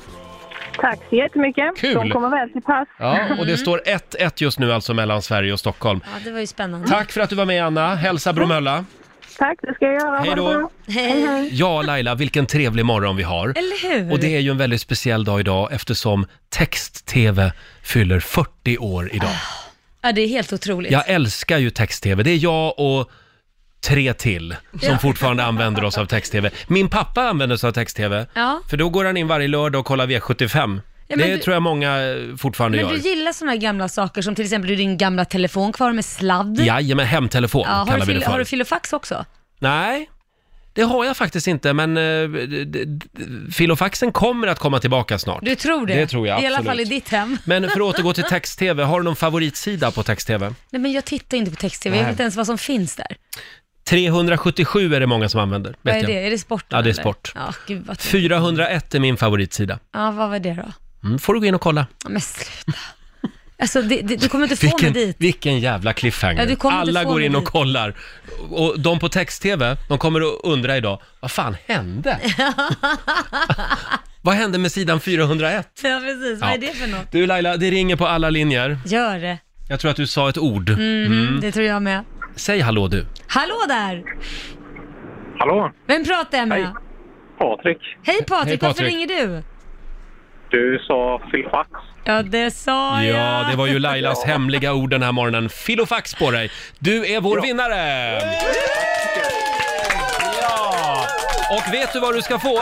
Tack 0.82 1.00
så 1.10 1.16
jättemycket. 1.16 1.78
Kul. 1.78 1.94
De 1.94 2.10
kommer 2.10 2.30
väl 2.30 2.50
till 2.52 2.62
pass. 2.62 2.88
Ja, 3.00 3.20
och 3.40 3.46
det 3.46 3.58
står 3.58 3.82
1-1 3.86 4.32
just 4.38 4.60
nu 4.60 4.74
alltså 4.74 4.94
mellan 4.94 5.22
Sverige 5.22 5.54
och 5.54 5.60
Stockholm. 5.60 6.00
Ja, 6.04 6.20
det 6.24 6.32
var 6.32 6.40
ju 6.40 6.48
spännande. 6.48 6.88
Tack 6.88 7.12
för 7.12 7.22
att 7.22 7.30
du 7.30 7.36
var 7.36 7.46
med 7.46 7.66
Anna. 7.66 7.96
Hälsa 7.96 8.34
Bromölla. 8.34 8.86
Tack, 9.38 9.60
det 9.62 9.74
ska 9.74 9.86
jag 9.86 9.94
göra. 9.94 10.10
Ha 10.10 10.18
Hej 10.18 10.30
det 10.30 10.36
då. 10.36 10.50
bra. 10.54 10.70
Hej, 10.88 11.26
hej. 11.26 11.50
Ja, 11.52 11.82
Laila, 11.82 12.16
vilken 12.16 12.46
trevlig 12.46 12.86
morgon 12.86 13.16
vi 13.16 13.24
har. 13.24 13.48
Eller 13.50 14.00
hur? 14.00 14.12
Och 14.12 14.20
det 14.20 14.36
är 14.36 14.40
ju 14.40 14.52
en 14.52 14.58
väldigt 14.58 14.82
speciell 14.82 15.24
dag 15.24 15.40
idag 15.40 15.70
eftersom 15.74 16.26
text-tv 16.50 17.52
fyller 17.84 18.20
40 18.20 18.78
år 18.78 19.10
idag. 19.14 19.30
Ja, 20.02 20.12
det 20.12 20.22
är 20.22 20.28
helt 20.28 20.54
otroligt. 20.54 20.92
Jag 20.92 21.10
älskar 21.10 21.58
ju 21.58 21.70
text-tv. 21.70 22.24
Det 22.24 22.32
är 22.32 22.38
jag 22.44 22.80
och 22.80 23.12
tre 23.88 24.14
till 24.14 24.56
som 24.82 25.00
fortfarande 25.00 25.44
använder 25.44 25.84
oss 25.84 25.98
av 25.98 26.06
text-tv. 26.06 26.50
Min 26.68 26.90
pappa 26.90 27.22
använder 27.22 27.58
sig 27.58 27.68
av 27.68 27.72
text-tv. 27.72 28.26
Ja. 28.34 28.62
För 28.70 28.78
då 28.78 28.90
går 28.90 29.06
han 29.06 29.18
in 29.18 29.28
varje 29.28 29.48
lördag 29.48 29.80
och 29.80 29.86
kollar 29.86 30.08
V75. 30.08 30.82
Ja, 31.08 31.18
men 31.18 31.28
det 31.28 31.34
du- 31.36 31.40
tror 31.42 31.54
jag 31.54 31.64
många 31.64 31.98
eh, 32.02 32.36
fortfarande 32.38 32.78
Men 32.78 32.86
gör. 32.86 32.94
du 32.94 33.10
gillar 33.10 33.32
sådana 33.34 33.56
gamla 33.56 33.90
saker 33.90 34.22
som 34.22 34.36
till 34.36 34.46
exempel 34.46 34.76
din 34.78 34.98
gamla 34.98 35.26
telefon 35.26 35.72
kvar 35.74 35.94
med 35.94 36.06
sladd. 36.06 36.60
Jajamän, 36.60 37.06
hemtelefon 37.06 37.64
Ja, 37.66 37.72
har, 37.74 37.86
kallar 37.86 38.00
du 38.00 38.06
vi 38.06 38.14
det 38.14 38.20
fil- 38.20 38.24
för. 38.26 38.32
har 38.32 38.40
du 38.40 38.46
filofax 38.46 38.94
också? 38.94 39.26
Nej, 39.60 40.10
det 40.74 40.82
har 40.82 41.06
jag 41.06 41.18
faktiskt 41.18 41.48
inte, 41.48 41.74
men 41.74 41.98
eh, 41.98 42.30
d- 42.30 42.46
d- 42.66 42.84
d- 42.86 43.06
filofaxen 43.54 44.12
kommer 44.12 44.48
att 44.48 44.60
komma 44.60 44.80
tillbaka 44.80 45.20
snart. 45.20 45.40
Du 45.46 45.56
tror 45.56 45.86
det? 45.86 45.94
Det 45.96 46.08
tror 46.08 46.28
jag, 46.28 46.44
I 46.44 46.46
alla 46.46 46.58
absolut. 46.58 46.70
fall 46.70 46.80
i 46.80 46.84
ditt 46.86 47.10
hem. 47.10 47.38
Men 47.46 47.64
för 47.70 47.80
att 47.80 47.82
återgå 47.96 48.14
till 48.14 48.24
text-tv, 48.24 48.84
har 48.84 49.00
du 49.00 49.04
någon 49.04 49.16
favoritsida 49.16 49.92
på 49.92 50.04
text-tv? 50.04 50.54
Nej, 50.70 50.82
men 50.82 50.92
jag 50.92 51.06
tittar 51.06 51.38
inte 51.38 51.52
på 51.52 51.58
text-tv. 51.58 51.96
Jag 51.96 52.02
Nej. 52.02 52.06
vet 52.08 52.14
inte 52.14 52.24
ens 52.24 52.36
vad 52.36 52.46
som 52.46 52.58
finns 52.58 52.96
där. 52.96 53.16
377 53.92 54.96
är 54.96 55.00
det 55.00 55.08
många 55.08 55.30
som 55.30 55.40
använder. 55.40 55.76
Vad 55.82 55.94
vet 55.94 56.04
är 56.04 56.10
jag. 56.10 56.22
det? 56.22 56.28
Är 56.28 56.32
det 56.32 56.38
sport? 56.38 56.66
Ja, 56.70 56.78
det 56.78 56.82
är 56.90 56.94
eller? 56.94 56.94
sport. 56.94 57.32
Ja, 57.36 57.54
gud 57.68 57.78
vad 57.86 58.00
tråkigt. 58.00 58.12
401 58.12 58.96
är 58.96 59.00
min 59.00 59.18
favoritsida. 59.18 59.80
Ja, 59.94 60.12
vad 60.12 60.30
var 60.30 60.40
det 60.40 60.54
då? 60.54 60.72
Mm, 61.08 61.20
får 61.20 61.34
du 61.34 61.40
gå 61.40 61.46
in 61.46 61.56
och 61.56 61.62
kolla. 61.62 61.86
Ja, 62.04 62.10
Men 62.10 62.22
sluta. 62.22 62.80
Alltså, 63.62 63.82
det, 63.82 64.02
det, 64.02 64.16
du 64.16 64.30
kommer 64.30 64.46
inte 64.46 64.56
få 64.56 64.66
mig 64.66 64.74
Vilken, 64.74 64.94
dit. 64.94 65.16
vilken 65.20 65.60
jävla 65.60 65.94
cliffhanger. 65.94 66.42
Ja, 66.42 66.46
du 66.50 66.56
kommer 66.56 66.78
inte 66.82 66.90
Alla 66.90 67.02
få 67.04 67.10
går 67.10 67.16
mig 67.16 67.26
in 67.26 67.36
och 67.36 67.42
dit. 67.42 67.50
kollar. 67.50 67.96
Och 68.50 68.80
de 68.80 69.00
på 69.00 69.10
text-tv, 69.10 69.78
de 69.90 69.98
kommer 69.98 70.22
att 70.22 70.40
undra 70.44 70.78
idag, 70.78 71.02
vad 71.20 71.32
fan 71.32 71.56
hände? 71.68 72.20
Vad 74.24 74.36
hände 74.36 74.58
med 74.58 74.72
sidan 74.72 75.00
401? 75.00 75.68
ja, 75.84 76.02
precis. 76.04 76.42
Vad 76.42 76.50
är 76.54 76.58
det 76.58 76.74
för 76.74 76.88
något? 76.88 77.12
Du 77.12 77.26
Laila, 77.28 77.58
det 77.58 77.72
ringer 77.72 77.96
på 77.96 78.08
alla 78.08 78.30
linjer. 78.30 78.80
Gör 78.86 79.20
det. 79.20 79.38
Jag 79.70 79.80
tror 79.80 79.92
att 79.92 79.98
du 79.98 80.08
sa 80.08 80.30
ett 80.30 80.38
ord. 80.38 80.70
Mhm, 80.70 81.06
Mm. 81.06 81.40
Det 81.42 81.52
tror 81.52 81.66
jag 81.66 81.82
med. 81.82 82.04
Säg 82.36 82.60
hallå 82.60 82.88
du. 82.88 83.06
Hallå 83.28 83.56
där! 83.68 84.04
Hallå? 85.40 85.72
Vem 85.88 86.06
pratar 86.06 86.38
jag 86.38 86.48
med? 86.48 86.58
Hej. 86.58 86.74
Patrik. 87.40 87.78
Hej 88.04 88.24
Patrik, 88.28 88.48
Hej, 88.48 88.58
varför 88.62 88.68
Patrik. 88.68 88.88
ringer 88.94 89.08
du? 89.08 89.44
Du 90.50 90.80
sa 90.88 91.22
filofax. 91.32 91.70
Ja, 92.04 92.24
det 92.24 92.52
sa 92.52 93.04
jag. 93.04 93.18
Ja, 93.20 93.48
det 93.52 93.56
var 93.58 93.68
ju 93.68 93.80
Lailas 93.80 94.24
hemliga 94.26 94.74
ord 94.74 94.90
den 94.90 95.04
här 95.04 95.12
morgonen. 95.12 95.50
Filofax 95.50 96.16
på 96.16 96.32
dig! 96.32 96.52
Du 96.80 97.06
är 97.14 97.22
vår 97.22 97.42
vinnare! 97.42 98.20
Ja! 100.42 101.06
Och 101.52 101.74
vet 101.74 101.94
du 101.94 102.00
vad 102.00 102.16
du 102.16 102.22
ska 102.22 102.40
få? 102.40 102.62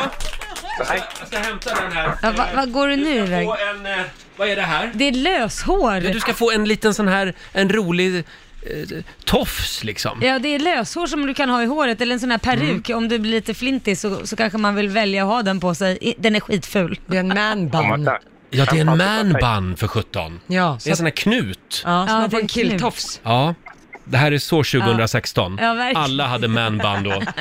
Nej. 0.90 1.02
Jag 1.20 1.28
ska 1.28 1.38
hämta 1.40 1.70
den 1.76 1.92
här. 1.92 2.12
Ja, 2.22 2.32
vad 2.38 2.48
vad 2.56 2.72
går 2.72 2.88
du 2.88 2.96
nu 2.96 3.16
iväg? 3.16 3.46
Få 3.48 3.56
en, 3.76 3.86
eh, 3.86 4.00
vad 4.38 4.48
är 4.50 4.56
det 4.56 4.62
här? 4.62 4.92
Det 4.94 5.08
är 5.08 5.12
löshår. 5.12 6.14
Du 6.14 6.20
ska 6.20 6.34
få 6.34 6.52
en 6.52 6.66
liten 6.66 6.94
sån 6.94 7.08
här, 7.08 7.34
en 7.54 7.70
rolig 7.70 8.24
eh, 8.64 9.04
tofs 9.26 9.84
liksom. 9.84 10.20
Ja, 10.22 10.40
det 10.40 10.56
är 10.56 10.60
löshår 10.60 11.08
som 11.08 11.28
du 11.28 11.34
kan 11.34 11.50
ha 11.50 11.64
i 11.64 11.66
håret, 11.66 12.02
eller 12.02 12.14
en 12.14 12.20
sån 12.20 12.32
här 12.32 12.38
peruk. 12.38 12.90
Mm. 12.90 12.98
Om 12.98 13.08
du 13.08 13.20
blir 13.20 13.32
lite 13.32 13.54
flintig 13.54 13.98
så, 13.98 14.28
så 14.28 14.36
kanske 14.36 14.58
man 14.58 14.76
vill 14.76 14.90
välja 14.90 15.24
att 15.24 15.30
ha 15.30 15.42
den 15.44 15.60
på 15.60 15.76
sig. 15.76 15.98
I- 16.02 16.16
Den 16.18 16.36
är 16.36 16.40
skitful. 16.40 17.00
Det 17.06 17.16
är 17.18 17.20
en 17.22 17.28
man 17.28 17.70
bun. 17.70 18.10
Ja, 18.50 18.66
det 18.72 18.78
är 18.78 18.82
en 18.82 18.98
man 18.98 19.34
bun 19.42 19.78
för 19.78 19.88
17. 19.88 20.40
Ja, 20.48 20.78
Det 20.84 20.90
är 20.90 20.92
en 20.92 20.98
sån 20.98 21.06
här 21.06 21.14
knut. 21.14 21.82
Ja, 21.86 22.06
Ja, 22.08 22.14
man 22.14 22.24
det 22.24 22.30
får 22.30 22.38
är 22.38 22.42
en 22.42 22.48
killtofs. 22.48 23.22
Ja, 23.24 23.56
det 24.04 24.18
här 24.18 24.32
är 24.32 24.38
så 24.38 24.64
2016. 24.64 25.58
Ja, 25.62 25.74
verkligen. 25.74 26.04
Alla 26.04 26.28
hade 26.28 26.48
man 26.48 26.78
bun 26.78 27.04
då. 27.04 27.22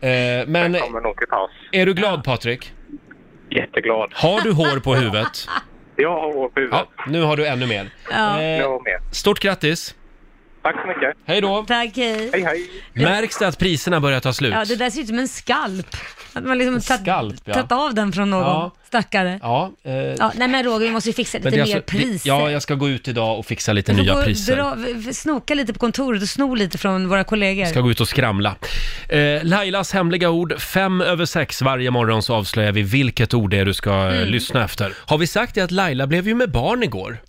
Eh, 0.00 0.46
men 0.46 0.74
kommer 0.74 1.00
nog 1.00 1.16
till 1.16 1.26
pass. 1.26 1.50
är 1.72 1.86
du 1.86 1.94
glad 1.94 2.24
Patrik? 2.24 2.72
Jätteglad. 3.50 4.10
Har 4.14 4.40
du 4.40 4.52
hår 4.52 4.78
på 4.80 4.94
huvudet? 4.94 5.48
Jag 5.96 6.10
har 6.20 6.32
hår 6.34 6.48
på 6.48 6.60
huvudet. 6.60 6.86
Ja, 6.96 7.04
nu 7.06 7.22
har 7.22 7.36
du 7.36 7.46
ännu 7.46 7.66
mer. 7.66 7.90
Ja. 8.10 8.40
Eh, 8.40 8.44
Jag 8.58 8.82
med. 8.84 9.00
stort 9.16 9.40
grattis! 9.40 9.94
Tack 10.72 10.82
så 10.82 10.88
mycket. 10.88 11.16
Hej 11.26 11.40
då! 11.40 11.64
Tack, 11.68 11.90
hej. 11.96 12.30
Hej, 12.32 12.42
hej. 12.42 12.70
Märks 12.94 13.38
det 13.38 13.48
att 13.48 13.58
priserna 13.58 14.00
börjar 14.00 14.20
ta 14.20 14.32
slut? 14.32 14.52
Ja, 14.54 14.64
det 14.64 14.76
där 14.76 14.90
ser 14.90 15.00
ut 15.00 15.08
som 15.08 15.18
en 15.18 15.28
skalp. 15.28 15.96
Att 16.32 16.44
man 16.44 16.58
liksom 16.58 16.80
tagit, 16.80 17.02
skalp, 17.02 17.40
ja. 17.44 17.54
tagit 17.54 17.72
av 17.72 17.94
den 17.94 18.12
från 18.12 18.30
någon 18.30 18.42
Ja. 18.42 18.70
stackare. 18.86 19.38
Ja, 19.42 19.72
eh, 19.84 19.92
Ja, 19.94 20.32
nej 20.36 20.48
men 20.48 20.64
Roger, 20.64 20.86
vi 20.86 20.90
måste 20.92 21.08
ju 21.08 21.12
fixa 21.14 21.38
lite 21.38 21.44
men 21.50 21.52
det 21.52 21.62
är 21.62 21.66
mer 21.66 21.76
alltså- 21.76 21.96
det- 21.96 22.04
priser. 22.04 22.28
Ja, 22.28 22.50
jag 22.50 22.62
ska 22.62 22.74
gå 22.74 22.88
ut 22.88 23.08
idag 23.08 23.38
och 23.38 23.46
fixa 23.46 23.72
lite 23.72 23.92
Du 23.92 23.96
får 23.96 24.02
nya 24.04 24.12
gå 24.12 24.18
och 24.18 24.24
priser. 24.24 24.56
Dra, 24.56 24.74
v- 24.74 24.92
v- 24.94 25.14
snoka 25.14 25.54
lite 25.54 25.72
på 25.72 25.78
kontoret 25.78 26.22
och 26.22 26.28
sno 26.28 26.54
lite 26.54 26.78
från 26.78 27.08
våra 27.08 27.24
kollegor. 27.24 27.64
Ska 27.64 27.80
gå 27.80 27.90
ut 27.90 28.00
och 28.00 28.08
skramla. 28.08 28.54
Eh, 29.08 29.44
Lailas 29.44 29.92
hemliga 29.92 30.30
ord, 30.30 30.60
fem 30.60 31.00
över 31.00 31.24
sex 31.24 31.62
varje 31.62 31.90
morgon 31.90 32.22
så 32.22 32.34
avslöjar 32.34 32.72
vi 32.72 32.82
vilket 32.82 33.34
ord 33.34 33.50
det 33.50 33.58
är 33.58 33.64
du 33.64 33.74
ska 33.74 33.90
eh, 33.90 34.16
Mm. 34.16 34.28
lyssna 34.28 34.64
efter. 34.64 34.92
Har 35.06 35.18
vi 35.18 35.26
sagt 35.26 35.54
det 35.54 35.60
att 35.60 35.70
Laila 35.70 36.06
blev 36.06 36.28
ju 36.28 36.34
med 36.34 36.50
barn 36.50 36.82
igår? 36.82 37.18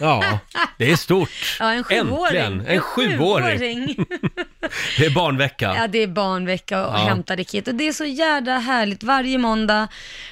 Ja, 0.00 0.38
det 0.78 0.90
är 0.90 0.96
stort. 0.96 1.56
Ja, 1.60 1.72
en 1.72 1.84
sjuåring. 1.84 2.16
Äntligen, 2.40 2.66
en 2.66 2.80
sjuåring. 2.80 4.06
Det 4.98 5.06
är 5.06 5.14
barnvecka. 5.14 5.74
Ja, 5.76 5.86
det 5.86 5.98
är 6.02 6.06
barnvecka 6.06 6.86
och 6.86 6.94
Ja. 6.94 6.98
hämtade 6.98 7.44
kit. 7.44 7.68
Och 7.68 7.74
det 7.74 7.88
är 7.88 7.92
så 7.92 8.04
jävla 8.04 8.58
härligt 8.58 9.02
varje 9.02 9.38
måndag 9.38 9.88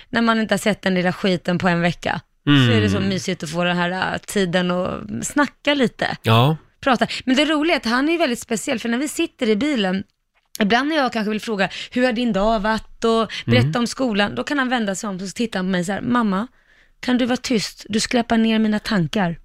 när 0.09 0.23
man 0.23 0.41
inte 0.41 0.55
har 0.55 0.59
sett 0.59 0.83
den 0.83 0.95
lilla 0.95 1.13
skiten 1.13 1.59
på 1.59 1.69
en 1.69 1.81
vecka. 1.81 2.21
Mm. 2.47 2.67
Så 2.67 2.73
är 2.77 2.81
det 2.81 2.91
så 2.91 3.01
mysigt 3.01 3.43
att 3.43 3.51
få 3.51 3.65
den 3.65 3.77
här 3.77 3.91
äh, 4.13 4.19
tiden 4.19 4.71
och 4.71 5.01
snacka 5.23 5.75
lite. 5.75 6.17
Ja, 6.23 6.57
Prata. 6.81 7.07
Men 7.25 7.37
det 7.37 7.45
roliga 7.45 7.75
är 7.77 7.81
att 7.81 7.85
han 7.87 8.09
är 8.09 8.19
väldigt 8.19 8.39
speciell, 8.41 8.79
för 8.79 8.89
när 8.89 8.99
vi 8.99 9.09
sitter 9.09 9.49
i 9.49 9.57
bilen, 9.57 10.05
Ibland 10.61 10.89
när 10.89 10.97
jag 10.97 11.13
kanske 11.13 11.31
vill 11.31 11.41
fråga, 11.41 11.69
hur 11.91 12.05
har 12.05 12.13
din 12.13 12.33
dag 12.33 12.61
varit 12.61 13.05
och 13.05 13.33
berätta 13.47 13.67
Mm. 13.69 13.77
om 13.81 13.87
skolan, 13.87 14.35
då 14.35 14.45
kan 14.45 14.59
han 14.59 14.69
vända 14.69 14.95
sig 14.95 15.09
om 15.09 15.15
och 15.17 15.21
så 15.23 15.33
tittar 15.33 15.59
han 15.59 15.67
på 15.67 15.71
mig 15.71 15.85
så 15.85 15.93
här, 15.93 16.01
mamma, 16.01 16.47
kan 17.01 17.19
du 17.19 17.27
vara 17.27 17.37
tyst? 17.37 17.87
Du 17.89 18.01
skräpar 18.01 18.37
ner 18.39 18.59
mina 18.59 18.79
tankar. 18.79 19.39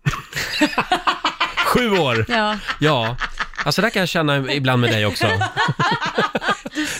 sju 1.66 1.92
år. 1.92 2.26
Ja. 2.30 2.58
Ja, 2.80 3.18
alltså 3.66 3.82
där 3.82 3.90
kan 3.90 4.00
jag 4.00 4.10
känna 4.10 4.52
ibland 4.54 4.82
med 4.82 4.92
dig 4.92 5.06
också. 5.06 5.28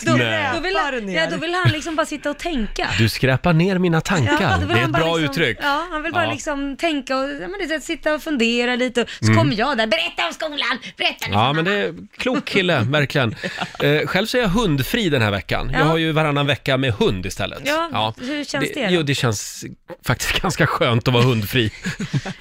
Då, 0.02 0.12
Nej. 0.12 0.50
då, 0.54 0.60
vill 0.60 0.76
han, 0.76 1.12
ja, 1.12 1.26
då 1.30 1.36
vill 1.36 1.54
han 1.54 1.72
liksom 1.72 1.96
bara 1.96 2.06
sitta 2.06 2.30
och 2.30 2.38
tänka. 2.38 2.88
Du 2.98 3.08
skräpar 3.08 3.52
ner 3.52 3.78
mina 3.78 4.00
tankar. 4.00 4.54
då 4.60 4.66
vill 4.66 4.68
det 4.68 4.74
är 4.74 4.76
han 4.78 4.84
ett 4.84 4.90
bara 4.92 5.02
bra 5.02 5.16
liksom, 5.16 5.30
uttryck. 5.42 5.58
Ja, 5.62 5.86
han 5.90 6.02
vill 6.02 6.12
bara 6.12 6.24
Ja. 6.24 6.30
liksom 6.32 6.76
tänka 6.76 7.16
och 7.16 7.30
ja, 7.30 7.48
men 7.48 7.52
det, 7.68 7.74
är 7.74 7.76
att 7.76 7.82
sitta 7.84 8.14
och 8.14 8.22
fundera 8.22 8.76
lite. 8.76 9.06
Så 9.20 9.24
Mm. 9.24 9.38
kommer 9.38 9.54
jag 9.58 9.78
där, 9.78 9.86
berätta 9.86 10.26
om 10.26 10.32
skolan, 10.32 10.78
berätta 10.96 11.26
nu 11.28 11.32
Ja, 11.34 11.46
för 11.46 11.52
men 11.54 11.64
det 11.64 11.72
är 11.74 11.94
klok 12.18 12.44
kille, 12.44 12.80
verkligen. 12.88 13.34
Eh, 13.82 14.06
själv 14.06 14.26
så 14.26 14.36
är 14.38 14.42
jag 14.42 14.48
hundfri 14.48 15.08
den 15.08 15.22
här 15.22 15.30
veckan. 15.30 15.70
Jag 15.72 15.80
Ja. 15.80 15.84
har 15.84 15.96
ju 15.98 16.12
varannan 16.12 16.46
vecka 16.46 16.76
med 16.76 16.92
hund 16.92 17.26
istället. 17.26 17.62
Ja, 17.64 18.14
hur 18.20 18.44
känns 18.44 18.70
det 18.74 18.86
då? 18.86 18.92
Jo, 18.94 19.02
det 19.02 19.14
känns 19.14 19.64
faktiskt 20.06 20.32
ganska 20.42 20.66
skönt 20.66 21.08
att 21.08 21.14
vara 21.14 21.24
hundfri. 21.24 21.72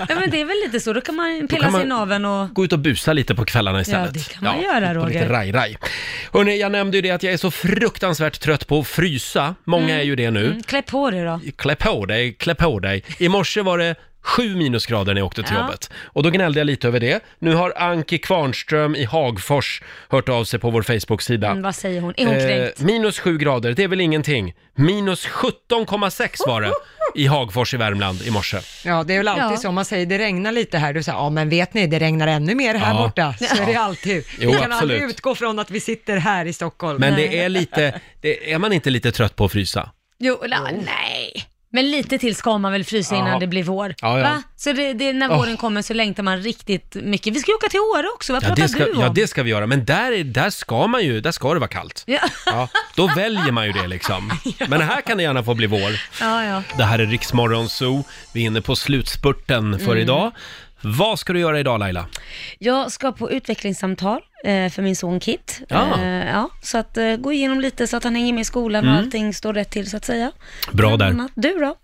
Ja, 0.09 0.15
men 0.19 0.29
det 0.29 0.41
är 0.41 0.45
väl 0.45 0.57
lite 0.65 0.79
så, 0.79 0.93
då 0.93 1.01
kan 1.01 1.15
man 1.15 1.47
pilla 1.49 1.61
kan 1.61 1.71
man- 1.71 1.81
sig 1.81 1.85
i 1.85 1.89
naveln 1.89 2.25
och... 2.25 2.49
Gå 2.53 2.65
ut 2.65 2.73
och 2.73 2.79
busa 2.79 3.13
lite 3.13 3.35
på 3.35 3.45
kvällarna 3.45 3.81
istället. 3.81 4.13
det 4.13 4.29
kan 4.33 4.43
man 4.43 4.61
göra, 4.61 4.87
på 4.93 4.99
Roger. 4.99 5.07
Lite 5.21 5.29
raj-raj. 5.33 5.77
Hörrni, 6.33 6.59
jag 6.59 6.71
nämnde 6.71 6.97
ju 6.97 7.01
det 7.01 7.11
att 7.11 7.23
jag 7.23 7.28
är 7.33 7.37
så 7.37 7.51
fruktansvärt 7.51 8.39
trött 8.39 8.67
på 8.67 8.79
att 8.79 8.87
frysa. 8.87 9.55
Många 9.63 9.83
Mm. 9.85 9.99
är 9.99 10.03
ju 10.03 10.15
det 10.15 10.31
nu. 10.31 10.45
Mm, 10.45 10.63
klä 10.63 10.81
på 10.81 11.11
dig 11.11 11.23
då. 11.23 11.39
Klä 11.57 11.75
på 11.75 12.05
dig, 12.05 12.33
klä 12.33 12.55
på 12.55 12.79
dig. 12.79 13.03
I 13.17 13.29
morse 13.29 13.61
var 13.61 13.77
det 13.77 13.95
sju 14.21 14.55
minusgrader 14.55 15.13
när 15.13 15.21
jag 15.21 15.25
åkte 15.27 15.43
till 15.43 15.55
Ja. 15.55 15.61
jobbet. 15.61 15.89
Och 16.05 16.23
då 16.23 16.29
gnällde 16.29 16.59
jag 16.59 16.65
lite 16.65 16.87
över 16.87 16.99
det. 16.99 17.23
Nu 17.39 17.55
har 17.55 17.73
Anki 17.77 18.17
Kvarnström 18.17 18.95
i 18.95 19.03
Hagfors 19.05 19.81
hört 20.09 20.29
av 20.29 20.43
sig 20.43 20.59
på 20.59 20.69
vår 20.69 20.81
Facebook-sida. 20.81 21.47
Mm, 21.49 21.63
vad 21.63 21.75
säger 21.75 22.01
hon? 22.01 22.13
Är 22.17 22.25
hon 22.25 22.35
Eh, 22.35 22.41
kränkt? 22.47 22.81
minus 22.81 23.19
sju 23.19 23.37
grader, 23.37 23.73
det 23.73 23.83
är 23.83 23.87
väl 23.87 24.01
ingenting. 24.01 24.53
Minus 24.75 25.25
17,6 25.25 26.47
var 26.47 26.61
det 26.61 26.71
i 27.15 27.27
Hagfors 27.27 27.73
i 27.73 27.77
Värmland 27.77 28.21
i 28.21 28.31
morse. 28.31 28.57
Ja, 28.85 29.03
det 29.03 29.13
är 29.13 29.17
väl 29.17 29.27
alltid 29.27 29.43
Ja. 29.45 29.57
så. 29.57 29.69
Om 29.69 29.75
man 29.75 29.85
säger 29.85 30.05
det 30.05 30.17
regnar 30.17 30.51
lite 30.51 30.77
här, 30.77 30.93
du 30.93 31.03
säger 31.03 31.17
ja 31.17 31.29
men 31.29 31.49
vet 31.49 31.73
ni, 31.73 31.87
det 31.87 31.99
regnar 31.99 32.27
ännu 32.27 32.55
mer 32.55 32.75
här 32.75 32.93
Ja. 32.93 33.01
borta. 33.01 33.33
Så 33.39 33.61
är 33.61 33.65
det 33.65 33.75
alltid. 33.75 34.23
Jo, 34.39 34.51
vi 34.51 34.57
kan 34.57 34.71
aldrig 34.71 34.97
absolut. 34.97 35.15
utgå 35.15 35.35
från 35.35 35.59
att 35.59 35.71
vi 35.71 35.79
sitter 35.79 36.17
här 36.17 36.45
i 36.45 36.53
Stockholm. 36.53 36.99
Men 36.99 37.15
det 37.15 37.39
är 37.39 37.49
lite, 37.49 37.99
det, 38.21 38.51
är 38.53 38.57
man 38.57 38.73
inte 38.73 38.89
lite 38.89 39.11
trött 39.11 39.35
på 39.35 39.45
att 39.45 39.51
frysa? 39.51 39.89
Jo, 40.19 40.37
la, 40.45 40.59
nej. 40.71 41.43
Men 41.71 41.91
lite 41.91 42.17
till 42.17 42.35
ska 42.35 42.57
man 42.57 42.71
väl 42.71 42.83
frysa 42.83 43.15
innan 43.15 43.27
Ja. 43.31 43.39
det 43.39 43.47
blir 43.47 43.63
vår. 43.63 43.95
Ja, 44.01 44.17
ja. 44.17 44.23
Va? 44.23 44.43
Så 44.55 44.73
det, 44.73 44.93
det, 44.93 45.13
när 45.13 45.27
våren 45.29 45.57
kommer 45.57 45.81
så 45.81 45.93
längtar 45.93 46.23
man 46.23 46.37
riktigt 46.41 46.95
mycket. 46.95 47.33
Vi 47.35 47.39
ska 47.39 47.51
ju 47.51 47.55
åka 47.55 47.69
till 47.69 47.79
Åre 47.79 48.07
också, 48.15 48.33
vad 48.33 48.43
Ja 48.43 48.47
pratar 48.47 48.61
det, 48.63 48.69
ska, 48.69 48.85
du 48.85 48.91
om? 48.93 49.01
ja, 49.01 49.09
det 49.09 49.27
ska 49.27 49.43
vi 49.43 49.49
göra, 49.49 49.67
men 49.67 49.85
där, 49.85 50.11
är- 50.11 50.23
där 50.23 50.49
ska 50.49 50.87
man 50.87 51.03
ju, 51.03 51.21
där 51.21 51.31
ska 51.31 51.53
det 51.53 51.59
vara 51.59 51.69
kallt. 51.69 52.03
Ja. 52.07 52.19
Ja, 52.45 52.69
då 52.95 53.07
väljer 53.07 53.51
man 53.51 53.65
ju 53.65 53.71
det 53.71 53.87
liksom. 53.87 54.31
Men 54.67 54.81
här 54.81 55.01
kan 55.01 55.17
det 55.17 55.23
gärna 55.23 55.43
få 55.43 55.53
bli 55.53 55.67
vår. 55.67 55.91
ja, 56.21 56.43
ja. 56.45 56.63
Det 56.77 56.83
här 56.83 56.99
är 56.99 57.05
Riksmorgon 57.05 57.69
Zoo. 57.69 58.03
Vi 58.33 58.41
är 58.41 58.45
inne 58.45 58.61
på 58.61 58.75
slutspurten 58.75 59.79
för 59.79 59.85
Mm. 59.91 59.97
idag. 59.97 60.31
Vad 60.81 61.19
ska 61.19 61.33
du 61.33 61.39
göra 61.39 61.59
idag 61.59 61.79
Laila? 61.79 62.05
Jag 62.59 62.91
ska 62.91 63.11
på 63.11 63.31
utvecklingssamtal 63.31 64.21
för 64.43 64.81
min 64.81 64.95
son 64.95 65.19
Kit. 65.19 65.61
Ja. 65.67 66.01
Eh, 66.01 66.27
ja, 66.29 66.49
så 66.61 66.77
att 66.77 66.97
eh, 66.97 67.15
gå 67.15 67.31
igenom 67.33 67.59
lite 67.61 67.87
så 67.87 67.97
att 67.97 68.03
han 68.03 68.15
hänger 68.15 68.33
med 68.33 68.41
i 68.41 68.45
skolan 68.45 68.83
Mm. 68.83 68.95
och 68.95 68.99
allting 69.01 69.33
står 69.33 69.53
rätt 69.53 69.69
till 69.71 69.89
så 69.89 69.97
att 69.97 70.05
säga. 70.05 70.31
Bra 70.71 70.97
där. 70.97 71.27
Du 71.35 71.59
då? 71.59 71.75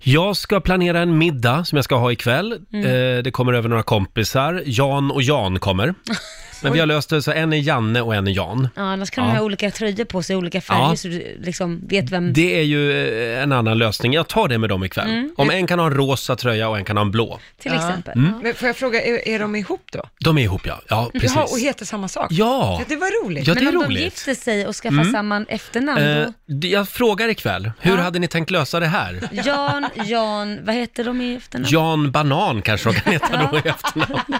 Jag 0.00 0.36
ska 0.36 0.60
planera 0.60 1.00
en 1.00 1.18
middag 1.18 1.64
som 1.64 1.76
jag 1.76 1.84
ska 1.84 1.94
ha 1.96 2.12
ikväll. 2.12 2.60
Mm. 2.72 2.86
Eh, 3.16 3.22
det 3.22 3.30
kommer 3.30 3.52
över 3.52 3.68
några 3.68 3.82
kompisar. 3.82 4.62
Jan 4.66 5.10
och 5.10 5.22
Jan 5.22 5.58
kommer. 5.60 5.94
Men 6.62 6.72
vi 6.72 6.78
har 6.80 6.86
löst 6.86 7.10
det 7.10 7.22
så 7.22 7.32
en 7.32 7.52
är 7.52 7.56
Janne 7.56 8.00
och 8.00 8.14
en 8.14 8.26
är 8.26 8.30
Jan. 8.32 8.68
Ja, 8.76 8.82
annars 8.82 9.10
kan 9.10 9.24
Ja. 9.24 9.30
de 9.30 9.36
ha 9.36 9.44
olika 9.44 9.70
tröjor 9.70 10.04
på 10.04 10.22
sig, 10.22 10.36
olika 10.36 10.60
färger 10.60 10.82
Ja. 10.82 10.96
så 10.96 11.08
du 11.08 11.36
liksom 11.40 11.80
vet 11.88 12.10
vem... 12.10 12.32
Det 12.32 12.58
är 12.58 12.62
ju 12.62 12.92
eh, 13.36 13.42
en 13.42 13.52
annan 13.52 13.78
lösning. 13.78 14.12
Jag 14.12 14.28
tar 14.28 14.48
det 14.48 14.58
med 14.58 14.68
dem 14.70 14.84
ikväll. 14.84 15.08
Mm. 15.10 15.34
Om 15.36 15.50
en 15.50 15.66
kan 15.66 15.78
ha 15.78 15.86
en 15.86 15.94
rosa 15.94 16.36
tröja 16.36 16.68
och 16.68 16.78
en 16.78 16.84
kan 16.84 16.96
ha 16.96 17.04
en 17.04 17.10
blå. 17.10 17.38
Till 17.62 17.72
exempel. 17.74 18.18
Mm. 18.18 18.32
Men 18.42 18.54
får 18.54 18.66
jag 18.68 18.76
fråga, 18.76 19.02
är, 19.02 19.28
är 19.28 19.38
de 19.38 19.56
ihop 19.56 19.82
då? 19.92 20.02
De 20.20 20.38
är 20.38 20.42
ihop 20.42 20.66
ja. 20.66 20.80
Ja, 20.88 21.10
precis. 21.12 21.34
Jaha, 21.34 21.44
och 21.44 21.58
heter 21.58 21.84
samma 21.84 22.08
sak? 22.08 22.26
Ja. 22.30 22.82
Det 22.88 22.96
var 22.96 23.24
roligt. 23.26 23.46
Ja, 23.46 23.54
det 23.54 23.60
Men 23.60 23.74
är 23.74 23.76
om 23.76 23.84
roligt. 23.84 23.98
de 23.98 24.04
gifter 24.04 24.34
sig 24.34 24.66
och 24.66 24.76
skaffar 24.76 24.92
Mm. 25.00 25.12
samma 25.12 25.44
efternamn 25.48 26.02
Eh, 26.02 26.24
då? 26.26 26.32
d- 26.54 26.68
jag 26.68 26.88
frågar 26.88 27.28
ikväll, 27.28 27.70
hur 27.80 27.96
hade 27.96 28.18
ni 28.18 28.28
tänkt 28.28 28.50
lösa 28.50 28.80
det 28.80 28.86
här? 28.86 29.20
Jan, 29.32 29.86
Jan, 30.06 30.58
vad 30.64 30.74
heter 30.74 31.04
de 31.04 31.20
i 31.20 31.34
efternamn? 31.36 31.68
Jan 31.70 32.12
Banan 32.12 32.62
kanske 32.62 32.88
de 32.92 32.94
kan 33.00 33.12
heta 33.12 33.48
då 33.52 33.58
i 33.58 33.68
efternamn. 33.68 34.20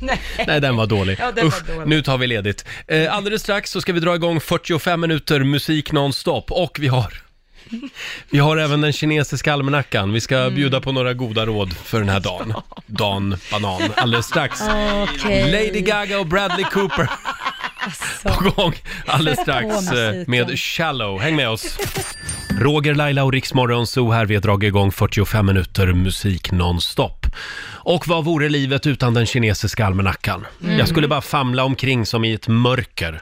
Nej, 0.46 0.60
den 0.60 0.76
var 0.76 0.86
dålig. 0.86 1.16
Ja, 1.20 1.32
den 1.32 1.44
var 1.44 1.48
Usch, 1.58 1.66
dålig. 1.66 1.88
nu 1.88 2.02
tar 2.02 2.18
vi 2.18 2.26
ledigt. 2.26 2.64
Eh, 2.88 3.14
alldeles 3.16 3.42
strax 3.42 3.70
så 3.70 3.80
ska 3.80 3.92
vi 3.92 4.00
dra 4.00 4.14
igång 4.14 4.40
45 4.40 5.00
minuter 5.00 5.40
musik 5.44 5.92
nonstop 5.92 6.50
och 6.52 6.76
vi 6.80 6.88
har 6.88 7.14
vi 8.30 8.38
har 8.38 8.56
även 8.56 8.80
den 8.80 8.92
kinesiska 8.92 9.52
almanackan. 9.52 10.12
Vi 10.12 10.20
ska 10.20 10.36
Mm. 10.38 10.54
bjuda 10.54 10.80
på 10.80 10.92
några 10.92 11.12
goda 11.14 11.46
råd 11.46 11.76
för 11.76 11.98
den 11.98 12.08
här 12.08 12.20
dagen. 12.30 12.54
Dan 12.86 13.36
Banan, 13.50 13.82
alldeles 13.96 14.26
strax. 14.26 14.60
Okej. 15.02 15.52
Lady 15.52 15.80
Gaga 15.80 16.18
och 16.20 16.26
Bradley 16.26 16.64
Cooper 16.64 17.08
på 18.22 18.50
gång 18.50 18.74
alldeles 19.06 19.40
strax 19.40 19.92
eh, 19.92 20.14
med 20.26 20.58
Shallow. 20.58 21.20
Häng 21.20 21.36
med 21.36 21.48
oss. 21.48 21.78
Roger, 22.60 22.94
Laila 22.94 23.24
och 23.24 23.32
Riksmorgon 23.32 23.86
Zoo 23.86 24.10
här. 24.10 24.26
Vi 24.26 24.34
har 24.34 24.42
dragit 24.42 24.68
igång 24.68 24.92
45 24.92 25.46
minuter 25.46 25.92
musik 25.92 26.52
nonstop. 26.52 27.26
Och 27.84 28.08
vad 28.08 28.24
vore 28.24 28.48
livet 28.48 28.86
utan 28.86 29.14
den 29.14 29.26
kinesiska 29.26 29.86
almanackan? 29.86 30.46
Mm. 30.62 30.78
Jag 30.78 30.88
skulle 30.88 31.08
bara 31.08 31.20
famla 31.20 31.64
omkring 31.64 32.06
som 32.06 32.24
i 32.24 32.32
ett 32.32 32.48
mörker. 32.48 33.20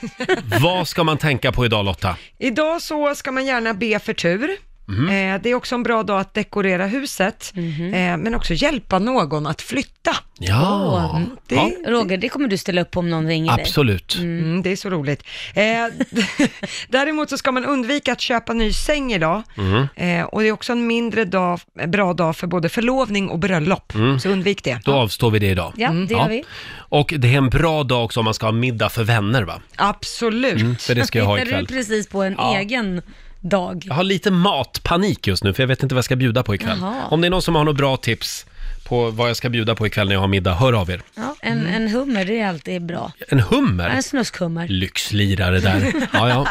vad 0.60 0.88
ska 0.88 1.04
man 1.04 1.18
tänka 1.18 1.52
på 1.52 1.64
idag 1.64 1.84
Lotta? 1.84 2.16
Idag 2.38 2.82
så 2.82 3.14
ska 3.14 3.32
man 3.32 3.46
gärna 3.46 3.74
be 3.74 3.98
för 3.98 4.12
tur. 4.14 4.50
Mhm. 4.88 5.08
Eh, 5.08 5.40
det 5.42 5.50
är 5.50 5.54
också 5.54 5.74
en 5.74 5.82
bra 5.82 6.02
dag 6.02 6.20
att 6.20 6.34
dekorera 6.34 6.86
huset, 6.86 7.52
Mhm. 7.54 7.94
eh, 7.94 8.16
men 8.16 8.34
också 8.34 8.54
hjälpa 8.54 8.98
någon 8.98 9.46
att 9.46 9.62
flytta. 9.62 10.16
Ja. 10.38 11.10
Mm. 11.16 11.30
Det, 11.48 11.54
Ja. 11.54 11.70
Roger, 11.86 12.16
det 12.16 12.28
kommer 12.28 12.48
du 12.48 12.56
ställa 12.58 12.80
upp 12.82 12.90
på 12.90 13.00
om 13.00 13.10
någon 13.10 13.26
ringer 13.26 13.56
dig. 13.56 13.60
Absolut. 13.62 14.16
Mm, 14.18 14.62
det 14.62 14.72
är 14.72 14.76
så 14.76 14.90
roligt. 14.90 15.22
Eh, 15.54 15.64
däremot 16.88 17.30
så 17.30 17.38
ska 17.38 17.52
man 17.52 17.64
undvika 17.64 18.12
att 18.12 18.20
köpa 18.20 18.52
ny 18.52 18.72
säng 18.72 19.12
idag. 19.12 19.42
Mm. 19.56 19.86
Eh, 19.96 20.24
och 20.26 20.40
det 20.42 20.48
är 20.48 20.52
också 20.52 20.72
en 20.72 20.86
mindre 20.86 21.24
dag, 21.24 21.60
bra 21.88 22.12
dag 22.12 22.36
för 22.36 22.46
både 22.46 22.68
förlovning 22.68 23.28
och 23.28 23.38
bröllop. 23.38 23.94
Mm. 23.94 24.20
Så 24.20 24.28
undvik 24.28 24.64
det. 24.64 24.80
Då 24.84 24.92
avstår 24.92 25.30
vi 25.30 25.38
det 25.38 25.46
idag. 25.50 25.72
Ja, 25.76 25.90
det 25.90 26.14
gör 26.14 26.28
vi. 26.28 26.44
Och 26.74 27.14
det 27.18 27.28
är 27.34 27.38
en 27.38 27.50
bra 27.50 27.82
dag 27.84 28.04
också 28.04 28.20
om 28.20 28.24
man 28.24 28.34
ska 28.34 28.46
ha 28.46 28.52
middag 28.52 28.88
för 28.88 29.04
vänner 29.04 29.42
va? 29.42 29.60
Absolut. 29.76 30.60
Mm, 30.60 30.76
för 30.76 30.94
det 30.94 31.06
ska 31.06 31.18
jag 31.18 31.26
ha 31.26 31.36
Hittar 31.36 31.46
ikväll. 31.48 31.64
du 31.66 31.74
precis 31.74 32.08
på 32.08 32.22
en 32.22 32.34
Ja. 32.38 32.58
egen 32.58 33.02
dag? 33.40 33.82
Jag 33.86 33.94
har 33.94 34.04
lite 34.04 34.30
matpanik 34.30 35.26
just 35.26 35.44
nu 35.44 35.52
för 35.52 35.62
jag 35.62 35.68
vet 35.68 35.82
inte 35.82 35.94
vad 35.94 35.98
jag 35.98 36.04
ska 36.04 36.16
bjuda 36.16 36.42
på 36.42 36.54
ikväll. 36.54 36.78
Jaha. 36.80 37.04
Om 37.10 37.20
det 37.20 37.28
är 37.28 37.30
någon 37.30 37.42
som 37.42 37.54
har 37.54 37.64
några 37.64 37.76
bra 37.76 37.96
tips 37.96 38.46
på 38.88 39.10
vad 39.10 39.28
jag 39.28 39.36
ska 39.36 39.48
bjuda 39.48 39.74
på 39.74 39.86
ikväll 39.86 40.06
när 40.06 40.14
jag 40.14 40.20
har 40.20 40.28
middag, 40.28 40.54
hör 40.54 40.72
av 40.72 40.90
er. 40.90 41.02
Ja, 41.14 41.36
en, 41.40 41.66
en 41.66 41.88
hummer, 41.88 42.24
det 42.24 42.40
är 42.40 42.48
alltid 42.48 42.86
bra. 42.86 43.12
En 43.28 43.40
hummer? 43.40 43.88
En 43.88 44.02
snuskhummer. 44.02 44.68
Lyxlirare 44.68 45.60
där. 45.60 45.92
Ja, 46.12 46.28
ja. 46.28 46.46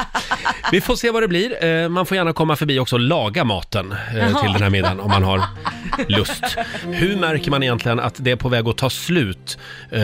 Vi 0.72 0.82
får 0.82 0.96
se 0.96 1.12
vad 1.12 1.24
det 1.24 1.28
blir. 1.28 1.66
Eh, 1.66 1.90
Man 1.90 2.06
får 2.06 2.18
gärna 2.18 2.34
komma 2.34 2.56
förbi 2.56 2.80
också 2.80 2.96
och 2.96 3.00
laga 3.00 3.44
maten 3.44 3.92
eh, 3.92 4.18
Jaha. 4.18 4.42
till 4.42 4.54
den 4.54 4.64
här 4.64 4.70
middagen 4.70 5.00
om 5.00 5.12
man 5.12 5.24
har 5.24 5.42
lust. 6.08 6.44
Hur 6.86 7.16
märker 7.18 7.52
man 7.52 7.64
egentligen 7.64 8.00
att 8.00 8.16
det 8.18 8.32
är 8.32 8.36
på 8.36 8.50
väg 8.50 8.68
att 8.68 8.78
ta 8.78 8.90
slut 8.90 9.58
eh, 9.92 10.02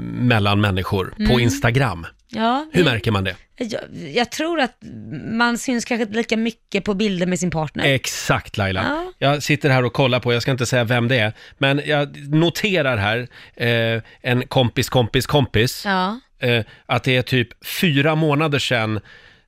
mellan 0.00 0.60
människor 0.60 1.06
på 1.16 1.22
Mm. 1.22 1.40
Instagram? 1.40 2.06
Ja, 2.34 2.66
Hur 2.72 2.84
märker 2.84 3.10
man 3.10 3.24
det? 3.24 3.36
jag, 3.56 3.80
jag 4.14 4.30
tror 4.30 4.60
att 4.60 4.76
man 5.24 5.58
syns 5.58 5.84
kanske 5.84 6.02
inte 6.02 6.16
lika 6.16 6.36
mycket 6.36 6.84
på 6.84 6.94
bilder 6.94 7.26
med 7.26 7.38
sin 7.38 7.50
partner. 7.50 7.84
Exakt 7.84 8.56
Laila. 8.56 8.82
Ja. 8.88 9.12
Jag 9.28 9.42
sitter 9.42 9.70
här 9.70 9.84
och 9.84 9.92
kollar 9.92 10.20
på, 10.20 10.32
jag 10.32 10.42
ska 10.42 10.50
inte 10.50 10.66
säga 10.66 10.84
vem 10.84 11.08
det 11.08 11.18
är, 11.18 11.32
men 11.58 11.82
jag 11.84 12.28
noterar 12.34 12.96
här 12.96 13.28
eh, 13.56 14.02
en 14.20 14.46
kompis 14.46 14.88
kompis 14.88 15.26
kompis. 15.26 15.82
Ja. 15.84 16.20
Eh, 16.38 16.64
att 16.86 17.02
det 17.02 17.16
är 17.16 17.22
typ 17.22 17.66
fyra 17.66 18.14
månader 18.14 18.58
sedan 18.58 19.00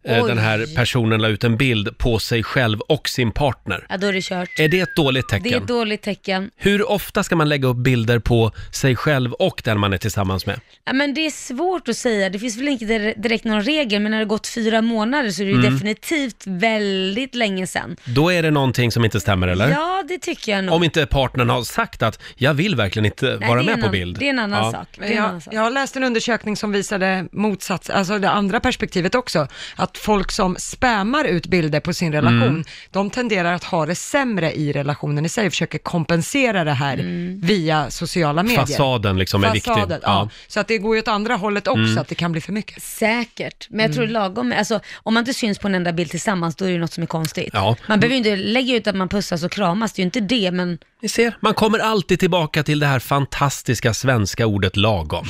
Oj. 0.07 0.23
den 0.29 0.39
här 0.39 0.77
personen 0.77 1.23
la 1.23 1.29
ut 1.29 1.45
en 1.45 1.57
bild 1.57 1.99
på 1.99 2.19
sig 2.19 2.43
själv 2.43 2.81
och 2.81 3.09
sin 3.09 3.33
partner. 3.33 3.87
ja, 3.89 3.97
då 3.97 4.07
är 4.07 4.13
det 4.13 4.21
kört. 4.25 4.49
Är 4.59 4.69
det 4.69 4.81
ett 4.81 4.97
dåligt 4.97 5.29
Det 5.31 5.37
är 5.37 5.41
tecken? 5.41 5.63
ett 5.63 5.69
dåligt 5.69 6.03
tecken. 6.03 6.51
Hur 6.57 6.91
ofta 6.91 7.23
ska 7.23 7.37
man 7.37 7.49
lägga 7.49 7.69
upp 7.69 7.77
bilder 7.77 8.19
på 8.19 8.53
sig 8.73 8.97
själv 8.97 9.33
och 9.33 9.61
den 9.65 9.79
man 9.79 9.93
är 9.93 9.99
tillsammans 9.99 10.47
med? 10.47 10.61
Ja, 10.85 10.93
men 10.93 11.15
det 11.15 11.27
är 11.27 11.31
svårt 11.31 11.89
att 11.89 11.97
säga. 11.97 12.31
Det 12.31 12.39
finns 12.39 12.57
väl 12.59 12.69
inte 12.69 12.85
dir- 12.85 13.15
direkt 13.23 13.45
någon 13.45 13.63
regel, 13.63 14.03
men 14.03 14.11
när 14.13 14.19
det 14.19 14.25
gått 14.25 14.47
fyra 14.47 14.83
månader 14.83 15.31
så 15.31 15.43
är 15.43 15.47
det 15.47 15.53
ju 15.53 15.59
Mm. 15.59 15.73
definitivt 15.75 16.43
väldigt 16.47 17.35
länge 17.35 17.67
sedan. 17.67 17.97
Då 18.05 18.33
är 18.33 18.43
det 18.43 18.51
någonting 18.51 18.93
som 18.93 19.05
inte 19.05 19.21
stämmer, 19.21 19.49
eller? 19.49 19.69
Ja, 19.71 20.05
det 20.09 20.19
tycker 20.19 20.53
jag 20.53 20.65
nog. 20.65 20.75
Om 20.75 20.85
inte 20.85 21.07
partnern 21.07 21.51
har 21.51 21.63
sagt 21.63 22.03
att 22.03 22.21
jag 22.37 22.55
vill 22.55 22.77
verkligen 22.77 23.07
inte 23.07 23.37
Nej, 23.41 23.49
vara 23.49 23.63
med 23.63 23.81
på 23.81 23.87
en- 23.87 23.93
bild. 23.93 24.19
det 24.19 24.27
är 24.27 24.31
en 24.31 24.39
annan 24.39 24.73
sak. 24.73 24.89
Det 24.99 25.05
är 25.05 25.13
en 25.17 25.25
annan 25.25 25.41
Jag, 25.45 25.55
jag 25.55 25.61
har 25.61 25.71
läst 25.71 25.97
en 25.97 26.05
undersökning 26.05 26.57
som 26.57 26.73
visade 26.73 27.27
motsats, 27.33 27.91
alltså 27.91 28.19
det 28.19 28.31
andra 28.31 28.61
perspektivet 28.61 29.15
också, 29.15 29.49
att 29.77 29.94
folk 29.99 30.33
som 30.33 30.57
spammar 30.59 31.25
ut 31.25 31.47
bilder 31.47 31.81
på 31.81 31.93
sin 31.93 32.13
relation, 32.13 32.43
Mm. 32.43 32.65
de 32.91 33.11
tenderar 33.11 33.53
att 33.55 33.65
ha 33.65 33.87
det 33.87 33.95
sämre 33.95 34.53
i 34.53 34.73
relationen 34.73 35.25
i 35.25 35.29
sig, 35.29 35.51
försöker 35.51 35.79
kompensera 35.79 36.65
det 36.65 36.73
här 36.73 36.95
Mm. 36.99 37.41
via 37.41 37.91
sociala 37.91 38.43
medier. 38.43 38.61
Fasaden 38.61 39.19
liksom 39.19 39.45
är 39.45 39.53
viktig. 39.53 39.73
Fasaden, 39.73 40.01
ja. 40.03 40.09
Ja. 40.09 40.29
Så 40.47 40.61
att 40.61 40.69
det 40.69 40.79
går 40.79 40.95
ju 40.97 41.03
åt 41.03 41.09
andra 41.09 41.35
hållet 41.37 41.69
också, 41.69 41.81
Mm. 41.83 41.99
att 41.99 42.09
det 42.09 42.15
kan 42.15 42.33
bli 42.33 42.41
för 42.41 42.53
mycket. 42.53 42.83
Säkert, 42.83 43.67
men 43.71 43.81
jag 43.87 43.93
tror 43.95 44.05
Mm. 44.05 44.13
lagom, 44.15 44.55
alltså 44.59 44.81
om 44.95 45.15
man 45.15 45.21
inte 45.21 45.35
syns 45.35 45.59
på 45.59 45.69
en 45.69 45.75
enda 45.75 45.93
bild 45.93 46.11
tillsammans, 46.11 46.57
då 46.57 46.65
är 46.65 46.69
det 46.69 46.73
ju 46.75 46.81
något 46.81 46.93
som 46.93 47.03
är 47.03 47.07
konstigt. 47.07 47.51
Ja. 47.53 47.77
Man 47.89 48.01
behöver 48.01 48.13
ju 48.15 48.19
inte 48.19 48.37
lägga 48.37 48.77
ut 48.77 48.87
att 48.87 48.97
man 48.97 49.09
pussas 49.09 49.43
och 49.45 49.51
kramas, 49.53 49.93
det 49.93 50.01
är 50.01 50.03
ju 50.03 50.07
inte 50.07 50.21
det, 50.21 50.51
men... 50.51 50.79
Ni 51.05 51.09
ser, 51.09 51.37
man 51.41 51.55
kommer 51.55 51.79
alltid 51.79 52.21
tillbaka 52.21 52.63
till 52.63 52.79
det 52.79 52.87
här 52.87 52.99
fantastiska 52.99 53.95
svenska 53.95 54.47
ordet 54.47 54.77
lagom. 54.77 55.27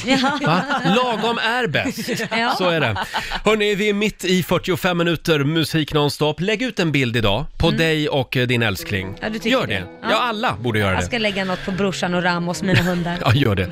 Va? 0.47 0.63
Lagom 0.97 1.39
är 1.39 1.67
bäst. 1.67 2.09
Ja. 2.31 2.55
Så 2.59 2.69
är 2.71 2.81
det. 2.81 2.97
Hörni, 3.45 3.75
vi 3.75 3.89
är 3.89 3.93
mitt 3.95 4.25
i 4.25 4.43
45 4.43 4.99
minuter 4.99 5.45
musik 5.45 5.95
nonstop. 5.95 6.41
Lägg 6.41 6.63
ut 6.63 6.79
en 6.81 6.93
bild 6.93 7.17
idag 7.17 7.45
på 7.59 7.71
dig 7.71 8.09
och 8.09 8.37
eh, 8.37 8.47
din 8.47 8.63
älskling. 8.63 9.07
Mm. 9.07 9.19
Ja, 9.23 9.29
du 9.29 9.39
tycker 9.39 9.51
Gör 9.51 9.67
det? 9.67 9.75
det. 9.75 9.87
Ja. 10.03 10.09
Ja, 10.11 10.17
alla 10.19 10.57
borde 10.61 10.79
göra 10.79 10.91
Jag 10.93 11.01
det. 11.01 11.07
ska 11.07 11.19
lägga 11.19 11.45
något 11.45 11.65
på 11.65 11.71
brorsan 11.71 12.15
och 12.15 12.23
Ramos, 12.23 12.63
mina 12.63 12.83
hundar. 12.83 13.19
Ja, 13.21 13.33
gör 13.35 13.55
det. 13.55 13.63